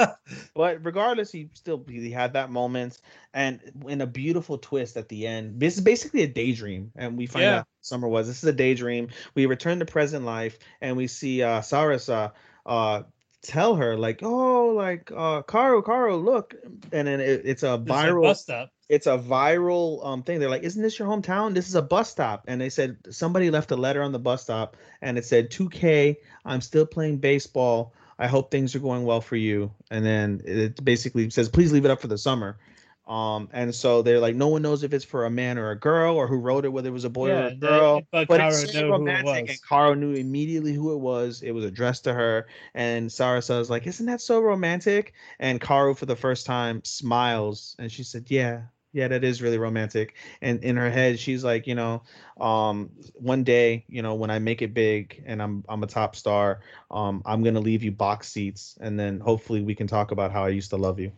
but 0.54 0.84
regardless 0.84 1.32
he 1.32 1.48
still 1.54 1.82
he 1.88 2.10
had 2.10 2.34
that 2.34 2.50
moment. 2.50 3.00
And 3.32 3.60
in 3.88 4.00
a 4.02 4.06
beautiful 4.06 4.58
twist 4.58 4.96
at 4.98 5.08
the 5.08 5.26
end 5.26 5.60
this 5.60 5.76
is 5.76 5.82
basically 5.82 6.22
a 6.22 6.26
daydream. 6.28 6.92
And 6.96 7.16
we 7.16 7.26
find 7.26 7.44
Yeah. 7.44 7.58
out 7.60 7.66
summer 7.80 8.06
was. 8.08 8.26
This 8.26 8.42
is 8.42 8.48
a 8.48 8.52
daydream. 8.52 9.08
We 9.34 9.46
return 9.46 9.78
to 9.78 9.86
present 9.86 10.24
life 10.24 10.58
and 10.80 10.96
we 10.96 11.06
see 11.06 11.42
uh 11.42 11.60
sarasa 11.60 12.32
uh 12.66 13.02
tell 13.44 13.76
her 13.76 13.96
like, 13.96 14.20
oh, 14.22 14.68
like 14.70 15.12
uh, 15.14 15.42
Caro, 15.42 15.82
Caro, 15.82 16.16
look, 16.16 16.54
and 16.92 17.06
then 17.06 17.20
it, 17.20 17.42
it's 17.44 17.62
a 17.62 17.74
It's 17.86 18.02
a 18.04 18.12
viral 18.12 18.22
bus 18.22 18.42
stop. 18.42 18.70
it's 18.88 19.06
a 19.06 19.18
viral 19.18 20.04
um 20.04 20.22
thing. 20.22 20.40
They're 20.40 20.50
like, 20.50 20.62
"Isn't 20.64 20.82
this 20.82 20.98
your 20.98 21.08
hometown? 21.08 21.54
This 21.54 21.68
is 21.68 21.74
a 21.74 21.82
bus 21.82 22.10
stop." 22.10 22.44
And 22.48 22.60
they 22.60 22.70
said 22.70 22.96
somebody 23.10 23.50
left 23.50 23.70
a 23.70 23.76
letter 23.76 24.02
on 24.02 24.12
the 24.12 24.18
bus 24.18 24.42
stop, 24.42 24.76
and 25.02 25.18
it 25.18 25.24
said, 25.24 25.50
"2K, 25.50 26.16
I'm 26.44 26.60
still 26.60 26.86
playing 26.86 27.18
baseball. 27.18 27.94
I 28.18 28.26
hope 28.28 28.50
things 28.50 28.74
are 28.74 28.80
going 28.80 29.04
well 29.04 29.20
for 29.20 29.36
you." 29.36 29.70
And 29.90 30.04
then 30.04 30.40
it 30.44 30.84
basically 30.84 31.30
says, 31.30 31.48
"Please 31.48 31.72
leave 31.72 31.84
it 31.84 31.90
up 31.90 32.00
for 32.00 32.08
the 32.08 32.18
summer." 32.18 32.58
Um, 33.06 33.50
and 33.52 33.74
so 33.74 34.00
they're 34.00 34.18
like, 34.18 34.34
no 34.34 34.48
one 34.48 34.62
knows 34.62 34.82
if 34.82 34.94
it's 34.94 35.04
for 35.04 35.26
a 35.26 35.30
man 35.30 35.58
or 35.58 35.70
a 35.70 35.78
girl, 35.78 36.16
or 36.16 36.26
who 36.26 36.36
wrote 36.38 36.64
it, 36.64 36.70
whether 36.70 36.88
it 36.88 36.92
was 36.92 37.04
a 37.04 37.10
boy 37.10 37.30
or 37.30 37.34
Yeah, 37.34 37.46
a 37.48 37.50
they- 37.50 37.56
girl. 37.66 38.02
but 38.10 38.28
but 38.28 38.40
Caro 38.40 38.48
it's 38.54 38.72
who 38.72 39.08
it 39.08 39.22
was. 39.24 39.48
and 39.50 39.62
Caro 39.62 39.94
knew 39.94 40.14
immediately 40.14 40.72
who 40.72 40.92
it 40.94 40.98
was. 40.98 41.42
It 41.42 41.50
was 41.52 41.64
addressed 41.64 42.04
to 42.04 42.14
her, 42.14 42.46
and 42.74 43.12
Sarah 43.12 43.42
says, 43.42 43.68
like, 43.68 43.86
"Isn't 43.86 44.06
that 44.06 44.20
so 44.22 44.40
romantic?" 44.40 45.12
And 45.38 45.60
Caro, 45.60 45.94
for 45.94 46.06
the 46.06 46.16
first 46.16 46.46
time, 46.46 46.82
smiles, 46.84 47.76
and 47.78 47.92
she 47.92 48.02
said, 48.04 48.24
"Yeah, 48.30 48.62
yeah, 48.94 49.08
that 49.08 49.22
is 49.22 49.42
really 49.42 49.58
romantic." 49.58 50.14
And 50.40 50.62
in 50.64 50.76
her 50.76 50.90
head, 50.90 51.18
she's 51.18 51.44
like, 51.44 51.66
you 51.66 51.74
know, 51.74 52.02
um, 52.40 52.88
one 53.14 53.44
day, 53.44 53.84
you 53.88 54.00
know, 54.00 54.14
when 54.14 54.30
I 54.30 54.38
make 54.38 54.62
it 54.62 54.72
big 54.72 55.22
and 55.26 55.42
I'm 55.42 55.62
I'm 55.68 55.82
a 55.82 55.86
top 55.86 56.16
star, 56.16 56.60
um, 56.90 57.20
I'm 57.26 57.42
gonna 57.42 57.60
leave 57.60 57.82
you 57.82 57.92
box 57.92 58.28
seats, 58.32 58.78
and 58.80 58.98
then 58.98 59.20
hopefully 59.20 59.60
we 59.62 59.74
can 59.74 59.86
talk 59.86 60.10
about 60.10 60.32
how 60.32 60.44
I 60.44 60.48
used 60.48 60.70
to 60.70 60.76
love 60.78 60.98
you. 60.98 61.12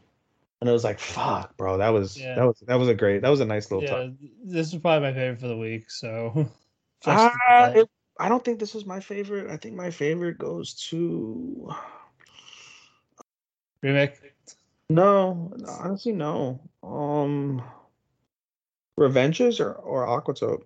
And 0.60 0.70
it 0.70 0.72
was 0.72 0.84
like, 0.84 0.98
fuck, 0.98 1.56
bro, 1.56 1.78
that 1.78 1.90
was 1.90 2.16
Yeah. 2.16 2.34
that 2.36 2.44
was 2.46 2.58
that 2.66 2.76
was 2.76 2.88
a 2.88 2.94
great, 2.94 3.22
that 3.22 3.28
was 3.28 3.40
a 3.40 3.44
nice 3.44 3.70
little 3.70 3.82
Yeah, 3.84 4.04
touch. 4.06 4.10
this 4.44 4.72
is 4.72 4.80
probably 4.80 5.08
my 5.08 5.14
favorite 5.14 5.40
for 5.40 5.48
the 5.48 5.56
week. 5.56 5.90
So, 5.90 6.48
Ah, 7.06 7.70
it- 7.72 7.90
I 8.18 8.30
don't 8.30 8.42
think 8.42 8.58
this 8.58 8.72
was 8.72 8.86
my 8.86 9.00
favorite. 9.00 9.50
I 9.50 9.58
think 9.58 9.74
my 9.76 9.90
favorite 9.90 10.38
goes 10.38 10.72
to 10.88 11.70
remake. 13.82 14.14
no, 14.88 15.52
honestly, 15.68 16.12
no. 16.12 16.60
Um, 16.82 17.62
Revenges 18.98 19.60
or 19.60 19.74
or 19.74 20.06
Aquatope. 20.06 20.64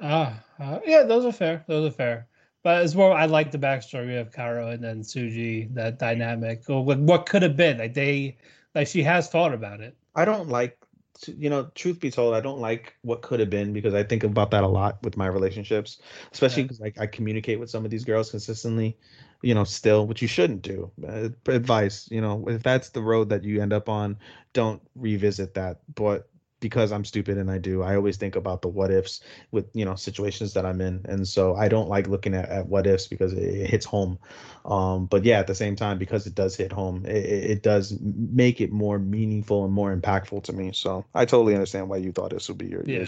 Ah, 0.00 0.42
uh, 0.58 0.80
yeah, 0.86 1.02
those 1.02 1.24
are 1.26 1.32
fair. 1.32 1.64
Those 1.68 1.90
are 1.92 1.94
fair. 1.94 2.28
But 2.62 2.82
it's 2.84 2.94
more. 2.94 3.12
I 3.12 3.26
like 3.26 3.50
the 3.50 3.58
backstory 3.58 4.18
of 4.20 4.32
Karo 4.32 4.68
and 4.70 4.82
then 4.82 5.00
Suji. 5.02 5.72
That 5.74 5.98
dynamic, 5.98 6.68
or 6.70 6.82
what, 6.84 6.98
what 6.98 7.26
could 7.26 7.42
have 7.42 7.56
been. 7.56 7.78
Like 7.78 7.94
they, 7.94 8.38
like 8.76 8.86
she 8.88 9.02
has 9.02 9.28
thought 9.28 9.54
about 9.54 9.80
it. 9.80 9.96
I 10.14 10.24
don't 10.24 10.48
like, 10.48 10.78
you 11.26 11.50
know, 11.50 11.70
truth 11.74 12.00
be 12.00 12.10
told, 12.10 12.34
I 12.34 12.40
don't 12.40 12.60
like 12.60 12.94
what 13.02 13.22
could 13.22 13.40
have 13.40 13.50
been 13.50 13.72
because 13.72 13.94
I 13.94 14.04
think 14.04 14.22
about 14.24 14.50
that 14.52 14.64
a 14.64 14.68
lot 14.68 15.02
with 15.02 15.16
my 15.16 15.26
relationships, 15.26 15.98
especially 16.32 16.64
Yeah. 16.64 16.76
like 16.80 17.00
I 17.00 17.06
communicate 17.06 17.58
with 17.60 17.70
some 17.70 17.84
of 17.84 17.90
these 17.90 18.04
girls 18.04 18.30
consistently, 18.30 18.98
you 19.42 19.54
know, 19.54 19.64
still, 19.64 20.06
which 20.06 20.22
you 20.22 20.28
shouldn't 20.28 20.62
do. 20.62 20.90
Uh, 21.06 21.30
advice, 21.48 22.08
you 22.10 22.20
know, 22.20 22.44
if 22.48 22.62
that's 22.62 22.90
the 22.90 23.02
road 23.02 23.30
that 23.30 23.44
you 23.44 23.62
end 23.62 23.72
up 23.72 23.88
on, 23.88 24.18
don't 24.52 24.82
revisit 24.94 25.54
that. 25.54 25.80
But 25.94 26.28
because 26.60 26.92
I'm 26.92 27.04
stupid 27.04 27.38
and 27.38 27.50
I 27.50 27.58
do, 27.58 27.82
I 27.82 27.96
always 27.96 28.16
think 28.16 28.36
about 28.36 28.62
the 28.62 28.68
what 28.68 28.90
ifs 28.90 29.20
with 29.50 29.66
you 29.74 29.84
know 29.84 29.94
situations 29.94 30.54
that 30.54 30.64
I'm 30.64 30.80
in, 30.80 31.04
and 31.08 31.26
so 31.26 31.54
I 31.56 31.68
don't 31.68 31.88
like 31.88 32.08
looking 32.08 32.34
at, 32.34 32.48
at 32.48 32.66
what 32.66 32.86
ifs 32.86 33.06
because 33.06 33.32
it, 33.32 33.42
it 33.42 33.70
hits 33.70 33.86
home. 33.86 34.18
Um, 34.64 35.06
but 35.06 35.24
yeah, 35.24 35.38
at 35.38 35.46
the 35.46 35.54
same 35.54 35.76
time, 35.76 35.98
because 35.98 36.26
it 36.26 36.34
does 36.34 36.56
hit 36.56 36.72
home, 36.72 37.04
it, 37.06 37.16
it 37.16 37.62
does 37.62 37.96
make 38.00 38.60
it 38.60 38.72
more 38.72 38.98
meaningful 38.98 39.64
and 39.64 39.72
more 39.72 39.94
impactful 39.94 40.44
to 40.44 40.52
me. 40.52 40.72
So 40.72 41.04
I 41.14 41.24
totally 41.24 41.54
understand 41.54 41.88
why 41.88 41.98
you 41.98 42.12
thought 42.12 42.30
this 42.30 42.48
would 42.48 42.58
be 42.58 42.68
your, 42.68 42.84
Yeah. 42.84 42.98
your 42.98 43.06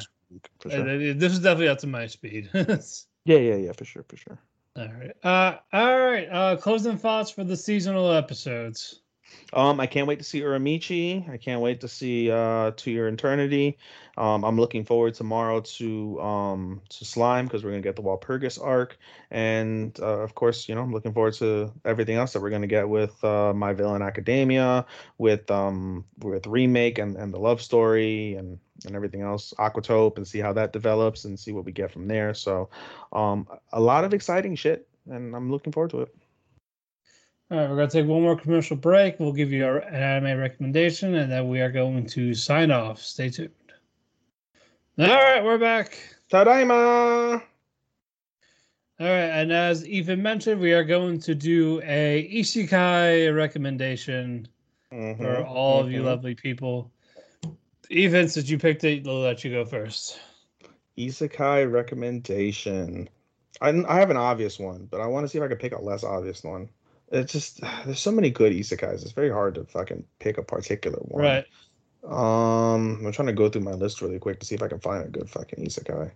sure. 0.70 1.14
This 1.14 1.32
is 1.32 1.40
definitely 1.40 1.68
up 1.68 1.78
to 1.78 1.86
my 1.86 2.06
speed. 2.06 2.50
Yeah, 3.24 3.38
yeah, 3.38 3.56
yeah, 3.56 3.72
for 3.72 3.84
sure, 3.84 4.04
for 4.08 4.16
sure. 4.16 4.38
All 4.74 4.88
right, 4.88 5.12
uh, 5.22 5.58
all 5.72 5.98
right. 5.98 6.28
Uh, 6.30 6.56
closing 6.56 6.96
thoughts 6.96 7.30
for 7.30 7.44
the 7.44 7.56
seasonal 7.56 8.10
episodes. 8.12 9.02
Um, 9.52 9.80
I 9.80 9.86
can't 9.86 10.06
wait 10.06 10.18
to 10.18 10.24
see 10.24 10.40
Uramichi. 10.40 11.28
I 11.30 11.38
can't 11.38 11.62
wait 11.62 11.80
to 11.80 11.88
see 11.88 12.30
uh 12.30 12.72
To 12.72 12.90
Your 12.90 13.08
Eternity. 13.08 13.78
Um, 14.16 14.44
I'm 14.44 14.56
looking 14.58 14.84
forward 14.84 15.14
tomorrow 15.14 15.60
to 15.60 16.20
um 16.20 16.82
to 16.90 17.04
Slime 17.04 17.46
because 17.46 17.64
we're 17.64 17.70
gonna 17.70 17.82
get 17.82 17.96
the 17.96 18.02
Walpurgis 18.02 18.62
arc, 18.62 18.98
and 19.30 19.98
uh, 20.00 20.18
of 20.18 20.34
course, 20.34 20.68
you 20.68 20.74
know, 20.74 20.82
I'm 20.82 20.92
looking 20.92 21.14
forward 21.14 21.34
to 21.34 21.72
everything 21.84 22.16
else 22.16 22.32
that 22.34 22.42
we're 22.42 22.50
gonna 22.50 22.66
get 22.66 22.88
with 22.88 23.22
uh, 23.24 23.52
My 23.54 23.72
Villain 23.72 24.02
Academia, 24.02 24.84
with 25.16 25.50
um 25.50 26.04
with 26.18 26.46
remake 26.46 26.98
and 26.98 27.16
and 27.16 27.32
the 27.32 27.38
love 27.38 27.62
story 27.62 28.34
and 28.34 28.58
and 28.86 28.94
everything 28.94 29.22
else, 29.22 29.52
Aquatope, 29.58 30.18
and 30.18 30.26
see 30.26 30.38
how 30.38 30.52
that 30.52 30.72
develops 30.72 31.24
and 31.24 31.38
see 31.38 31.52
what 31.52 31.64
we 31.64 31.72
get 31.72 31.90
from 31.90 32.06
there. 32.06 32.32
So, 32.34 32.70
um, 33.12 33.48
a 33.72 33.80
lot 33.80 34.04
of 34.04 34.14
exciting 34.14 34.54
shit, 34.56 34.86
and 35.08 35.34
I'm 35.34 35.50
looking 35.50 35.72
forward 35.72 35.90
to 35.90 36.02
it. 36.02 36.14
All 37.50 37.56
right, 37.56 37.70
we're 37.70 37.76
gonna 37.76 37.88
take 37.88 38.06
one 38.06 38.20
more 38.20 38.36
commercial 38.36 38.76
break. 38.76 39.18
We'll 39.18 39.32
give 39.32 39.52
you 39.52 39.64
our 39.64 39.78
an 39.78 39.94
anime 39.94 40.38
recommendation, 40.38 41.14
and 41.14 41.32
then 41.32 41.48
we 41.48 41.62
are 41.62 41.70
going 41.70 42.04
to 42.08 42.34
sign 42.34 42.70
off. 42.70 43.00
Stay 43.00 43.30
tuned. 43.30 43.50
All 44.98 45.06
right, 45.06 45.42
we're 45.42 45.56
back. 45.56 45.98
Tadaima. 46.30 47.40
All 49.00 49.06
right, 49.06 49.30
and 49.30 49.50
as 49.50 49.88
Ethan 49.88 50.22
mentioned, 50.22 50.60
we 50.60 50.74
are 50.74 50.84
going 50.84 51.20
to 51.20 51.34
do 51.34 51.80
a 51.84 52.28
isekai 52.30 53.34
recommendation 53.34 54.46
for 54.90 54.96
Mhm, 54.96 55.46
all 55.46 55.80
of 55.80 55.90
you 55.90 56.02
mhm. 56.02 56.06
lovely 56.06 56.34
people. 56.34 56.92
Ethan, 57.88 58.28
since 58.28 58.50
you 58.50 58.58
picked 58.58 58.84
it, 58.84 59.04
we'll 59.04 59.20
let 59.20 59.42
you 59.42 59.50
go 59.52 59.64
first. 59.64 60.20
Isekai 60.98 61.70
recommendation. 61.72 63.08
I, 63.62 63.70
I 63.88 63.98
have 64.00 64.10
an 64.10 64.18
obvious 64.18 64.58
one, 64.58 64.86
but 64.90 65.00
I 65.00 65.06
want 65.06 65.24
to 65.24 65.28
see 65.28 65.38
if 65.38 65.44
I 65.44 65.48
can 65.48 65.56
pick 65.56 65.72
a 65.72 65.80
less 65.80 66.04
obvious 66.04 66.44
one. 66.44 66.68
It's 67.10 67.32
just 67.32 67.60
there's 67.84 68.00
so 68.00 68.12
many 68.12 68.30
good 68.30 68.52
isekais. 68.52 69.02
It's 69.02 69.12
very 69.12 69.30
hard 69.30 69.54
to 69.56 69.64
fucking 69.64 70.04
pick 70.18 70.38
a 70.38 70.42
particular 70.42 70.98
one. 70.98 71.22
Right. 71.22 71.44
Um, 72.04 73.04
I'm 73.04 73.12
trying 73.12 73.26
to 73.26 73.32
go 73.32 73.48
through 73.48 73.62
my 73.62 73.72
list 73.72 74.00
really 74.00 74.18
quick 74.18 74.40
to 74.40 74.46
see 74.46 74.54
if 74.54 74.62
I 74.62 74.68
can 74.68 74.80
find 74.80 75.04
a 75.04 75.08
good 75.08 75.28
fucking 75.28 75.64
isekai. 75.64 76.10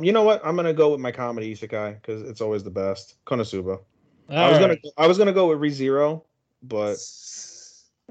You 0.00 0.12
know 0.12 0.22
what? 0.22 0.44
I'm 0.44 0.56
gonna 0.56 0.74
go 0.74 0.90
with 0.90 1.00
my 1.00 1.10
comedy 1.10 1.54
isekai 1.54 2.00
because 2.00 2.22
it's 2.22 2.40
always 2.40 2.62
the 2.62 2.70
best. 2.70 3.16
Konosuba. 3.26 3.80
I 4.28 4.48
was 4.50 4.58
All 4.58 4.60
gonna. 4.60 4.76
I 4.98 5.06
was 5.06 5.18
gonna 5.18 5.32
go 5.32 5.48
with 5.48 5.58
ReZero, 5.58 6.22
but 6.62 6.96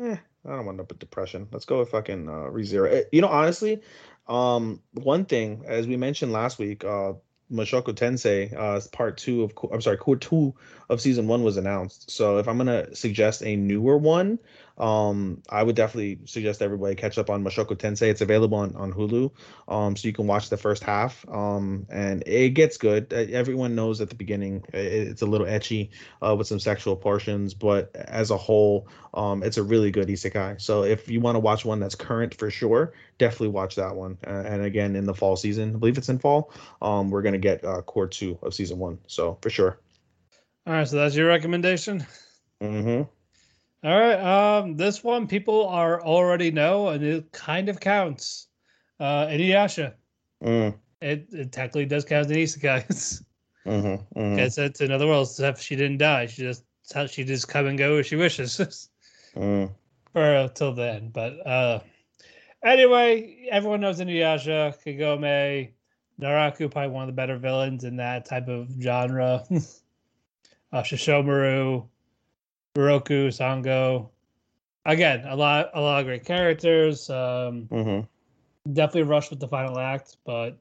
eh, 0.02 0.18
I 0.46 0.50
don't 0.50 0.66
want 0.66 0.78
to 0.78 0.84
put 0.84 1.00
depression. 1.00 1.48
Let's 1.52 1.66
go 1.66 1.80
with 1.80 1.90
fucking 1.90 2.28
uh, 2.28 2.50
ReZero. 2.50 2.92
Eh, 2.92 3.04
You 3.12 3.22
know, 3.22 3.28
honestly, 3.28 3.82
um, 4.28 4.82
one 4.94 5.26
thing 5.26 5.64
as 5.68 5.88
we 5.88 5.98
mentioned 5.98 6.32
last 6.32 6.58
week, 6.58 6.84
uh, 6.84 7.14
Mushoku 7.52 7.94
Tensei, 7.94 8.54
uh, 8.56 8.82
part 8.92 9.18
two 9.18 9.44
of 9.44 9.54
I'm 9.72 9.82
sorry, 9.82 9.98
cour 9.98 10.16
two 10.16 10.54
of 10.90 11.02
season 11.02 11.28
one 11.28 11.44
was 11.44 11.58
announced. 11.58 12.10
So 12.10 12.38
if 12.38 12.48
I'm 12.48 12.58
gonna 12.58 12.96
suggest 12.96 13.44
a 13.44 13.56
newer 13.56 13.98
one, 13.98 14.40
um, 14.78 15.42
I 15.50 15.64
would 15.64 15.76
definitely 15.76 16.20
suggest 16.26 16.62
everybody 16.62 16.96
catch 16.96 17.18
up 17.18 17.30
on 17.30 17.44
Mushoku 17.44 17.78
Tensei. 17.78 18.10
It's 18.10 18.22
available 18.22 18.58
on, 18.58 18.76
on 18.76 18.94
Hulu, 18.94 19.32
um, 19.68 19.96
so 19.96 20.08
you 20.08 20.14
can 20.14 20.28
watch 20.28 20.50
the 20.50 20.58
first 20.58 20.84
half. 20.84 21.26
Um, 21.30 21.88
and 21.90 22.24
it 22.26 22.50
gets 22.50 22.78
good. 22.78 23.12
Everyone 23.14 23.76
knows 23.76 24.02
at 24.02 24.10
the 24.10 24.16
beginning 24.16 24.64
it's 24.74 25.22
a 25.22 25.26
little 25.26 25.48
ecchi, 25.48 25.90
uh, 26.22 26.36
with 26.36 26.48
some 26.48 26.60
sexual 26.60 26.96
portions, 26.96 27.54
but 27.54 27.96
as 27.96 28.32
a 28.32 28.38
whole, 28.38 28.88
um, 29.14 29.44
it's 29.44 29.58
a 29.58 29.64
really 29.64 29.92
good 29.92 30.08
isekai. 30.08 30.62
So 30.62 30.84
if 30.84 31.10
you 31.10 31.22
want 31.22 31.36
to 31.36 31.40
watch 31.40 31.64
one 31.64 31.80
that's 31.80 31.96
current 31.96 32.36
for 32.36 32.50
sure, 32.50 32.94
definitely 33.18 33.50
watch 33.50 33.76
that 33.76 33.96
one. 33.96 34.18
Uh, 34.26 34.44
and 34.46 34.64
again, 34.64 34.96
in 34.96 35.06
the 35.06 35.14
fall 35.14 35.36
season, 35.36 35.76
I 35.76 35.80
believe 35.80 35.98
it's 35.98 36.10
in 36.10 36.20
fall. 36.20 36.52
Um, 36.82 37.10
we're 37.10 37.22
gonna 37.22 37.38
get 37.38 37.64
uh, 37.64 37.82
cour 37.82 38.08
two 38.08 38.38
of 38.42 38.54
season 38.54 38.78
one. 38.78 39.00
So 39.08 39.38
for 39.42 39.50
sure. 39.50 39.80
All 40.68 40.74
right, 40.74 40.88
so 40.88 40.98
that's 40.98 41.16
your 41.16 41.28
recommendation. 41.28 42.06
Mm-hmm. 42.62 43.04
All 43.86 44.00
right. 44.00 44.20
Um, 44.20 44.78
this 44.78 45.04
one 45.04 45.28
people 45.28 45.68
are 45.68 46.02
already 46.02 46.50
know, 46.50 46.88
and 46.88 47.04
it 47.04 47.32
kind 47.32 47.70
of 47.70 47.80
counts. 47.80 48.48
Uh, 49.00 49.28
Inuyasha. 49.28 49.94
Mm, 50.44 50.76
It, 51.02 51.28
it 51.32 51.52
technically 51.52 51.86
does 51.86 52.04
count 52.04 52.32
in 52.32 52.38
isekai. 52.38 52.88
mm-hmm, 53.68 54.20
mm-hmm, 54.20 54.84
another 54.84 55.06
world, 55.06 55.28
except 55.28 55.62
she 55.62 55.76
didn't 55.76 56.00
die. 56.00 56.26
She 56.26 56.42
just 56.42 56.64
she 57.12 57.24
just 57.24 57.48
come 57.48 57.68
and 57.68 57.78
go 57.78 57.98
as 57.98 58.08
she 58.08 58.16
wishes. 58.16 58.90
mm. 59.36 59.72
or 60.16 60.50
till 60.56 60.74
then. 60.74 61.10
But 61.10 61.46
uh 61.46 61.80
anyway, 62.64 63.48
everyone 63.52 63.82
knows 63.82 64.00
Inuyasha, 64.00 64.74
Kagome, 64.84 65.74
Naraku, 66.20 66.72
probably 66.72 66.90
one 66.90 67.04
of 67.04 67.08
the 67.08 67.14
better 67.14 67.38
villains 67.38 67.84
in 67.84 67.98
that 67.98 68.26
type 68.26 68.48
of 68.48 68.70
genre. 68.82 69.44
uh, 70.72 70.82
Sesshomaru, 70.82 71.88
Miroku, 72.76 73.28
Sango. 73.30 74.10
Again, 74.86 75.26
a 75.28 75.36
lot, 75.36 75.72
a 75.74 75.82
lot 75.82 76.00
of 76.02 76.06
great 76.06 76.26
characters. 76.26 77.10
Um, 77.10 77.68
Mm-hmm. 77.72 78.74
definitely 78.74 79.04
rushed 79.04 79.30
with 79.32 79.40
the 79.40 79.48
final 79.48 79.80
act, 79.80 80.18
but 80.26 80.58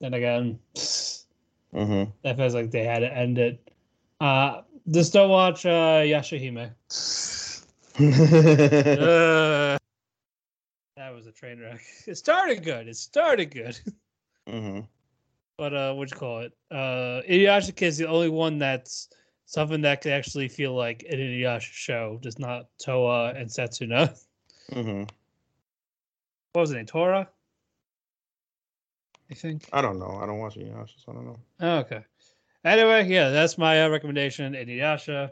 then 0.00 0.14
again, 0.14 0.58
Mm-hmm. 0.74 2.10
that 2.22 2.36
feels 2.36 2.54
like 2.54 2.70
they 2.70 2.84
had 2.84 3.00
to 3.00 3.12
end 3.12 3.38
it. 3.38 3.70
Uh, 4.20 4.62
just 4.90 5.12
don't 5.12 5.30
watch 5.30 5.64
uh, 5.66 6.02
Yashahime. 6.04 6.70
Uh, 7.98 9.78
that 10.96 11.14
was 11.14 11.26
a 11.26 11.32
train 11.32 11.58
wreck. 11.60 11.80
It 12.06 12.16
started 12.16 12.62
good. 12.62 12.86
It 12.88 12.96
started 12.96 13.46
good. 13.46 13.78
mm-hmm. 14.48 14.80
But 15.58 15.74
uh, 15.74 15.94
what 15.94 16.10
you 16.10 16.16
call 16.16 16.40
it? 16.40 16.52
Uh, 16.70 17.22
Inuyasha 17.28 17.74
Kid's 17.74 17.96
the 17.98 18.08
only 18.08 18.28
one 18.28 18.58
that's 18.58 19.08
something 19.46 19.82
that 19.82 20.00
could 20.00 20.12
actually 20.12 20.48
feel 20.48 20.74
like 20.74 21.04
an 21.10 21.18
Inuyasha 21.18 21.72
show, 21.72 22.18
just 22.22 22.38
not 22.38 22.66
Towa 22.78 23.38
and 23.38 23.48
Setsuna. 23.48 24.18
Mm-hmm. 24.72 25.04
What 26.52 26.60
was 26.60 26.70
it, 26.70 26.76
name? 26.76 26.86
Tora? 26.86 27.28
I 29.30 29.34
think. 29.34 29.68
I 29.72 29.82
don't 29.82 29.98
know. 29.98 30.18
I 30.22 30.26
don't 30.26 30.38
watch 30.38 30.56
Inuyasha, 30.56 31.04
so 31.04 31.12
I 31.12 31.14
don't 31.14 31.26
know. 31.26 31.38
Oh, 31.60 31.76
okay. 31.78 32.04
Anyway, 32.64 33.06
yeah, 33.08 33.30
that's 33.30 33.58
my 33.58 33.84
uh, 33.84 33.88
recommendation, 33.88 34.54
Inuyasha. 34.54 35.30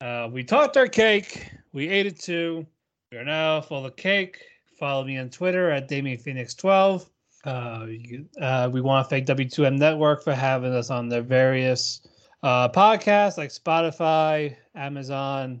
Uh, 0.00 0.28
we 0.32 0.42
talked 0.42 0.76
our 0.76 0.88
cake. 0.88 1.52
We 1.72 1.88
ate 1.88 2.06
it 2.06 2.18
too. 2.18 2.66
We 3.12 3.18
are 3.18 3.24
now 3.24 3.60
full 3.60 3.86
of 3.86 3.94
cake. 3.94 4.42
Follow 4.78 5.04
me 5.04 5.18
on 5.18 5.30
Twitter 5.30 5.70
at 5.70 5.88
DamienPhoenix12. 5.88 7.06
Uh, 7.44 7.86
you, 7.88 8.26
uh, 8.40 8.68
we 8.72 8.80
want 8.80 9.04
to 9.04 9.10
thank 9.10 9.26
W2M 9.26 9.78
Network 9.78 10.24
for 10.24 10.34
having 10.34 10.72
us 10.72 10.90
on 10.90 11.08
their 11.08 11.22
various 11.22 12.00
uh, 12.42 12.68
podcasts 12.68 13.38
like 13.38 13.50
Spotify, 13.50 14.56
Amazon, 14.74 15.60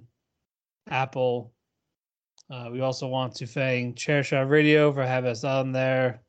Apple. 0.90 1.52
Uh, 2.50 2.68
we 2.70 2.80
also 2.80 3.06
want 3.06 3.34
to 3.36 3.46
thank 3.46 3.96
Chairshot 3.96 4.48
Radio 4.48 4.92
for 4.92 5.06
having 5.06 5.30
us 5.30 5.44
on 5.44 5.72
there 5.72 6.20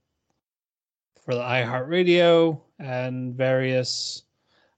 for 1.23 1.33
the 1.33 1.41
iHeartRadio 1.41 2.59
and 2.79 3.35
various. 3.35 4.23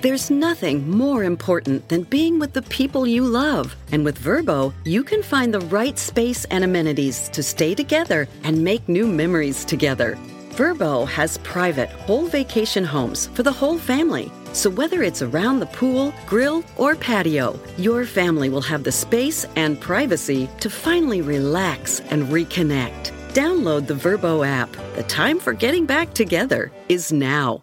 There's 0.00 0.30
nothing 0.30 0.88
more 0.88 1.24
important 1.24 1.88
than 1.88 2.04
being 2.04 2.38
with 2.38 2.52
the 2.52 2.62
people 2.62 3.06
you 3.06 3.24
love. 3.24 3.74
And 3.90 4.04
with 4.04 4.22
Vrbo, 4.22 4.72
you 4.84 5.02
can 5.02 5.22
find 5.22 5.52
the 5.52 5.60
right 5.60 5.98
space 5.98 6.44
and 6.46 6.62
amenities 6.62 7.28
to 7.30 7.42
stay 7.42 7.74
together 7.74 8.28
and 8.44 8.62
make 8.62 8.88
new 8.88 9.06
memories 9.06 9.64
together. 9.64 10.16
Vrbo 10.50 11.06
has 11.08 11.38
private, 11.38 11.88
whole 11.90 12.26
vacation 12.26 12.84
homes 12.84 13.26
for 13.28 13.42
the 13.42 13.52
whole 13.52 13.78
family. 13.78 14.30
So 14.52 14.70
whether 14.70 15.02
it's 15.02 15.22
around 15.22 15.60
the 15.60 15.66
pool, 15.66 16.12
grill, 16.26 16.64
or 16.76 16.96
patio, 16.96 17.58
your 17.76 18.04
family 18.04 18.48
will 18.50 18.62
have 18.62 18.84
the 18.84 18.92
space 18.92 19.46
and 19.56 19.80
privacy 19.80 20.48
to 20.60 20.70
finally 20.70 21.22
relax 21.22 22.00
and 22.10 22.24
reconnect. 22.24 23.12
Download 23.34 23.86
the 23.86 23.94
Vrbo 23.94 24.46
app. 24.46 24.70
The 24.96 25.04
time 25.04 25.38
for 25.38 25.52
getting 25.52 25.86
back 25.86 26.14
together 26.14 26.72
is 26.88 27.12
now. 27.12 27.62